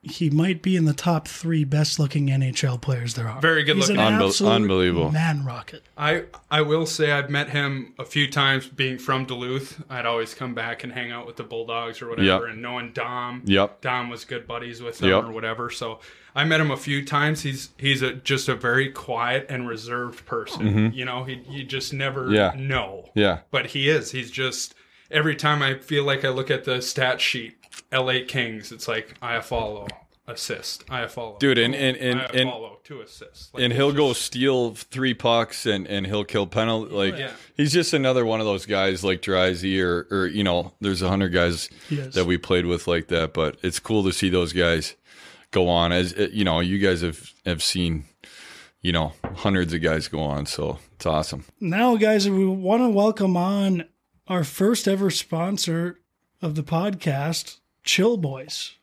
he 0.04 0.30
might 0.30 0.62
be 0.62 0.76
in 0.76 0.84
the 0.84 0.92
top 0.94 1.26
three 1.28 1.64
best 1.64 1.98
looking 1.98 2.28
NHL 2.28 2.80
players 2.80 3.14
there 3.14 3.28
are. 3.28 3.40
Very 3.40 3.64
good 3.64 3.76
He's 3.76 3.88
an 3.88 3.96
looking. 3.96 4.12
Unbel- 4.18 4.50
unbelievable. 4.54 5.10
man 5.10 5.44
rocket. 5.44 5.82
I 5.96 6.24
I 6.50 6.62
will 6.62 6.86
say 6.86 7.10
I've 7.12 7.30
met 7.30 7.50
him 7.50 7.94
a 7.98 8.04
few 8.04 8.30
times 8.30 8.66
being 8.68 8.98
from 8.98 9.24
Duluth. 9.24 9.82
I'd 9.90 10.06
always 10.06 10.34
come 10.34 10.54
back 10.54 10.84
and 10.84 10.92
hang 10.92 11.10
out 11.12 11.26
with 11.26 11.36
the 11.36 11.42
Bulldogs 11.44 12.00
or 12.02 12.08
whatever, 12.08 12.46
Yep. 12.46 12.52
and 12.54 12.62
knowing 12.62 12.92
Dom. 12.92 13.42
Yep. 13.44 13.80
Dom 13.80 14.10
was 14.10 14.24
good 14.24 14.46
buddies 14.46 14.82
with 14.82 15.00
him 15.02 15.08
Yep. 15.10 15.24
or 15.24 15.32
whatever. 15.32 15.70
So 15.70 16.00
I 16.34 16.44
met 16.44 16.60
him 16.60 16.70
a 16.70 16.76
few 16.76 17.04
times. 17.04 17.42
He's 17.42 17.70
he's 17.78 18.02
a 18.02 18.12
just 18.12 18.48
a 18.48 18.54
very 18.54 18.90
quiet 18.90 19.46
and 19.48 19.68
reserved 19.68 20.26
person. 20.26 20.92
You 20.94 21.04
know, 21.04 21.24
he 21.24 21.40
you 21.48 21.64
just 21.64 21.92
never 21.92 22.24
Mm-hmm. 22.24 22.34
Yeah. 22.34 22.52
know. 22.56 23.10
yeah, 23.14 23.38
But 23.50 23.66
he 23.68 23.88
is. 23.88 24.10
He's 24.12 24.30
just 24.30 24.74
every 25.10 25.36
time 25.36 25.62
I 25.62 25.74
feel 25.78 26.04
like 26.04 26.24
I 26.24 26.30
look 26.30 26.50
at 26.50 26.64
the 26.64 26.80
stat 26.82 27.20
sheet, 27.20 27.56
LA 27.94 28.20
Kings, 28.26 28.72
it's 28.72 28.88
like 28.88 29.14
I 29.22 29.40
follow 29.40 29.86
assist. 30.26 30.84
I 30.90 31.06
follow. 31.06 31.36
Dude, 31.38 31.58
and- 31.58 31.74
and- 31.74 31.96
and- 31.98 32.20
I 32.20 32.24
and- 32.32 32.50
follow 32.50 32.78
two 32.82 33.00
assists. 33.02 33.52
Like, 33.52 33.62
and 33.62 33.72
he'll 33.74 33.92
go 33.92 34.12
steal 34.14 34.74
three 34.74 35.12
pucks 35.14 35.66
and 35.66 35.86
and 35.86 36.06
he'll 36.06 36.24
kill 36.24 36.46
penalty. 36.46 36.94
Like 36.94 37.18
Yeah. 37.18 37.32
he's 37.56 37.72
just 37.72 37.92
another 37.92 38.24
one 38.24 38.40
of 38.40 38.46
those 38.46 38.64
guys 38.66 39.04
like 39.04 39.20
Dryzy 39.22 39.80
or 39.82 40.06
or 40.10 40.26
you 40.26 40.42
know, 40.42 40.72
there's 40.80 41.02
a 41.02 41.08
hundred 41.08 41.28
guys 41.30 41.68
that 41.90 42.24
we 42.26 42.38
played 42.38 42.64
with 42.66 42.86
like 42.86 43.08
that. 43.08 43.34
But 43.34 43.58
it's 43.62 43.78
cool 43.78 44.02
to 44.04 44.12
see 44.12 44.28
those 44.30 44.52
guys 44.54 44.94
go 45.50 45.68
on. 45.68 45.92
As 45.92 46.14
uh, 46.14 46.28
you 46.32 46.44
know, 46.44 46.60
you 46.60 46.78
guys 46.78 47.02
have 47.02 47.30
have 47.44 47.62
seen, 47.62 48.04
you 48.80 48.92
know, 48.92 49.12
hundreds 49.36 49.74
of 49.74 49.82
guys 49.82 50.08
go 50.08 50.20
on. 50.20 50.46
So 50.46 50.78
it's 50.94 51.04
awesome. 51.06 51.44
Now, 51.60 51.96
guys, 51.96 52.28
we 52.30 52.46
want 52.46 52.82
to 52.82 52.88
welcome 52.88 53.36
on 53.36 53.84
our 54.26 54.42
first 54.42 54.88
ever 54.88 55.10
sponsor 55.10 56.00
of 56.40 56.54
the 56.54 56.62
podcast, 56.62 57.58
Chill 57.84 58.16
Boys. 58.16 58.74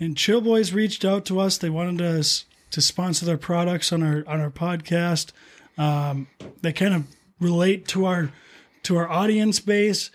And 0.00 0.16
Chill 0.16 0.40
Boys 0.40 0.72
reached 0.72 1.04
out 1.04 1.24
to 1.26 1.40
us. 1.40 1.58
They 1.58 1.70
wanted 1.70 2.00
us 2.00 2.44
to 2.70 2.80
sponsor 2.80 3.26
their 3.26 3.38
products 3.38 3.92
on 3.92 4.02
our 4.02 4.24
on 4.26 4.40
our 4.40 4.50
podcast. 4.50 5.32
Um, 5.76 6.28
they 6.62 6.72
kind 6.72 6.94
of 6.94 7.04
relate 7.40 7.86
to 7.88 8.06
our 8.06 8.32
to 8.84 8.96
our 8.96 9.10
audience 9.10 9.60
base. 9.60 10.10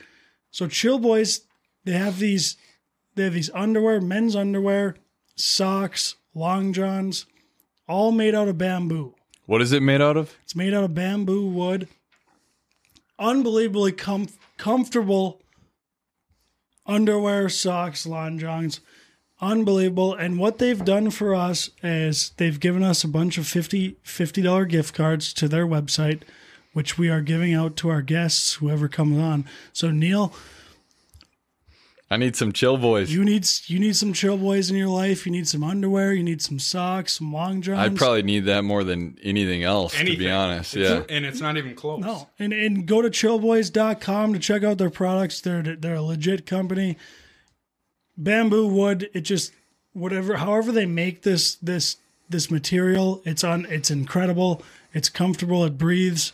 So 0.52 0.68
Chill 0.68 1.00
Boys, 1.00 1.42
they 1.84 1.94
have 1.94 2.20
these 2.20 2.58
they 3.16 3.26
have 3.26 3.34
these 3.34 3.52
underwear, 3.54 4.02
men's 4.02 4.36
underwear, 4.36 4.96
socks, 5.36 6.16
long 6.34 6.74
johns, 6.74 7.26
all 7.88 8.12
made 8.12 8.34
out 8.34 8.48
of 8.48 8.58
bamboo. 8.58 9.16
What 9.46 9.62
is 9.62 9.74
it 9.74 9.84
made 9.84 10.02
out 10.02 10.16
of? 10.16 10.36
It's 10.44 10.56
made 10.56 10.74
out 10.74 10.86
of 10.86 10.96
bamboo 10.96 11.48
wood. 11.48 11.90
Unbelievably 13.20 13.92
com- 13.94 14.30
comfortable 14.58 15.43
underwear, 16.86 17.50
socks, 17.50 18.06
lawn 18.06 18.40
johns. 18.40 18.80
Unbelievable. 19.42 20.14
And 20.14 20.40
what 20.40 20.58
they've 20.58 20.84
done 20.84 21.10
for 21.10 21.36
us 21.36 21.70
is 21.82 22.32
they've 22.38 22.60
given 22.60 22.84
us 22.84 23.04
a 23.04 23.10
bunch 23.10 23.38
of 23.38 23.48
50 23.48 23.98
$50 24.06 24.70
gift 24.70 24.96
cards 24.96 25.34
to 25.34 25.48
their 25.48 25.68
website, 25.68 26.22
which 26.72 26.98
we 26.98 27.10
are 27.10 27.22
giving 27.22 27.54
out 27.54 27.76
to 27.78 27.90
our 27.90 28.02
guests, 28.02 28.54
whoever 28.56 28.88
comes 28.88 29.18
on. 29.18 29.46
So, 29.74 29.92
Neal, 29.92 30.34
I 32.14 32.18
need 32.18 32.36
some 32.36 32.52
chill 32.52 32.78
boys. 32.78 33.12
you 33.12 33.24
need 33.26 33.48
you 33.66 33.80
need 33.80 33.96
some 33.96 34.14
chill 34.14 34.38
boys 34.38 34.70
in 34.70 34.78
your 34.78 34.88
life. 34.90 35.26
You 35.26 35.32
need 35.32 35.48
some 35.48 35.64
underwear. 35.64 36.14
You 36.14 36.24
need 36.24 36.42
some 36.42 36.60
socks, 36.60 37.14
some 37.18 37.34
long 37.34 37.62
johns. 37.62 37.80
I 37.80 37.90
probably 37.90 38.24
need 38.24 38.46
that 38.46 38.64
more 38.64 38.84
than 38.84 39.18
anything 39.24 39.64
else, 39.64 39.94
to 39.98 40.04
be 40.04 40.30
honest. 40.30 40.76
It's- 40.78 41.06
Yeah. 41.10 41.16
and 41.16 41.26
it's 41.26 41.42
not 41.42 41.58
even 41.58 41.76
close. 41.76 42.02
No, 42.02 42.30
and 42.40 42.54
and 42.54 42.86
go 42.86 43.02
to 43.02 43.10
chillboys.com 43.10 44.34
to 44.34 44.40
check 44.40 44.64
out 44.64 44.78
their 44.78 44.90
products. 44.90 45.42
They're 45.42 45.62
they're 45.64 45.96
a 45.96 46.02
legit 46.02 46.46
company. 46.46 46.98
bamboo 48.18 48.68
wood. 48.68 49.10
It 49.14 49.22
just 49.22 49.52
whatever, 49.94 50.38
however 50.38 50.72
they 50.72 50.86
make 50.86 51.24
this 51.24 51.56
this 51.56 51.98
this 52.30 52.50
material, 52.50 53.22
it's 53.26 53.44
on. 53.44 53.66
It's 53.70 53.92
incredible. 53.92 54.64
It's 54.94 55.10
comfortable. 55.10 55.66
It 55.66 55.78
breathes. 55.78 56.34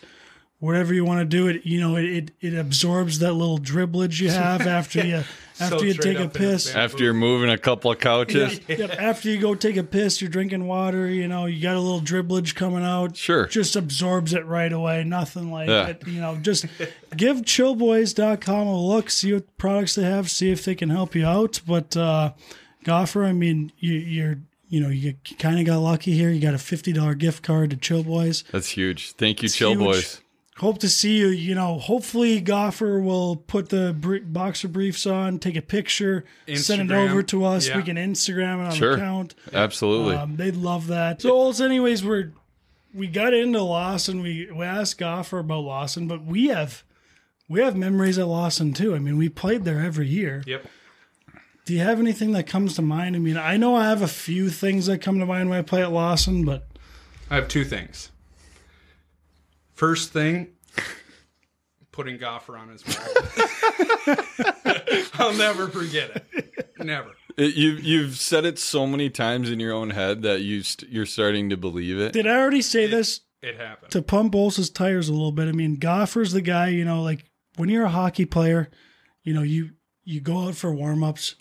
Whatever 0.59 0.93
you 0.93 1.05
want 1.05 1.21
to 1.21 1.25
do, 1.25 1.47
it 1.47 1.65
you 1.65 1.80
know 1.80 1.95
it, 1.95 2.03
it, 2.05 2.32
it 2.41 2.53
absorbs 2.53 3.19
that 3.19 3.32
little 3.34 3.59
dribblage 3.59 4.19
you 4.19 4.30
have 4.30 4.67
after 4.67 5.05
you 5.05 5.23
after 5.60 5.86
you 5.86 5.93
take 5.93 6.18
a 6.18 6.26
up 6.26 6.36
in 6.36 6.41
his 6.41 6.66
piss. 6.66 6.76
After 6.76 7.03
you're 7.03 7.14
moving 7.14 7.49
a 7.49 7.57
couple 7.57 7.91
of 7.91 7.99
couches. 7.99 8.60
Yeah, 8.68 8.76
yeah, 8.78 8.86
after 8.97 9.30
you 9.30 9.39
go 9.39 9.55
take 9.55 9.78
a 9.78 9.84
piss, 9.84 10.22
you're 10.22 10.30
drinking 10.30 10.68
water, 10.68 11.07
you 11.10 11.28
know, 11.28 11.45
you 11.45 11.62
got 11.62 11.76
a 11.76 11.80
little 11.80 12.01
dribblage 12.01 12.55
coming 12.55 12.84
out. 12.84 13.16
Sure. 13.18 13.45
Just 13.47 13.76
absorbs 13.76 14.34
it 14.34 14.45
right 14.45 14.72
away. 14.72 15.03
Nothing 15.03 15.51
like 15.51 15.70
Yeah. 15.70 15.88
it. 15.88 16.07
You 16.07 16.22
know, 16.22 16.36
just 16.38 16.66
give 17.18 17.38
chillboys.com 17.38 18.68
a 18.68 18.82
look, 18.88 19.10
see 19.10 19.34
what 19.34 19.57
products 19.57 19.95
they 19.95 20.03
have, 20.03 20.30
see 20.30 20.51
if 20.51 20.66
they 20.66 20.76
can 20.76 20.89
help 20.89 21.16
you 21.16 21.26
out. 21.26 21.62
But 21.68 21.95
uh 21.97 22.34
Goffer, 22.86 23.26
I 23.26 23.34
mean, 23.34 23.72
you 23.80 23.93
you're 23.93 24.39
you 24.70 24.80
know, 24.80 24.89
you 24.89 25.16
kind 25.39 25.60
of 25.60 25.66
got 25.66 25.80
lucky 25.80 26.12
here. 26.14 26.30
You 26.30 26.39
got 26.39 26.53
a 26.53 26.57
$50 26.57 27.18
gift 27.18 27.43
card 27.43 27.72
to 27.72 27.76
Chill 27.76 28.03
Boys. 28.03 28.43
That's 28.51 28.68
huge. 28.70 29.14
Thank 29.14 29.41
you, 29.41 29.47
It's 29.47 29.55
Chill 29.55 29.72
huge. 29.72 29.80
Boys. 29.80 30.22
Hope 30.60 30.80
to 30.80 30.89
see 30.89 31.18
you. 31.18 31.28
You 31.28 31.55
know, 31.55 31.80
hopefully 31.80 32.41
Goffer 32.41 33.01
will 33.01 33.38
put 33.38 33.70
the 33.70 33.95
br- 33.97 34.18
boxer 34.20 34.68
briefs 34.68 35.05
on, 35.05 35.39
take 35.39 35.55
a 35.55 35.62
picture, 35.62 36.26
send 36.55 36.91
it 36.91 36.93
over 36.93 37.24
to 37.24 37.45
us. 37.45 37.68
Yeah. 37.70 37.78
We 37.78 37.84
can 37.84 37.95
Instagram 37.95 38.66
it 38.66 38.68
on 38.68 38.76
Sure. 38.76 38.89
the 38.95 39.01
account. 39.01 39.36
Absolutely. 39.53 40.16
Um, 40.16 40.36
they'd 40.36 40.55
love 40.57 40.88
that. 40.88 41.22
So, 41.22 41.32
also, 41.36 41.66
anyways, 41.66 42.03
we're 42.03 42.34
we 42.93 43.07
got 43.07 43.34
into 43.34 43.62
Lawson. 43.62 44.22
We 44.22 44.49
we 44.53 44.66
asked 44.66 44.99
Goffer 44.99 45.39
about 45.39 45.64
Lawson, 45.64 46.07
but 46.07 46.26
we 46.26 46.47
have 46.47 46.84
we 47.47 47.62
have 47.62 47.76
memories 47.76 48.18
at 48.20 48.28
Lawson 48.28 48.74
too. 48.74 48.93
I 48.95 48.99
mean, 48.99 49.18
we 49.18 49.30
played 49.30 49.64
there 49.64 49.80
every 49.80 50.07
year. 50.07 50.43
Yep. 50.45 50.68
Do 51.66 51.74
you 51.76 51.80
have 51.82 51.99
anything 51.99 52.32
that 52.32 52.47
comes 52.47 52.74
to 52.76 52.82
mind? 52.82 53.16
I 53.16 53.20
mean, 53.20 53.38
I 53.38 53.55
know 53.57 53.76
I 53.76 53.86
have 53.86 54.01
a 54.01 54.07
few 54.07 54.49
things 54.49 54.88
that 54.88 54.99
come 55.03 55.20
to 55.20 55.26
mind 55.26 55.49
when 55.49 55.60
I 55.60 55.62
play 55.62 55.84
at 55.84 55.91
Lawson, 55.91 56.43
but 56.43 56.68
I 57.30 57.36
have 57.36 57.47
two 57.47 57.64
things. 57.64 58.10
First 59.80 60.11
thing, 60.11 60.47
putting 61.93 62.17
Goffer 62.17 62.57
on 62.59 62.67
his 62.67 62.86
mouth. 62.86 63.09
I'll 65.19 65.34
never 65.34 65.69
forget 65.69 66.11
it. 66.34 66.73
Never. 66.80 67.11
It- 67.38 67.55
you've 67.55 67.82
you've 67.82 68.17
said 68.17 68.43
it 68.43 68.59
so 68.59 68.86
many 68.86 69.09
times 69.09 69.49
in 69.49 69.61
your 69.61 69.71
own 69.71 69.91
head 69.91 70.21
that 70.23 70.41
you 70.41 70.63
st- 70.63 70.91
you're 70.91 71.05
starting 71.05 71.49
to 71.51 71.55
believe 71.55 71.97
it. 71.97 72.11
did 72.11 72.27
I 72.27 72.36
already 72.38 72.61
say 72.61 72.88
this? 72.88 73.21
It 73.41 73.55
happened. 73.55 73.93
to 73.93 74.01
pump 74.01 74.34
Bolsa's 74.34 74.69
tires 74.69 75.07
a 75.07 75.13
little 75.13 75.32
bit. 75.32 75.47
I 75.47 75.53
mean, 75.53 75.77
Goffer's 75.77 76.34
the 76.34 76.41
guy, 76.41 76.67
you 76.67 76.84
know, 76.84 77.01
like 77.01 77.23
when 77.55 77.69
you're 77.69 77.86
a 77.86 77.89
hockey 77.89 78.25
player, 78.25 78.69
you 79.23 79.34
know, 79.34 79.43
you 79.43 79.69
you 80.03 80.19
go 80.19 80.45
out 80.49 80.55
for 80.55 80.73
warm 80.73 81.05
ups. 81.05 81.36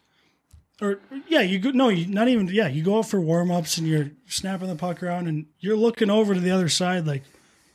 Or 0.80 1.00
yeah, 1.26 1.40
you 1.40 1.58
go 1.58 1.72
no, 1.72 1.88
you 1.88 2.06
not 2.06 2.28
even 2.28 2.46
yeah, 2.46 2.68
you 2.68 2.84
go 2.84 2.98
out 2.98 3.08
for 3.08 3.20
warm 3.20 3.50
ups 3.50 3.78
and 3.78 3.88
you're 3.88 4.12
snapping 4.28 4.68
the 4.68 4.76
puck 4.76 5.02
around 5.02 5.26
and 5.26 5.46
you're 5.58 5.76
looking 5.76 6.08
over 6.08 6.34
to 6.34 6.40
the 6.40 6.52
other 6.52 6.68
side 6.68 7.04
like, 7.04 7.24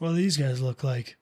what 0.04 0.10
do 0.10 0.16
these 0.18 0.38
guys 0.38 0.62
look 0.62 0.84
like? 0.84 1.16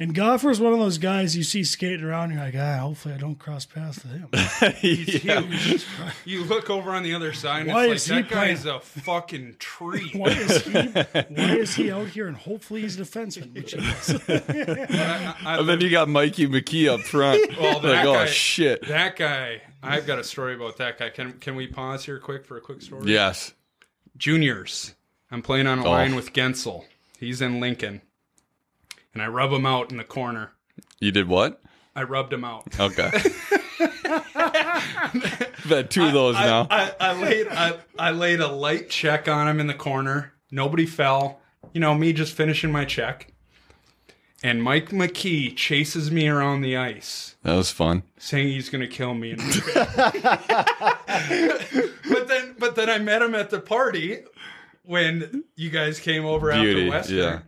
And 0.00 0.14
Goffer's 0.14 0.60
one 0.60 0.72
of 0.72 0.78
those 0.78 0.98
guys 0.98 1.36
you 1.36 1.42
see 1.42 1.64
skating 1.64 2.04
around, 2.04 2.30
you're 2.30 2.38
like, 2.38 2.54
ah, 2.56 2.76
hopefully 2.78 3.14
I 3.14 3.18
don't 3.18 3.34
cross 3.36 3.64
paths 3.66 4.00
with 4.04 4.12
him. 4.12 4.72
He's 4.76 5.24
Yeah. 5.24 5.40
huge. 5.40 5.84
You 6.24 6.44
look 6.44 6.70
over 6.70 6.92
on 6.92 7.02
the 7.02 7.14
other 7.14 7.32
side 7.32 7.62
and 7.62 7.72
Why 7.72 7.86
it's 7.86 8.04
is 8.04 8.10
like, 8.12 8.26
he 8.26 8.30
that 8.30 8.46
guy's 8.46 8.64
a 8.64 8.78
fucking 8.78 9.56
tree. 9.58 10.08
Why 10.14 10.28
is 10.28 10.62
he 10.64 10.70
why 11.28 11.54
is 11.56 11.74
he 11.74 11.90
out 11.90 12.06
here 12.06 12.28
and 12.28 12.36
hopefully 12.36 12.82
he's 12.82 12.96
a 13.00 13.02
defenseman, 13.02 13.52
which 13.54 13.72
he 13.72 13.80
is. 13.80 14.10
I- 14.28 15.34
I- 15.44 15.58
And 15.58 15.68
then 15.68 15.80
you 15.80 15.90
got 15.90 16.08
Mikey 16.08 16.46
McKee 16.46 16.88
up 16.88 17.00
front. 17.00 17.58
Well, 17.58 17.80
that 17.80 17.88
like, 17.88 18.06
oh 18.06 18.12
guy- 18.14 18.26
shit. 18.26 18.86
that 18.86 19.16
guy, 19.16 19.62
I've 19.82 20.06
got 20.06 20.20
a 20.20 20.24
story 20.24 20.54
about 20.54 20.76
that 20.76 20.98
guy. 21.00 21.10
Can 21.10 21.32
can 21.40 21.56
we 21.56 21.66
pause 21.66 22.04
here 22.04 22.20
quick 22.20 22.46
for 22.46 22.56
a 22.56 22.60
quick 22.60 22.82
story? 22.82 23.10
Yes. 23.12 23.52
juniors. 24.16 24.94
I'm 25.30 25.42
playing 25.42 25.66
on 25.66 25.80
a 25.80 25.84
Oh. 25.84 25.90
line 25.90 26.14
with 26.14 26.32
Gensel. 26.32 26.84
He's 27.18 27.42
in 27.42 27.58
Lincoln. 27.60 28.00
And 29.18 29.24
I 29.24 29.28
rub 29.30 29.50
him 29.52 29.66
out 29.66 29.90
in 29.90 29.96
the 29.96 30.04
corner. 30.04 30.52
You 31.00 31.10
did 31.10 31.26
what? 31.26 31.60
I 31.96 32.04
rubbed 32.04 32.32
him 32.32 32.44
out. 32.44 32.78
Okay. 32.78 33.10
I've 34.36 35.64
had 35.64 35.90
two 35.90 36.04
of 36.04 36.12
those 36.12 36.36
I, 36.36 36.46
now. 36.46 36.68
I, 36.70 36.92
I 37.00 37.20
laid 37.20 37.48
I, 37.48 37.78
I 37.98 38.12
laid 38.12 38.38
a 38.38 38.46
light 38.46 38.88
check 38.90 39.26
on 39.26 39.48
him 39.48 39.58
in 39.58 39.66
the 39.66 39.74
corner. 39.74 40.34
Nobody 40.52 40.86
fell. 40.86 41.40
You 41.72 41.80
know, 41.80 41.96
me 41.96 42.12
just 42.12 42.32
finishing 42.32 42.70
my 42.70 42.84
check. 42.84 43.32
And 44.44 44.62
Mike 44.62 44.90
McKee 44.90 45.56
chases 45.56 46.12
me 46.12 46.28
around 46.28 46.60
the 46.60 46.76
ice, 46.76 47.34
that 47.42 47.56
was 47.56 47.72
fun. 47.72 48.04
saying 48.18 48.46
he's 48.46 48.70
gonna 48.70 48.86
kill 48.86 49.14
me. 49.14 49.32
And 49.32 49.40
but 52.08 52.28
then 52.28 52.54
but 52.56 52.76
then 52.76 52.88
I 52.88 52.98
met 52.98 53.20
him 53.20 53.34
at 53.34 53.50
the 53.50 53.58
party 53.58 54.20
when 54.84 55.42
you 55.56 55.70
guys 55.70 55.98
came 55.98 56.24
over 56.24 56.52
Beauty, 56.52 56.82
after 56.82 56.90
Western. 56.90 57.16
yeah. 57.16 57.38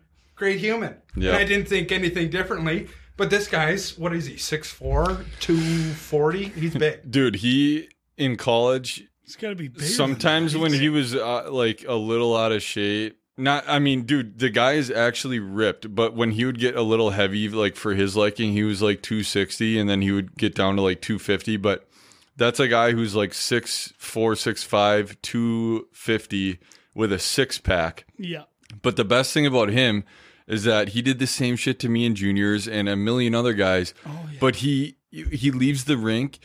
Great 0.41 0.59
human. 0.59 0.97
Yeah. 1.14 1.28
And 1.32 1.36
I 1.38 1.45
didn't 1.45 1.68
think 1.68 1.93
anything 1.93 2.30
differently. 2.30 2.88
But 3.18 3.28
this 3.28 3.47
guy's 3.47 3.99
what 3.99 4.14
is 4.14 4.24
he, 4.24 4.34
6'4", 4.36 5.24
240? 5.41 6.45
He's 6.49 6.74
big. 6.74 7.01
Dude, 7.11 7.36
he 7.36 7.91
in 8.16 8.36
college 8.38 9.05
It's 9.24 9.36
gotta 9.36 9.55
be 9.55 9.68
bigger 9.68 9.84
sometimes 9.86 10.57
when 10.57 10.72
he 10.72 10.88
was 10.88 11.14
uh, 11.14 11.53
like 11.53 11.84
a 11.86 11.95
little 11.95 12.34
out 12.36 12.53
of 12.53 12.62
shape 12.62 13.18
not 13.38 13.64
i 13.66 13.78
mean 13.78 14.03
dude 14.03 14.38
the 14.38 14.51
guy 14.51 14.72
is 14.72 14.91
actually 14.91 15.38
ripped 15.38 15.95
but 15.95 16.14
when 16.14 16.32
he 16.32 16.45
would 16.45 16.59
get 16.59 16.76
a 16.76 16.82
little 16.82 17.11
heavy 17.11 17.49
like 17.49 17.76
for 17.76 17.95
his 17.95 18.14
liking 18.14 18.53
he 18.53 18.62
was 18.62 18.82
like 18.82 19.01
260 19.01 19.78
and 19.78 19.88
then 19.88 20.03
he 20.03 20.11
would 20.12 20.34
get 20.36 20.55
down 20.55 20.76
to 20.76 20.82
like 20.82 21.01
250 21.01 21.57
but 21.57 21.88
that's 22.36 22.61
a 22.61 22.68
guy 22.68 22.91
who's 22.93 23.14
like 23.14 23.30
6'4 23.30 23.95
6'5 23.99 25.16
250 25.22 26.59
with 26.95 27.12
a 27.12 27.18
six 27.18 27.59
pack 27.59 28.05
Yeah. 28.18 28.43
but 28.82 28.97
the 28.97 29.05
best 29.05 29.32
thing 29.32 29.47
about 29.47 29.70
him 29.70 30.05
is 30.51 30.64
that 30.64 30.88
he 30.90 31.01
did 31.01 31.18
the 31.18 31.26
same 31.26 31.57
shit 31.57 31.78
to 31.80 31.88
me 31.88 32.05
in 32.05 32.14
juniors 32.14 32.68
and 32.68 32.88
a 32.88 32.96
million 32.96 33.34
other 33.34 33.55
guys. 33.55 33.94
Oh, 34.05 34.11
yeah. 34.30 34.38
But 34.40 34.57
he 34.57 34.96
he 35.11 35.51
leaves 35.51 35.84
the 35.84 35.96
rink 35.96 36.38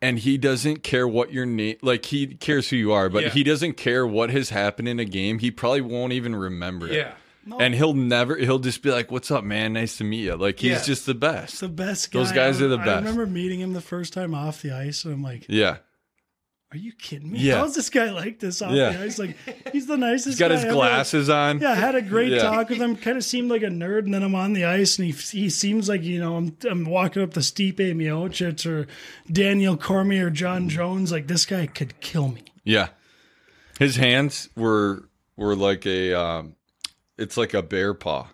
and 0.00 0.18
he 0.20 0.38
doesn't 0.38 0.82
care 0.82 1.06
what 1.06 1.32
your 1.32 1.44
name 1.44 1.76
like 1.82 2.04
he 2.06 2.26
cares 2.28 2.68
who 2.70 2.76
you 2.76 2.92
are, 2.92 3.08
but 3.08 3.24
Yeah. 3.24 3.28
he 3.30 3.42
doesn't 3.44 3.74
care 3.76 4.06
what 4.06 4.30
has 4.30 4.50
happened 4.50 4.88
in 4.88 4.98
a 5.00 5.04
game. 5.04 5.38
He 5.40 5.50
probably 5.50 5.80
won't 5.82 6.12
even 6.12 6.34
remember 6.36 6.86
it. 6.88 6.94
Yeah. 6.94 7.12
And 7.58 7.74
he'll 7.74 7.94
never 7.94 8.36
he'll 8.36 8.58
just 8.58 8.82
be 8.82 8.90
like, 8.90 9.10
What's 9.10 9.30
up, 9.30 9.42
man? 9.42 9.72
Nice 9.72 9.96
to 9.98 10.04
meet 10.04 10.24
you. 10.24 10.36
Like 10.36 10.58
he's 10.60 10.70
Yes. 10.70 10.86
just 10.86 11.06
the 11.06 11.14
best. 11.14 11.54
It's 11.54 11.60
the 11.60 11.68
best 11.68 12.10
guy. 12.12 12.18
Those 12.20 12.32
guys 12.32 12.60
I- 12.60 12.66
are 12.66 12.68
the 12.68 12.76
best. 12.78 12.88
I 12.90 12.96
remember 12.98 13.26
meeting 13.26 13.60
him 13.60 13.72
the 13.72 13.80
first 13.80 14.12
time 14.12 14.34
off 14.34 14.60
the 14.62 14.70
ice, 14.72 15.04
and 15.04 15.14
I'm 15.14 15.22
like, 15.22 15.46
Yeah. 15.48 15.78
"Are 16.70 16.76
you 16.76 16.92
kidding 16.92 17.32
me? 17.32 17.38
Yeah. 17.38 17.56
How's 17.58 17.74
this 17.74 17.88
guy 17.90 18.10
like 18.10 18.38
this 18.40 18.60
off 18.60 18.72
Yeah. 18.72 18.90
the 18.90 19.04
ice? 19.04 19.18
Like, 19.18 19.36
he's 19.72 19.86
the 19.86 19.96
nicest. 19.96 20.26
Guy. 20.26 20.30
He's 20.30 20.38
got 20.38 20.50
his 20.50 20.64
ever. 20.64 20.74
glasses 20.74 21.28
on. 21.30 21.60
Yeah, 21.60 21.70
I 21.72 21.74
had 21.76 21.94
a 21.94 22.02
great 22.02 22.32
Yeah. 22.32 22.42
talk 22.42 22.68
with 22.68 22.78
him. 22.78 22.96
Kind 22.96 23.16
of 23.16 23.24
seemed 23.24 23.50
like 23.50 23.62
a 23.62 23.66
nerd, 23.68 24.00
and 24.04 24.12
then 24.12 24.22
I'm 24.22 24.34
on 24.34 24.52
the 24.52 24.64
ice, 24.64 24.98
and 24.98 25.06
he 25.06 25.12
he 25.12 25.48
seems 25.50 25.88
like 25.88 26.02
you 26.02 26.20
know 26.20 26.36
I'm 26.36 26.56
I'm 26.70 26.84
walking 26.84 27.22
up 27.22 27.32
to 27.34 27.40
Stipe 27.40 27.76
Miocic 27.76 28.66
or 28.66 28.86
Daniel 29.32 29.76
Cormier 29.76 30.26
or 30.26 30.30
Jon 30.30 30.68
Jones. 30.68 31.10
Like 31.12 31.26
this 31.26 31.46
guy 31.46 31.66
could 31.66 32.00
kill 32.00 32.28
me. 32.28 32.44
Yeah. 32.64 32.88
His 33.78 33.96
hands 33.96 34.48
were 34.56 35.08
were 35.36 35.56
like 35.56 35.86
a 35.86 36.12
um 36.12 36.54
it's 37.16 37.36
like 37.36 37.54
a 37.54 37.62
bear 37.62 37.94
paw. 37.94 38.28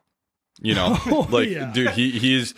You 0.61 0.75
know? 0.75 0.97
Oh, 1.07 1.27
like 1.31 1.49
yeah. 1.51 1.71
dude, 1.73 1.91
he 1.91 2.11
he's 2.11 2.55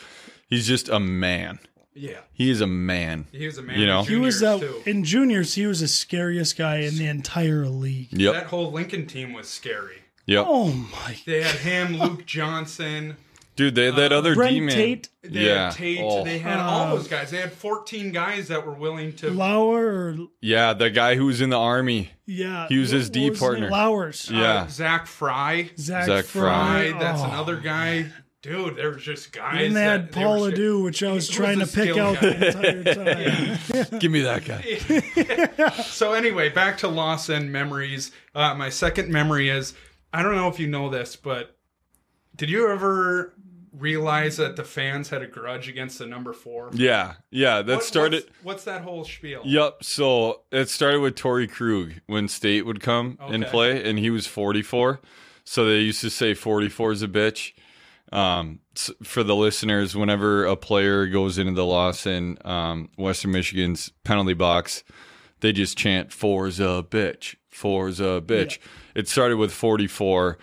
he's 0.48 0.66
just 0.66 0.88
a 0.88 1.00
man. 1.00 1.58
Yeah. 1.96 2.18
He 2.32 2.50
is 2.50 2.60
a 2.60 2.66
man. 2.66 3.26
He 3.32 3.46
was 3.46 3.58
a 3.58 3.62
man. 3.62 3.78
You 3.80 3.86
know? 3.86 4.00
in 4.00 4.06
He 4.06 4.16
was 4.16 4.40
juniors, 4.40 4.62
uh, 4.62 4.66
too. 4.66 4.82
in 4.90 5.04
juniors. 5.04 5.54
He 5.54 5.66
was 5.66 5.80
the 5.80 5.88
scariest 5.88 6.56
guy 6.58 6.76
in 6.80 6.96
the 6.96 7.06
entire 7.06 7.66
league. 7.66 8.08
Yep. 8.12 8.32
That 8.34 8.46
whole 8.46 8.70
Lincoln 8.70 9.06
team 9.06 9.32
was 9.32 9.48
scary. 9.48 10.02
Yep. 10.26 10.44
Oh 10.48 10.72
my! 10.72 11.16
They 11.24 11.42
had 11.42 11.56
him, 11.56 11.98
Luke 11.98 12.26
Johnson. 12.26 13.16
Dude, 13.54 13.74
they 13.74 13.86
had 13.86 13.96
that 13.96 14.12
other 14.12 14.34
Brent 14.34 14.52
D 14.54 14.60
man. 14.60 14.74
Tate, 14.74 15.08
They 15.22 15.46
Yeah. 15.46 15.66
had 15.70 15.72
Tate. 15.72 16.00
Oh. 16.02 16.22
They 16.24 16.38
had 16.38 16.58
all 16.58 16.94
those 16.94 17.08
guys. 17.08 17.30
They 17.30 17.38
had 17.38 17.52
14 17.52 18.12
guys 18.12 18.48
that 18.48 18.66
were 18.66 18.74
willing 18.74 19.14
to. 19.14 19.30
Lauer 19.30 19.86
or 19.86 20.16
Yeah, 20.42 20.74
the 20.74 20.90
guy 20.90 21.14
who 21.14 21.24
was 21.24 21.40
in 21.40 21.48
the 21.48 21.58
army. 21.58 22.10
yeah, 22.26 22.66
He 22.68 22.76
was 22.76 22.90
his 22.90 23.06
what 23.06 23.12
D 23.14 23.30
was 23.30 23.38
partner. 23.38 23.60
name? 23.62 23.70
Lowers. 23.70 24.30
uh, 24.30 24.34
Yeah. 24.36 24.68
Zach 24.68 25.06
Fry. 25.06 25.70
Zach, 25.78 26.04
Zach 26.04 26.24
Fry. 26.26 26.90
Fry. 26.90 26.98
That's 27.00 27.22
Oh. 27.22 27.24
another 27.30 27.56
guy. 27.56 28.06
Dude, 28.42 28.76
there 28.76 28.90
was 28.90 29.02
just 29.02 29.32
guys. 29.32 29.66
And 29.66 29.74
they 29.76 29.82
had 29.82 30.08
that- 30.08 30.12
Paul 30.12 30.40
scared. 30.44 30.54
Adu, 30.58 30.84
which 30.84 31.02
I 31.02 31.12
was 31.12 31.28
He 31.28 31.30
was 31.32 31.36
trying 31.36 31.58
to 31.58 31.66
pick 31.66 31.96
out 31.96 32.20
guy. 32.20 32.30
the 32.32 32.78
entire 32.78 33.84
time. 33.88 33.98
Give 33.98 34.12
me 34.12 34.20
that 34.20 34.44
guy. 34.44 35.82
So 35.82 36.12
anyway, 36.12 36.48
back 36.50 36.78
to 36.78 36.88
Lawson 36.88 37.50
memories. 37.50 38.12
Uh, 38.34 38.54
my 38.54 38.68
second 38.68 39.10
memory 39.10 39.48
is 39.48 39.74
I 40.12 40.22
don't 40.22 40.34
know 40.36 40.48
if 40.48 40.60
you 40.60 40.68
know 40.68 40.90
this, 40.90 41.16
but 41.16 41.56
did 42.36 42.48
you 42.50 42.70
ever 42.70 43.34
realize 43.72 44.36
that 44.38 44.56
the 44.56 44.64
fans 44.64 45.08
had 45.10 45.22
a 45.22 45.26
grudge 45.26 45.68
against 45.68 45.98
the 45.98 46.06
number 46.06 46.32
four? 46.32 46.70
Yeah. 46.72 47.14
Yeah. 47.30 47.62
That 47.62 47.76
What- 47.76 47.84
started 47.84 48.24
What's, 48.24 48.44
what's 48.44 48.64
that 48.64 48.82
whole 48.82 49.04
spiel? 49.04 49.42
Yep. 49.44 49.82
So 49.82 50.42
it 50.52 50.68
started 50.68 51.00
with 51.00 51.16
Torey 51.16 51.50
Krug 51.50 51.94
when 52.06 52.28
State 52.28 52.64
would 52.64 52.80
come 52.80 53.18
and 53.20 53.44
play, 53.46 53.82
and 53.88 53.98
he 53.98 54.10
was 54.10 54.26
44. 54.26 55.00
So 55.44 55.64
they 55.64 55.78
used 55.80 56.00
to 56.02 56.10
say 56.10 56.34
44 56.34 56.92
is 56.92 57.02
a 57.02 57.08
bitch. 57.08 57.52
Um, 58.12 58.60
for 59.02 59.22
the 59.24 59.34
listeners, 59.34 59.96
whenever 59.96 60.44
a 60.44 60.54
player 60.56 61.06
goes 61.06 61.38
into 61.38 61.52
the 61.52 61.64
Lawson, 61.64 62.38
um, 62.44 62.88
Western 62.96 63.32
Michigan's 63.32 63.90
penalty 64.04 64.34
box, 64.34 64.84
they 65.40 65.52
just 65.52 65.76
chant 65.76 66.12
"Forza 66.12 66.84
bitch, 66.88 67.34
Forza 67.48 68.22
bitch." 68.24 68.58
It 68.94 69.08
started 69.08 69.36
with 69.38 69.52
44, 69.52 70.38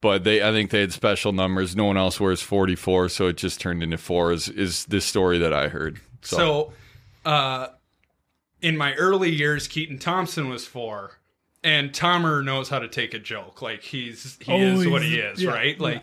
but 0.00 0.24
they 0.24 0.42
I 0.42 0.52
think 0.52 0.70
they 0.70 0.80
had 0.80 0.92
special 0.92 1.32
numbers. 1.32 1.76
No 1.76 1.84
one 1.84 1.96
else 1.98 2.18
wears 2.18 2.40
44, 2.40 3.08
so 3.10 3.26
it 3.26 3.36
just 3.36 3.60
turned 3.60 3.82
into 3.82 3.98
four. 3.98 4.32
Is 4.32 4.48
is 4.48 4.86
this 4.86 5.04
story 5.04 5.38
that 5.38 5.52
I 5.52 5.68
heard? 5.68 6.00
So, 6.22 6.36
So, 6.36 6.72
uh, 7.30 7.66
in 8.62 8.76
my 8.76 8.94
early 8.94 9.30
years, 9.30 9.68
Keaton 9.68 9.98
Thompson 9.98 10.48
was 10.48 10.66
four, 10.66 11.18
and 11.62 11.92
Tomer 11.92 12.44
knows 12.44 12.68
how 12.68 12.78
to 12.78 12.88
take 12.88 13.12
a 13.12 13.18
joke. 13.18 13.60
Like 13.60 13.82
he's 13.82 14.38
he 14.40 14.50
Oh, 14.52 14.56
is 14.58 14.86
what 14.86 15.02
he 15.02 15.18
is, 15.18 15.42
yeah, 15.42 15.50
right? 15.50 15.76
yeah. 15.78 16.00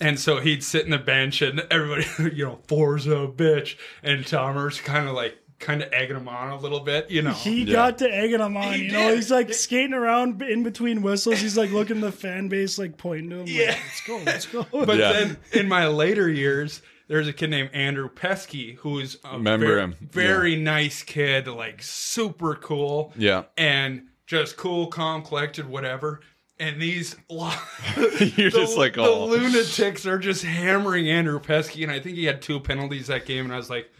Like, 0.00 0.08
and 0.08 0.18
so 0.20 0.40
he'd 0.40 0.62
sit 0.62 0.84
in 0.84 0.90
the 0.90 0.98
bench, 0.98 1.42
and 1.42 1.60
everybody, 1.70 2.06
you 2.36 2.44
know, 2.44 2.58
Forza 2.68 3.28
bitch, 3.34 3.76
and 4.02 4.26
Tomer's 4.26 4.80
kind 4.80 5.08
of 5.08 5.14
like 5.14 5.36
kind 5.58 5.82
of 5.82 5.90
egging 5.92 6.16
him 6.16 6.28
on 6.28 6.50
a 6.50 6.58
little 6.58 6.80
bit, 6.80 7.10
you 7.10 7.22
know. 7.22 7.30
He 7.32 7.62
Yeah. 7.62 7.72
got 7.72 7.98
to 7.98 8.14
egging 8.14 8.40
him 8.40 8.56
on. 8.58 8.74
He 8.74 8.84
you 8.86 8.92
know, 8.92 9.08
did. 9.08 9.16
he's 9.16 9.30
like 9.30 9.54
skating 9.54 9.94
around 9.94 10.42
in 10.42 10.62
between 10.62 11.00
whistles. 11.00 11.40
He's 11.40 11.56
like 11.56 11.70
looking 11.70 12.00
the 12.02 12.12
fan 12.12 12.48
base, 12.48 12.78
like 12.78 12.98
pointing 12.98 13.30
to 13.30 13.36
him. 13.38 13.46
Yeah. 13.48 13.68
Like, 13.70 13.78
let's 13.78 14.00
go, 14.06 14.18
let's 14.18 14.46
go. 14.46 14.66
But 14.86 14.98
Yeah. 14.98 15.12
then 15.12 15.36
in 15.52 15.66
my 15.68 15.86
later 15.88 16.28
years, 16.28 16.82
there's 17.08 17.26
a 17.26 17.32
kid 17.32 17.48
named 17.48 17.70
Andrew 17.72 18.10
Peski 18.10 18.74
who's 18.76 19.16
a 19.24 19.32
Remember 19.38 19.66
ver- 19.66 19.78
him. 19.80 19.94
very 20.02 20.56
nice 20.56 21.02
kid, 21.02 21.46
like 21.48 21.82
super 21.82 22.54
cool. 22.56 23.14
yeah, 23.16 23.44
and 23.56 24.08
just 24.26 24.56
cool, 24.58 24.88
calm, 24.88 25.22
collected, 25.22 25.66
whatever. 25.68 26.20
And 26.58 26.80
these 26.80 27.14
lo- 27.30 27.52
you're 27.96 28.50
the, 28.50 28.50
just 28.50 28.76
like 28.78 28.96
all 28.98 29.28
the 29.28 29.36
oh 29.36 29.40
lunatics 29.40 30.06
are 30.06 30.18
just 30.18 30.42
hammering 30.42 31.08
Andrew 31.08 31.38
Peski, 31.40 31.82
and 31.82 31.92
I 31.92 32.00
think 32.00 32.16
he 32.16 32.24
had 32.24 32.40
two 32.40 32.60
penalties 32.60 33.08
that 33.08 33.26
game, 33.26 33.44
and 33.44 33.52
I 33.52 33.58
was 33.58 33.68
like, 33.68 33.90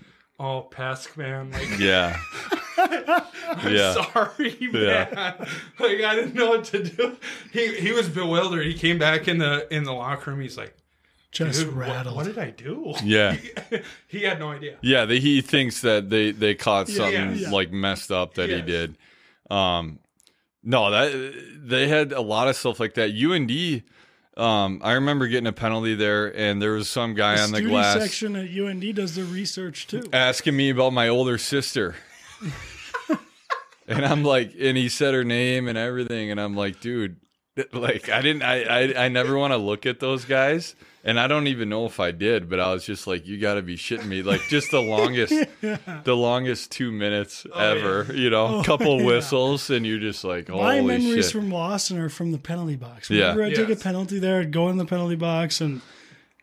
"Oh, 0.40 0.66
Pesk, 0.70 1.16
man, 1.18 1.50
like, 1.50 1.78
yeah, 1.78 2.18
yeah. 3.68 3.92
sorry, 3.92 4.56
Yeah. 4.60 5.08
man, 5.14 5.34
like 5.78 6.00
I 6.02 6.14
didn't 6.14 6.34
know 6.34 6.48
what 6.48 6.64
to 6.66 6.82
do." 6.82 7.16
He 7.52 7.74
he 7.76 7.92
was 7.92 8.08
bewildered. 8.08 8.64
He 8.66 8.74
came 8.74 8.98
back 8.98 9.28
in 9.28 9.36
the 9.38 9.72
in 9.74 9.84
the 9.84 9.92
locker 9.92 10.30
room. 10.30 10.40
He's 10.40 10.56
like, 10.56 10.74
Just 11.32 11.60
"Dude, 11.60 11.76
what, 11.76 11.88
rattled. 11.88 12.16
what 12.16 12.24
did 12.24 12.38
I 12.38 12.50
do?" 12.50 12.94
Yeah. 13.04 13.36
he 14.08 14.22
had 14.22 14.38
no 14.38 14.50
idea. 14.50 14.76
Yeah, 14.80 15.04
they, 15.04 15.20
he 15.20 15.42
thinks 15.42 15.82
that 15.82 16.08
they 16.08 16.30
they 16.30 16.54
caught 16.54 16.88
something 16.88 17.12
yeah. 17.12 17.48
Yeah. 17.48 17.50
like 17.50 17.70
messed 17.70 18.10
up 18.10 18.34
that 18.34 18.48
he 18.48 18.62
did. 18.62 18.96
Um, 19.50 19.98
no, 20.66 20.90
that 20.90 21.32
they 21.64 21.86
had 21.86 22.12
a 22.12 22.20
lot 22.20 22.48
of 22.48 22.56
stuff 22.56 22.80
like 22.80 22.94
that. 22.94 23.10
UND, 23.10 23.82
um, 24.36 24.80
I 24.82 24.92
remember 24.94 25.28
getting 25.28 25.46
a 25.46 25.52
penalty 25.52 25.94
there, 25.94 26.36
and 26.36 26.60
there 26.60 26.72
was 26.72 26.88
some 26.88 27.14
guy 27.14 27.36
the 27.36 27.42
on 27.42 27.52
the 27.52 27.62
glass 27.62 27.98
section 27.98 28.34
at 28.34 28.50
UND 28.50 28.94
does 28.96 29.14
the 29.14 29.22
research 29.24 29.86
too. 29.86 30.02
asking 30.12 30.56
me 30.56 30.70
about 30.70 30.92
my 30.92 31.08
older 31.08 31.38
sister. 31.38 31.94
and 33.86 34.04
I'm 34.04 34.24
like, 34.24 34.54
and 34.60 34.76
he 34.76 34.88
said 34.88 35.14
her 35.14 35.24
name 35.24 35.68
and 35.68 35.78
everything, 35.78 36.32
and 36.32 36.40
I'm 36.40 36.56
like, 36.56 36.80
dude, 36.80 37.16
like 37.72 38.08
I 38.08 38.20
didn't, 38.20 38.42
I, 38.42 38.62
I, 38.64 39.04
I 39.04 39.08
never 39.08 39.38
want 39.38 39.52
to 39.52 39.58
look 39.58 39.86
at 39.86 40.00
those 40.00 40.24
guys, 40.24 40.74
and 41.06 41.18
I 41.18 41.26
don't 41.28 41.46
even 41.46 41.68
know 41.70 41.86
if 41.86 41.98
I 42.00 42.10
did, 42.10 42.50
but 42.50 42.60
I 42.60 42.72
was 42.74 42.84
just 42.84 43.06
like, 43.06 43.26
you 43.26 43.38
got 43.38 43.54
to 43.54 43.62
be 43.62 43.76
shitting 43.76 44.06
me, 44.06 44.22
like 44.22 44.40
just 44.50 44.70
the 44.70 44.80
longest, 44.82 45.32
the 46.04 46.14
longest 46.16 46.70
two 46.72 46.92
minutes 46.92 47.46
ever, 47.56 48.06
you 48.12 48.28
know, 48.28 48.58
Oh, 48.58 48.62
couple 48.62 49.00
yeah. 49.00 49.06
whistles, 49.06 49.70
and 49.70 49.86
you're 49.86 49.98
just 50.00 50.24
like, 50.24 50.48
My 50.48 50.80
memories 50.82 51.24
shit, 51.26 51.32
from 51.32 51.50
Lawson 51.50 51.98
are 51.98 52.08
from 52.10 52.32
the 52.32 52.38
penalty 52.38 52.76
box. 52.76 53.08
Yeah. 53.08 53.34
Whenever 53.34 53.44
I 53.44 53.52
take 53.54 53.70
a 53.70 53.80
penalty 53.82 54.18
there, 54.18 54.40
I'd 54.40 54.50
go 54.52 54.68
in 54.68 54.76
the 54.76 54.84
penalty 54.84 55.16
box 55.16 55.60
and 55.60 55.80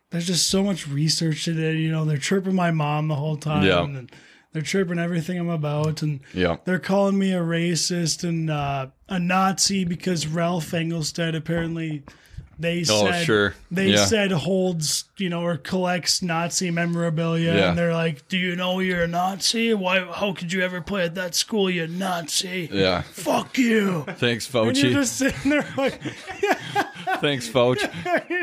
there's 0.10 0.28
just 0.28 0.48
so 0.48 0.64
much 0.64 0.88
research 0.88 1.48
in 1.48 1.58
it. 1.62 1.74
You 1.74 1.92
know, 1.92 2.06
they're 2.06 2.18
chirping 2.18 2.56
my 2.56 2.72
mom 2.72 3.08
the 3.08 3.16
whole 3.16 3.36
time 3.38 3.64
Yeah. 3.64 3.84
and 3.84 4.12
they're 4.54 4.62
chirping 4.62 5.00
everything 5.00 5.40
I'm 5.40 5.50
about 5.50 6.04
and 6.04 6.20
yeah, 6.34 6.58
they're 6.66 6.78
calling 6.80 7.18
me 7.18 7.34
a 7.34 7.40
racist 7.42 8.24
and 8.24 8.50
uh, 8.52 8.88
a 9.10 9.20
Nazi 9.20 9.84
because 9.84 10.28
Ralph 10.28 10.70
Engelstad 10.72 11.36
apparently 11.36 12.04
they 12.60 12.82
Oh, 12.90 13.10
said 13.10 13.26
sure. 13.26 13.56
they 13.72 13.88
Yeah. 13.92 14.06
said 14.06 14.32
holds 14.32 15.06
you 15.18 15.30
know 15.30 15.42
or 15.44 15.58
collects 15.58 16.22
Nazi 16.22 16.70
memorabilia 16.72 17.54
Yeah. 17.56 17.70
and 17.70 17.78
they're 17.78 17.94
like, 17.94 18.28
do 18.28 18.38
you 18.38 18.56
know 18.56 18.80
you're 18.80 19.04
a 19.04 19.08
Nazi? 19.08 19.74
Why? 19.74 20.00
How 20.06 20.34
could 20.34 20.52
you 20.54 20.62
ever 20.62 20.82
play 20.82 21.04
at 21.04 21.16
that 21.16 21.36
school? 21.36 21.70
You 21.70 21.88
Nazi! 21.88 22.70
yeah. 22.72 23.02
Fuck 23.02 23.58
you! 23.58 24.04
Thanks, 24.18 24.54
And 24.54 24.78
you're 24.78 24.92
just 24.94 25.18
sitting 25.18 25.50
there 25.52 25.68
like 25.78 26.00
Thanks, 27.22 27.48
Fauci. 27.48 27.90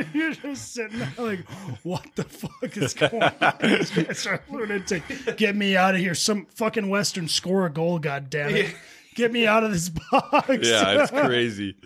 you're 0.15 0.33
just 0.33 0.73
sitting 0.75 0.99
there 0.99 1.13
like, 1.19 1.49
what 1.83 2.07
the 2.15 2.25
fuck 2.25 2.77
is 2.77 2.95
going 2.95 3.23
on? 3.23 3.55
These 3.63 3.91
guys 3.91 4.27
are 4.27 4.43
lunatic. 4.51 5.03
Get 5.37 5.57
me 5.57 5.77
out 5.77 5.95
of 5.95 6.01
here! 6.01 6.15
Some 6.15 6.47
fucking 6.55 6.89
Western 6.89 7.29
score 7.29 7.67
a 7.67 7.71
goal, 7.71 7.99
god 7.99 8.31
damn 8.31 8.55
it! 8.55 8.75
Get 9.15 9.33
me 9.33 9.47
out 9.47 9.65
of 9.65 9.73
this 9.73 9.89
box! 9.89 10.49
Yeah, 10.63 11.03
it's 11.03 11.11
crazy. 11.27 11.77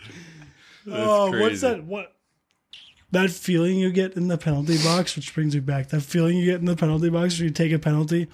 It's 0.87 0.95
oh, 0.95 1.30
what's 1.41 1.61
that? 1.62 1.85
What? 1.85 2.12
That 3.11 3.30
feeling 3.30 3.76
you 3.76 3.93
get 3.93 4.14
in 4.16 4.26
the 4.28 4.37
penalty 4.39 4.76
box, 4.82 5.14
which 5.14 5.32
brings 5.35 5.55
me 5.55 5.61
back. 5.61 5.91
That 5.91 6.01
feeling 6.01 6.37
you 6.37 6.45
get 6.45 6.59
in 6.61 6.64
the 6.66 6.74
penalty 6.76 7.11
box 7.11 7.39
when 7.39 7.49
you 7.49 7.55
take 7.55 7.72
a 7.72 7.78
penalty, 7.78 8.26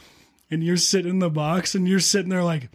and 0.50 0.64
you're 0.64 0.76
sitting 0.78 1.10
in 1.10 1.18
the 1.18 1.28
box, 1.30 1.74
and 1.74 1.86
you're 1.86 2.00
sitting 2.00 2.30
there 2.30 2.42
like, 2.44 2.70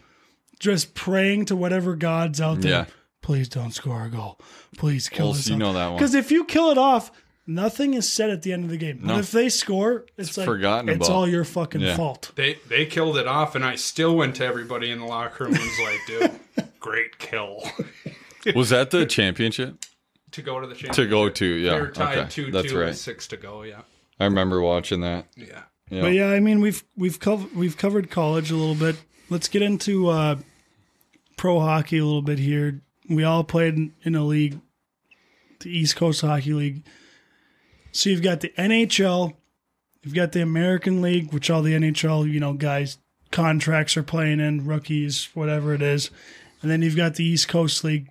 just 0.60 0.94
praying 0.94 1.46
to 1.46 1.56
whatever 1.56 1.96
gods 1.96 2.40
out 2.40 2.60
there. 2.60 2.70
Yeah. 2.70 2.84
Please 3.22 3.48
don't 3.48 3.72
score 3.72 4.04
a 4.04 4.08
goal. 4.08 4.38
Please 4.78 5.08
kill 5.08 5.26
Well, 5.26 5.32
this. 5.34 5.46
so 5.46 5.52
you 5.52 5.58
know 5.58 5.72
that 5.72 5.86
one. 5.88 5.96
Because 5.96 6.14
if 6.14 6.30
you 6.30 6.44
kill 6.44 6.70
it 6.70 6.78
off, 6.78 7.10
nothing 7.44 7.94
is 7.94 8.10
said 8.10 8.30
at 8.30 8.42
the 8.42 8.52
end 8.52 8.62
of 8.62 8.70
the 8.70 8.76
game. 8.76 9.00
No. 9.02 9.14
But 9.14 9.20
if 9.24 9.32
they 9.32 9.48
score, 9.48 10.06
it's, 10.16 10.38
like 10.38 10.46
forgotten 10.46 10.88
it's 10.88 11.08
about. 11.08 11.10
all 11.16 11.28
your 11.28 11.42
fucking 11.44 11.80
Yeah. 11.80 11.96
fault. 11.96 12.30
They 12.36 12.58
they 12.68 12.86
killed 12.86 13.16
it 13.18 13.26
off, 13.26 13.56
and 13.56 13.64
I 13.64 13.74
still 13.74 14.14
went 14.14 14.36
to 14.36 14.44
everybody 14.46 14.90
in 14.92 15.00
the 15.00 15.06
locker 15.06 15.44
room 15.44 15.54
and 15.54 15.62
was 15.62 15.80
like, 15.82 16.30
"Dude, 16.56 16.68
great 16.80 17.18
kill." 17.18 17.64
Was 18.54 18.70
that 18.70 18.90
the 18.90 19.06
championship? 19.06 19.84
to 20.32 20.42
go 20.42 20.60
to 20.60 20.66
the 20.66 20.74
championship. 20.74 21.04
To 21.04 21.10
go 21.10 21.28
to, 21.28 21.46
yeah. 21.46 21.74
They 21.74 21.80
were 21.80 21.90
tied 21.90 22.18
okay. 22.18 22.28
two 22.28 22.50
That's 22.50 22.70
two 22.70 22.78
right. 22.78 22.94
six 22.94 23.26
to 23.28 23.36
go. 23.36 23.62
Yeah, 23.62 23.82
I 24.20 24.24
remember 24.24 24.60
watching 24.60 25.00
that. 25.00 25.26
yeah. 25.36 25.62
Yeah. 25.88 26.00
But 26.00 26.14
yeah, 26.14 26.30
I 26.30 26.40
mean 26.40 26.60
we've 26.60 26.82
we've 26.96 27.20
covered 27.20 27.54
we've 27.54 27.76
covered 27.76 28.10
college 28.10 28.50
a 28.50 28.56
little 28.56 28.74
bit. 28.74 28.96
Let's 29.30 29.46
get 29.46 29.62
into 29.62 30.08
uh, 30.08 30.36
pro 31.36 31.60
hockey 31.60 31.98
a 31.98 32.04
little 32.04 32.22
bit 32.22 32.40
here. 32.40 32.80
We 33.08 33.22
all 33.22 33.44
played 33.44 33.74
in, 33.74 33.94
in 34.02 34.16
a 34.16 34.24
league, 34.24 34.60
the 35.60 35.70
East 35.70 35.94
Coast 35.94 36.22
Hockey 36.22 36.52
League. 36.52 36.84
So 37.92 38.10
you've 38.10 38.22
got 38.22 38.40
the 38.40 38.48
NHL, 38.58 39.34
you've 40.02 40.14
got 40.14 40.32
the 40.32 40.42
American 40.42 41.02
League, 41.02 41.32
which 41.32 41.50
all 41.50 41.62
the 41.62 41.72
NHL 41.72 42.28
you 42.30 42.40
know 42.40 42.52
guys 42.54 42.98
contracts 43.30 43.96
are 43.96 44.02
playing 44.02 44.40
in, 44.40 44.66
rookies, 44.66 45.28
whatever 45.34 45.72
it 45.72 45.82
is, 45.82 46.10
and 46.62 46.70
then 46.70 46.82
you've 46.82 46.96
got 46.96 47.14
the 47.14 47.24
East 47.24 47.46
Coast 47.46 47.84
League 47.84 48.08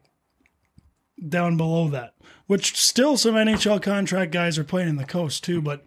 down 1.27 1.57
below 1.57 1.87
that, 1.89 2.13
which 2.47 2.75
still 2.77 3.17
some 3.17 3.35
NHL 3.35 3.81
contract 3.81 4.31
guys 4.31 4.57
are 4.57 4.63
playing 4.63 4.89
in 4.89 4.97
the 4.97 5.05
coast 5.05 5.43
too, 5.43 5.61
but 5.61 5.85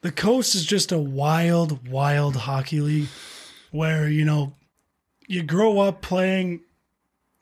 the 0.00 0.12
coast 0.12 0.54
is 0.54 0.64
just 0.64 0.92
a 0.92 0.98
wild, 0.98 1.88
wild 1.88 2.36
hockey 2.36 2.80
league 2.80 3.08
where, 3.70 4.08
you 4.08 4.24
know, 4.24 4.54
you 5.26 5.42
grow 5.42 5.80
up 5.80 6.02
playing 6.02 6.60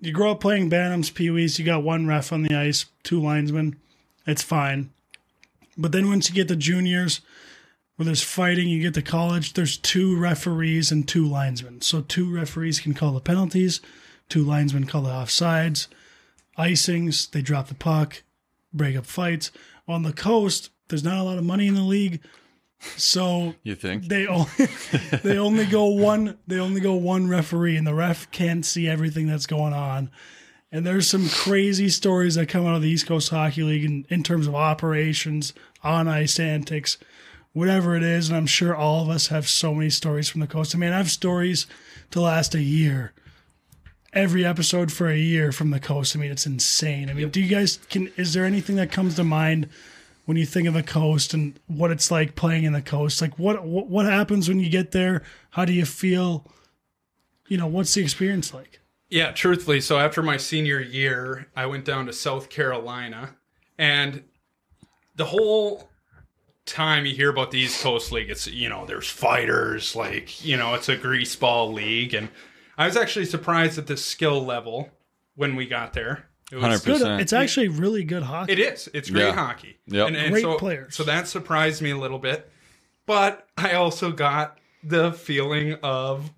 you 0.02 0.10
grow 0.10 0.32
up 0.32 0.40
playing 0.40 0.68
Bantams, 0.68 1.14
Pee 1.14 1.30
Wees, 1.30 1.60
you 1.60 1.64
got 1.64 1.84
one 1.84 2.08
ref 2.08 2.32
on 2.32 2.42
the 2.42 2.56
ice, 2.56 2.86
two 3.04 3.20
linesmen. 3.20 3.76
It's 4.26 4.42
fine. 4.42 4.90
But 5.78 5.92
then 5.92 6.08
once 6.08 6.28
you 6.28 6.34
get 6.34 6.48
to 6.48 6.56
juniors, 6.56 7.20
where 7.94 8.06
there's 8.06 8.22
fighting, 8.22 8.68
you 8.68 8.82
get 8.82 8.94
to 8.94 9.02
college, 9.02 9.52
there's 9.52 9.76
two 9.76 10.18
referees 10.18 10.90
and 10.90 11.06
two 11.06 11.24
linesmen. 11.24 11.82
So 11.82 12.00
two 12.00 12.34
referees 12.34 12.80
can 12.80 12.94
call 12.94 13.12
the 13.12 13.20
penalties, 13.20 13.80
two 14.28 14.44
linesmen 14.44 14.86
call 14.86 15.02
the 15.02 15.10
offsides, 15.10 15.86
icings, 16.58 17.30
they 17.30 17.42
drop 17.42 17.68
the 17.68 17.74
puck, 17.74 18.22
break 18.72 18.96
up 18.96 19.06
fights. 19.06 19.50
On 19.88 20.02
the 20.02 20.12
coast, 20.12 20.70
there's 20.88 21.04
not 21.04 21.18
a 21.18 21.22
lot 21.22 21.38
of 21.38 21.44
money 21.44 21.66
in 21.66 21.74
the 21.74 21.82
league. 21.82 22.20
So 22.96 23.54
You 23.62 23.74
think? 23.74 24.08
they 24.08 24.26
only 24.26 24.50
they 25.22 25.38
only 25.38 25.66
go 25.66 25.86
one 25.86 26.38
they 26.46 26.58
only 26.58 26.80
go 26.80 26.94
one 26.94 27.28
referee 27.28 27.76
and 27.76 27.86
the 27.86 27.94
ref 27.94 28.30
can't 28.30 28.64
see 28.64 28.88
everything 28.88 29.26
that's 29.26 29.46
going 29.46 29.72
on. 29.72 30.10
And 30.70 30.86
there's 30.86 31.08
some 31.08 31.28
crazy 31.28 31.90
stories 31.90 32.34
that 32.36 32.48
come 32.48 32.66
out 32.66 32.76
of 32.76 32.82
the 32.82 32.88
East 32.88 33.06
Coast 33.06 33.28
Hockey 33.28 33.62
League 33.62 33.84
in, 33.84 34.06
in 34.08 34.22
terms 34.22 34.46
of 34.46 34.54
operations, 34.54 35.52
on 35.84 36.08
ice 36.08 36.40
antics, 36.40 36.96
whatever 37.52 37.94
it 37.94 38.02
is. 38.02 38.28
And 38.30 38.36
I'm 38.38 38.46
sure 38.46 38.74
all 38.74 39.02
of 39.02 39.10
us 39.10 39.26
have 39.26 39.46
so 39.46 39.74
many 39.74 39.90
stories 39.90 40.30
from 40.30 40.40
the 40.40 40.46
coast. 40.46 40.74
I 40.74 40.78
mean, 40.78 40.92
I 40.92 40.96
have 40.96 41.10
stories 41.10 41.66
to 42.12 42.22
last 42.22 42.54
a 42.54 42.62
year. 42.62 43.12
Every 44.12 44.44
episode 44.44 44.92
for 44.92 45.08
a 45.08 45.16
year 45.16 45.52
from 45.52 45.70
the 45.70 45.80
coast. 45.80 46.14
I 46.14 46.18
mean, 46.18 46.30
it's 46.30 46.46
insane. 46.46 47.08
I 47.08 47.14
mean, 47.14 47.30
do 47.30 47.40
you 47.40 47.48
guys 47.48 47.78
can 47.88 48.12
is 48.16 48.34
there 48.34 48.44
anything 48.44 48.76
that 48.76 48.92
comes 48.92 49.16
to 49.16 49.24
mind 49.24 49.68
when 50.26 50.36
you 50.36 50.46
think 50.46 50.68
of 50.68 50.74
the 50.74 50.82
coast 50.82 51.34
and 51.34 51.58
what 51.66 51.90
it's 51.90 52.10
like 52.10 52.36
playing 52.36 52.64
in 52.64 52.72
the 52.72 52.82
coast 52.82 53.20
like 53.20 53.38
what 53.38 53.64
what, 53.64 53.88
what 53.88 54.06
happens 54.06 54.48
when 54.48 54.60
you 54.60 54.68
get 54.68 54.92
there? 54.92 55.22
How 55.50 55.64
do 55.64 55.72
you 55.72 55.86
feel? 55.86 56.46
You 57.48 57.56
know 57.56 57.66
what's 57.66 57.94
the 57.94 58.02
experience 58.02 58.52
like? 58.52 58.80
Yeah, 59.08 59.30
truthfully, 59.32 59.82
so 59.82 59.98
after 59.98 60.22
my 60.22 60.38
senior 60.38 60.80
year, 60.80 61.48
I 61.54 61.66
went 61.66 61.84
down 61.84 62.06
to 62.06 62.14
South 62.14 62.48
Carolina, 62.48 63.36
and 63.76 64.22
the 65.16 65.26
whole 65.26 65.90
time 66.64 67.04
you 67.04 67.14
hear 67.14 67.28
about 67.28 67.50
the 67.50 67.58
East 67.58 67.82
Coast 67.82 68.10
League, 68.12 68.30
it's 68.30 68.46
you 68.46 68.68
know 68.68 68.86
there's 68.86 69.10
fighters, 69.10 69.94
like 69.94 70.42
you 70.44 70.56
know 70.56 70.74
it's 70.74 70.88
a 70.88 70.96
greaseball 70.96 71.74
league, 71.74 72.14
and 72.14 72.30
I 72.82 72.86
was 72.86 72.96
actually 72.96 73.26
surprised 73.26 73.78
at 73.78 73.86
the 73.86 73.96
skill 73.96 74.44
level 74.44 74.90
when 75.36 75.54
we 75.54 75.66
got 75.66 75.92
there. 75.92 76.26
It 76.50 76.56
was 76.56 76.82
100%. 76.82 76.84
Good. 76.84 77.20
It's 77.20 77.32
actually 77.32 77.68
really 77.68 78.02
good 78.02 78.24
hockey. 78.24 78.54
It 78.54 78.58
is. 78.58 78.88
It's 78.92 79.08
great 79.08 79.26
Yeah. 79.26 79.34
hockey. 79.34 79.78
Yep. 79.86 80.08
And, 80.08 80.16
and 80.16 80.32
Great 80.32 80.42
so, 80.42 80.58
players. 80.58 80.96
So 80.96 81.04
that 81.04 81.28
surprised 81.28 81.80
me 81.80 81.90
a 81.92 81.96
little 81.96 82.18
bit. 82.18 82.50
But 83.06 83.46
I 83.56 83.74
also 83.74 84.10
got 84.10 84.58
the 84.82 85.12
feeling 85.12 85.74
of 85.84 86.32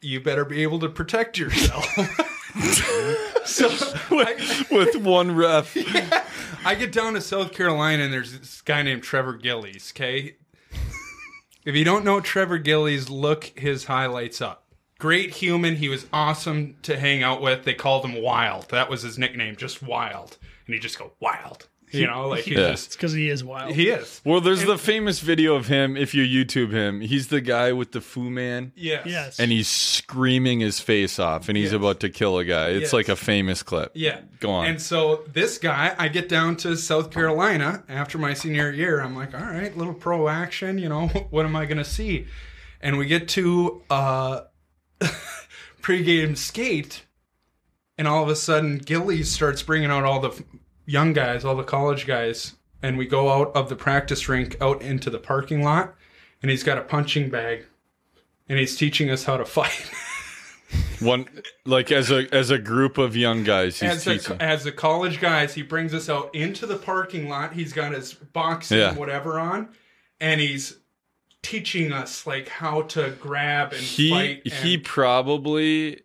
you 0.00 0.20
better 0.20 0.44
be 0.44 0.62
able 0.62 0.78
to 0.78 0.88
protect 0.88 1.36
yourself. 1.36 1.84
so 3.44 3.68
I, 4.12 4.66
with 4.70 4.94
one 4.96 5.34
ref. 5.34 5.76
I 6.64 6.76
get 6.76 6.92
down 6.92 7.14
to 7.14 7.20
South 7.20 7.50
Carolina 7.52 8.04
and 8.04 8.12
there's 8.12 8.38
this 8.38 8.60
guy 8.62 8.82
named 8.82 9.02
Trevor 9.02 9.34
Gillies, 9.34 9.92
okay? 9.96 10.36
If 11.64 11.74
you 11.74 11.84
don't 11.84 12.04
know 12.04 12.20
Trevor 12.20 12.58
Gillies, 12.58 13.10
look 13.10 13.50
his 13.56 13.86
highlights 13.86 14.40
up. 14.40 14.61
Great 15.02 15.30
human. 15.34 15.74
He 15.74 15.88
was 15.88 16.06
awesome 16.12 16.76
to 16.82 16.96
hang 16.96 17.24
out 17.24 17.42
with. 17.42 17.64
They 17.64 17.74
called 17.74 18.04
him 18.04 18.22
Wild. 18.22 18.68
That 18.70 18.88
was 18.88 19.02
his 19.02 19.18
nickname, 19.18 19.56
just 19.56 19.82
Wild. 19.82 20.38
And 20.66 20.74
he 20.74 20.78
just 20.80 20.96
go 20.96 21.10
Wild. 21.18 21.66
You 21.90 22.06
know, 22.06 22.28
like 22.28 22.44
he 22.44 22.54
Yeah. 22.54 22.68
It's 22.68 22.86
just 22.86 22.96
because 22.96 23.12
he 23.12 23.28
is 23.28 23.44
wild. 23.44 23.74
he 23.74 23.88
is. 23.90 24.22
Well, 24.24 24.40
there's 24.40 24.64
the 24.64 24.78
famous 24.78 25.18
video 25.20 25.56
of 25.56 25.66
him. 25.66 25.94
If 25.94 26.14
you 26.14 26.22
YouTube 26.24 26.70
him, 26.72 27.00
he's 27.02 27.26
the 27.28 27.42
guy 27.42 27.72
with 27.72 27.92
the 27.92 28.00
Fu 28.00 28.30
Man, 28.30 28.72
Yes. 28.76 29.02
yes. 29.04 29.38
and 29.40 29.50
he's 29.52 29.68
screaming 29.68 30.60
his 30.60 30.80
face 30.80 31.18
off, 31.18 31.48
and 31.48 31.56
he's 31.58 31.72
Yes. 31.72 31.74
about 31.74 32.00
to 32.00 32.08
kill 32.08 32.38
a 32.38 32.44
guy. 32.46 32.68
It's 32.68 32.80
Yes. 32.84 32.92
like 32.94 33.10
a 33.10 33.16
famous 33.16 33.62
clip. 33.62 33.90
Yeah. 33.94 34.20
Go 34.40 34.50
on. 34.52 34.68
And 34.68 34.80
so 34.80 35.24
this 35.34 35.58
guy, 35.58 35.94
I 35.98 36.08
get 36.08 36.30
down 36.30 36.56
to 36.58 36.76
South 36.78 37.10
Carolina 37.10 37.82
after 37.90 38.16
my 38.16 38.32
senior 38.32 38.70
year. 38.70 39.00
I'm 39.02 39.14
like, 39.14 39.34
all 39.34 39.40
right, 39.46 39.76
little 39.76 39.92
pro 39.94 40.28
action, 40.28 40.78
you 40.78 40.88
know, 40.88 41.08
what 41.30 41.44
am 41.44 41.54
I 41.56 41.66
going 41.66 41.76
to 41.76 41.84
see? 41.84 42.26
And 42.80 42.96
we 42.96 43.04
get 43.04 43.28
to 43.30 43.82
uh 43.90 44.40
pregame 45.82 46.36
skate, 46.36 47.04
and 47.98 48.06
all 48.08 48.22
of 48.22 48.28
a 48.28 48.36
sudden, 48.36 48.78
Gillies 48.78 49.30
starts 49.30 49.62
bringing 49.62 49.90
out 49.90 50.04
all 50.04 50.20
the 50.20 50.44
young 50.86 51.12
guys, 51.12 51.44
all 51.44 51.56
the 51.56 51.62
college 51.64 52.06
guys, 52.06 52.54
and 52.82 52.98
we 52.98 53.06
go 53.06 53.30
out 53.30 53.54
of 53.54 53.68
the 53.68 53.76
practice 53.76 54.28
rink 54.28 54.56
out 54.60 54.82
into 54.82 55.10
the 55.10 55.18
parking 55.18 55.62
lot, 55.62 55.94
and 56.42 56.50
he's 56.50 56.62
got 56.64 56.78
a 56.78 56.82
punching 56.82 57.30
bag, 57.30 57.66
and 58.48 58.58
he's 58.58 58.76
teaching 58.76 59.10
us 59.10 59.24
how 59.24 59.36
to 59.36 59.44
fight. 59.44 59.90
One 61.00 61.28
like 61.66 61.90
as 61.92 62.10
a 62.10 62.32
as 62.34 62.50
a 62.50 62.58
group 62.58 62.96
of 62.96 63.14
young 63.16 63.44
guys, 63.44 63.80
he's 63.80 63.90
as 63.90 64.04
teaching. 64.04 64.40
as 64.40 64.64
the 64.64 64.72
college 64.72 65.20
guys, 65.20 65.52
he 65.52 65.62
brings 65.62 65.92
us 65.92 66.08
out 66.08 66.34
into 66.34 66.64
the 66.64 66.76
parking 66.76 67.28
lot. 67.28 67.52
He's 67.52 67.72
got 67.72 67.92
his 67.92 68.14
boxing 68.14 68.78
Yeah. 68.78 68.94
whatever 68.94 69.38
on, 69.38 69.68
and 70.20 70.40
he's 70.40 70.78
teaching 71.42 71.92
us 71.92 72.26
like 72.26 72.48
how 72.48 72.82
to 72.82 73.10
grab 73.20 73.72
and 73.72 73.80
he 73.82 74.10
fight. 74.10 74.42
And, 74.44 74.52
he 74.54 74.78
probably 74.78 76.00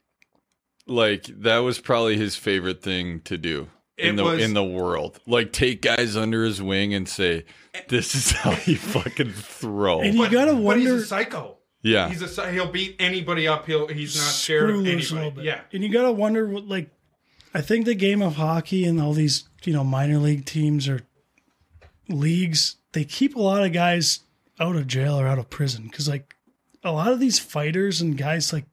like 0.85 1.23
that 1.25 1.59
was 1.59 1.79
probably 1.79 2.17
his 2.17 2.35
favorite 2.35 2.81
thing 2.81 3.21
to 3.21 3.37
do 3.37 3.67
in 3.97 4.13
It 4.15 4.17
the 4.17 4.23
was- 4.23 4.41
in 4.43 4.53
the 4.53 4.63
world. 4.63 5.19
Like 5.27 5.51
take 5.53 5.81
guys 5.81 6.15
under 6.17 6.43
his 6.43 6.61
wing 6.61 6.93
and 6.93 7.07
say, 7.07 7.45
"This 7.89 8.15
is 8.15 8.31
how 8.31 8.51
you 8.65 8.75
fucking 8.77 9.31
throw." 9.33 10.01
and 10.01 10.13
you 10.15 10.21
but, 10.23 10.31
gotta 10.31 10.53
but 10.53 10.61
wonder. 10.61 10.93
he's 10.95 11.03
a 11.03 11.05
psycho. 11.05 11.57
yeah, 11.83 12.09
He's 12.09 12.37
a 12.37 12.51
he'll 12.51 12.71
beat 12.71 12.95
anybody 12.99 13.47
up. 13.47 13.65
He'll 13.65 13.87
he's 13.87 14.15
not 14.15 14.23
scared 14.23 14.69
of 14.69 14.77
loose 14.77 15.11
a 15.11 15.15
little 15.15 15.27
anybody. 15.29 15.47
Yeah, 15.47 15.61
And 15.73 15.83
you 15.83 15.89
got 15.89 16.03
to 16.03 16.11
wonder, 16.11 16.47
what, 16.47 16.67
like, 16.67 16.89
I 17.53 17.61
think 17.61 17.85
the 17.85 17.95
game 17.95 18.21
of 18.21 18.35
hockey 18.35 18.83
and 18.85 18.99
all 18.99 19.13
these, 19.13 19.47
you 19.63 19.73
know, 19.73 19.83
minor 19.83 20.17
league 20.17 20.45
teams 20.45 20.87
or 20.87 21.01
leagues, 22.09 22.75
they 22.93 23.03
keep 23.03 23.35
a 23.35 23.41
lot 23.41 23.63
of 23.63 23.73
guys 23.73 24.19
out 24.59 24.75
of 24.75 24.87
jail 24.87 25.19
or 25.19 25.27
out 25.27 25.39
of 25.39 25.49
prison 25.49 25.83
because, 25.83 26.07
like, 26.07 26.35
a 26.83 26.91
lot 26.91 27.11
of 27.11 27.19
these 27.19 27.39
fighters 27.39 28.01
and 28.01 28.17
guys, 28.17 28.51
like, 28.53 28.65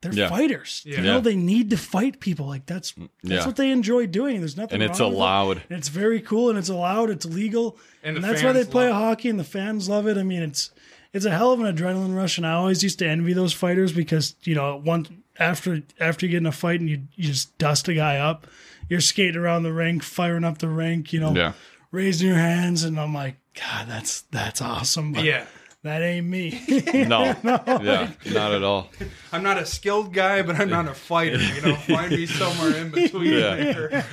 they're 0.00 0.12
Yeah. 0.12 0.28
fighters. 0.28 0.82
Yeah. 0.84 0.96
You 0.98 1.02
know, 1.02 1.14
Yeah. 1.14 1.20
they 1.20 1.36
need 1.36 1.70
to 1.70 1.78
fight 1.78 2.20
people. 2.20 2.46
Like 2.46 2.66
that's 2.66 2.92
mm, 2.92 3.08
that's 3.22 3.40
Yeah. 3.40 3.46
what 3.46 3.56
they 3.56 3.70
enjoy 3.70 4.06
doing. 4.06 4.40
There's 4.40 4.56
nothing 4.56 4.74
and 4.74 4.82
it's 4.82 5.00
wrong 5.00 5.10
with 5.10 5.16
it. 5.16 5.18
allowed. 5.18 5.62
And 5.70 5.78
it's 5.78 5.88
very 5.88 6.20
cool 6.20 6.50
and 6.50 6.58
it's 6.58 6.68
allowed. 6.68 7.08
It's 7.08 7.24
legal, 7.24 7.78
And 8.02 8.16
and, 8.16 8.24
that's 8.24 8.42
why 8.42 8.52
they 8.52 8.64
play 8.66 8.90
hockey 8.90 9.30
and 9.30 9.40
the 9.40 9.44
fans 9.44 9.88
love 9.88 10.06
it. 10.06 10.18
I 10.18 10.22
mean, 10.22 10.42
it's 10.42 10.70
it's 11.14 11.24
a 11.24 11.30
hell 11.30 11.52
of 11.52 11.60
an 11.60 11.74
adrenaline 11.74 12.14
rush, 12.14 12.36
and 12.36 12.46
I 12.46 12.52
always 12.52 12.82
used 12.82 12.98
to 12.98 13.08
envy 13.08 13.32
those 13.32 13.52
fighters 13.54 13.92
because 13.92 14.34
you 14.42 14.54
know 14.54 14.76
once 14.76 15.08
after 15.38 15.82
after 15.98 16.26
you 16.26 16.32
get 16.32 16.38
in 16.38 16.46
a 16.46 16.52
fight 16.52 16.80
and 16.80 16.90
you 16.90 17.02
you 17.14 17.24
just 17.24 17.56
dust 17.56 17.88
a 17.88 17.94
guy 17.94 18.18
up, 18.18 18.46
you're 18.90 19.00
skating 19.00 19.36
around 19.40 19.62
the 19.62 19.72
rink, 19.72 20.02
firing 20.02 20.44
up 20.44 20.58
the 20.58 20.68
rink, 20.68 21.14
you 21.14 21.20
know, 21.20 21.34
Yeah. 21.34 21.52
raising 21.92 22.28
your 22.28 22.36
hands, 22.36 22.84
and 22.84 23.00
I'm 23.00 23.14
like, 23.14 23.36
God, 23.54 23.86
that's 23.88 24.22
that's 24.30 24.60
awesome, 24.60 25.12
but 25.12 25.22
yeah. 25.24 25.46
that 25.84 26.02
ain't 26.02 26.26
me. 26.26 26.60
No, 27.06 27.34
no, 27.42 27.62
yeah, 27.82 28.10
not 28.32 28.52
at 28.52 28.62
all. 28.62 28.88
I'm 29.32 29.42
not 29.42 29.58
a 29.58 29.66
skilled 29.66 30.12
guy, 30.12 30.42
but 30.42 30.56
I'm 30.56 30.70
not 30.70 30.88
a 30.88 30.94
fighter. 30.94 31.38
You 31.40 31.60
know, 31.62 31.74
find 31.86 32.10
me 32.10 32.26
somewhere 32.26 32.76
in 32.76 32.90
between 32.90 33.32
Yeah. 33.32 33.54
there. 33.56 34.06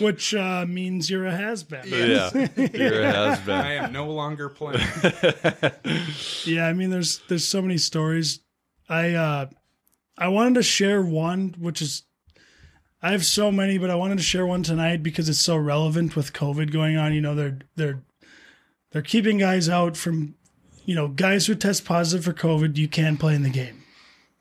Which 0.00 0.34
uh, 0.34 0.66
means 0.68 1.08
you're 1.10 1.26
a 1.26 1.34
has 1.36 1.62
been. 1.64 1.84
Yeah, 1.86 2.30
you're 2.56 3.02
a 3.02 3.12
has 3.12 3.40
been. 3.40 3.54
I 3.54 3.72
am 3.74 3.92
no 3.92 4.10
longer 4.10 4.48
playing. 4.48 4.80
Yeah, 6.44 6.66
I 6.66 6.72
mean 6.72 6.90
there's 6.90 7.18
there's 7.28 7.46
so 7.46 7.62
many 7.62 7.78
stories. 7.78 8.40
I 8.88 9.14
uh 9.14 9.46
I 10.18 10.28
wanted 10.28 10.54
to 10.54 10.62
share 10.62 11.02
one 11.02 11.54
which 11.58 11.80
is 11.80 12.02
I 13.04 13.10
have 13.12 13.24
so 13.24 13.50
many, 13.50 13.78
but 13.78 13.90
I 13.90 13.94
wanted 13.96 14.18
to 14.18 14.22
share 14.24 14.46
one 14.46 14.62
tonight 14.62 15.02
because 15.02 15.28
it's 15.28 15.38
so 15.40 15.56
relevant 15.56 16.14
with 16.14 16.32
COVID 16.32 16.72
going 16.72 16.96
on. 16.96 17.12
You 17.14 17.20
know, 17.20 17.34
they're 17.34 17.58
they're 17.76 18.02
they're 18.92 19.02
keeping 19.02 19.38
guys 19.38 19.68
out 19.68 19.96
from 19.96 20.34
you 20.84 20.94
know, 20.94 21.08
guys 21.08 21.46
who 21.46 21.54
test 21.54 21.84
positive 21.84 22.24
for 22.24 22.32
COVID, 22.32 22.76
you 22.76 22.88
can't 22.88 23.20
play 23.20 23.34
in 23.34 23.42
the 23.42 23.50
game. 23.50 23.84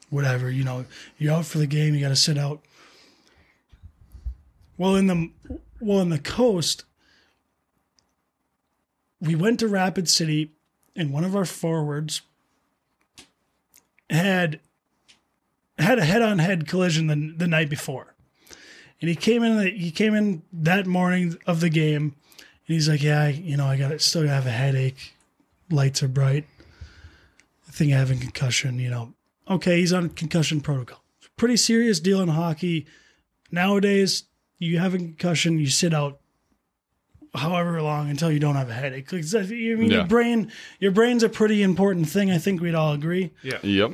Whatever, 0.09 0.49
you 0.49 0.63
know, 0.63 0.85
you're 1.17 1.33
out 1.33 1.45
for 1.45 1.59
the 1.59 1.67
game, 1.67 1.93
you 1.93 2.01
gotta 2.01 2.15
sit 2.15 2.37
out. 2.37 2.61
Well 4.77 4.95
in 4.95 5.07
the 5.07 5.29
well 5.79 5.99
in 5.99 6.09
the 6.09 6.19
coast, 6.19 6.85
we 9.19 9.35
went 9.35 9.59
to 9.59 9.67
Rapid 9.67 10.09
City 10.09 10.51
and 10.95 11.13
one 11.13 11.23
of 11.23 11.35
our 11.35 11.45
forwards 11.45 12.21
had 14.09 14.59
had 15.77 15.97
a 15.97 16.05
head-on-head 16.05 16.67
collision 16.67 17.07
the, 17.07 17.33
the 17.37 17.47
night 17.47 17.69
before 17.69 18.13
and 18.99 19.09
he 19.09 19.15
came 19.15 19.43
in 19.43 19.75
he 19.75 19.89
came 19.89 20.13
in 20.13 20.43
that 20.51 20.85
morning 20.85 21.37
of 21.47 21.59
the 21.59 21.69
game 21.69 22.15
he's 22.71 22.89
like 22.89 23.01
yeah 23.03 23.21
I, 23.23 23.27
you 23.29 23.57
know 23.57 23.65
i 23.67 23.77
got 23.77 23.91
it. 23.91 24.01
still 24.01 24.27
have 24.27 24.45
a 24.47 24.51
headache 24.51 25.13
lights 25.69 26.01
are 26.03 26.07
bright 26.07 26.45
i 27.67 27.71
think 27.71 27.93
i 27.93 27.97
have 27.97 28.11
a 28.11 28.15
concussion 28.15 28.79
you 28.79 28.89
know 28.89 29.13
okay 29.49 29.79
he's 29.79 29.93
on 29.93 30.09
concussion 30.09 30.61
protocol 30.61 31.01
pretty 31.37 31.57
serious 31.57 31.99
deal 31.99 32.21
in 32.21 32.29
hockey 32.29 32.85
nowadays 33.51 34.23
you 34.59 34.77
have 34.79 34.93
a 34.93 34.97
concussion 34.97 35.57
you 35.59 35.67
sit 35.67 35.93
out 35.93 36.19
however 37.33 37.81
long 37.81 38.09
until 38.09 38.29
you 38.31 38.39
don't 38.39 38.55
have 38.57 38.69
a 38.69 38.73
headache. 38.73 39.11
Like, 39.11 39.23
I 39.33 39.41
mean, 39.47 39.89
Yeah. 39.89 39.97
your 39.99 40.05
brain, 40.05 40.51
your 40.79 40.91
brain's 40.91 41.23
a 41.23 41.29
pretty 41.29 41.63
important 41.63 42.09
thing. 42.09 42.29
I 42.29 42.37
think 42.37 42.61
we'd 42.61 42.75
all 42.75 42.91
agree. 42.93 43.31
Yeah. 43.41 43.57
Yep. 43.63 43.93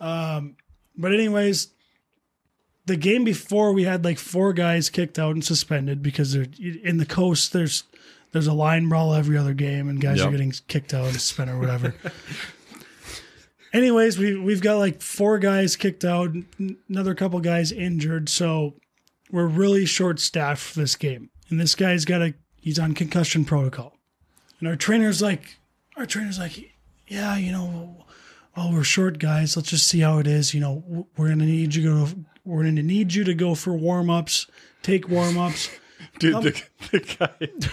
Um, 0.00 0.56
but 0.96 1.12
anyways, 1.12 1.68
the 2.86 2.96
game 2.96 3.24
before 3.24 3.72
we 3.74 3.84
had 3.84 4.04
like 4.04 4.18
four 4.18 4.54
guys 4.54 4.88
kicked 4.88 5.18
out 5.18 5.34
and 5.34 5.44
suspended 5.44 6.02
because 6.02 6.32
they're 6.32 6.46
in 6.82 6.96
the 6.96 7.04
coast. 7.06 7.52
There's 7.52 7.84
there's 8.32 8.46
a 8.46 8.52
line 8.52 8.88
brawl 8.88 9.14
every 9.14 9.36
other 9.38 9.54
game, 9.54 9.88
and 9.88 10.00
guys 10.00 10.18
Yep. 10.18 10.28
are 10.28 10.30
getting 10.30 10.52
kicked 10.68 10.94
out 10.94 11.06
and 11.06 11.14
suspended 11.14 11.56
or 11.56 11.58
whatever. 11.58 11.94
anyways, 13.72 14.18
we 14.18 14.38
we've 14.38 14.60
got 14.62 14.78
like 14.78 15.00
four 15.00 15.38
guys 15.38 15.76
kicked 15.76 16.04
out, 16.04 16.30
another 16.88 17.14
couple 17.14 17.40
guys 17.40 17.72
injured, 17.72 18.28
so 18.28 18.74
we're 19.30 19.46
really 19.46 19.86
short 19.86 20.20
staffed 20.20 20.62
for 20.62 20.80
this 20.80 20.96
game. 20.96 21.30
And 21.50 21.60
this 21.60 21.74
guy's 21.74 22.04
got 22.04 22.22
a 22.22 22.34
he's 22.60 22.78
on 22.78 22.94
concussion 22.94 23.44
protocol, 23.44 23.96
and 24.60 24.68
our 24.68 24.76
trainer's 24.76 25.22
like, 25.22 25.58
our 25.96 26.06
trainer's 26.06 26.38
like, 26.38 26.72
yeah, 27.06 27.36
you 27.36 27.52
know, 27.52 28.04
oh, 28.56 28.72
we're 28.72 28.84
short 28.84 29.18
guys. 29.18 29.56
Let's 29.56 29.70
just 29.70 29.86
see 29.86 30.00
how 30.00 30.18
it 30.18 30.26
is. 30.26 30.52
You 30.54 30.60
know, 30.60 31.06
we're 31.16 31.28
gonna 31.28 31.46
need 31.46 31.74
you 31.74 31.82
to 31.82 31.88
go. 32.06 32.08
We're 32.44 32.64
gonna 32.64 32.82
need 32.82 33.14
you 33.14 33.24
to 33.24 33.34
go 33.34 33.54
for 33.54 33.72
warm 33.74 34.10
ups. 34.10 34.46
Take 34.82 35.08
warm 35.08 35.36
ups. 35.38 35.70
Dude, 36.18 36.42
the, 36.42 36.62
the 36.92 37.00
guy. 37.18 37.68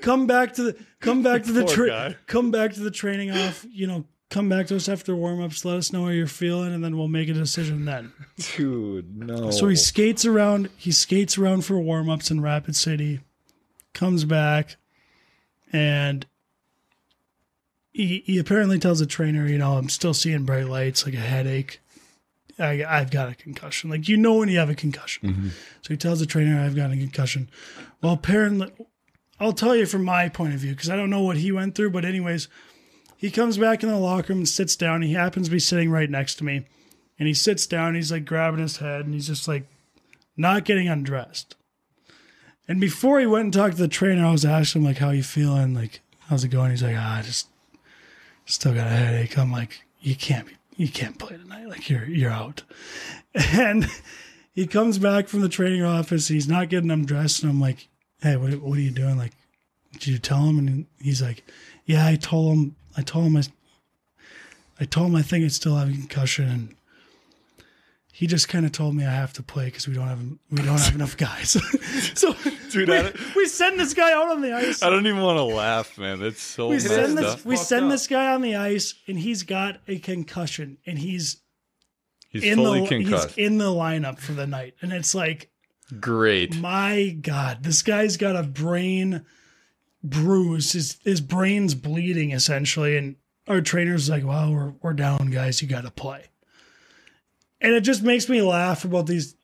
Come 0.00 0.26
back 0.26 0.54
to 0.54 0.62
the 0.64 0.76
come 1.00 1.22
back 1.22 1.42
to 1.44 1.52
the 1.52 1.64
tra- 1.66 2.16
come 2.26 2.50
back 2.50 2.74
to 2.74 2.80
the 2.80 2.90
training 2.90 3.30
off. 3.30 3.66
You 3.70 3.86
know, 3.86 4.04
come 4.30 4.48
back 4.48 4.66
to 4.68 4.76
us 4.76 4.88
after 4.88 5.14
warm 5.14 5.42
ups. 5.42 5.64
Let 5.64 5.76
us 5.76 5.92
know 5.92 6.04
how 6.04 6.10
you're 6.10 6.26
feeling, 6.26 6.72
and 6.72 6.82
then 6.82 6.96
we'll 6.96 7.08
make 7.08 7.28
a 7.28 7.34
decision 7.34 7.84
then. 7.84 8.12
Dude, 8.56 9.16
no. 9.16 9.50
So 9.50 9.68
he 9.68 9.76
skates 9.76 10.24
around. 10.24 10.70
He 10.76 10.92
skates 10.92 11.38
around 11.38 11.64
for 11.64 11.78
warm 11.78 12.08
ups 12.08 12.30
in 12.30 12.40
Rapid 12.40 12.76
City. 12.76 13.20
Comes 13.92 14.24
back, 14.24 14.76
and 15.72 16.26
he 17.92 18.22
he 18.26 18.38
apparently 18.38 18.78
tells 18.78 19.00
the 19.00 19.06
trainer, 19.06 19.46
you 19.46 19.58
know, 19.58 19.72
I'm 19.74 19.88
still 19.88 20.14
seeing 20.14 20.44
bright 20.44 20.68
lights, 20.68 21.04
like 21.04 21.14
a 21.14 21.18
headache. 21.18 21.80
I, 22.58 22.84
I've 22.84 23.10
got 23.10 23.30
a 23.30 23.34
concussion. 23.34 23.90
Like 23.90 24.08
you 24.08 24.16
know 24.16 24.34
when 24.34 24.48
you 24.48 24.58
have 24.58 24.70
a 24.70 24.74
concussion. 24.74 25.28
Mm-hmm. 25.28 25.48
So 25.82 25.88
he 25.88 25.96
tells 25.96 26.20
the 26.20 26.26
trainer, 26.26 26.60
I've 26.60 26.76
got 26.76 26.90
a 26.90 26.96
concussion. 26.96 27.48
Well, 28.02 28.12
apparently, 28.12 28.72
I'll 29.40 29.52
tell 29.52 29.76
you 29.76 29.86
from 29.86 30.04
my 30.04 30.28
point 30.28 30.54
of 30.54 30.60
view 30.60 30.72
because 30.72 30.90
I 30.90 30.96
don't 30.96 31.10
know 31.10 31.22
what 31.22 31.36
he 31.36 31.52
went 31.52 31.74
through. 31.74 31.90
But 31.90 32.04
anyways, 32.04 32.48
he 33.16 33.30
comes 33.30 33.58
back 33.58 33.82
in 33.82 33.88
the 33.88 33.98
locker 33.98 34.32
room 34.32 34.40
and 34.40 34.48
sits 34.48 34.76
down. 34.76 35.02
He 35.02 35.12
happens 35.12 35.46
to 35.46 35.52
be 35.52 35.58
sitting 35.58 35.90
right 35.90 36.10
next 36.10 36.36
to 36.36 36.44
me, 36.44 36.66
and 37.18 37.28
he 37.28 37.34
sits 37.34 37.66
down. 37.66 37.94
He's 37.94 38.12
like 38.12 38.24
grabbing 38.24 38.60
his 38.60 38.78
head, 38.78 39.04
and 39.04 39.14
he's 39.14 39.26
just 39.28 39.46
like 39.46 39.64
not 40.36 40.64
getting 40.64 40.88
undressed. 40.88 41.54
And 42.66 42.80
before 42.80 43.18
he 43.18 43.26
went 43.26 43.44
and 43.44 43.52
talked 43.52 43.76
to 43.76 43.82
the 43.82 43.88
trainer, 43.88 44.26
I 44.26 44.32
was 44.32 44.44
asking 44.44 44.82
him 44.82 44.86
like, 44.88 44.98
"How 44.98 45.10
you 45.10 45.22
feeling? 45.22 45.74
Like, 45.74 46.00
how's 46.28 46.44
it 46.44 46.48
going?" 46.48 46.70
He's 46.70 46.82
like, 46.82 46.96
"Ah, 46.96 47.22
just 47.24 47.48
still 48.44 48.74
got 48.74 48.86
a 48.86 48.90
headache." 48.90 49.38
I'm 49.38 49.52
like, 49.52 49.82
"You 50.00 50.14
can't 50.14 50.46
be, 50.46 50.52
you 50.76 50.88
can't 50.88 51.18
play 51.18 51.36
tonight. 51.36 51.68
Like, 51.68 51.88
you're 51.88 52.06
you're 52.06 52.30
out." 52.30 52.62
And 53.34 53.88
he 54.52 54.66
comes 54.66 54.98
back 54.98 55.28
from 55.28 55.42
the 55.42 55.48
training 55.48 55.84
office. 55.84 56.26
He's 56.26 56.48
not 56.48 56.70
getting 56.70 56.90
undressed, 56.90 57.42
and 57.42 57.52
I'm 57.52 57.60
like, 57.60 57.88
"Hey, 58.20 58.36
what 58.36 58.54
what 58.60 58.78
are 58.78 58.82
you 58.82 58.90
doing? 58.90 59.16
Like, 59.16 59.32
did 59.92 60.06
you 60.08 60.18
tell 60.18 60.44
him?" 60.44 60.58
And 60.58 60.86
he's 61.00 61.22
like, 61.22 61.44
"Yeah, 61.86 62.06
I 62.06 62.16
told 62.16 62.56
him. 62.56 62.76
I 62.96 63.02
told 63.02 63.26
him 63.26 63.36
I, 63.36 63.42
I 64.80 64.84
told 64.84 65.08
him 65.10 65.16
I 65.16 65.22
think 65.22 65.44
I 65.44 65.48
still 65.48 65.76
have 65.76 65.88
a 65.88 65.92
concussion, 65.92 66.48
and 66.48 66.74
he 68.12 68.26
just 68.26 68.48
kind 68.48 68.66
of 68.66 68.72
told 68.72 68.96
me 68.96 69.04
I 69.06 69.10
have 69.12 69.32
to 69.34 69.42
play 69.42 69.66
because 69.66 69.86
we 69.86 69.94
don't 69.94 70.08
have 70.08 70.20
we 70.50 70.56
don't 70.62 70.78
have 70.80 70.94
enough 70.94 71.16
guys. 71.16 71.50
so 72.18 72.34
Dude, 72.70 72.88
we, 72.88 73.02
we 73.36 73.46
send 73.46 73.78
this 73.80 73.94
guy 73.94 74.12
out 74.12 74.28
on 74.30 74.40
the 74.42 74.52
ice. 74.52 74.82
I 74.82 74.90
don't 74.90 75.06
even 75.06 75.22
want 75.22 75.38
to 75.38 75.44
laugh, 75.44 75.96
man. 75.98 76.20
That's 76.20 76.42
so 76.42 76.68
We 76.68 76.74
messed 76.74 76.88
send 76.88 77.18
up. 77.18 77.36
this 77.36 77.44
we 77.44 77.56
send 77.56 77.84
up. 77.86 77.90
this 77.92 78.06
guy 78.08 78.32
on 78.34 78.42
the 78.42 78.56
ice, 78.56 78.94
and 79.06 79.18
he's 79.18 79.42
got 79.44 79.80
a 79.86 79.98
concussion, 79.98 80.78
and 80.86 80.98
he's 80.98 81.38
He's 82.30 82.44
in 82.44 82.56
fully 82.56 82.80
the 82.82 82.88
concussed. 82.88 83.30
he's 83.36 83.46
in 83.46 83.56
the 83.58 83.66
lineup 83.70 84.18
for 84.18 84.32
the 84.32 84.46
night, 84.46 84.74
and 84.82 84.92
it's 84.92 85.14
like 85.14 85.50
Great. 86.00 86.56
my 86.56 87.16
God, 87.20 87.62
this 87.62 87.82
guy's 87.82 88.16
got 88.16 88.36
a 88.36 88.42
brain 88.42 89.24
bruise. 90.02 90.72
His 90.72 90.98
his 91.04 91.20
brain's 91.20 91.74
bleeding 91.74 92.32
essentially, 92.32 92.96
and 92.96 93.16
our 93.46 93.60
trainer's 93.60 94.10
like, 94.10 94.24
"Well, 94.24 94.52
we're 94.52 94.74
we're 94.82 94.92
down, 94.92 95.30
guys. 95.30 95.62
You 95.62 95.68
got 95.68 95.82
to 95.82 95.90
play." 95.90 96.26
And 97.60 97.72
it 97.72 97.80
just 97.80 98.02
makes 98.02 98.28
me 98.28 98.42
laugh 98.42 98.84
about 98.84 99.06
these. 99.06 99.34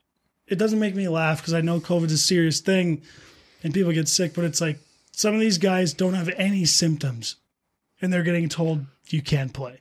It 0.46 0.58
doesn't 0.58 0.78
make 0.78 0.94
me 0.94 1.08
laugh 1.08 1.40
because 1.40 1.54
I 1.54 1.62
know 1.62 1.80
COVID's 1.80 2.12
a 2.12 2.18
serious 2.18 2.60
thing, 2.60 3.02
and 3.62 3.72
people 3.72 3.92
get 3.92 4.08
sick. 4.08 4.34
But 4.34 4.44
it's 4.44 4.60
like 4.60 4.78
some 5.12 5.34
of 5.34 5.40
these 5.40 5.58
guys 5.58 5.94
don't 5.94 6.14
have 6.14 6.28
any 6.36 6.64
symptoms, 6.64 7.36
and 8.00 8.12
they're 8.12 8.22
getting 8.22 8.48
told 8.48 8.84
you 9.08 9.22
can't 9.22 9.52
play 9.52 9.80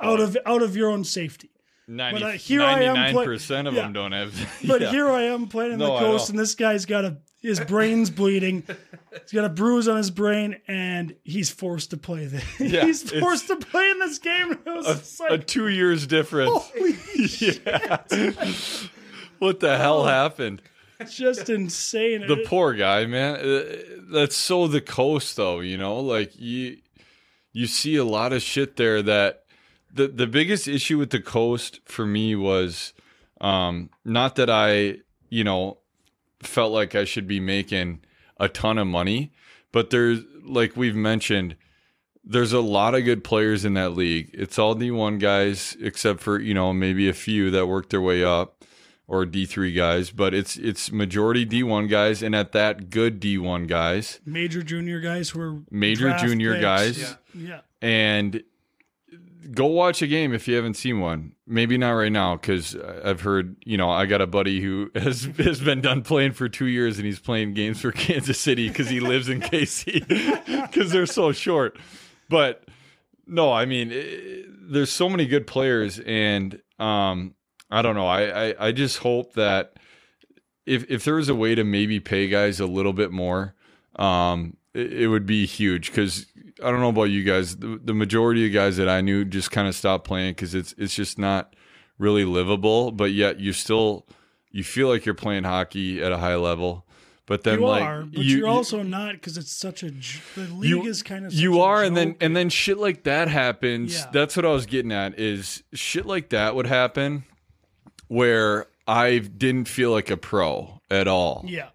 out 0.00 0.20
of 0.20 0.36
out 0.44 0.62
of 0.62 0.76
your 0.76 0.90
own 0.90 1.04
safety. 1.04 1.50
90, 1.88 2.20
but, 2.20 2.26
uh, 2.26 2.32
here 2.32 2.62
I 2.62 2.82
am 2.82 3.12
play- 3.12 3.24
99% 3.26 3.66
of 3.68 3.74
Yeah. 3.74 3.82
them 3.82 3.92
don't 3.92 4.12
have. 4.12 4.34
But 4.66 4.80
Yeah. 4.82 4.90
here 4.90 5.08
I 5.10 5.22
am 5.24 5.46
playing 5.48 5.72
in 5.72 5.78
No, 5.78 5.94
the 5.94 5.98
coast, 6.00 6.30
and 6.30 6.38
this 6.38 6.54
guy's 6.54 6.84
got 6.86 7.04
a 7.04 7.16
his 7.40 7.60
brain's 7.60 8.10
bleeding. 8.10 8.64
He's 9.12 9.32
got 9.32 9.44
a 9.44 9.48
bruise 9.48 9.86
on 9.86 9.96
his 9.96 10.10
brain, 10.10 10.56
and 10.66 11.14
he's 11.22 11.50
forced 11.50 11.90
to 11.90 11.96
play. 11.96 12.26
this. 12.26 12.42
Yeah, 12.60 12.84
he's 12.84 13.08
forced 13.12 13.46
to 13.46 13.54
play 13.56 13.88
in 13.90 14.00
this 14.00 14.18
game. 14.18 14.58
A 14.66 15.00
like, 15.30 15.46
two 15.46 15.68
years 15.68 16.06
difference. 16.08 16.52
yeah. 17.40 17.98
what 19.38 19.60
the 19.60 19.76
hell 19.78 20.04
happened? 20.04 20.62
just 21.08 21.48
insane. 21.48 22.26
The 22.26 22.42
poor 22.44 22.74
guy, 22.74 23.06
man. 23.06 23.36
Uh, 23.36 23.64
That's 24.12 24.34
so 24.36 24.66
the 24.66 24.80
coast, 24.80 25.36
though. 25.36 25.60
You 25.60 25.78
know, 25.78 26.00
like 26.00 26.32
you, 26.34 26.78
you 27.52 27.66
see 27.68 27.94
a 27.96 28.04
lot 28.04 28.32
of 28.32 28.42
shit 28.42 28.74
there. 28.76 29.00
That 29.02 29.44
the 29.98 30.08
the 30.08 30.26
biggest 30.26 30.66
issue 30.66 30.96
with 30.96 31.10
the 31.10 31.20
coast 31.20 31.80
for 31.84 32.06
me 32.06 32.34
was, 32.34 32.94
um, 33.40 33.90
not 34.04 34.36
that 34.36 34.48
I, 34.48 34.98
you 35.28 35.44
know, 35.44 35.78
felt 36.40 36.72
like 36.72 36.94
I 36.94 37.04
should 37.04 37.26
be 37.26 37.40
making 37.40 38.00
a 38.38 38.48
ton 38.48 38.78
of 38.78 38.86
money, 38.86 39.32
but 39.72 39.90
there's 39.90 40.20
like 40.44 40.76
we've 40.76 40.96
mentioned. 40.96 41.56
There's 42.30 42.52
a 42.52 42.60
lot 42.60 42.94
of 42.94 43.04
good 43.04 43.24
players 43.24 43.64
in 43.64 43.72
that 43.74 43.94
league. 43.94 44.28
It's 44.34 44.58
all 44.58 44.74
D1 44.74 45.18
guys, 45.18 45.76
except 45.80 46.20
for 46.20 46.38
you 46.38 46.54
know 46.54 46.72
maybe 46.72 47.08
a 47.08 47.14
few 47.14 47.50
that 47.50 47.66
worked 47.66 47.90
their 47.90 48.02
way 48.02 48.22
up 48.22 48.64
or 49.06 49.24
D3 49.24 49.74
guys, 49.74 50.10
but 50.10 50.34
it's 50.34 50.56
it's 50.56 50.92
majority 50.92 51.46
D1 51.46 51.88
guys, 51.88 52.22
and 52.22 52.34
at 52.36 52.52
that, 52.52 52.90
good 52.90 53.20
D1 53.20 53.66
guys, 53.66 54.20
major 54.26 54.62
junior 54.62 55.00
guys 55.00 55.30
who 55.30 55.40
are 55.40 55.58
major 55.70 56.14
junior 56.18 56.52
picks. 56.52 56.62
guys, 56.62 56.98
Yeah. 56.98 57.14
Yeah, 57.34 57.60
and 57.80 58.42
go 59.52 59.66
watch 59.66 60.02
a 60.02 60.06
game 60.06 60.32
if 60.32 60.46
you 60.48 60.54
haven't 60.56 60.74
seen 60.74 61.00
one. 61.00 61.32
Maybe 61.46 61.78
not 61.78 61.92
right 61.92 62.12
now 62.12 62.36
because 62.36 62.76
I've 62.76 63.20
heard 63.20 63.56
you 63.64 63.76
know 63.76 63.90
I 63.90 64.06
got 64.06 64.20
a 64.20 64.26
buddy 64.26 64.60
who 64.60 64.90
has 64.94 65.24
has 65.38 65.60
been 65.60 65.80
done 65.80 66.02
playing 66.02 66.32
for 66.32 66.48
two 66.48 66.66
years 66.66 66.98
and 66.98 67.06
he's 67.06 67.20
playing 67.20 67.54
games 67.54 67.80
for 67.80 67.92
Kansas 67.92 68.38
City 68.38 68.68
because 68.68 68.88
he 68.88 69.00
lives 69.00 69.28
in 69.28 69.40
KC 69.40 70.06
because 70.68 70.92
they're 70.92 71.06
so 71.06 71.32
short. 71.32 71.78
But 72.28 72.64
no, 73.26 73.52
I 73.52 73.64
mean 73.64 73.92
eh, 73.92 74.42
there's 74.70 74.92
so 74.92 75.08
many 75.08 75.26
good 75.26 75.46
players 75.46 75.98
and 76.00 76.60
um 76.78 77.34
I 77.70 77.82
don't 77.82 77.94
know. 77.94 78.06
I, 78.06 78.48
I 78.48 78.68
I 78.68 78.72
just 78.72 78.98
hope 78.98 79.34
that 79.34 79.78
if 80.66 80.90
if 80.90 81.04
there 81.04 81.14
was 81.14 81.28
a 81.28 81.34
way 81.34 81.54
to 81.54 81.64
maybe 81.64 81.98
pay 81.98 82.28
guys 82.28 82.60
a 82.60 82.66
little 82.66 82.92
bit 82.92 83.10
more, 83.10 83.54
um, 83.96 84.57
it, 84.74 84.92
it 84.92 85.08
would 85.08 85.26
be 85.26 85.46
huge 85.46 85.90
because 85.90 86.26
I 86.62 86.70
don't 86.70 86.80
know 86.80 86.88
about 86.88 87.04
you 87.04 87.22
guys. 87.24 87.56
The, 87.56 87.80
the 87.82 87.94
majority 87.94 88.46
of 88.46 88.52
guys 88.52 88.76
that 88.76 88.88
I 88.88 89.00
knew 89.00 89.24
just 89.24 89.50
kind 89.50 89.68
of 89.68 89.74
stopped 89.74 90.06
playing 90.06 90.32
because 90.32 90.54
it's 90.54 90.74
it's 90.78 90.94
just 90.94 91.18
not 91.18 91.54
really 91.98 92.24
livable. 92.24 92.90
But 92.92 93.12
yet 93.12 93.40
you 93.40 93.52
still 93.52 94.06
you 94.50 94.64
feel 94.64 94.88
like 94.88 95.04
you're 95.06 95.14
playing 95.14 95.44
hockey 95.44 96.02
at 96.02 96.12
a 96.12 96.18
high 96.18 96.36
level. 96.36 96.84
But 97.26 97.44
then 97.44 97.60
you 97.60 97.66
like 97.66 97.82
are, 97.82 98.02
but 98.04 98.24
you, 98.24 98.46
are 98.46 98.48
also 98.48 98.82
not 98.82 99.12
because 99.12 99.36
it's 99.36 99.52
such 99.52 99.82
a 99.82 99.90
the 99.90 100.48
league 100.50 100.70
you, 100.70 100.86
is 100.86 101.02
kind 101.02 101.26
of 101.26 101.32
you 101.34 101.60
are 101.60 101.84
and 101.84 101.94
then 101.94 102.16
and 102.22 102.34
then 102.34 102.48
shit 102.48 102.78
like 102.78 103.02
that 103.02 103.28
happens 103.28 103.94
Yeah. 103.94 104.06
that's 104.14 104.34
what 104.34 104.46
i 104.46 104.48
was 104.50 104.64
getting 104.64 104.92
at 104.92 105.18
is 105.18 105.62
shit 105.74 106.06
like 106.06 106.30
that 106.30 106.54
would 106.54 106.66
happen 106.66 107.24
where 108.06 108.66
i 108.86 109.18
didn't 109.18 109.68
feel 109.68 109.90
like 109.90 110.08
a 110.08 110.16
pro 110.16 110.80
at 110.90 111.06
all 111.06 111.44
yeah. 111.46 111.68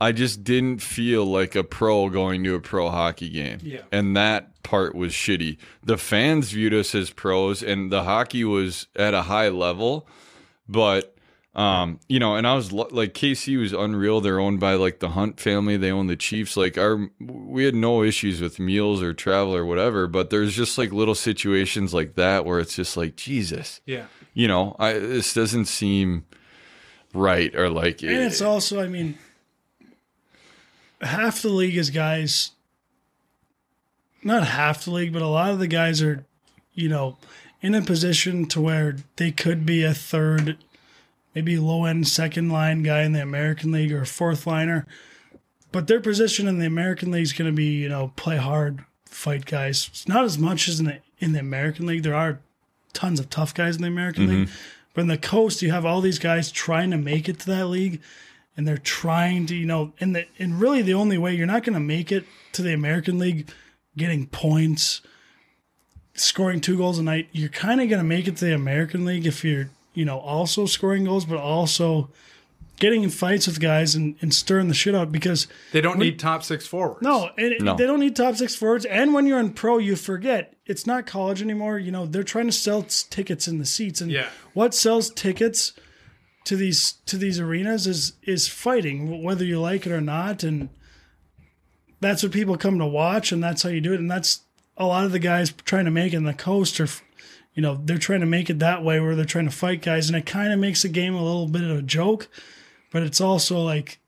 I 0.00 0.12
just 0.12 0.44
didn't 0.44 0.80
feel 0.80 1.24
like 1.24 1.54
a 1.54 1.64
pro 1.64 2.08
going 2.08 2.44
to 2.44 2.54
a 2.54 2.60
pro 2.60 2.90
hockey 2.90 3.28
game 3.28 3.58
Yeah. 3.62 3.82
and 3.92 4.16
that 4.16 4.62
part 4.62 4.94
was 4.94 5.12
shitty 5.12 5.58
the 5.82 5.96
fans 5.98 6.50
viewed 6.52 6.74
us 6.74 6.94
as 6.94 7.10
pros 7.10 7.62
and 7.62 7.90
the 7.90 8.04
hockey 8.04 8.44
was 8.44 8.86
at 8.96 9.14
a 9.14 9.22
high 9.22 9.48
level 9.48 10.06
but 10.68 11.14
um, 11.54 11.98
you 12.08 12.20
know, 12.20 12.36
and 12.36 12.46
I 12.46 12.54
was 12.54 12.70
like, 12.72 13.14
KC 13.14 13.58
was 13.58 13.72
unreal. 13.72 14.20
They're 14.20 14.38
owned 14.38 14.60
by 14.60 14.74
like 14.74 15.00
the 15.00 15.08
Hunt 15.08 15.40
family. 15.40 15.76
They 15.76 15.90
own 15.90 16.06
the 16.06 16.14
Chiefs. 16.14 16.56
Like 16.56 16.78
our, 16.78 17.08
we 17.18 17.64
had 17.64 17.74
no 17.74 18.04
issues 18.04 18.40
with 18.40 18.60
meals 18.60 19.02
or 19.02 19.12
travel 19.12 19.56
or 19.56 19.64
whatever. 19.64 20.06
But 20.06 20.30
there's 20.30 20.54
just 20.54 20.78
like 20.78 20.92
little 20.92 21.16
situations 21.16 21.92
like 21.92 22.14
that 22.14 22.44
where 22.44 22.60
it's 22.60 22.76
just 22.76 22.96
like 22.96 23.16
Jesus, 23.16 23.80
Yeah. 23.86 24.04
you 24.34 24.46
know, 24.46 24.76
I 24.78 24.92
this 24.92 25.34
doesn't 25.34 25.64
seem 25.64 26.26
right 27.12 27.52
or 27.56 27.70
like. 27.70 28.02
And 28.02 28.12
it's 28.12 28.40
also, 28.42 28.80
I 28.80 28.86
mean, 28.86 29.18
half 31.00 31.42
the 31.42 31.48
league 31.48 31.76
is 31.76 31.90
guys. 31.90 32.52
Not 34.22 34.44
half 34.44 34.84
the 34.84 34.90
league, 34.90 35.12
but 35.12 35.22
a 35.22 35.28
lot 35.28 35.50
of 35.50 35.58
the 35.58 35.68
guys 35.68 36.02
are, 36.02 36.24
you 36.74 36.88
know, 36.88 37.16
in 37.60 37.74
a 37.74 37.82
position 37.82 38.46
to 38.46 38.60
where 38.60 38.96
they 39.16 39.30
could 39.30 39.64
be 39.64 39.84
a 39.84 39.94
third, 39.94 40.58
maybe 41.34 41.58
low 41.58 41.84
end 41.84 42.08
second 42.08 42.50
line 42.50 42.82
guy 42.82 43.02
in 43.02 43.12
the 43.12 43.22
American 43.22 43.72
League 43.72 43.92
or 43.92 44.04
fourth 44.04 44.46
liner. 44.46 44.86
But 45.70 45.86
their 45.86 46.00
position 46.00 46.48
in 46.48 46.58
the 46.58 46.66
American 46.66 47.10
League 47.10 47.24
is 47.24 47.32
going 47.32 47.50
to 47.50 47.56
be, 47.56 47.76
you 47.76 47.88
know, 47.88 48.12
play 48.16 48.36
hard, 48.36 48.84
fight 49.04 49.44
guys. 49.44 49.88
It's 49.90 50.08
not 50.08 50.24
as 50.24 50.38
much 50.38 50.68
as 50.68 50.80
in 50.80 50.86
the 50.86 50.98
in 51.18 51.32
the 51.32 51.40
American 51.40 51.86
League. 51.86 52.02
There 52.02 52.14
are 52.14 52.40
tons 52.92 53.20
of 53.20 53.30
tough 53.30 53.54
guys 53.54 53.76
in 53.76 53.82
the 53.82 53.88
American 53.88 54.26
mm-hmm. 54.26 54.40
League, 54.40 54.48
but 54.94 55.02
in 55.02 55.08
the 55.08 55.18
coast, 55.18 55.62
you 55.62 55.70
have 55.70 55.84
all 55.84 56.00
these 56.00 56.18
guys 56.18 56.50
trying 56.50 56.90
to 56.90 56.96
make 56.96 57.28
it 57.28 57.38
to 57.40 57.46
that 57.46 57.66
league, 57.66 58.00
and 58.58 58.66
they're 58.68 58.76
trying 58.76 59.46
to, 59.46 59.54
you 59.54 59.64
know, 59.64 59.92
and 60.00 60.14
the 60.14 60.26
and 60.38 60.60
really 60.60 60.82
the 60.82 60.92
only 60.94 61.16
way 61.16 61.34
you're 61.34 61.46
not 61.46 61.62
going 61.62 61.74
to 61.74 61.80
make 61.80 62.10
it 62.12 62.24
to 62.52 62.60
the 62.62 62.74
American 62.74 63.18
League, 63.18 63.48
getting 63.96 64.26
points, 64.26 65.00
scoring 66.14 66.60
two 66.60 66.76
goals 66.76 66.98
a 66.98 67.02
night. 67.02 67.28
You're 67.32 67.48
kind 67.48 67.80
of 67.80 67.88
going 67.88 68.00
to 68.00 68.04
make 68.08 68.26
it 68.28 68.36
to 68.38 68.44
the 68.46 68.54
American 68.54 69.04
League 69.04 69.26
if 69.26 69.44
you're, 69.44 69.70
you 69.94 70.04
know, 70.04 70.18
also 70.18 70.66
scoring 70.66 71.04
goals, 71.04 71.24
but 71.24 71.38
also 71.38 72.10
getting 72.80 73.02
in 73.02 73.10
fights 73.10 73.46
with 73.48 73.58
guys 73.60 73.94
and, 73.96 74.14
and 74.20 74.32
stirring 74.32 74.68
the 74.68 74.74
shit 74.74 74.94
out 74.94 75.10
because 75.10 75.48
They 75.72 75.80
don't 75.80 75.98
need 75.98 76.18
top 76.18 76.44
six 76.44 76.64
forwards. 76.66 77.02
no, 77.02 77.30
and 77.36 77.54
No. 77.60 77.76
they 77.76 77.86
don't 77.86 77.98
need 78.00 78.14
top 78.14 78.36
six 78.36 78.54
forwards. 78.54 78.84
And 78.84 79.12
when 79.14 79.26
you're 79.26 79.40
in 79.40 79.52
pro, 79.52 79.78
you 79.78 79.96
forget 79.96 80.54
it's 80.66 80.86
not 80.86 81.06
college 81.06 81.42
anymore. 81.42 81.78
You 81.78 81.90
know 81.90 82.06
they're 82.06 82.22
trying 82.22 82.46
to 82.46 82.52
sell 82.52 82.84
s- 82.84 83.02
tickets 83.02 83.48
in 83.48 83.58
the 83.58 83.66
seats, 83.66 84.00
and 84.00 84.10
Yeah. 84.12 84.28
what 84.54 84.74
sells 84.74 85.10
tickets 85.10 85.72
to 86.48 86.56
these 86.56 86.92
to 87.04 87.18
these 87.18 87.38
arenas 87.38 87.86
is 87.86 88.14
is 88.22 88.48
fighting, 88.48 89.22
whether 89.22 89.44
you 89.44 89.60
like 89.60 89.84
it 89.84 89.92
or 89.92 90.00
not, 90.00 90.42
and 90.42 90.70
that's 92.00 92.22
what 92.22 92.32
people 92.32 92.56
come 92.56 92.78
to 92.78 92.86
watch, 92.86 93.32
and 93.32 93.44
that's 93.44 93.64
how 93.64 93.68
you 93.68 93.82
do 93.82 93.92
it. 93.92 94.00
And 94.00 94.10
that's 94.10 94.40
a 94.78 94.86
lot 94.86 95.04
of 95.04 95.12
the 95.12 95.18
guys 95.18 95.52
trying 95.66 95.84
to 95.84 95.90
make 95.90 96.14
it 96.14 96.16
in 96.16 96.24
the 96.24 96.32
coast 96.32 96.80
are, 96.80 96.88
you 97.52 97.60
know, 97.60 97.78
they're 97.84 97.98
trying 97.98 98.20
to 98.20 98.26
make 98.26 98.48
it 98.48 98.60
that 98.60 98.82
way 98.82 98.98
where 98.98 99.14
they're 99.14 99.26
trying 99.26 99.44
to 99.44 99.54
fight 99.54 99.82
guys, 99.82 100.08
and 100.08 100.16
it 100.16 100.24
kind 100.24 100.50
of 100.50 100.58
makes 100.58 100.80
the 100.80 100.88
game 100.88 101.14
a 101.14 101.22
little 101.22 101.48
bit 101.48 101.64
of 101.64 101.76
a 101.76 101.82
joke, 101.82 102.28
but 102.90 103.02
it's 103.02 103.20
also 103.20 103.60
like 103.60 103.98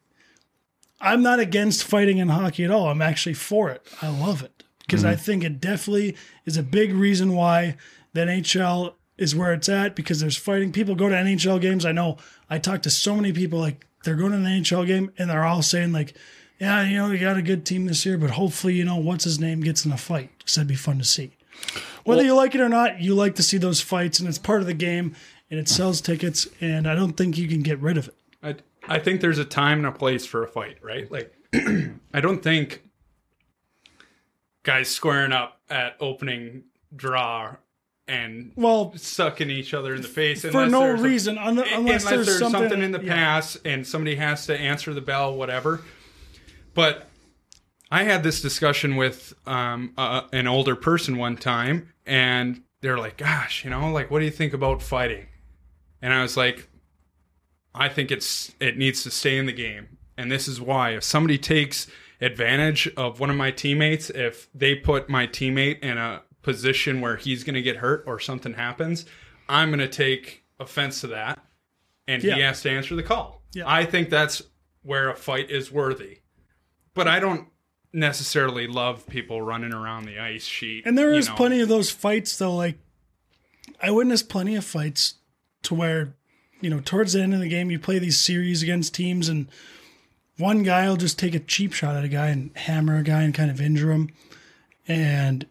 I'm 0.99 1.23
not 1.23 1.41
against 1.41 1.85
fighting 1.85 2.17
in 2.17 2.31
hockey 2.31 2.65
at 2.65 2.71
all. 2.71 2.89
I'm 2.89 3.03
actually 3.03 3.35
for 3.35 3.69
it. 3.69 3.87
I 4.01 4.09
love 4.09 4.43
it 4.43 4.65
because 4.79 5.03
mm-hmm. 5.03 5.12
I 5.12 5.17
think 5.17 5.45
it 5.45 5.61
definitely 5.61 6.17
is 6.47 6.57
a 6.57 6.62
big 6.62 6.95
reason 6.95 7.35
why 7.35 7.77
the 8.15 8.23
NHL 8.23 8.95
is 9.21 9.37
where 9.37 9.53
it's 9.53 9.69
at 9.69 9.95
because 9.95 10.19
there's 10.19 10.37
fighting. 10.37 10.73
People 10.73 10.97
go 10.97 11.09
to 11.09 11.15
NHL 11.15 11.61
games. 11.61 11.85
I 11.85 11.93
know 11.93 12.17
I 12.49 12.59
talk 12.59 12.83
to 12.83 12.91
so 12.91 13.15
many 13.15 13.33
people 13.33 13.61
like 13.61 13.87
they're 14.03 14.17
going 14.17 14.33
to 14.33 14.39
an 14.39 14.45
NHL 14.45 14.87
game 14.87 15.13
and 15.19 15.29
they're 15.31 15.45
all 15.45 15.63
saying 15.63 15.93
like, 15.93 16.15
yeah, 16.59 16.83
you 16.85 16.97
know, 16.97 17.11
you 17.11 17.19
got 17.19 17.37
a 17.37 17.43
good 17.43 17.65
team 17.65 17.87
this 17.87 18.05
year, 18.05 18.19
but 18.19 18.31
hopefully, 18.31 18.75
you 18.75 18.85
know, 18.85 18.97
what's 18.97 19.25
his 19.25 19.39
name 19.39 19.61
gets 19.61 19.85
in 19.85 19.93
a 19.93 19.99
fight 19.99 20.31
because 20.39 20.55
that'd 20.55 20.67
be 20.67 20.75
fun 20.75 20.99
to 20.99 21.05
see. 21.05 21.33
Whether 22.05 22.25
you 22.25 22.35
like 22.35 22.55
it 22.55 22.61
or 22.61 22.69
not, 22.69 23.01
you 23.01 23.15
like 23.15 23.35
to 23.35 23.43
see 23.43 23.59
those 23.59 23.83
fights, 23.83 24.19
and 24.19 24.29
it's 24.29 24.39
part 24.39 24.63
of 24.63 24.67
the 24.67 24.75
game, 24.75 25.15
and 25.51 25.61
it 25.61 25.69
sells 25.69 26.01
tickets, 26.01 26.49
and 26.61 26.89
I 26.89 26.95
don't 26.95 27.13
think 27.13 27.37
you 27.37 27.47
can 27.47 27.61
get 27.61 27.79
rid 27.81 27.99
of 27.99 28.09
it. 28.09 28.15
I, 28.43 28.57
I 28.89 28.99
think 28.99 29.21
there's 29.21 29.39
a 29.39 29.45
time 29.45 29.79
and 29.79 29.87
a 29.87 29.93
place 29.93 30.25
for 30.25 30.43
a 30.43 30.49
fight, 30.49 30.79
right? 30.83 31.11
Like, 31.13 31.35
I 32.15 32.21
don't 32.21 32.43
think 32.43 32.83
guys 34.63 34.89
squaring 34.89 35.33
up 35.33 35.61
at 35.69 35.97
opening 36.01 36.65
draw 36.95 37.57
and 38.11 38.53
Well, 38.57 38.93
sucking 38.97 39.51
each 39.51 39.73
other 39.73 39.95
in 39.95 40.03
the 40.03 40.09
face 40.09 40.43
for 40.43 40.66
no 40.66 40.91
reason, 40.91 41.39
un- 41.39 41.59
unless, 41.59 42.05
there's, 42.05 42.39
something, 42.39 42.82
in 42.82 42.91
the 42.91 43.03
yeah. 43.03 43.15
past 43.15 43.59
and 43.65 43.87
somebody 43.87 44.16
has 44.16 44.47
to 44.47 44.59
answer 44.59 44.93
the 44.93 45.01
bell, 45.01 45.35
whatever. 45.35 45.82
But 46.74 47.09
I 47.91 48.03
had 48.03 48.23
this 48.23 48.43
discussion 48.43 48.97
with 48.97 49.32
um, 49.47 49.93
uh, 49.97 50.23
an 50.32 50.49
older 50.49 50.74
person 50.74 51.16
one 51.19 51.37
time, 51.37 51.93
and 52.05 52.62
they're 52.81 52.99
like, 52.99 53.16
"Gosh, 53.16 53.65
you 53.65 53.70
know, 53.70 53.91
like, 53.93 54.11
what 54.11 54.19
do 54.19 54.24
you 54.24 54.31
think 54.31 54.53
about 54.53 54.82
fighting?" 54.82 55.27
And 56.03 56.12
I 56.12 56.23
was 56.23 56.37
like, 56.37 56.69
"I 57.74 57.89
think 57.89 58.11
it's 58.11 58.53
it 58.61 58.77
needs 58.77 59.03
to 59.05 59.11
stay 59.11 59.39
in 59.39 59.47
the 59.47 59.53
game, 59.53 59.99
and 60.16 60.31
this 60.31 60.49
is 60.49 60.61
why. 60.61 60.91
If 60.91 61.05
somebody 61.05 61.39
takes 61.39 61.87
advantage 62.20 62.89
of 62.97 63.20
one 63.20 63.31
of 63.31 63.37
my 63.37 63.51
teammates, 63.51 64.11
if 64.11 64.49
they 64.55 64.74
put 64.74 65.09
my 65.09 65.27
teammate 65.27 65.81
in 65.81 65.97
a 65.97 66.23
position 66.43 67.01
where 67.01 67.17
he's 67.17 67.45
going 67.45 67.55
to 67.55 67.62
get 67.62 67.77
hurt 67.77 68.05
or 68.07 68.19
something 68.19 68.55
happens, 68.55 69.05
I'm 69.49 69.69
going 69.71 69.81
to 69.81 69.89
take 69.89 70.45
offense 70.59 71.01
to 71.03 71.09
that, 71.09 71.39
and 72.09 72.23
Yeah. 72.23 72.35
he 72.37 72.41
has 72.43 72.62
to 72.62 72.71
answer 72.71 72.95
the 72.97 73.03
call. 73.03 73.43
Yeah. 73.53 73.65
I 73.67 73.85
think 73.85 74.11
that's 74.11 74.43
where 74.83 75.11
a 75.11 75.17
fight 75.17 75.51
is 75.51 75.71
worthy, 75.73 76.19
but 76.95 77.07
I 77.09 77.21
don't." 77.21 77.49
necessarily 77.93 78.69
love 78.69 79.05
people 79.09 79.43
running 79.43 79.73
around 79.73 80.05
the 80.05 80.17
ice 80.17 80.45
sheet 80.45 80.87
And 80.87 80.97
there 80.97 81.12
is 81.12 81.29
know. 81.29 81.35
plenty 81.35 81.61
of 81.61 81.69
those 81.69 81.91
fights, 81.91 82.37
though. 82.39 82.55
Like, 82.55 82.79
I 83.83 83.91
witnessed 83.91 84.29
plenty 84.29 84.55
of 84.55 84.65
fights 84.65 85.15
to 85.65 85.75
where, 85.75 86.15
you 86.61 86.71
know, 86.71 86.79
towards 86.79 87.15
the 87.15 87.21
end 87.21 87.35
of 87.35 87.41
the 87.41 87.49
game, 87.49 87.69
you 87.69 87.81
play 87.81 87.99
these 87.99 88.21
series 88.21 88.62
against 88.62 88.95
teams, 88.95 89.29
and 89.29 89.49
one 90.39 90.62
guy 90.62 90.89
will 90.89 90.99
just 90.99 91.19
take 91.19 91.35
a 91.35 91.41
cheap 91.41 91.73
shot 91.73 91.97
at 91.97 92.05
a 92.05 92.09
guy 92.09 92.29
and 92.29 92.57
hammer 92.59 92.97
a 92.99 93.03
guy 93.03 93.23
and 93.23 93.35
kind 93.35 93.51
of 93.51 93.61
injure 93.61 93.91
him. 93.91 94.11
And 94.87 95.47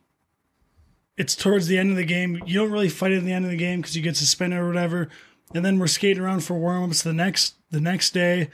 it's 1.20 1.36
towards 1.36 1.68
the 1.68 1.78
end 1.78 1.91
of 1.91 1.98
the 1.98 2.06
game. 2.06 2.41
You 2.48 2.60
don't 2.60 2.72
really 2.72 2.90
fight 2.90 3.12
at 3.12 3.24
the 3.24 3.32
end 3.34 3.46
of 3.46 3.52
the 3.52 3.58
game 3.58 3.82
because 3.82 3.96
you 3.96 4.02
get 4.02 4.16
suspended 4.18 4.58
or 4.58 4.66
whatever. 4.68 5.10
And 5.54 5.64
then 5.64 5.78
we're 5.78 5.88
skating 5.88 6.24
around 6.24 6.44
for 6.44 6.58
warm 6.58 6.84
ups 6.86 7.04
the 7.04 7.14
next 7.14 7.56
the 7.70 7.82
next 7.82 8.12
day, 8.12 8.50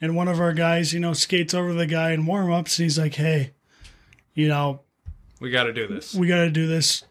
and 0.00 0.14
one 0.14 0.28
of 0.28 0.40
our 0.40 0.52
guys, 0.52 0.92
you 0.92 1.00
know, 1.00 1.12
skates 1.12 1.54
over 1.54 1.72
the 1.72 1.86
guy 1.86 2.12
in 2.12 2.26
warm 2.26 2.52
ups, 2.52 2.78
and 2.78 2.84
he's 2.84 2.98
like, 2.98 3.14
"Hey, 3.14 3.52
you 4.34 4.46
know, 4.48 4.82
we 5.40 5.50
got 5.50 5.64
to 5.64 5.72
do 5.72 5.86
this 5.88 6.14
we 6.14 6.26
got 6.28 6.42
to 6.44 6.50
do 6.50 6.66
this 6.68 7.02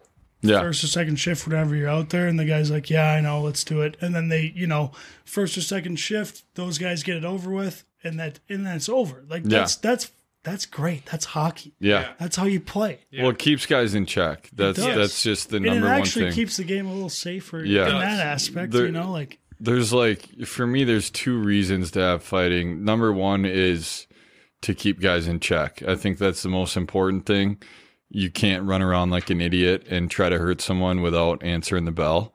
Yeah. 0.41 0.61
first 0.61 0.83
or 0.83 0.87
second 0.87 1.17
shift, 1.17 1.45
whatever 1.47 1.75
you're 1.75 1.89
out 1.89 2.09
there. 2.11 2.27
And 2.27 2.39
the 2.39 2.45
guy's 2.45 2.71
like, 2.71 2.89
yeah, 2.89 3.11
I 3.11 3.19
know, 3.19 3.41
let's 3.41 3.63
do 3.65 3.81
it. 3.81 3.97
And 3.99 4.15
then 4.15 4.29
they, 4.29 4.53
you 4.55 4.67
know, 4.67 4.91
first 5.25 5.57
or 5.57 5.61
second 5.61 5.97
shift, 5.99 6.43
those 6.55 6.77
guys 6.77 7.03
get 7.03 7.17
it 7.17 7.25
over 7.25 7.51
with, 7.51 7.83
and 8.05 8.17
that, 8.19 8.39
and 8.47 8.65
then 8.65 8.77
it's 8.77 8.87
over. 8.87 9.25
Like 9.27 9.43
Yeah. 9.43 9.59
that's 9.59 9.75
that's 9.77 10.11
that's 10.43 10.65
great. 10.65 11.05
That's 11.05 11.25
hockey. 11.25 11.73
Yeah. 11.79 12.09
That's 12.19 12.35
how 12.35 12.45
you 12.45 12.59
play. 12.61 12.99
Well, 13.17 13.29
it 13.31 13.39
keeps 13.39 13.65
guys 13.65 13.93
in 13.95 14.05
check. 14.05 14.49
That's 14.53 14.77
does. 14.79 14.95
that's 14.95 15.23
just 15.23 15.49
the 15.49 15.59
number 15.59 15.69
And 15.71 15.79
number 15.81 15.87
it 15.87 15.91
one 15.91 16.01
actually 16.01 16.25
thing. 16.25 16.33
keeps 16.33 16.57
the 16.57 16.63
game 16.63 16.85
a 16.87 16.93
little 16.93 17.09
safer 17.09 17.63
Yeah. 17.63 17.85
in 17.89 17.99
that 17.99 18.25
aspect. 18.25 18.71
There- 18.71 18.85
you 18.85 18.91
know, 18.91 19.11
like 19.11 19.39
there's 19.59 19.91
like 19.91 20.45
for 20.45 20.65
me 20.65 20.85
there's 20.85 21.09
two 21.09 21.37
reasons 21.37 21.91
to 21.91 21.99
have 21.99 22.23
fighting 22.23 22.85
number 22.85 23.11
one 23.11 23.43
is 23.45 24.07
to 24.61 24.73
keep 24.73 25.01
guys 25.01 25.27
in 25.27 25.41
check 25.41 25.83
i 25.85 25.95
think 25.95 26.17
that's 26.17 26.43
the 26.43 26.47
most 26.49 26.77
important 26.77 27.25
thing 27.25 27.57
you 28.09 28.31
can't 28.31 28.63
run 28.63 28.81
around 28.81 29.09
like 29.09 29.29
an 29.29 29.41
idiot 29.41 29.85
and 29.89 30.09
try 30.09 30.29
to 30.29 30.37
hurt 30.37 30.61
someone 30.61 31.01
without 31.01 31.43
answering 31.43 31.83
the 31.83 31.91
bell 31.91 32.33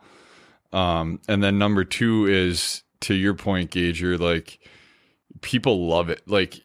um, 0.75 1.19
and 1.27 1.43
then 1.43 1.57
number 1.59 1.83
two 1.83 2.27
is 2.27 2.83
to 3.01 3.15
your 3.15 3.33
point 3.33 3.71
gager 3.71 4.19
like 4.19 4.59
people 5.41 5.87
love 5.89 6.11
it 6.11 6.21
like 6.27 6.61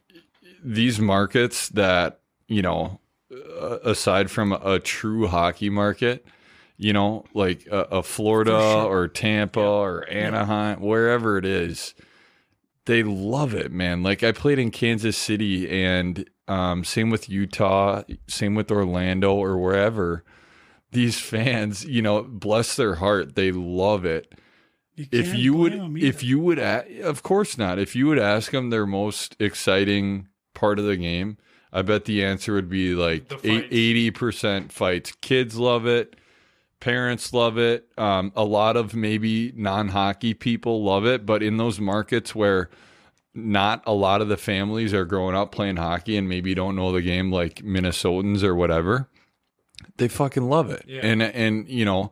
these 0.63 0.99
markets 0.99 1.69
that 1.69 2.19
you 2.47 2.61
know 2.61 2.99
uh, 3.31 3.79
aside 3.83 4.31
from 4.31 4.51
a 4.53 4.79
true 4.79 5.27
hockey 5.27 5.69
market 5.69 6.25
you 6.81 6.93
know, 6.93 7.25
like 7.33 7.67
a, 7.69 7.81
a 7.91 8.03
Florida 8.03 8.57
or 8.57 9.09
Tampa 9.09 9.59
or 9.59 10.09
Anaheim, 10.09 10.79
wherever 10.79 11.37
it 11.37 11.43
is, 11.43 11.93
they 12.85 13.03
love 13.03 13.53
it, 13.53 13.69
man. 13.69 14.01
Like 14.01 14.23
I 14.23 14.31
played 14.31 14.59
in 14.59 14.71
Kansas 14.71 15.17
City 15.17 15.69
and 15.69 16.27
um, 16.47 16.85
same 16.85 17.09
with 17.09 17.29
Utah, 17.29 18.03
same 18.27 18.55
with 18.55 18.71
Orlando 18.71 19.35
or 19.35 19.57
wherever. 19.57 20.23
These 20.91 21.19
fans, 21.19 21.83
you 21.83 22.01
know, 22.01 22.23
bless 22.23 22.77
their 22.77 22.95
heart, 22.95 23.35
they 23.35 23.51
love 23.51 24.05
it. 24.05 24.33
you 24.95 25.07
If 25.11 25.35
you 25.35 25.53
would, 25.55 25.97
if 26.01 26.23
you 26.23 26.39
would, 26.39 26.59
a- 26.59 27.01
of 27.01 27.23
course 27.23 27.57
not. 27.57 27.77
If 27.77 27.93
you 27.93 28.07
would 28.07 28.19
ask 28.19 28.51
them 28.53 28.69
their 28.69 28.87
most 28.87 29.35
exciting 29.37 30.28
part 30.59 30.77
of 30.77 30.85
the 30.85 30.97
game, 30.97 31.37
I 31.71 31.83
bet 31.83 32.05
the 32.05 32.23
answer 32.23 32.53
would 32.53 32.69
be 32.69 32.95
like 32.95 33.31
eighty 33.45 34.11
percent 34.11 34.71
fights. 34.71 35.13
Kids 35.21 35.57
love 35.57 35.85
it. 35.85 36.15
Parents 36.79 37.33
love 37.33 37.57
it. 37.57 37.87
Um, 37.97 38.31
a 38.35 38.43
lot 38.43 38.77
of 38.77 38.95
maybe 38.95 39.51
non-hockey 39.55 40.33
people 40.33 40.83
love 40.83 41.05
it, 41.05 41.25
but 41.25 41.43
in 41.43 41.57
those 41.57 41.79
markets 41.79 42.33
where 42.33 42.69
not 43.33 43.83
a 43.85 43.93
lot 43.93 44.21
of 44.21 44.27
the 44.27 44.37
families 44.37 44.93
are 44.93 45.05
growing 45.05 45.35
up 45.35 45.51
playing 45.51 45.77
hockey 45.77 46.17
and 46.17 46.27
maybe 46.27 46.55
don't 46.55 46.75
know 46.75 46.91
the 46.91 47.01
game, 47.01 47.31
like 47.31 47.57
Minnesotans 47.57 48.43
or 48.43 48.55
whatever, 48.55 49.09
they 49.97 50.07
fucking 50.07 50.49
love 50.49 50.71
it. 50.71 50.83
Yeah. 50.87 51.01
And 51.03 51.21
and 51.21 51.67
you 51.67 51.85
know, 51.85 52.11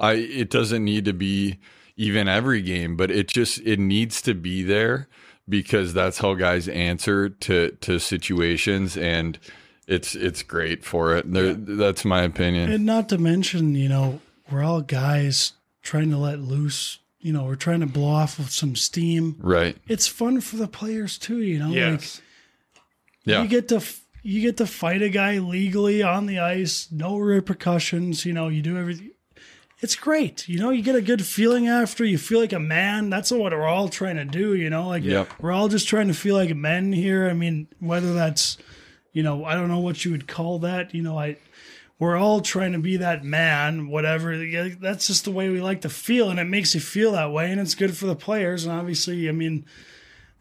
I 0.00 0.12
it 0.12 0.50
doesn't 0.50 0.84
need 0.84 1.04
to 1.04 1.12
be 1.12 1.58
even 1.96 2.28
every 2.28 2.62
game, 2.62 2.96
but 2.96 3.10
it 3.10 3.28
just 3.28 3.60
it 3.60 3.78
needs 3.78 4.22
to 4.22 4.34
be 4.34 4.62
there 4.62 5.08
because 5.48 5.92
that's 5.94 6.18
how 6.18 6.34
guys 6.34 6.68
answer 6.68 7.28
to 7.28 7.70
to 7.80 7.98
situations 7.98 8.96
and 8.96 9.38
it's 9.86 10.14
it's 10.14 10.42
great 10.42 10.84
for 10.84 11.14
it. 11.16 11.30
There, 11.30 11.52
That's 11.54 12.04
my 12.04 12.22
opinion. 12.22 12.72
And 12.72 12.86
not 12.86 13.08
to 13.10 13.18
mention, 13.18 13.74
you 13.74 13.88
know, 13.88 14.20
we're 14.50 14.62
all 14.62 14.80
guys 14.80 15.52
trying 15.82 16.10
to 16.10 16.16
let 16.16 16.40
loose. 16.40 16.98
You 17.20 17.32
know, 17.32 17.44
we're 17.44 17.56
trying 17.56 17.80
to 17.80 17.86
blow 17.86 18.08
off 18.08 18.38
of 18.38 18.50
some 18.50 18.76
steam. 18.76 19.36
right. 19.40 19.76
It's 19.88 20.06
fun 20.06 20.40
for 20.40 20.56
the 20.56 20.68
players 20.68 21.18
too. 21.18 21.40
You 21.42 21.58
know, 21.58 21.66
like 21.68 21.74
yes 21.76 22.20
Yeah. 23.24 23.42
you 23.42 23.48
get 23.48 23.68
to 23.68 23.82
you 24.22 24.40
get 24.40 24.56
to 24.58 24.66
fight 24.66 25.02
a 25.02 25.10
guy 25.10 25.38
legally 25.38 26.02
on 26.02 26.24
the 26.26 26.38
ice, 26.38 26.88
no 26.90 27.18
repercussions. 27.18 28.24
You 28.24 28.32
know, 28.32 28.48
you 28.48 28.62
do 28.62 28.78
everything. 28.78 29.10
It's 29.80 29.96
great. 29.96 30.48
You 30.48 30.58
know, 30.58 30.70
you 30.70 30.82
get 30.82 30.94
a 30.94 31.02
good 31.02 31.24
feeling 31.24 31.68
after. 31.68 32.04
You 32.04 32.16
feel 32.16 32.40
like 32.40 32.52
a 32.52 32.58
man. 32.60 33.10
That's 33.10 33.30
what 33.30 33.52
we're 33.52 33.66
all 33.66 33.88
trying 33.88 34.16
to 34.16 34.24
do. 34.24 34.54
You 34.54 34.70
know, 34.70 34.88
like 34.88 35.04
Yep. 35.04 35.28
we're 35.40 35.52
all 35.52 35.68
just 35.68 35.88
trying 35.88 36.08
to 36.08 36.14
feel 36.14 36.36
like 36.36 36.54
men 36.56 36.92
here. 36.92 37.28
I 37.28 37.34
mean, 37.34 37.66
whether 37.80 38.14
that's, 38.14 38.56
you 39.12 39.22
know, 39.22 39.44
I 39.44 39.54
don't 39.54 39.68
know 39.68 39.80
what 39.80 40.04
you 40.04 40.10
would 40.12 40.26
call 40.26 40.58
that. 40.60 40.94
You 40.94 41.02
know, 41.02 41.18
I. 41.18 41.36
We're 42.00 42.16
all 42.16 42.40
trying 42.40 42.72
to 42.72 42.80
be 42.80 42.96
that 42.96 43.22
man, 43.24 43.86
whatever. 43.86 44.36
That's 44.80 45.06
just 45.06 45.24
the 45.24 45.30
way 45.30 45.48
we 45.48 45.60
like 45.60 45.82
to 45.82 45.88
feel, 45.88 46.28
and 46.28 46.40
it 46.40 46.44
makes 46.44 46.74
you 46.74 46.80
feel 46.80 47.12
that 47.12 47.30
way, 47.30 47.50
and 47.52 47.60
it's 47.60 47.76
good 47.76 47.96
for 47.96 48.06
the 48.06 48.16
players. 48.16 48.64
And 48.64 48.74
obviously, 48.76 49.28
I 49.28 49.32
mean, 49.32 49.64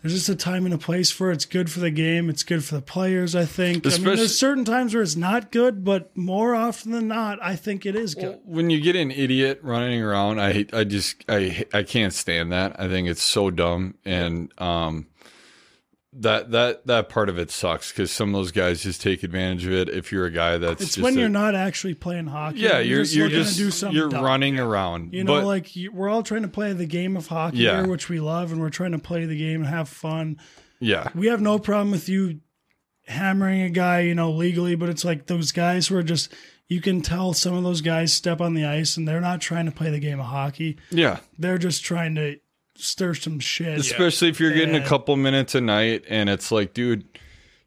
there's 0.04 0.14
just 0.14 0.28
a 0.28 0.36
time 0.36 0.66
and 0.66 0.74
a 0.74 0.78
place 0.78 1.12
for 1.12 1.32
it. 1.32 1.36
It's 1.36 1.46
good 1.46 1.72
for 1.72 1.80
the 1.80 1.90
game. 1.90 2.30
It's 2.30 2.44
good 2.44 2.64
for 2.64 2.76
the 2.76 2.82
players. 2.82 3.36
I 3.36 3.46
think. 3.46 3.88
I 3.88 3.90
mean, 3.98 4.04
there's 4.18 4.38
certain 4.38 4.66
times 4.66 4.94
where 4.94 5.02
it's 5.02 5.16
not 5.16 5.50
good, 5.50 5.86
but 5.86 6.16
more 6.16 6.54
often 6.56 6.92
than 6.92 7.08
not, 7.08 7.40
I 7.42 7.56
think 7.56 7.86
it 7.86 7.96
is 7.96 8.14
good. 8.14 8.40
when 8.44 8.70
you 8.70 8.82
get 8.82 8.98
an 8.98 9.12
idiot 9.12 9.62
running 9.64 10.02
around, 10.02 10.42
I 10.42 10.66
I 10.74 10.84
just 10.84 11.24
I 11.30 11.66
I 11.74 11.84
can't 11.84 12.14
stand 12.14 12.52
that. 12.52 12.78
I 12.80 12.90
think 12.90 13.08
it's 13.08 13.24
so 13.24 13.50
dumb 13.50 13.96
and 14.04 14.52
um 14.60 15.08
that 16.19 16.52
that 16.52 16.85
that 16.88 17.10
part 17.10 17.30
of 17.30 17.38
it 17.40 17.49
sucks 17.52 17.91
because 17.91 18.11
some 18.11 18.30
of 18.30 18.34
those 18.34 18.52
guys 18.52 18.84
just 18.84 19.02
take 19.02 19.23
advantage 19.23 19.65
of 19.65 19.72
it. 19.73 19.90
If 19.90 20.11
you're 20.11 20.26
a 20.26 20.31
guy 20.31 20.57
that's 20.57 20.81
it's 20.81 20.95
just 20.95 21.03
when 21.03 21.18
a- 21.18 21.19
you're 21.19 21.30
not 21.30 21.56
actually 21.56 21.95
playing 21.95 22.27
hockey. 22.27 22.60
yeah 22.60 22.80
you're 22.80 23.03
you're 23.03 23.30
just 23.30 23.57
do 23.57 23.72
something 23.72 23.98
you're 23.98 24.10
running 24.10 24.60
around. 24.60 25.14
You 25.14 25.23
know, 25.23 25.40
but, 25.41 25.45
like 25.45 25.69
we're 25.91 26.10
all 26.10 26.23
trying 26.23 26.44
to 26.44 26.48
play 26.48 26.73
the 26.73 26.85
game 26.85 27.18
of 27.18 27.27
hockey 27.27 27.57
Yeah. 27.57 27.77
here, 27.81 27.88
which 27.90 28.10
we 28.10 28.19
love, 28.19 28.52
and 28.52 28.61
we're 28.61 28.69
trying 28.69 28.91
to 28.91 28.99
play 28.99 29.26
the 29.26 29.38
game 29.38 29.61
and 29.61 29.69
have 29.69 29.90
fun. 29.90 30.38
yeah 30.80 31.10
We 31.15 31.27
have 31.27 31.41
no 31.41 31.57
problem 31.60 31.91
with 31.91 32.07
you 32.07 32.40
hammering 33.07 33.61
a 33.64 33.69
guy, 33.69 34.02
you 34.02 34.15
know, 34.15 34.31
legally, 34.31 34.76
but 34.76 34.90
it's 34.90 35.03
like 35.03 35.26
those 35.27 35.52
guys 35.52 35.88
who 35.88 35.98
are 35.98 36.03
just. 36.03 36.31
You 36.69 36.80
can 36.81 37.02
tell 37.02 37.34
some 37.34 37.53
of 37.56 37.64
those 37.64 37.81
guys 37.81 38.14
step 38.14 38.40
on 38.40 38.53
the 38.56 38.65
ice 38.65 38.95
and 38.98 39.06
they're 39.06 39.19
not 39.22 39.41
trying 39.41 39.65
to 39.65 39.72
play 39.72 39.91
the 39.91 39.99
game 39.99 40.19
of 40.19 40.27
hockey. 40.27 40.77
yeah. 40.90 41.19
They're 41.38 41.57
just 41.57 41.84
trying 41.84 42.15
to 42.15 42.38
stir 42.76 43.14
some 43.14 43.40
shit. 43.40 43.78
Especially 43.80 44.30
if 44.30 44.40
you're 44.40 44.54
getting 44.54 44.76
a 44.76 44.86
couple 44.86 45.16
minutes 45.16 45.56
a 45.56 45.62
night 45.62 46.04
and 46.10 46.30
it's 46.30 46.52
like, 46.52 46.74
dude. 46.74 47.06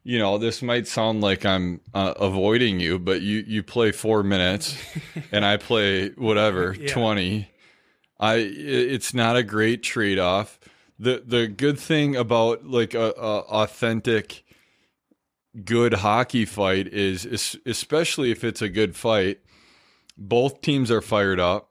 You 0.03 0.19
know, 0.19 0.37
this 0.37 0.61
might 0.61 0.87
sound 0.87 1.19
like 1.19 1.45
I'm 1.45 1.81
uh, 1.93 2.13
avoiding 2.17 2.79
you, 2.79 2.97
but 2.97 3.19
you 3.21 3.43
you 3.45 3.61
play 3.61 3.91
four 3.91 4.23
minutes, 4.23 4.77
and 5.33 5.43
I 5.43 5.57
play 5.57 6.11
whatever 6.11 6.73
Yeah. 6.79 6.93
twenty. 6.93 7.49
I 8.17 8.35
i- 8.35 8.37
it's 8.37 9.13
not 9.13 9.35
a 9.35 9.43
great 9.43 9.83
trade 9.83 10.17
off. 10.17 10.61
The 10.97 11.23
the 11.27 11.47
good 11.49 11.77
thing 11.77 12.15
about 12.15 12.65
like 12.65 12.93
a, 12.93 13.07
a 13.17 13.39
authentic 13.49 14.45
good 15.65 15.95
hockey 15.95 16.45
fight 16.45 16.87
is, 16.87 17.25
is 17.25 17.57
especially 17.65 18.31
if 18.31 18.45
it's 18.45 18.61
a 18.61 18.69
good 18.69 18.95
fight, 18.95 19.39
both 20.17 20.61
teams 20.61 20.89
are 20.89 21.01
fired 21.01 21.39
up. 21.41 21.69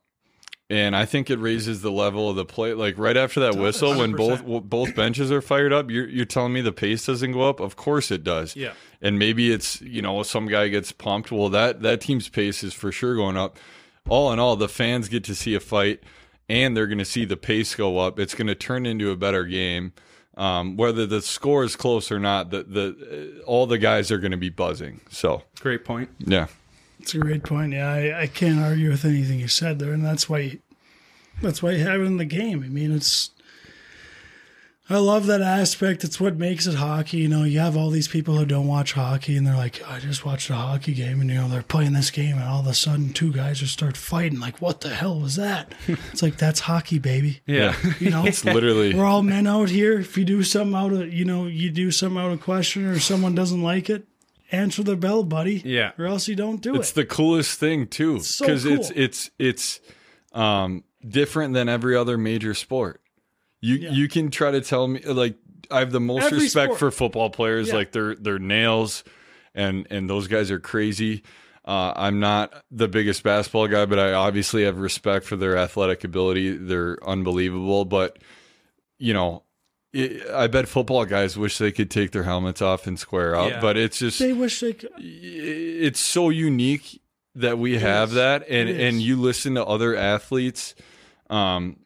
And 0.68 0.96
I 0.96 1.04
think 1.04 1.30
it 1.30 1.38
raises 1.38 1.82
the 1.82 1.92
level 1.92 2.28
of 2.28 2.34
the 2.34 2.44
play. 2.44 2.72
Like 2.74 2.98
right 2.98 3.16
after 3.16 3.38
that 3.40 3.54
whistle, 3.54 3.96
when 3.96 4.12
both 4.12 4.44
both 4.44 4.96
benches 4.96 5.30
are 5.30 5.40
fired 5.40 5.72
up, 5.72 5.90
you're 5.90 6.08
you're 6.08 6.24
telling 6.24 6.52
me 6.52 6.60
the 6.60 6.72
pace 6.72 7.06
doesn't 7.06 7.30
go 7.32 7.48
up? 7.48 7.60
Of 7.60 7.76
course 7.76 8.10
it 8.10 8.24
does. 8.24 8.56
Yeah. 8.56 8.72
And 9.00 9.16
maybe 9.16 9.52
it's 9.52 9.80
you 9.80 10.02
know 10.02 10.24
some 10.24 10.48
guy 10.48 10.66
gets 10.68 10.90
pumped. 10.90 11.30
Well, 11.30 11.48
that 11.50 11.82
that 11.82 12.00
team's 12.00 12.28
pace 12.28 12.64
is 12.64 12.74
for 12.74 12.90
sure 12.90 13.14
going 13.14 13.36
up. 13.36 13.58
All 14.08 14.32
in 14.32 14.40
all, 14.40 14.56
the 14.56 14.68
fans 14.68 15.08
get 15.08 15.22
to 15.24 15.34
see 15.36 15.54
a 15.54 15.60
fight, 15.60 16.02
and 16.48 16.76
they're 16.76 16.86
going 16.88 16.98
to 16.98 17.04
see 17.04 17.24
the 17.24 17.36
pace 17.36 17.74
go 17.76 17.98
up. 17.98 18.18
It's 18.18 18.34
going 18.34 18.46
to 18.48 18.54
turn 18.56 18.86
into 18.86 19.10
a 19.10 19.16
better 19.16 19.44
game. 19.44 19.92
Um, 20.36 20.76
whether 20.76 21.06
the 21.06 21.22
score 21.22 21.64
is 21.64 21.76
close 21.76 22.10
or 22.10 22.18
not, 22.18 22.50
the 22.50 22.64
the 22.64 23.42
all 23.46 23.66
the 23.66 23.78
guys 23.78 24.10
are 24.10 24.18
going 24.18 24.32
to 24.32 24.36
be 24.36 24.50
buzzing. 24.50 25.00
So 25.10 25.42
Great 25.60 25.84
point. 25.84 26.10
yeah, 26.18 26.48
It's 27.06 27.14
a 27.14 27.18
great 27.18 27.44
point. 27.44 27.72
Yeah, 27.72 27.88
I, 27.88 28.22
I 28.22 28.26
can't 28.26 28.58
argue 28.58 28.90
with 28.90 29.04
anything 29.04 29.38
you 29.38 29.46
said 29.46 29.78
there, 29.78 29.92
and 29.92 30.04
that's 30.04 30.28
why 30.28 30.58
that's 31.40 31.62
why 31.62 31.70
you 31.70 31.84
have 31.84 32.00
it 32.00 32.04
in 32.04 32.16
the 32.16 32.24
game. 32.24 32.64
I 32.64 32.66
mean, 32.66 32.90
it's 32.90 33.30
I 34.90 34.98
love 34.98 35.26
that 35.26 35.40
aspect. 35.40 36.02
It's 36.02 36.18
what 36.18 36.36
makes 36.36 36.66
it 36.66 36.74
hockey. 36.74 37.18
You 37.18 37.28
know, 37.28 37.44
you 37.44 37.60
have 37.60 37.76
all 37.76 37.90
these 37.90 38.08
people 38.08 38.36
who 38.36 38.44
don't 38.44 38.66
watch 38.66 38.94
hockey, 38.94 39.36
and 39.36 39.46
they're 39.46 39.54
like, 39.54 39.88
"I 39.88 40.00
just 40.00 40.26
watched 40.26 40.50
a 40.50 40.56
hockey 40.56 40.94
game," 40.94 41.20
and 41.20 41.30
you 41.30 41.36
know 41.36 41.46
they're 41.46 41.62
playing 41.62 41.92
this 41.92 42.10
game, 42.10 42.38
and 42.38 42.42
all 42.42 42.58
of 42.58 42.66
a 42.66 42.74
sudden, 42.74 43.12
two 43.12 43.32
guys 43.32 43.60
just 43.60 43.74
start 43.74 43.96
fighting. 43.96 44.40
Like, 44.40 44.60
what 44.60 44.80
the 44.80 44.90
hell 44.90 45.20
was 45.20 45.36
that? 45.36 45.76
it's 45.86 46.22
like 46.22 46.38
that's 46.38 46.58
hockey, 46.58 46.98
baby. 46.98 47.40
Yeah. 47.46 47.76
You 48.00 48.10
know, 48.10 48.26
it's 48.26 48.44
literally 48.44 48.96
we're 48.96 49.04
all 49.04 49.22
men 49.22 49.46
out 49.46 49.68
here. 49.70 50.00
If 50.00 50.18
you 50.18 50.24
do 50.24 50.42
something 50.42 50.74
out 50.74 50.92
of, 50.92 51.14
you 51.14 51.24
know, 51.24 51.46
you 51.46 51.70
do 51.70 51.92
something 51.92 52.18
out 52.18 52.32
of 52.32 52.40
question, 52.40 52.84
or 52.84 52.98
someone 52.98 53.36
doesn't 53.36 53.62
like 53.62 53.88
it, 53.88 54.08
answer 54.52 54.82
the 54.82 54.96
bell, 54.96 55.22
buddy. 55.24 55.62
Yeah. 55.64 55.92
Or 55.98 56.06
else 56.06 56.28
you 56.28 56.36
don't 56.36 56.60
do 56.60 56.70
it's 56.70 56.76
it. 56.76 56.80
It's 56.80 56.92
the 56.92 57.04
coolest 57.06 57.58
thing 57.58 57.86
too 57.86 58.14
because 58.14 58.64
it's 58.64 58.88
cool. 58.90 58.98
it's 59.02 59.30
it's 59.38 59.80
um 60.32 60.84
different 61.06 61.54
than 61.54 61.68
every 61.68 61.96
other 61.96 62.18
major 62.18 62.52
sport 62.54 63.00
you 63.60 63.76
Yeah. 63.76 63.90
you 63.92 64.08
can 64.08 64.30
try 64.30 64.50
to 64.50 64.60
tell 64.60 64.86
me 64.88 65.00
like 65.00 65.36
i 65.70 65.78
have 65.78 65.92
the 65.92 66.00
most 66.00 66.24
Every 66.24 66.40
respect 66.40 66.70
sport. 66.70 66.78
for 66.78 66.90
football 66.90 67.30
players 67.30 67.68
Yeah. 67.68 67.74
like 67.74 67.92
their 67.92 68.14
their 68.16 68.38
nails 68.40 69.04
and 69.54 69.86
and 69.90 70.10
those 70.10 70.26
guys 70.26 70.50
are 70.50 70.58
crazy 70.60 71.22
uh, 71.64 71.92
I'm 71.96 72.20
not 72.20 72.52
the 72.70 72.86
biggest 72.86 73.24
basketball 73.24 73.66
guy, 73.66 73.86
but 73.86 73.98
I 73.98 74.12
obviously 74.12 74.62
have 74.66 74.78
respect 74.78 75.26
for 75.26 75.34
their 75.34 75.56
athletic 75.56 76.04
ability. 76.04 76.56
They're 76.56 76.96
unbelievable. 77.04 77.84
But, 77.84 78.20
you 79.00 79.12
know, 79.14 79.42
it, 79.96 80.30
I 80.30 80.46
bet 80.46 80.68
football 80.68 81.04
guys 81.04 81.36
wish 81.36 81.58
they 81.58 81.72
could 81.72 81.90
take 81.90 82.10
their 82.12 82.24
helmets 82.24 82.60
off 82.62 82.86
and 82.86 82.98
square 82.98 83.34
up. 83.34 83.50
Yeah. 83.50 83.60
But 83.60 83.76
it's 83.76 83.98
just, 83.98 84.18
They 84.18 84.32
wish 84.32 84.60
they 84.60 84.72
could. 84.74 84.90
it's 84.98 86.00
so 86.00 86.28
unique 86.30 87.00
that 87.34 87.58
we 87.58 87.78
have 87.78 88.10
is. 88.10 88.14
that 88.14 88.46
and 88.48 88.68
and 88.68 89.02
you 89.02 89.16
listen 89.20 89.54
to 89.56 89.64
other 89.64 89.94
athletes 89.94 90.74
um 91.28 91.76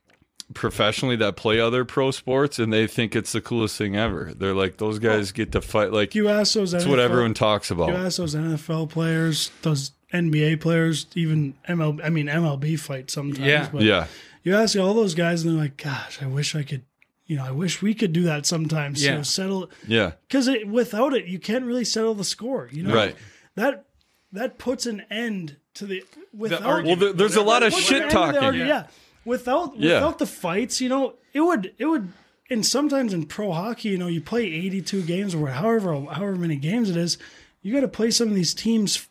professionally 0.55 1.17
that 1.17 1.37
play 1.37 1.61
other 1.61 1.85
pro 1.85 2.11
sports 2.11 2.59
and 2.59 2.73
they 2.73 2.87
think 2.87 3.15
it's 3.17 3.33
the 3.33 3.41
coolest 3.41 3.77
thing 3.77 3.97
ever 3.97 4.33
they're 4.37 4.55
like 4.55 4.77
those 4.79 4.99
guys 4.99 5.33
get 5.33 5.53
to 5.53 5.61
fight 5.61 5.93
like 5.93 6.15
You 6.15 6.29
ask 6.29 6.55
those. 6.55 6.73
that's 6.73 6.85
NFL, 6.85 6.89
what 6.91 6.99
everyone 7.01 7.35
talks 7.35 7.71
about. 7.71 7.89
You 7.89 7.95
ask 7.97 8.19
those 8.19 8.35
NFL 8.35 8.91
players, 8.91 9.51
those 9.63 9.93
NBA 10.13 10.61
players, 10.61 11.07
even 11.15 11.55
ML. 11.69 12.01
I 12.05 12.11
mean 12.11 12.27
MLB 12.27 12.79
fight 12.79 13.11
sometimes. 13.11 13.47
Yeah. 13.47 13.69
But 13.73 13.83
yeah 13.83 14.07
You 14.43 14.57
ask 14.57 14.77
all 14.79 14.95
those 14.95 15.15
guys, 15.15 15.43
and 15.45 15.53
they're 15.55 15.61
like, 15.63 15.77
"Gosh, 15.77 16.21
I 16.23 16.27
wish 16.27 16.55
I 16.57 16.63
could." 16.63 16.83
You 17.31 17.37
know, 17.37 17.45
I 17.45 17.53
wish 17.53 17.81
we 17.81 17.95
could 17.95 18.13
do 18.13 18.23
that 18.25 18.45
sometimes. 18.45 19.01
You 19.03 19.11
Yeah. 19.11 19.17
know, 19.19 19.23
settle 19.23 19.71
yeah 19.87 20.13
because 20.27 20.49
it, 20.49 20.67
without 20.67 21.15
it, 21.15 21.27
you 21.27 21.39
can't 21.39 21.65
really 21.65 21.85
settle 21.85 22.15
the 22.15 22.25
score. 22.25 22.69
You 22.73 22.83
know, 22.83 22.93
Right. 22.95 23.15
That 23.55 23.87
that 24.33 24.59
puts 24.59 24.85
an 24.87 25.03
end 25.11 25.57
to 25.75 25.87
the 25.87 26.03
without. 26.37 26.63
argument. 26.63 26.87
well 27.01 27.09
there, 27.09 27.13
there's 27.19 27.37
a 27.37 27.43
lot 27.43 27.63
of 27.63 27.73
shit 27.73 28.03
end 28.03 28.11
to 28.11 28.17
the 28.17 28.23
talking 28.33 28.41
argu- 28.41 28.67
yeah. 28.67 28.87
Without 29.25 29.77
Yeah. 29.79 29.95
without 29.95 30.19
the 30.19 30.27
fights, 30.27 30.81
you 30.81 30.89
know, 30.89 31.15
it 31.33 31.41
would 31.43 31.73
it 31.79 31.87
would. 31.87 32.09
And 32.51 32.67
sometimes 32.67 33.13
in 33.15 33.27
pro 33.27 33.53
hockey, 33.53 33.91
you 33.91 33.99
know, 33.99 34.09
you 34.09 34.21
play 34.21 34.43
82 34.45 35.03
games 35.03 35.33
or 35.33 35.47
however 35.51 35.95
however 36.11 36.35
many 36.35 36.57
games 36.57 36.91
it 36.91 36.97
is, 36.97 37.17
you 37.63 37.73
got 37.73 37.83
to 37.83 37.89
play 37.89 38.11
some 38.11 38.27
of 38.29 38.35
these 38.35 38.55
teams, 38.55 39.07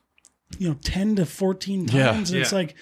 you 0.58 0.68
know, 0.68 0.76
10 0.84 1.16
to 1.16 1.26
14 1.26 1.86
times. 1.86 2.32
Yeah. 2.32 2.36
And 2.36 2.42
it's 2.44 2.52
like 2.52 2.76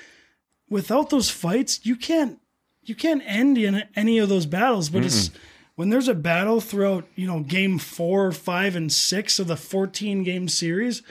without 0.67 1.11
those 1.11 1.29
fights, 1.29 1.81
you 1.83 1.95
can't 1.95 2.39
you 2.87 2.95
can't 2.95 3.21
end 3.25 3.57
in 3.57 3.83
any 3.95 4.17
of 4.17 4.29
those 4.29 4.45
battles. 4.45 4.89
But 4.89 5.05
it's 5.05 5.29
when 5.75 5.89
there's 5.89 6.07
a 6.07 6.13
battle 6.15 6.59
throughout, 6.61 7.07
you 7.15 7.27
know, 7.27 7.41
game 7.41 7.77
four, 7.79 8.31
five, 8.31 8.75
and 8.75 8.91
six 8.91 9.37
of 9.39 9.47
the 9.47 9.55
14 9.57 10.23
game 10.23 10.47
series, 10.47 11.03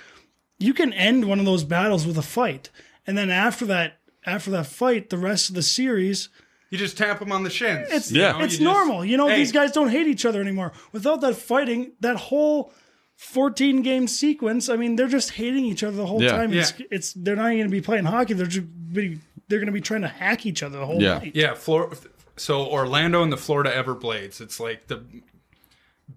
you 0.59 0.75
can 0.75 0.93
end 0.93 1.27
one 1.29 1.39
of 1.39 1.45
those 1.47 1.65
battles 1.65 2.07
with 2.07 2.19
a 2.19 2.23
fight. 2.23 2.71
And 3.07 3.17
then 3.17 3.31
after 3.31 3.65
that, 3.67 3.99
after 4.25 4.51
that 4.51 4.67
fight, 4.67 5.11
the 5.11 5.19
rest 5.19 5.49
of 5.51 5.55
the 5.55 5.63
series, 5.63 6.29
You 6.71 6.79
just 6.79 6.99
tap 6.99 7.21
them 7.21 7.31
on 7.31 7.45
the 7.45 7.51
shins. 7.51 7.87
it's 7.93 8.11
you 8.11 8.21
Yeah. 8.23 8.33
know, 8.33 8.39
it's 8.41 8.55
you 8.55 8.59
just- 8.59 8.63
normal. 8.63 9.05
You 9.05 9.17
know, 9.17 9.29
Hey, 9.29 9.37
these 9.37 9.53
guys 9.53 9.71
don't 9.71 9.91
hate 9.91 10.09
each 10.09 10.25
other 10.25 10.41
anymore. 10.41 10.73
Without 10.93 11.21
that 11.21 11.37
fighting, 11.37 11.93
that 12.01 12.17
whole 12.17 12.73
14 13.15 13.83
game 13.83 14.09
sequence, 14.09 14.69
I 14.69 14.77
mean, 14.77 14.97
they're 14.97 15.07
just 15.09 15.31
hating 15.33 15.65
each 15.65 15.83
other 15.85 15.97
the 15.97 16.07
whole 16.07 16.23
Yeah. 16.23 16.33
time. 16.33 16.53
It's, 16.53 16.75
Yeah. 16.79 16.87
it's 16.91 17.13
they're 17.13 17.37
not 17.37 17.47
even 17.47 17.59
going 17.59 17.69
to 17.71 17.77
be 17.77 17.81
playing 17.81 18.05
hockey. 18.07 18.35
They're 18.35 18.47
just 18.47 18.67
be, 18.93 19.19
they're 19.49 19.59
going 19.59 19.67
to 19.67 19.73
be 19.73 19.81
trying 19.81 20.03
to 20.03 20.09
hack 20.09 20.45
each 20.47 20.63
other 20.63 20.79
the 20.79 20.87
whole 20.87 21.01
Yeah. 21.03 21.19
night. 21.19 21.33
Yeah, 21.35 21.55
Flor- 21.55 21.93
so 22.37 22.67
Orlando 22.67 23.23
and 23.23 23.33
the 23.33 23.37
Florida 23.37 23.71
Everblades. 23.71 24.41
It's 24.41 24.59
like 24.61 24.87
the 24.89 25.05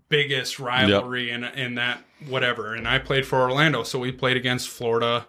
biggest 0.09 0.59
rivalry 0.59 1.29
in 1.31 1.43
in 1.43 1.75
that 1.75 2.03
whatever. 2.27 2.73
And 2.75 2.87
I 2.87 2.99
played 2.99 3.25
for 3.25 3.39
Orlando, 3.41 3.83
so 3.83 3.99
we 3.99 4.11
played 4.11 4.37
against 4.37 4.69
Florida. 4.69 5.27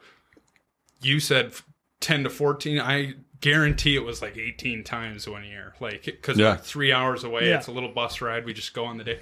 You 1.03 1.21
said 1.21 1.53
ten 2.01 2.25
to 2.25 2.31
fourteen. 2.31 2.79
I 2.81 3.15
guarantee 3.41 3.97
it 3.97 4.05
was 4.05 4.21
like 4.21 4.37
eighteen 4.37 4.85
times 4.85 5.29
one 5.29 5.45
year. 5.45 5.75
Like 5.81 6.05
because 6.05 6.39
Yeah. 6.39 6.53
we're 6.53 6.59
three 6.59 6.93
hours 6.93 7.25
away. 7.25 7.49
Yeah. 7.49 7.57
It's 7.59 7.69
a 7.69 7.73
little 7.73 7.89
bus 7.91 8.21
ride. 8.21 8.45
We 8.45 8.53
just 8.53 8.75
go 8.75 8.85
on 8.85 8.99
the 8.99 9.05
day. 9.05 9.21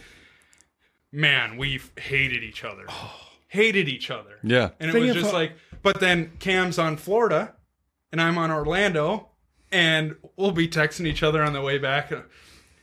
Man, 1.13 1.57
we 1.57 1.81
hated 1.99 2.43
each 2.43 2.65
other. 2.65 2.85
Oh. 2.89 3.15
hated 3.51 3.89
each 3.89 4.11
other. 4.11 4.39
yeah 4.43 4.71
And 4.79 4.91
it 4.91 4.93
Thing 4.93 5.07
was 5.07 5.15
just 5.15 5.31
ho- 5.31 5.33
like, 5.37 5.53
but 5.83 6.01
then 6.01 6.33
Cam's 6.39 6.79
on 6.79 6.99
Florida 6.99 7.55
and 8.13 8.21
I'm 8.21 8.39
on 8.39 8.51
Orlando 8.51 9.29
and 9.71 10.17
we'll 10.37 10.53
be 10.53 10.69
texting 10.69 11.07
each 11.07 11.23
other 11.23 11.43
on 11.43 11.53
the 11.53 11.61
way 11.61 11.79
back. 11.79 12.13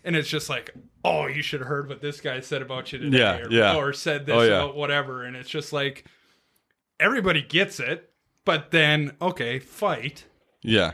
And 0.04 0.16
it's 0.16 0.30
just 0.30 0.50
like, 0.50 0.72
oh, 1.04 1.26
you 1.28 1.42
should 1.42 1.62
have 1.62 1.68
heard 1.68 1.90
what 1.90 2.00
this 2.02 2.22
guy 2.22 2.40
said 2.40 2.62
about 2.62 2.94
you 2.94 3.00
today. 3.00 3.18
Yeah, 3.18 3.38
or, 3.40 3.50
yeah. 3.52 3.76
or 3.76 3.92
said 3.94 4.26
this 4.28 4.36
Oh, 4.36 4.42
yeah. 4.42 4.58
about 4.64 4.76
whatever. 4.76 5.24
And 5.24 5.36
it's 5.36 5.50
just 5.50 5.74
like, 5.74 6.06
everybody 7.00 7.42
gets 7.42 7.80
it. 7.80 8.12
But 8.46 8.70
then, 8.70 9.14
okay, 9.20 9.58
fight. 9.58 10.26
yeah 10.62 10.94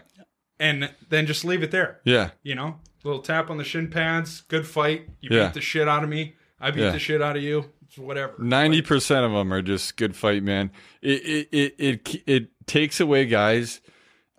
And 0.59 0.93
then 1.09 1.25
just 1.27 1.43
leave 1.43 1.63
it 1.63 1.71
there. 1.71 1.99
yeah 2.05 2.29
You 2.43 2.55
know, 2.55 2.79
little 3.03 3.21
tap 3.21 3.49
on 3.49 3.57
the 3.57 3.65
shin 3.65 3.89
pads, 3.89 4.41
good 4.41 4.65
fight. 4.65 5.09
You 5.19 5.29
Yeah. 5.35 5.47
beat 5.47 5.55
the 5.55 5.61
shit 5.61 5.87
out 5.89 6.03
of 6.03 6.09
me. 6.09 6.35
I 6.61 6.71
beat 6.71 6.91
the 6.91 6.99
shit 6.99 7.21
out 7.21 7.35
of 7.35 7.43
you. 7.43 7.65
Whatever. 7.97 8.35
Ninety 8.39 8.81
percent 8.81 9.25
of 9.25 9.33
them 9.33 9.51
are 9.51 9.61
just 9.61 9.97
good 9.97 10.15
fight, 10.15 10.43
man. 10.43 10.71
It 11.01 11.25
it 11.25 11.49
it 11.51 11.75
it, 11.77 12.23
it 12.25 12.49
takes 12.65 13.01
away 13.01 13.25
guys 13.25 13.81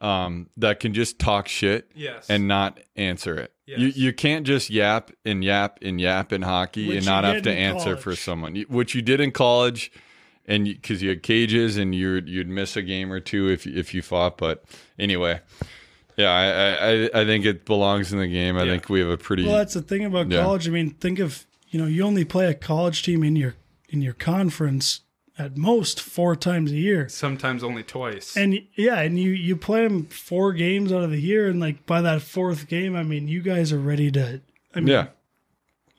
um, 0.03 0.49
that 0.59 0.81
can 0.81 0.93
just 0.93 1.19
talk 1.19 1.49
shit 1.49 1.91
Yes. 1.95 2.29
and 2.29 2.47
not 2.49 2.81
answer 2.97 3.37
it. 3.37 3.53
You 3.67 3.87
Yes. 3.87 3.97
you 3.97 4.13
can't 4.13 4.47
just 4.47 4.69
yap 4.69 5.11
and 5.25 5.43
yap 5.45 5.79
and 5.81 6.01
yap 6.01 6.33
in 6.33 6.43
hockey 6.43 6.89
Which 6.89 6.97
and 6.99 7.07
not 7.07 7.25
have 7.25 7.43
to 7.45 7.53
answer 7.53 7.91
college. 7.91 8.01
for 8.01 8.17
someone, 8.17 8.57
which 8.69 8.95
you 8.95 9.01
did 9.03 9.21
in 9.21 9.31
college, 9.31 9.91
and 10.47 10.65
because 10.65 11.01
you, 11.03 11.09
had 11.11 11.23
cages 11.23 11.77
and 11.77 11.95
you 11.95 12.21
you'd 12.27 12.49
miss 12.49 12.77
a 12.77 12.83
game 12.83 13.13
or 13.13 13.21
two 13.21 13.49
if 13.49 13.67
if 13.67 13.95
you 13.95 14.03
fought. 14.03 14.37
But 14.37 14.65
anyway, 14.99 15.41
yeah, 16.17 16.31
I 16.31 16.45
I, 16.45 16.91
I- 17.05 17.23
I 17.23 17.25
think 17.25 17.45
it 17.47 17.65
belongs 17.65 18.13
in 18.13 18.19
the 18.19 18.27
game. 18.27 18.57
I 18.59 18.65
Yeah. 18.65 18.73
think 18.73 18.89
we 18.89 18.99
have 19.01 19.09
a 19.09 19.17
pretty 19.17 19.45
Well, 19.45 19.57
that's 19.57 19.75
the 19.75 19.83
thing 19.83 20.05
about 20.05 20.29
Yeah. 20.31 20.43
college. 20.43 20.67
I 20.67 20.73
mean, 20.73 20.91
think 20.91 21.19
of 21.21 21.47
you 21.71 21.79
know, 21.81 21.87
you 21.87 22.03
only 22.03 22.25
play 22.25 22.47
a 22.47 22.55
college 22.55 23.03
team 23.05 23.23
in 23.23 23.37
your 23.37 23.55
in 23.89 24.03
your 24.03 24.15
conference 24.15 25.01
at 25.43 25.57
most 25.57 26.01
four 26.01 26.37
times 26.37 26.73
a 26.73 26.77
year. 26.77 27.09
Sometimes 27.09 27.63
only 27.65 27.83
twice. 27.83 28.37
And 28.37 28.61
yeah, 28.75 29.01
and 29.01 29.19
you 29.19 29.31
you 29.31 29.57
play 29.57 29.83
them 29.87 30.07
four 30.07 30.53
games 30.53 30.93
out 30.93 31.03
of 31.03 31.11
the 31.11 31.21
year, 31.21 31.49
and 31.49 31.61
like 31.61 31.85
by 31.87 32.01
that 32.03 32.23
fourth 32.23 32.69
game, 32.69 32.97
I 32.97 33.03
mean, 33.03 33.29
you 33.29 33.43
guys 33.43 33.73
are 33.73 33.79
ready 33.79 34.11
to. 34.13 34.41
I 34.75 34.81
mean, 34.81 34.89
yeah 34.89 35.07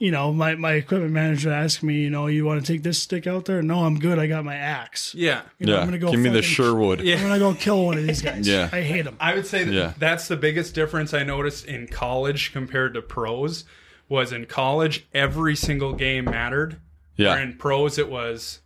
you 0.03 0.11
know, 0.11 0.34
my 0.34 0.53
my 0.56 0.74
equipment 0.74 1.14
manager 1.14 1.49
asked 1.49 1.82
me, 1.82 1.94
you 2.02 2.10
know, 2.10 2.28
you 2.28 2.44
want 2.44 2.60
to 2.60 2.74
take 2.74 2.84
this 2.84 3.02
stick 3.02 3.26
out 3.26 3.45
there? 3.45 3.61
No, 3.61 3.86
I'm 3.86 3.98
good. 3.99 4.20
I 4.20 4.28
got 4.28 4.44
my 4.44 4.56
axe. 4.56 5.15
yeah. 5.15 5.44
You 5.60 5.68
know, 5.68 5.76
yeah. 5.76 5.80
I'm 5.80 5.86
gonna 5.88 5.98
go. 5.98 6.11
Give 6.11 6.20
me 6.20 6.30
the 6.30 6.41
Sherwood. 6.41 6.99
Yeah. 6.99 7.15
I'm 7.15 7.22
gonna 7.22 7.40
go 7.40 7.53
kill 7.53 7.86
one 7.86 7.98
of 7.98 8.06
these 8.06 8.22
guys. 8.30 8.45
Yeah. 8.45 8.68
I 8.74 8.82
hate 8.82 9.03
them. 9.03 9.15
I 9.22 9.34
would 9.36 9.45
say 9.48 9.64
that 9.64 9.72
Yeah. 9.74 9.94
that's 9.98 10.28
the 10.28 10.36
biggest 10.36 10.76
difference 10.76 11.14
I 11.14 11.24
noticed 11.24 11.65
in 11.68 11.88
college 11.88 12.52
compared 12.52 12.95
to 12.95 13.02
pros 13.02 13.64
was 14.10 14.34
in 14.34 14.45
college 14.45 15.07
every 15.14 15.56
single 15.56 15.94
game 15.94 16.26
mattered. 16.26 16.82
Yeah. 17.15 17.30
Where 17.36 17.41
in 17.44 17.56
pros 17.56 17.98
it 17.98 18.10
was, 18.10 18.60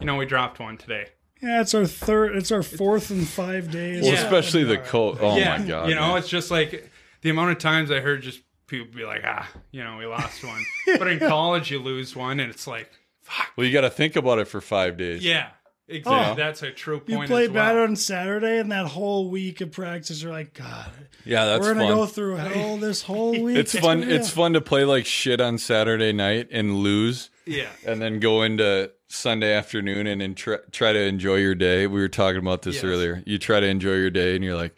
you 0.00 0.06
know, 0.06 0.16
we 0.16 0.26
dropped 0.26 0.58
one 0.60 0.76
today. 0.76 1.08
Yeah, 1.42 1.60
it's 1.60 1.74
our 1.74 1.86
third. 1.86 2.34
It's 2.36 2.50
our 2.50 2.62
fourth 2.62 3.10
in 3.10 3.24
five 3.24 3.70
days. 3.70 4.02
Well, 4.02 4.12
Yeah. 4.14 4.22
especially 4.24 4.64
the 4.64 4.78
coach. 4.78 5.18
Oh 5.20 5.36
yeah. 5.36 5.58
my 5.58 5.64
god! 5.66 5.88
You 5.88 5.94
know, 5.94 6.08
man. 6.08 6.18
it's 6.18 6.28
just 6.28 6.50
like 6.50 6.90
the 7.22 7.30
amount 7.30 7.50
of 7.52 7.58
times 7.58 7.90
I 7.90 8.00
heard 8.00 8.22
just 8.22 8.40
people 8.66 8.88
be 8.94 9.04
like, 9.04 9.22
ah, 9.24 9.48
you 9.70 9.84
know, 9.84 9.96
we 9.98 10.06
lost 10.06 10.42
one. 10.42 10.64
but 10.98 11.06
in 11.08 11.18
college, 11.18 11.70
you 11.70 11.78
lose 11.78 12.16
one, 12.16 12.40
and 12.40 12.50
it's 12.50 12.66
like, 12.66 12.90
fuck. 13.22 13.48
Well, 13.56 13.66
you 13.66 13.72
got 13.72 13.82
to 13.82 13.90
think 13.90 14.16
about 14.16 14.38
it 14.38 14.48
for 14.48 14.60
five 14.62 14.96
days. 14.96 15.22
Yeah, 15.24 15.48
exactly. 15.88 16.32
Oh. 16.32 16.34
That's 16.36 16.62
a 16.62 16.70
true 16.72 16.98
point. 17.00 17.08
You 17.10 17.16
point. 17.18 17.28
play 17.30 17.44
as 17.44 17.50
well. 17.50 17.74
bad 17.74 17.76
on 17.82 17.96
Saturday, 17.96 18.58
and 18.58 18.72
that 18.72 18.86
whole 18.86 19.28
week 19.30 19.60
of 19.60 19.72
practice, 19.72 20.22
you're 20.22 20.32
like, 20.32 20.54
God, 20.54 20.90
Yeah, 21.26 21.44
that's 21.44 21.60
we're 21.60 21.74
gonna 21.74 21.86
fun. 21.86 21.96
go 21.96 22.06
through 22.06 22.36
hell 22.36 22.76
this 22.78 23.02
whole 23.02 23.38
week. 23.40 23.58
it's 23.58 23.78
fun. 23.78 24.00
gonna 24.00 24.06
be 24.10 24.14
It's 24.16 24.28
a- 24.30 24.32
fun 24.32 24.54
to 24.54 24.62
play 24.62 24.84
like 24.84 25.04
shit 25.04 25.40
on 25.40 25.58
Saturday 25.58 26.12
night 26.14 26.48
and 26.50 26.76
lose, 26.76 27.28
Yeah. 27.44 27.68
and 27.86 28.00
then 28.00 28.20
go 28.20 28.42
into 28.42 28.90
Sunday 29.08 29.52
afternoon 29.52 30.06
and, 30.06 30.20
and 30.20 30.36
try, 30.36 30.58
try 30.72 30.92
to 30.92 31.00
enjoy 31.00 31.36
your 31.36 31.54
day. 31.54 31.86
We 31.86 32.00
were 32.00 32.08
talking 32.08 32.38
about 32.40 32.62
this 32.62 32.76
Yes. 32.76 32.84
earlier. 32.84 33.22
You 33.26 33.38
try 33.38 33.60
to 33.60 33.66
enjoy 33.66 33.94
your 33.94 34.10
day, 34.10 34.34
and 34.34 34.44
you're 34.44 34.56
like 34.56 34.76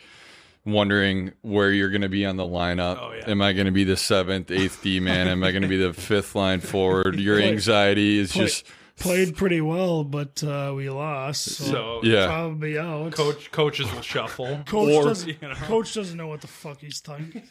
wondering 0.64 1.32
where 1.42 1.70
you're 1.70 1.88
going 1.90 2.02
to 2.02 2.08
be 2.08 2.26
on 2.26 2.36
the 2.36 2.44
lineup. 2.44 2.98
Oh, 3.00 3.12
yeah. 3.12 3.30
Am 3.30 3.40
I 3.40 3.52
going 3.54 3.66
to 3.66 3.72
be 3.72 3.84
the 3.84 3.96
seventh, 3.96 4.50
eighth 4.50 4.82
D 4.82 5.00
man? 5.00 5.28
Am 5.28 5.42
I 5.42 5.50
going 5.50 5.62
to 5.62 5.68
be 5.68 5.78
the 5.78 5.94
fifth 5.94 6.34
line 6.34 6.60
forward? 6.60 7.18
Your 7.20 7.40
anxiety 7.40 8.18
is 8.18 8.32
just 8.32 8.66
played 9.00 9.36
pretty 9.36 9.60
well, 9.60 10.04
but 10.04 10.42
uh, 10.44 10.72
we 10.76 10.90
lost. 10.90 11.44
So, 11.44 11.64
So 11.64 12.00
yeah. 12.02 12.26
probably 12.26 12.78
out. 12.78 13.12
coach 13.12 13.50
coaches 13.52 13.92
will 13.92 14.02
shuffle. 14.02 14.60
Coach 14.66 14.92
Or- 14.94 15.04
doesn't. 15.04 15.28
you 15.42 15.48
know. 15.48 15.54
Coach 15.54 15.94
doesn't 15.94 16.16
know 16.16 16.26
what 16.28 16.40
the 16.40 16.46
fuck 16.46 16.80
he's 16.80 17.00
talking. 17.00 17.42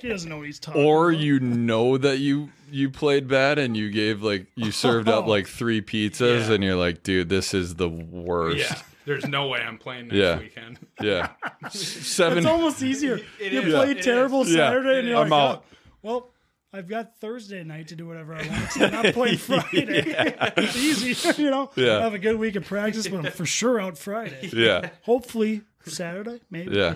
He 0.00 0.08
doesn't 0.08 0.28
know 0.28 0.38
what 0.38 0.46
he's 0.46 0.58
talking. 0.58 0.84
or 0.84 1.10
about. 1.10 1.20
you 1.20 1.40
know 1.40 1.96
that 1.98 2.18
you 2.18 2.50
you 2.70 2.90
played 2.90 3.28
bad 3.28 3.58
and 3.58 3.76
you 3.76 3.90
gave 3.90 4.22
like 4.22 4.46
you 4.56 4.70
served 4.72 5.08
up 5.08 5.26
like 5.26 5.46
three 5.46 5.80
pizzas 5.82 6.48
Yeah. 6.48 6.54
and 6.54 6.64
you're 6.64 6.74
like 6.76 7.02
dude 7.02 7.28
this 7.28 7.54
is 7.54 7.74
the 7.76 7.88
worst 7.88 8.58
Yeah. 8.58 8.78
There's 9.06 9.26
no 9.28 9.48
way 9.48 9.60
I'm 9.60 9.76
playing 9.78 10.08
next 10.08 10.16
Yeah. 10.18 10.38
weekend. 10.38 10.78
yeah 11.00 11.28
seven 11.70 12.38
It's 12.38 12.46
almost 12.46 12.82
easier. 12.82 13.20
It 13.40 13.52
you 13.52 13.60
is. 13.62 13.74
play 13.74 13.90
It 13.92 13.98
is. 13.98 14.04
terrible 14.04 14.46
Yeah. 14.46 14.70
Saturday, 14.70 14.98
and 15.00 15.08
you're 15.08 15.18
I'm 15.18 15.28
like, 15.28 15.40
out. 15.56 15.64
"Oh, 15.68 15.76
well, 16.02 16.30
I've 16.74 16.88
got 16.88 17.16
Thursday 17.20 17.62
night 17.62 17.88
to 17.88 17.96
do 17.96 18.04
whatever 18.06 18.34
I 18.34 18.48
want. 18.48 18.72
So 18.72 18.84
I'm 18.84 18.90
not 18.92 19.14
playing 19.14 19.38
Friday. 19.38 20.02
it's 20.56 20.76
easy, 21.04 21.42
you 21.42 21.50
know. 21.50 21.70
Yeah. 21.76 22.00
have 22.00 22.14
a 22.14 22.18
good 22.18 22.36
week 22.36 22.56
of 22.56 22.64
practice, 22.66 23.06
but 23.06 23.24
I'm 23.24 23.30
for 23.32 23.46
sure 23.46 23.80
out 23.80 23.96
Friday. 23.96 24.50
yeah 24.52 24.88
Hopefully 25.02 25.62
Saturday, 25.86 26.40
maybe. 26.50 26.74
yeah 26.76 26.94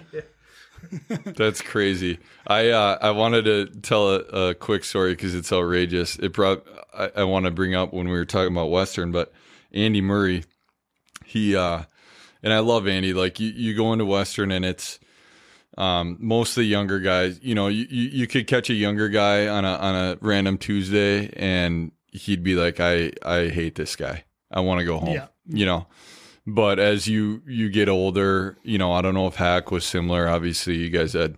that's 1.34 1.60
crazy 1.60 2.20
i 2.46 2.68
uh 2.68 2.96
i 3.02 3.10
wanted 3.10 3.44
to 3.44 3.66
tell 3.80 4.10
a, 4.10 4.18
a 4.50 4.55
quick 4.55 4.84
story 4.84 5.10
because 5.12 5.34
it's 5.34 5.52
outrageous 5.52 6.16
it 6.20 6.32
brought 6.32 6.64
i, 6.94 7.10
I 7.16 7.24
want 7.24 7.46
to 7.46 7.50
bring 7.50 7.74
up 7.74 7.92
when 7.92 8.06
we 8.06 8.12
were 8.12 8.24
talking 8.24 8.52
about 8.52 8.70
western 8.70 9.10
but 9.10 9.32
andy 9.72 10.00
murray 10.00 10.44
he 11.24 11.56
uh 11.56 11.82
and 12.44 12.52
i 12.52 12.60
love 12.60 12.86
andy 12.86 13.12
like 13.12 13.40
you, 13.40 13.48
you 13.48 13.74
go 13.74 13.92
into 13.92 14.05
western 14.06 14.52
and 14.52 14.64
it's 14.64 15.00
um 15.78 16.16
most 16.20 16.50
of 16.50 16.56
the 16.56 16.64
younger 16.66 16.98
guys 17.00 17.38
you 17.42 17.55
know 17.55 17.68
you, 17.68 17.86
you, 17.88 18.26
could 18.26 18.46
catch 18.46 18.68
a 18.68 18.74
younger 18.74 19.09
guy 19.09 19.46
on 19.46 19.64
a 19.64 19.74
on 19.76 19.94
a 19.94 20.18
random 20.20 20.59
tuesday 20.59 21.30
and 21.36 21.92
he'd 22.12 22.42
be 22.42 22.55
like 22.56 22.80
i 22.80 23.10
i 23.24 23.48
hate 23.48 23.76
this 23.76 23.96
guy. 23.96 24.24
I 24.50 24.60
want 24.60 24.80
to 24.80 24.84
go 24.84 24.98
home 24.98 25.14
Yeah. 25.14 25.28
you 25.46 25.64
know? 25.66 25.86
But 26.46 26.78
as 26.78 27.06
you 27.06 27.42
you 27.46 27.68
get 27.70 27.88
older 27.88 28.56
you 28.64 28.76
know 28.76 28.92
i 28.92 29.00
don't 29.02 29.14
know 29.14 29.26
if 29.28 29.36
hack 29.36 29.70
was 29.70 29.84
similar. 29.84 30.26
Obviously 30.28 30.76
you 30.76 30.90
guys 30.90 31.12
had 31.12 31.36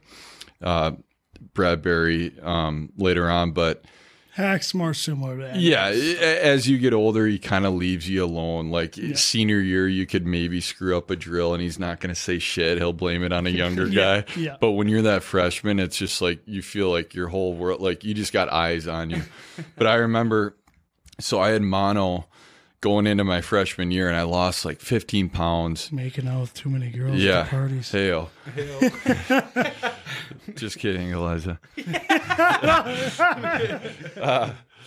uh 0.63 0.93
Brad 1.55 1.83
Berry 1.83 2.33
um 2.41 2.93
later 2.97 3.29
on 3.29 3.53
but 3.53 3.85
Hack's 4.41 4.75
more 4.75 4.95
similar 4.95 5.37
to 5.39 5.59
yeah, 5.59 5.89
as 5.89 6.69
you 6.69 6.79
get 6.79 6.93
older, 6.93 7.27
he 7.27 7.39
kind 7.39 7.67
of 7.67 7.75
leaves 7.75 8.09
you 8.09 8.25
alone. 8.25 8.71
Like 8.71 8.95
senior 9.15 9.61
year, 9.61 9.87
you 9.87 10.07
could 10.07 10.27
maybe 10.27 10.61
screw 10.61 10.97
up 10.97 11.11
a 11.11 11.17
drill, 11.17 11.53
and 11.55 11.63
he's 11.63 11.79
not 11.79 12.01
going 12.01 12.15
to 12.15 12.21
say 12.21 12.39
shit. 12.39 12.79
He'll 12.79 12.93
blame 12.93 13.23
it 13.23 13.33
on 13.33 13.47
a 13.47 13.51
younger 13.61 13.87
guy. 13.87 14.25
yeah. 14.37 14.57
But 14.61 14.73
when 14.73 14.89
you're 14.89 15.03
that 15.03 15.23
freshman, 15.23 15.79
it's 15.79 15.97
just 15.97 16.21
like 16.23 16.41
you 16.47 16.63
feel 16.63 16.91
like 16.91 17.15
your 17.15 17.29
whole 17.29 17.55
world, 17.55 17.81
like 17.81 18.05
you 18.05 18.15
just 18.15 18.33
got 18.33 18.49
eyes 18.49 18.89
on 18.89 19.11
you. 19.11 19.23
but 19.77 19.87
I 19.87 19.95
remember, 19.97 20.57
so 21.19 21.41
I 21.41 21.51
had 21.51 21.63
mono 21.63 22.27
going 22.81 23.07
into 23.07 23.25
my 23.25 23.41
freshman 23.41 23.91
year, 23.91 24.09
and 24.09 24.17
I 24.17 24.23
lost 24.23 24.65
like 24.65 24.81
15 24.81 25.29
pounds. 25.29 25.93
Making 25.93 26.29
out 26.29 26.41
with 26.43 26.55
too 26.55 26.71
many 26.71 26.91
girls 26.91 27.17
Yeah, 27.17 27.41
at 27.41 27.45
the 27.45 27.51
parties. 27.51 27.93
Heyo. 27.93 28.29
Just 30.57 30.79
kidding, 30.79 31.11
Eliza. 31.11 31.59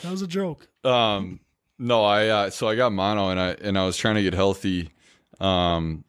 That 0.01 0.11
was 0.11 0.21
a 0.21 0.27
joke. 0.27 0.67
Um, 0.83 1.39
no, 1.79 2.03
I 2.03 2.27
uh, 2.27 2.49
so 2.49 2.67
I 2.67 2.75
got 2.75 2.91
mono 2.91 3.29
and 3.29 3.39
I 3.39 3.49
and 3.61 3.77
I 3.77 3.85
was 3.85 3.95
trying 3.97 4.15
to 4.15 4.23
get 4.23 4.33
healthy, 4.33 4.89
um, 5.39 6.03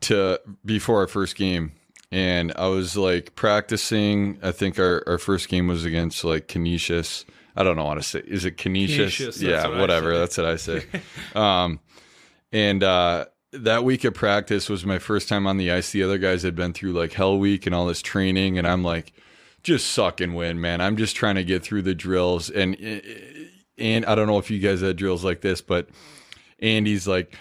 to 0.00 0.40
before 0.64 0.98
our 1.00 1.06
first 1.06 1.36
game, 1.36 1.72
and 2.10 2.52
I 2.56 2.66
was 2.66 2.96
like 2.96 3.34
practicing. 3.36 4.38
I 4.42 4.50
think 4.52 4.78
our 4.78 5.02
our 5.06 5.18
first 5.18 5.48
game 5.48 5.68
was 5.68 5.84
against 5.84 6.24
like 6.24 6.48
Canisius. 6.48 7.24
I 7.56 7.62
don't 7.62 7.76
know 7.76 7.86
how 7.86 7.94
to 7.94 8.02
say. 8.02 8.22
Is 8.26 8.44
it 8.44 8.56
Canisius? 8.56 9.16
Canisius, 9.16 9.40
yeah, 9.40 9.66
what 9.68 9.78
whatever. 9.78 10.18
That's 10.18 10.36
what 10.36 10.46
I 10.46 10.56
say. 10.56 10.84
um, 11.34 11.80
and 12.52 12.82
uh, 12.82 13.26
that 13.52 13.84
week 13.84 14.04
of 14.04 14.14
practice 14.14 14.68
was 14.68 14.84
my 14.84 14.98
first 14.98 15.28
time 15.28 15.46
on 15.46 15.56
the 15.56 15.70
ice. 15.70 15.92
The 15.92 16.02
other 16.02 16.18
guys 16.18 16.42
had 16.42 16.54
been 16.54 16.72
through 16.72 16.92
like 16.92 17.12
Hell 17.12 17.38
Week 17.38 17.66
and 17.66 17.74
all 17.74 17.86
this 17.86 18.02
training, 18.02 18.58
and 18.58 18.66
I'm 18.66 18.82
like, 18.82 19.12
just 19.62 19.88
suck 19.90 20.20
and 20.20 20.34
win, 20.34 20.60
man. 20.60 20.80
I'm 20.80 20.96
just 20.96 21.16
trying 21.16 21.36
to 21.36 21.44
get 21.44 21.62
through 21.62 21.82
the 21.82 21.94
drills, 21.94 22.50
and 22.50 22.76
and 23.78 24.06
I 24.06 24.14
don't 24.14 24.26
know 24.26 24.38
if 24.38 24.50
you 24.50 24.58
guys 24.58 24.80
had 24.80 24.96
drills 24.96 25.24
like 25.24 25.40
this, 25.40 25.60
but 25.60 25.88
Andy's 26.58 27.06
like, 27.06 27.36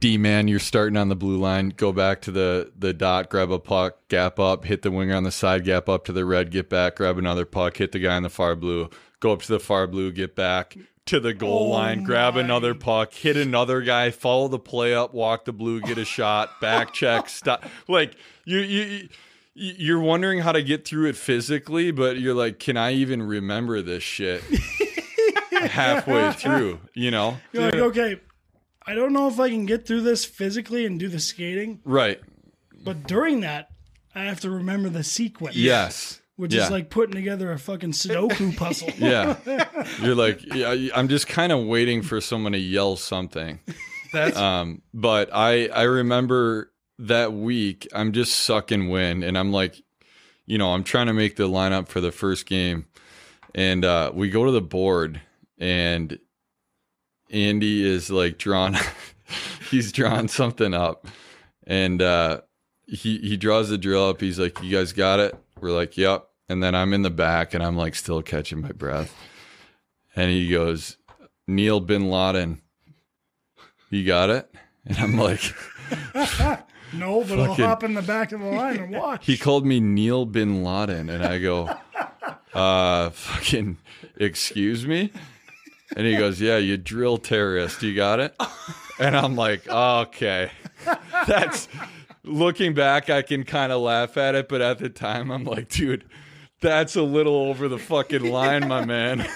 D 0.00 0.16
man, 0.16 0.46
you're 0.48 0.60
starting 0.60 0.96
on 0.96 1.08
the 1.08 1.16
blue 1.16 1.38
line. 1.38 1.70
Go 1.70 1.92
back 1.92 2.20
to 2.22 2.30
the 2.30 2.72
the 2.76 2.92
dot, 2.92 3.30
grab 3.30 3.50
a 3.50 3.58
puck, 3.58 4.08
gap 4.08 4.38
up, 4.38 4.64
hit 4.64 4.82
the 4.82 4.90
winger 4.90 5.14
on 5.14 5.24
the 5.24 5.32
side, 5.32 5.64
gap 5.64 5.88
up 5.88 6.04
to 6.04 6.12
the 6.12 6.24
red, 6.24 6.50
get 6.50 6.68
back, 6.70 6.96
grab 6.96 7.18
another 7.18 7.44
puck, 7.44 7.76
hit 7.76 7.92
the 7.92 7.98
guy 7.98 8.16
in 8.16 8.22
the 8.22 8.30
far 8.30 8.54
blue, 8.54 8.88
go 9.20 9.32
up 9.32 9.42
to 9.42 9.52
the 9.52 9.60
far 9.60 9.86
blue, 9.86 10.12
get 10.12 10.34
back 10.34 10.76
to 11.06 11.20
the 11.20 11.32
goal 11.32 11.68
Oh 11.68 11.70
line, 11.70 12.04
grab 12.04 12.36
another 12.36 12.74
puck, 12.74 13.12
hit 13.14 13.36
another 13.36 13.80
guy, 13.80 14.10
follow 14.10 14.48
the 14.48 14.58
play 14.58 14.94
up, 14.94 15.14
walk 15.14 15.44
the 15.46 15.52
blue, 15.52 15.80
get 15.80 15.96
a 15.98 16.04
shot, 16.16 16.60
back 16.60 16.92
check, 16.92 17.28
stop. 17.28 17.64
Like 17.88 18.14
you 18.44 18.58
you. 18.58 18.82
you 18.84 19.08
you're 19.60 19.98
wondering 19.98 20.38
how 20.38 20.52
to 20.52 20.62
get 20.62 20.86
through 20.86 21.08
it 21.08 21.16
physically, 21.16 21.90
but 21.90 22.20
you're 22.20 22.32
like, 22.34 22.60
can 22.60 22.76
I 22.76 22.92
even 22.92 23.20
remember 23.20 23.82
this 23.82 24.04
shit 24.04 24.40
halfway 25.50 26.32
through? 26.32 26.78
You 26.94 27.10
know, 27.10 27.38
You're 27.52 27.64
like, 27.64 27.74
okay, 27.74 28.20
I 28.86 28.94
don't 28.94 29.12
know 29.12 29.26
if 29.26 29.40
I 29.40 29.48
can 29.48 29.66
get 29.66 29.84
through 29.84 30.02
this 30.02 30.24
physically 30.24 30.86
and 30.86 30.98
do 30.98 31.08
the 31.08 31.18
skating, 31.18 31.80
right? 31.84 32.20
but 32.84 33.08
during 33.08 33.40
that, 33.40 33.70
I 34.14 34.24
have 34.24 34.38
to 34.40 34.50
remember 34.50 34.88
the 34.88 35.02
sequence. 35.02 35.56
Yes. 35.56 36.20
Which 36.38 36.54
Yeah. 36.54 36.64
is 36.64 36.70
like 36.70 36.88
putting 36.88 37.14
together 37.16 37.52
a 37.52 37.58
fucking 37.58 37.90
Sudoku 37.92 38.56
puzzle. 38.56 38.88
Yeah. 38.96 39.36
You're 40.00 40.14
like, 40.14 40.40
yeah, 40.54 40.88
I'm 40.94 41.08
just 41.08 41.26
kind 41.26 41.50
of 41.52 41.66
waiting 41.66 42.00
for 42.00 42.20
someone 42.20 42.52
to 42.52 42.58
yell 42.58 42.94
something. 42.96 43.58
That's 44.12 44.36
Um, 44.38 44.80
but 44.94 45.30
I 45.34 45.66
I 45.66 45.82
remember 45.82 46.72
that 47.00 47.32
week 47.32 47.88
I'm 47.92 48.12
just 48.12 48.36
sucking 48.36 48.88
wind 48.88 49.24
and 49.24 49.36
I'm 49.36 49.50
like, 49.52 49.82
you 50.46 50.58
know, 50.58 50.74
I'm 50.74 50.84
trying 50.84 51.08
to 51.08 51.12
make 51.12 51.34
the 51.36 51.48
lineup 51.48 51.88
for 51.88 52.00
the 52.00 52.12
first 52.12 52.46
game. 52.46 52.86
And 53.54 53.84
uh, 53.84 54.12
we 54.14 54.30
go 54.30 54.44
to 54.44 54.52
the 54.52 54.60
board 54.62 55.20
and 55.58 56.18
Andy 57.30 57.84
is 57.84 58.10
like 58.10 58.38
drawn 58.38 58.76
he's 59.70 59.90
drawn 59.92 60.28
something 60.28 60.72
up. 60.72 61.06
And 61.66 62.00
uh 62.00 62.42
he 62.86 63.18
he 63.18 63.36
draws 63.36 63.68
the 63.68 63.76
drill 63.76 64.08
up. 64.08 64.20
He's 64.20 64.38
like, 64.38 64.62
"You 64.62 64.74
guys 64.74 64.92
got 64.94 65.18
it?" 65.20 65.34
We're 65.60 65.72
like, 65.72 65.98
"Yep." 65.98 66.26
And 66.48 66.62
then 66.62 66.74
I'm 66.74 66.92
in 66.94 67.02
the 67.02 67.10
back 67.10 67.54
and 67.54 67.62
I'm 67.62 67.76
like 67.76 67.94
still 67.94 68.22
catching 68.22 68.60
my 68.62 68.72
breath. 68.72 69.14
And 70.16 70.30
he 70.30 70.48
goes, 70.48 70.96
"Neal 71.46 71.80
Bin 71.80 72.10
Laden, 72.10 72.62
you 73.90 74.04
got 74.04 74.30
it?" 74.30 74.50
And 74.86 74.96
I'm 74.98 75.16
like, 75.18 75.40
No, 76.94 77.22
but 77.22 77.38
I'll 77.38 77.54
hop 77.54 77.84
in 77.84 77.94
the 77.94 78.02
back 78.02 78.32
of 78.32 78.40
the 78.40 78.46
line 78.46 78.78
and 78.78 78.90
watch. 78.92 79.26
he 79.26 79.36
called 79.36 79.66
me 79.66 79.78
Neal 79.80 80.24
Bin 80.24 80.64
Laden, 80.64 81.10
and 81.10 81.22
I 81.22 81.38
go, 81.38 81.68
uh, 82.54 83.10
fucking, 83.10 83.76
excuse 84.16 84.86
me? 84.86 85.12
And 85.96 86.06
he 86.06 86.16
goes, 86.16 86.40
yeah, 86.40 86.56
you 86.56 86.76
drill 86.78 87.18
terrorist, 87.18 87.82
you 87.82 87.94
got 87.94 88.20
it? 88.20 88.34
And 88.98 89.16
I'm 89.16 89.36
like, 89.36 89.68
okay, 89.68 90.50
that's. 91.26 91.68
Looking 92.24 92.74
back, 92.74 93.08
I 93.08 93.22
can 93.22 93.44
kind 93.44 93.72
of 93.72 93.80
laugh 93.80 94.18
at 94.18 94.34
it, 94.34 94.48
but 94.48 94.60
at 94.60 94.78
the 94.78 94.90
time, 94.90 95.30
I'm 95.30 95.44
like, 95.44 95.68
dude, 95.70 96.04
that's 96.60 96.96
a 96.96 97.02
little 97.02 97.34
over 97.34 97.68
the 97.68 97.78
fucking 97.78 98.30
line, 98.30 98.68
my 98.68 98.84
man. 98.84 99.26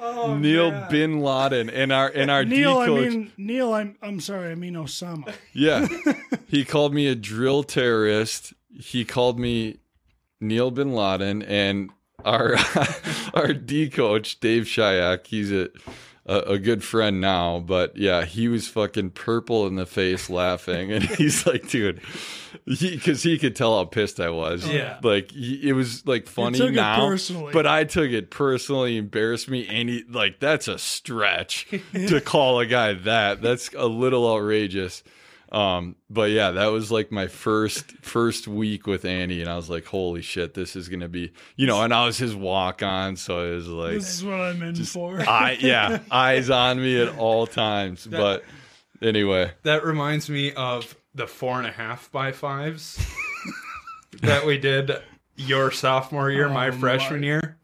Oh, 0.00 0.36
Neal 0.36 0.86
Bin 0.90 1.20
Laden 1.20 1.70
and 1.70 1.92
our 1.92 2.08
and 2.14 2.30
our 2.30 2.44
D 2.44 2.58
Neal, 2.58 2.78
I 2.78 2.86
coach. 2.86 3.10
mean 3.10 3.32
Neal. 3.36 3.72
I'm 3.74 3.96
I'm 4.02 4.20
sorry. 4.20 4.52
I 4.52 4.54
mean 4.54 4.74
Osama. 4.74 5.32
Yeah. 5.52 5.86
he 6.46 6.64
called 6.64 6.94
me 6.94 7.06
a 7.06 7.14
drill 7.14 7.62
terrorist. 7.62 8.52
He 8.68 9.04
called 9.04 9.40
me 9.40 9.78
Neal 10.40 10.70
bin 10.70 10.92
Laden 10.94 11.42
and 11.42 11.90
our 12.24 12.56
our 13.34 13.52
D 13.52 13.88
coach, 13.88 14.40
Dave 14.40 14.64
Shyiak, 14.64 15.26
he's 15.26 15.50
a 15.50 15.68
a, 16.28 16.40
a 16.40 16.58
good 16.58 16.84
friend 16.84 17.20
now, 17.20 17.58
but 17.58 17.96
yeah, 17.96 18.24
he 18.24 18.48
was 18.48 18.68
fucking 18.68 19.10
purple 19.10 19.66
in 19.66 19.76
the 19.76 19.86
face 19.86 20.28
laughing, 20.30 20.92
and 20.92 21.02
he's 21.02 21.46
like, 21.46 21.68
dude, 21.68 22.00
because 22.66 23.22
he, 23.22 23.38
could 23.38 23.56
tell 23.56 23.76
how 23.76 23.86
pissed 23.86 24.20
I 24.20 24.28
was. 24.28 24.68
Oh, 24.68 24.70
yeah. 24.70 24.98
like 25.02 25.30
he, 25.32 25.68
it 25.68 25.72
was 25.72 26.06
like 26.06 26.26
funny 26.26 26.58
took 26.58 26.72
now, 26.72 27.08
personally. 27.08 27.52
but 27.52 27.66
I 27.66 27.84
took 27.84 28.10
it 28.10 28.30
personally, 28.30 28.98
embarrassed 28.98 29.48
me, 29.48 29.66
and 29.66 29.88
he 29.88 30.04
like 30.08 30.38
that's 30.38 30.68
a 30.68 30.78
stretch 30.78 31.66
to 31.92 32.20
call 32.20 32.60
a 32.60 32.66
guy 32.66 32.92
that. 32.92 33.40
That's 33.40 33.70
a 33.74 33.86
little 33.86 34.30
outrageous. 34.30 35.02
Um, 35.50 35.96
but 36.10 36.30
yeah, 36.30 36.50
that 36.50 36.66
was 36.66 36.90
like 36.92 37.10
my 37.10 37.26
first 37.26 37.90
first 38.02 38.46
week 38.46 38.86
with 38.86 39.04
Andy, 39.06 39.40
and 39.40 39.48
I 39.50 39.56
was 39.56 39.70
like, 39.70 39.86
holy 39.86 40.20
shit, 40.20 40.52
this 40.54 40.76
is 40.76 40.88
gonna 40.90 41.08
be, 41.08 41.32
you 41.56 41.66
know, 41.66 41.80
and 41.82 41.94
I 41.94 42.04
was 42.04 42.18
his 42.18 42.34
walk 42.36 42.82
on, 42.82 43.16
so 43.16 43.50
it 43.50 43.54
was 43.54 43.68
like, 43.68 43.92
This 43.94 44.14
is 44.14 44.24
what 44.24 44.40
I'm 44.40 44.62
in 44.62 44.74
for. 44.74 45.20
I 45.28 45.56
yeah, 45.60 46.00
eyes 46.10 46.50
on 46.50 46.78
me 46.82 47.00
at 47.00 47.16
all 47.16 47.46
times. 47.46 48.06
But 48.06 48.44
anyway, 49.00 49.52
That 49.62 49.84
reminds 49.84 50.28
me 50.28 50.52
of 50.52 50.94
the 51.14 51.26
four 51.26 51.56
and 51.58 51.66
a 51.66 51.72
half 51.72 52.12
by 52.12 52.32
fives 52.32 52.98
that 54.20 54.44
we 54.44 54.58
did 54.58 54.92
your 55.36 55.70
sophomore 55.70 56.30
year, 56.30 56.48
my 56.50 56.68
Oh, 56.68 56.72
freshman 56.72 57.20
my. 57.20 57.26
year. 57.26 57.56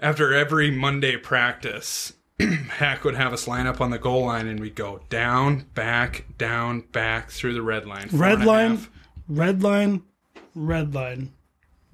After 0.00 0.34
every 0.34 0.70
Monday 0.72 1.16
practice, 1.16 2.12
Hack 2.78 3.04
would 3.04 3.14
have 3.14 3.32
us 3.32 3.46
line 3.48 3.66
up 3.66 3.80
on 3.80 3.90
the 3.90 3.98
goal 3.98 4.26
line 4.26 4.46
and 4.46 4.58
we'd 4.60 4.74
go 4.74 5.00
down, 5.08 5.66
back, 5.74 6.24
down, 6.38 6.80
back 6.92 7.30
through 7.30 7.54
the 7.54 7.62
red 7.62 7.86
line. 7.86 8.08
red 8.12 8.34
and 8.34 8.42
a 8.42 8.46
line, 8.46 8.86
red 9.28 9.62
line, 9.62 10.02
red 10.54 10.94
line, 10.94 11.32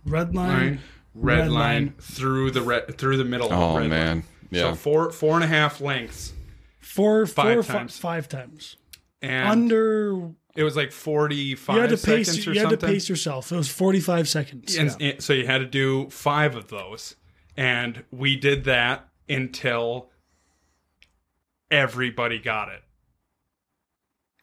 red 0.04 0.34
line. 0.34 0.48
line, 0.48 0.80
red, 1.14 1.38
red 1.38 1.50
line, 1.50 1.52
line. 1.52 1.94
through 2.00 2.50
the 2.50 2.62
red 2.62 2.96
through 2.98 3.16
the 3.16 3.24
middle. 3.24 3.52
of 3.52 3.58
oh 3.58 3.78
red 3.78 3.90
man, 3.90 4.06
line. 4.08 4.24
yeah, 4.50 4.62
So 4.70 4.74
four 4.74 5.10
four 5.12 5.34
and 5.34 5.44
a 5.44 5.48
half 5.48 5.80
lengths, 5.80 6.32
Four, 6.80 7.26
Five 7.26 7.54
four, 7.54 7.62
fi- 7.62 7.72
times. 7.74 7.98
five 7.98 8.28
times. 8.28 8.76
and 9.22 9.48
Under, 9.48 10.30
it 10.56 10.62
was 10.64 10.74
like 10.76 10.90
forty 10.92 11.54
five 11.54 11.76
you 11.76 11.80
had 11.82 11.90
to 11.90 11.96
seconds 11.96 12.36
pace. 12.36 12.46
or 12.46 12.52
You 12.54 12.60
had 12.60 12.70
to 12.70 12.86
pace 12.86 13.08
yourself. 13.08 13.52
It 13.52 13.56
was 13.56 13.68
forty-five 13.68 14.28
seconds. 14.28 14.76
and, 14.76 14.90
Yeah. 14.98 15.08
and 15.10 15.22
so 15.22 15.32
you 15.32 15.46
had 15.46 15.58
to 15.58 15.66
do 15.66 16.08
five 16.10 16.56
of 16.56 16.68
those, 16.68 17.14
and 17.56 18.04
we 18.10 18.36
did 18.36 18.64
that 18.64 19.08
until 19.28 20.08
everybody 21.70 22.38
got 22.38 22.68
it. 22.68 22.82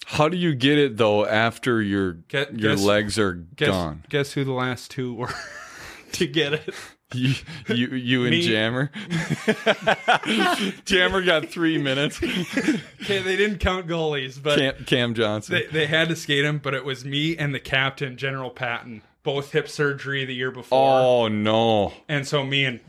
How 0.07 0.29
do 0.29 0.37
you 0.37 0.53
get 0.53 0.77
it 0.77 0.97
though 0.97 1.25
after 1.25 1.81
your 1.81 2.13
Get- 2.13 2.59
your 2.59 2.75
legs 2.75 3.17
are 3.17 3.33
Guess 3.33 3.69
gone? 3.69 4.03
guess 4.09 4.33
who 4.33 4.43
the 4.43 4.51
last 4.53 4.91
two 4.91 5.13
were 5.15 5.33
to 6.13 6.27
get 6.27 6.53
it? 6.53 6.73
You 7.13 7.33
you, 7.69 7.87
you 7.89 8.25
and 8.25 8.41
Jammer. 8.41 8.91
Jammer 10.85 11.21
got 11.21 11.47
three 11.49 11.77
minutes. 11.77 12.21
Okay, 12.21 13.19
they 13.21 13.35
didn't 13.35 13.59
count 13.59 13.87
goalies, 13.87 14.41
but 14.41 14.57
Cam, 14.57 14.85
Cam 14.85 15.13
Johnson. 15.13 15.55
they, 15.55 15.65
they 15.67 15.85
had 15.85 16.09
to 16.09 16.15
skate 16.15 16.45
him. 16.45 16.57
But 16.59 16.73
it 16.73 16.83
was 16.83 17.05
me 17.05 17.37
and 17.37 17.53
the 17.53 17.59
captain, 17.59 18.17
General 18.17 18.49
Patton, 18.49 19.01
both 19.23 19.51
hip 19.51 19.69
surgery 19.69 20.25
the 20.25 20.33
year 20.35 20.51
before. 20.51 20.79
oh 20.99 21.27
no. 21.27 21.93
And 22.09 22.27
so 22.27 22.43
me 22.43 22.65
and 22.65 22.79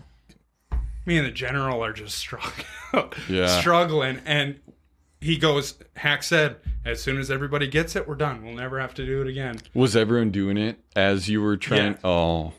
me 1.06 1.16
and 1.18 1.26
the 1.26 1.30
general 1.30 1.82
are 1.84 1.92
just 1.92 2.18
struggling, 2.18 2.66
Yeah. 3.28 3.46
struggling. 3.60 4.20
And 4.26 4.60
he 5.20 5.36
goes, 5.38 5.74
Hack 5.96 6.22
said, 6.22 6.56
as 6.84 7.02
soon 7.02 7.18
as 7.18 7.30
everybody 7.30 7.66
gets 7.68 7.96
it, 7.96 8.06
we're 8.06 8.14
done. 8.16 8.44
We'll 8.44 8.54
never 8.54 8.78
have 8.80 8.92
to 8.94 9.06
do 9.06 9.22
it 9.22 9.28
again. 9.28 9.58
Was 9.74 9.96
everyone 9.96 10.30
doing 10.30 10.56
it 10.58 10.78
as 10.94 11.28
you 11.28 11.40
were 11.40 11.56
trying? 11.56 11.92
Yeah. 11.94 11.98
Oh, 12.04 12.52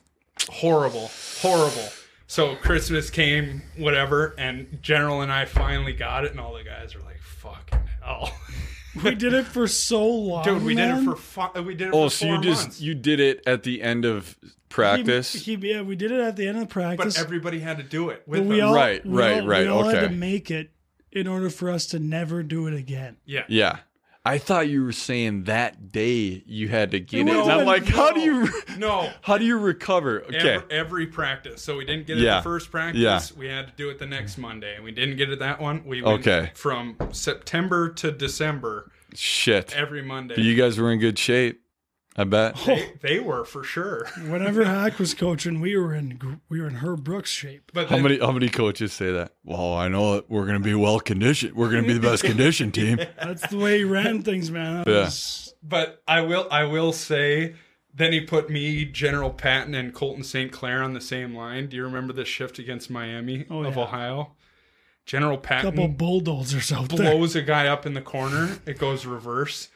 Horrible, 0.49 1.09
horrible. 1.41 1.89
So 2.27 2.55
Christmas 2.57 3.09
came, 3.09 3.61
whatever, 3.77 4.35
and 4.37 4.79
General 4.81 5.21
and 5.21 5.31
I 5.31 5.45
finally 5.45 5.93
got 5.93 6.25
it, 6.25 6.31
and 6.31 6.39
all 6.39 6.53
the 6.53 6.63
guys 6.63 6.93
were 6.93 7.01
like, 7.01 7.19
"Fucking 7.21 7.79
hell, 8.03 8.31
we 9.03 9.15
did 9.15 9.33
it 9.33 9.45
for 9.45 9.67
so 9.67 10.05
long, 10.07 10.43
dude! 10.43 10.63
We 10.63 10.75
did 10.75 10.89
it 10.89 11.03
for 11.03 11.15
fu- 11.15 11.59
uh, 11.59 11.63
we 11.63 11.75
did 11.75 11.89
it 11.89 11.93
oh, 11.93 12.09
for 12.09 12.15
so 12.15 12.25
four 12.25 12.35
you 12.35 12.41
just 12.41 12.81
you 12.81 12.95
did 12.95 13.19
it 13.19 13.43
at 13.45 13.63
the 13.63 13.81
end 13.81 14.05
of 14.05 14.37
practice. 14.69 15.33
He, 15.33 15.55
he, 15.55 15.71
yeah, 15.71 15.81
we 15.81 15.95
did 15.95 16.11
it 16.11 16.19
at 16.19 16.35
the 16.35 16.47
end 16.47 16.57
of 16.59 16.69
practice. 16.69 17.15
but 17.15 17.23
everybody 17.23 17.59
had 17.59 17.77
to 17.77 17.83
do 17.83 18.09
it 18.09 18.23
with 18.27 18.41
but 18.41 18.47
we 18.47 18.61
all, 18.61 18.73
Right, 18.75 19.05
we 19.05 19.17
right, 19.17 19.41
all- 19.41 19.47
right, 19.47 19.61
We 19.61 19.67
all 19.67 19.83
had 19.83 20.09
to 20.09 20.15
make 20.15 20.51
it 20.51 20.71
in 21.11 21.27
order 21.27 21.49
for 21.49 21.69
us 21.69 21.87
to 21.87 21.99
never 21.99 22.43
do 22.43 22.67
it 22.67 22.73
again. 22.73 23.17
yeah, 23.25 23.43
yeah. 23.47 23.77
I 24.27 24.37
thought 24.39 24.67
you 24.67 24.83
were 24.83 24.91
saying 24.91 25.45
that 25.45 25.91
day 25.91 26.43
you 26.45 26.67
had 26.67 26.91
to 26.91 26.99
get 26.99 27.21
it. 27.21 27.23
No, 27.25 27.43
And 27.43 27.51
I'm 27.51 27.65
like, 27.65 27.85
how 27.85 28.11
do 28.11 28.19
you 28.19 28.49
no. 28.77 29.09
how 29.21 29.37
do 29.37 29.45
you 29.45 29.57
recover? 29.57 30.23
Okay. 30.23 30.55
Every, 30.55 30.71
every 30.71 31.07
practice. 31.07 31.61
So 31.61 31.77
we 31.77 31.85
didn't 31.85 32.07
get 32.07 32.17
it 32.17 32.21
Yeah. 32.23 32.37
the 32.37 32.43
first 32.43 32.69
practice. 32.71 33.01
Yeah. 33.01 33.21
We 33.39 33.47
had 33.47 33.67
to 33.67 33.73
do 33.75 33.89
it 33.89 33.99
the 33.99 34.05
next 34.05 34.37
Monday. 34.37 34.75
And 34.75 34.83
we 34.83 34.91
didn't 34.91 35.17
get 35.17 35.29
it 35.29 35.39
that 35.39 35.61
one. 35.61 35.83
We 35.85 36.01
went 36.01 36.27
Okay. 36.27 36.51
from 36.55 36.97
September 37.11 37.89
to 37.93 38.11
December 38.11 38.91
Shit. 39.13 39.75
every 39.75 40.01
Monday. 40.03 40.35
But 40.35 40.43
you 40.43 40.55
guys 40.55 40.77
were 40.77 40.91
in 40.91 40.99
good 40.99 41.17
shape. 41.17 41.61
I 42.19 42.23
bet. 42.23 42.55
they, 42.65 42.93
they 43.01 43.19
were 43.19 43.45
for 43.45 43.63
sure. 43.63 44.07
Whenever 44.27 44.63
Hack 44.65 44.97
was 44.97 45.13
coaching, 45.13 45.61
we 45.61 45.77
were 45.77 45.93
in 45.93 46.17
gr- 46.17 46.33
we 46.49 46.59
were 46.59 46.67
in 46.67 46.75
Herb 46.75 47.03
Brooks 47.03 47.29
shape. 47.29 47.71
But 47.73 47.89
How 47.89 47.95
then, 47.97 48.03
many 48.03 48.19
how 48.19 48.31
many 48.31 48.49
coaches 48.49 48.91
say 48.93 49.11
that? 49.11 49.33
Well, 49.43 49.73
I 49.75 49.87
know 49.87 50.15
that 50.15 50.29
we're 50.29 50.45
going 50.45 50.57
to 50.57 50.63
be 50.63 50.73
well 50.73 50.99
conditioned. 50.99 51.53
We're 51.55 51.69
going 51.69 51.83
to 51.83 51.87
be 51.87 51.93
the 51.93 51.99
best 51.99 52.23
conditioned 52.25 52.73
team. 52.73 52.97
That's 53.21 53.47
the 53.47 53.57
way 53.57 53.77
he 53.79 53.83
ran 53.83 54.23
things, 54.23 54.49
man. 54.49 54.83
That 54.85 54.87
Yeah. 54.91 54.99
was- 55.05 55.53
but 55.61 56.01
I 56.07 56.21
will 56.21 56.47
I 56.49 56.63
will 56.63 56.91
say 56.93 57.55
then 57.93 58.13
he 58.13 58.21
put 58.21 58.49
me, 58.49 58.85
General 58.85 59.31
Patton, 59.31 59.73
and 59.75 59.91
Colten 59.93 60.23
St. 60.23 60.51
Clair 60.51 60.83
on 60.83 60.93
the 60.93 61.01
same 61.01 61.35
line. 61.35 61.67
Do 61.67 61.75
you 61.77 61.83
remember 61.83 62.13
the 62.13 62.25
shift 62.25 62.59
against 62.59 62.89
Miami 62.91 63.45
Oh, 63.49 63.63
of 63.63 63.75
yeah. 63.75 63.81
Ohio? 63.83 64.31
General 65.05 65.37
Patton 65.37 65.71
couple 65.71 65.87
bulldozers 65.87 66.71
out 66.71 66.89
there. 66.89 67.11
blows 67.13 67.35
a 67.35 67.41
guy 67.41 67.67
up 67.67 67.85
in 67.85 67.93
the 67.93 68.01
corner. 68.01 68.57
It 68.65 68.77
goes 68.77 69.05
reverse. 69.05 69.69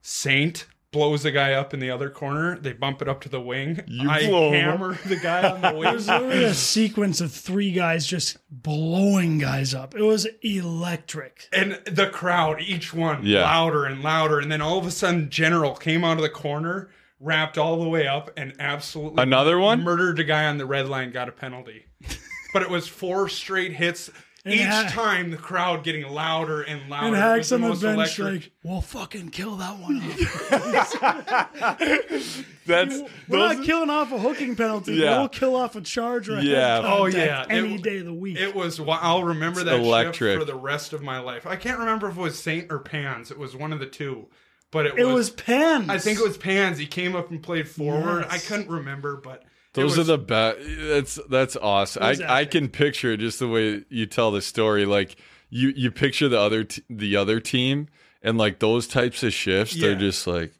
Saint 0.00 0.66
blows 0.96 1.22
the 1.22 1.30
guy 1.30 1.52
up 1.52 1.74
in 1.74 1.80
the 1.80 1.90
other 1.90 2.08
corner. 2.10 2.58
They 2.58 2.72
bump 2.72 3.02
it 3.02 3.08
up 3.08 3.20
to 3.22 3.28
the 3.28 3.40
wing. 3.40 3.80
You 3.86 4.08
I 4.10 4.26
blow 4.28 4.50
him 4.52 4.70
hammer 4.70 4.98
the 5.06 5.16
guy 5.16 5.48
on 5.50 5.60
the 5.60 5.72
wing. 5.78 5.82
There's 5.90 6.08
literally 6.08 6.44
a 6.44 6.54
sequence 6.54 7.20
of 7.20 7.30
three 7.32 7.70
guys 7.72 8.06
just 8.06 8.38
blowing 8.50 9.38
guys 9.38 9.74
up. 9.74 9.94
It 9.94 10.02
was 10.02 10.26
electric. 10.42 11.48
and 11.52 11.80
the 11.86 12.08
crowd, 12.08 12.60
each 12.60 12.92
one 12.94 13.24
Yeah. 13.24 13.42
louder 13.42 13.84
and 13.84 14.02
louder. 14.02 14.38
And 14.40 14.50
then 14.50 14.60
all 14.62 14.78
of 14.78 14.86
a 14.86 14.90
sudden, 14.90 15.30
General 15.30 15.74
came 15.74 16.04
out 16.04 16.16
of 16.16 16.22
the 16.22 16.28
corner, 16.28 16.88
wrapped 17.20 17.58
all 17.58 17.78
the 17.82 17.88
way 17.88 18.06
up, 18.06 18.30
and 18.36 18.54
absolutely 18.58 19.22
Another 19.22 19.58
one? 19.58 19.82
murdered 19.82 20.18
a 20.18 20.24
guy 20.24 20.46
on 20.46 20.58
the 20.58 20.66
red 20.66 20.88
line, 20.88 21.10
got 21.12 21.28
a 21.28 21.32
penalty. 21.32 21.86
but 22.52 22.62
it 22.62 22.70
was 22.70 22.88
four 22.88 23.28
straight 23.28 23.72
hits. 23.74 24.10
Each 24.54 24.62
Ha- 24.62 24.88
time 24.90 25.30
the 25.30 25.36
crowd 25.36 25.82
getting 25.84 26.06
louder 26.08 26.62
and 26.62 26.88
louder. 26.88 27.06
And 27.08 27.16
It 27.16 27.18
Hack's 27.18 27.38
was 27.38 27.48
the 27.50 27.54
on 27.56 27.62
the 27.62 27.68
bench 27.96 28.18
electric. 28.18 28.42
like, 28.44 28.52
"Well, 28.62 28.80
fucking 28.80 29.30
kill 29.30 29.56
that 29.56 29.78
one 29.78 30.00
off. 30.02 31.36
That's 32.66 33.00
We're 33.28 33.38
those- 33.38 33.56
not 33.58 33.64
killing 33.66 33.90
off 33.90 34.12
a 34.12 34.18
hooking 34.18 34.56
penalty. 34.56 34.94
Yeah. 34.94 35.18
We'll 35.18 35.28
kill 35.28 35.54
off 35.56 35.76
a 35.76 35.80
charge 35.80 36.28
or 36.28 36.36
a 36.36 36.42
Yeah. 36.42 36.76
head 36.76 36.84
Oh, 36.84 36.98
contact 37.04 37.16
yeah. 37.16 37.42
It- 37.56 37.64
any 37.64 37.78
day 37.78 37.98
of 37.98 38.06
the 38.06 38.12
week. 38.14 38.38
It 38.38 38.54
was. 38.54 38.80
wa- 38.80 38.98
I'll 39.00 39.24
remember 39.24 39.60
It's 39.60 39.70
that 39.70 39.80
electric. 39.80 40.14
shift 40.16 40.38
for 40.40 40.44
the 40.44 40.58
rest 40.58 40.92
of 40.92 41.02
my 41.02 41.18
life. 41.18 41.46
I 41.46 41.56
can't 41.56 41.78
remember 41.78 42.08
if 42.08 42.16
it 42.16 42.20
was 42.20 42.38
Saint 42.38 42.70
or 42.72 42.78
Pans. 42.80 43.30
It 43.30 43.38
was 43.38 43.54
one 43.56 43.72
of 43.72 43.78
the 43.80 43.86
two, 43.86 44.26
but 44.70 44.86
it, 44.86 44.94
It 44.98 45.04
was. 45.04 45.14
was 45.14 45.30
Pens. 45.30 45.88
I 45.88 45.98
think 45.98 46.18
it 46.18 46.24
was 46.26 46.36
Pans. 46.36 46.78
He 46.78 46.86
came 46.86 47.14
up 47.14 47.30
and 47.30 47.42
played 47.42 47.68
forward. 47.68 48.26
Yes. 48.30 48.32
I 48.32 48.38
couldn't 48.46 48.70
remember, 48.70 49.16
but 49.16 49.42
it 49.42 49.45
Those 49.76 49.96
was- 49.96 50.10
are 50.10 50.16
the 50.16 50.18
best. 50.18 50.58
That's 50.88 51.20
that's 51.28 51.56
awesome. 51.56 52.02
I, 52.02 52.08
was 52.10 52.20
I 52.20 52.44
can 52.44 52.68
picture 52.68 53.12
it 53.12 53.18
just 53.18 53.38
the 53.38 53.48
way 53.48 53.84
you 53.88 54.06
tell 54.06 54.30
the 54.30 54.42
story. 54.42 54.84
Like 54.86 55.16
you 55.50 55.68
you 55.76 55.90
picture 55.90 56.28
the 56.28 56.40
other 56.40 56.64
t- 56.64 56.82
the 56.90 57.16
other 57.16 57.40
team 57.40 57.88
and 58.22 58.36
like 58.38 58.58
those 58.58 58.86
types 58.86 59.22
of 59.22 59.32
shifts. 59.32 59.74
They're 59.78 59.94
just 59.94 60.26
like, 60.26 60.52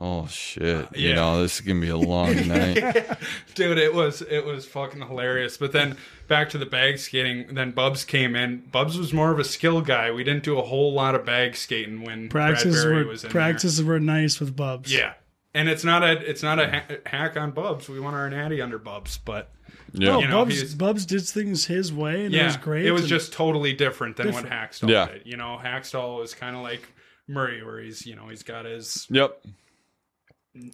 oh 0.00 0.26
shit, 0.26 0.88
you 0.96 1.10
yeah. 1.10 1.14
know, 1.16 1.42
this 1.42 1.56
is 1.56 1.60
gonna 1.60 1.80
be 1.80 1.88
a 1.90 1.96
long 1.96 2.34
night. 2.48 3.06
dude. 3.54 3.78
It 3.78 3.94
was 3.94 4.22
it 4.22 4.44
was 4.44 4.64
fucking 4.66 5.02
hilarious. 5.02 5.56
But 5.56 5.72
then 5.72 5.96
back 6.28 6.48
to 6.50 6.58
the 6.58 6.66
bag 6.66 6.98
skating. 6.98 7.54
Then 7.54 7.72
Bubs 7.72 8.04
came 8.04 8.34
in. 8.34 8.60
Bubs 8.72 8.96
was 8.96 9.12
more 9.12 9.30
of 9.30 9.38
a 9.38 9.44
skill 9.44 9.80
guy. 9.82 10.10
We 10.10 10.24
didn't 10.24 10.44
do 10.44 10.58
a 10.58 10.62
whole 10.62 10.92
lot 10.94 11.14
of 11.14 11.24
bag 11.26 11.56
skating 11.56 12.02
when 12.04 12.28
practices 12.28 12.82
Brad 12.82 12.92
Berry 12.92 13.04
were 13.04 13.10
was 13.10 13.24
in 13.24 13.30
practices 13.30 13.82
were 13.82 14.00
nice 14.00 14.40
with 14.40 14.56
Bubs. 14.56 14.92
Yeah. 14.92 15.14
And 15.54 15.68
it's 15.68 15.84
not 15.84 16.02
a 16.02 16.12
it's 16.28 16.42
not 16.42 16.58
a 16.58 16.68
ha- 16.70 16.96
hack 17.06 17.36
on 17.36 17.52
Bubs. 17.52 17.88
We 17.88 18.00
want 18.00 18.16
our 18.16 18.28
natty 18.28 18.60
under 18.60 18.78
Bubs, 18.78 19.18
but 19.18 19.50
Yeah, 19.92 20.08
No, 20.10 20.20
You 20.20 20.26
know, 20.28 20.44
Bubs 20.44 20.60
he's- 20.60 20.74
Bubs 20.74 21.06
did 21.06 21.22
things 21.22 21.66
his 21.66 21.92
way, 21.92 22.24
and 22.24 22.34
yeah, 22.34 22.42
it 22.42 22.46
was 22.46 22.56
great. 22.56 22.84
It 22.86 22.90
was 22.92 23.08
just 23.08 23.32
totally 23.32 23.72
different 23.72 24.16
than 24.16 24.26
Different. 24.26 24.50
what 24.50 24.52
Hakstol 24.70 24.88
Yeah. 24.88 25.06
did. 25.12 25.22
You 25.24 25.36
know, 25.36 25.58
Hakstol 25.62 26.24
is 26.24 26.34
kind 26.34 26.56
of 26.56 26.62
like 26.62 26.88
Murray, 27.28 27.62
where 27.64 27.80
he's 27.80 28.04
you 28.04 28.16
know 28.16 28.28
he's 28.28 28.42
got 28.42 28.64
his 28.64 29.06
yep. 29.10 29.40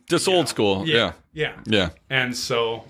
Just 0.08 0.28
old 0.28 0.44
know, 0.46 0.48
school. 0.50 0.86
Yeah. 0.86 1.12
yeah, 1.32 1.58
yeah, 1.66 1.90
and 2.10 2.36
so 2.36 2.84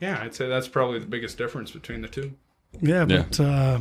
yeah, 0.00 0.20
I'd 0.22 0.34
say 0.34 0.46
that's 0.48 0.68
probably 0.68 0.98
the 0.98 1.06
biggest 1.06 1.38
difference 1.38 1.70
between 1.70 2.00
the 2.02 2.08
two. 2.08 2.32
yeah, 2.82 3.06
Yeah. 3.08 3.24
but 3.28 3.40
uh, 3.40 3.78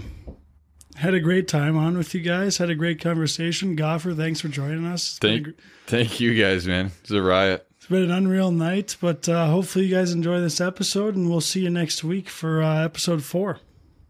had 0.96 1.14
a 1.14 1.20
great 1.20 1.48
time 1.48 1.78
on 1.78 1.98
with 1.98 2.14
you 2.16 2.22
guys. 2.22 2.58
Had 2.58 2.70
a 2.70 2.76
great 2.76 3.00
conversation. 3.02 3.76
Goffer, 3.76 4.16
thanks 4.16 4.42
for 4.42 4.48
joining 4.48 4.86
us. 4.86 5.12
It's 5.12 5.20
been, 5.20 5.30
a 5.30 5.34
Thank 5.34 5.44
gr- 5.46 5.62
thank 5.88 6.20
you 6.20 6.42
guys, 6.42 6.66
man. 6.68 6.92
It's 7.02 7.12
a 7.12 7.22
riot. 7.22 7.68
it's 7.78 7.88
been 7.88 8.04
an 8.04 8.12
unreal 8.12 8.52
night, 8.52 8.96
but 9.02 9.28
uh, 9.30 9.48
hopefully 9.48 9.86
you 9.86 9.96
guys 9.96 10.12
enjoy 10.12 10.40
this 10.42 10.60
episode, 10.62 11.16
and 11.16 11.30
we'll 11.30 11.42
see 11.42 11.62
you 11.62 11.70
next 11.70 12.04
week 12.04 12.30
for 12.30 12.62
uh, 12.62 12.84
episode 12.84 13.24
four. 13.24 13.60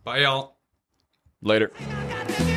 Bye, 0.03 0.19
y'all. 0.19 0.57
Later. 1.41 1.71
I 1.79 1.83
got 2.09 2.27
the 2.27 2.54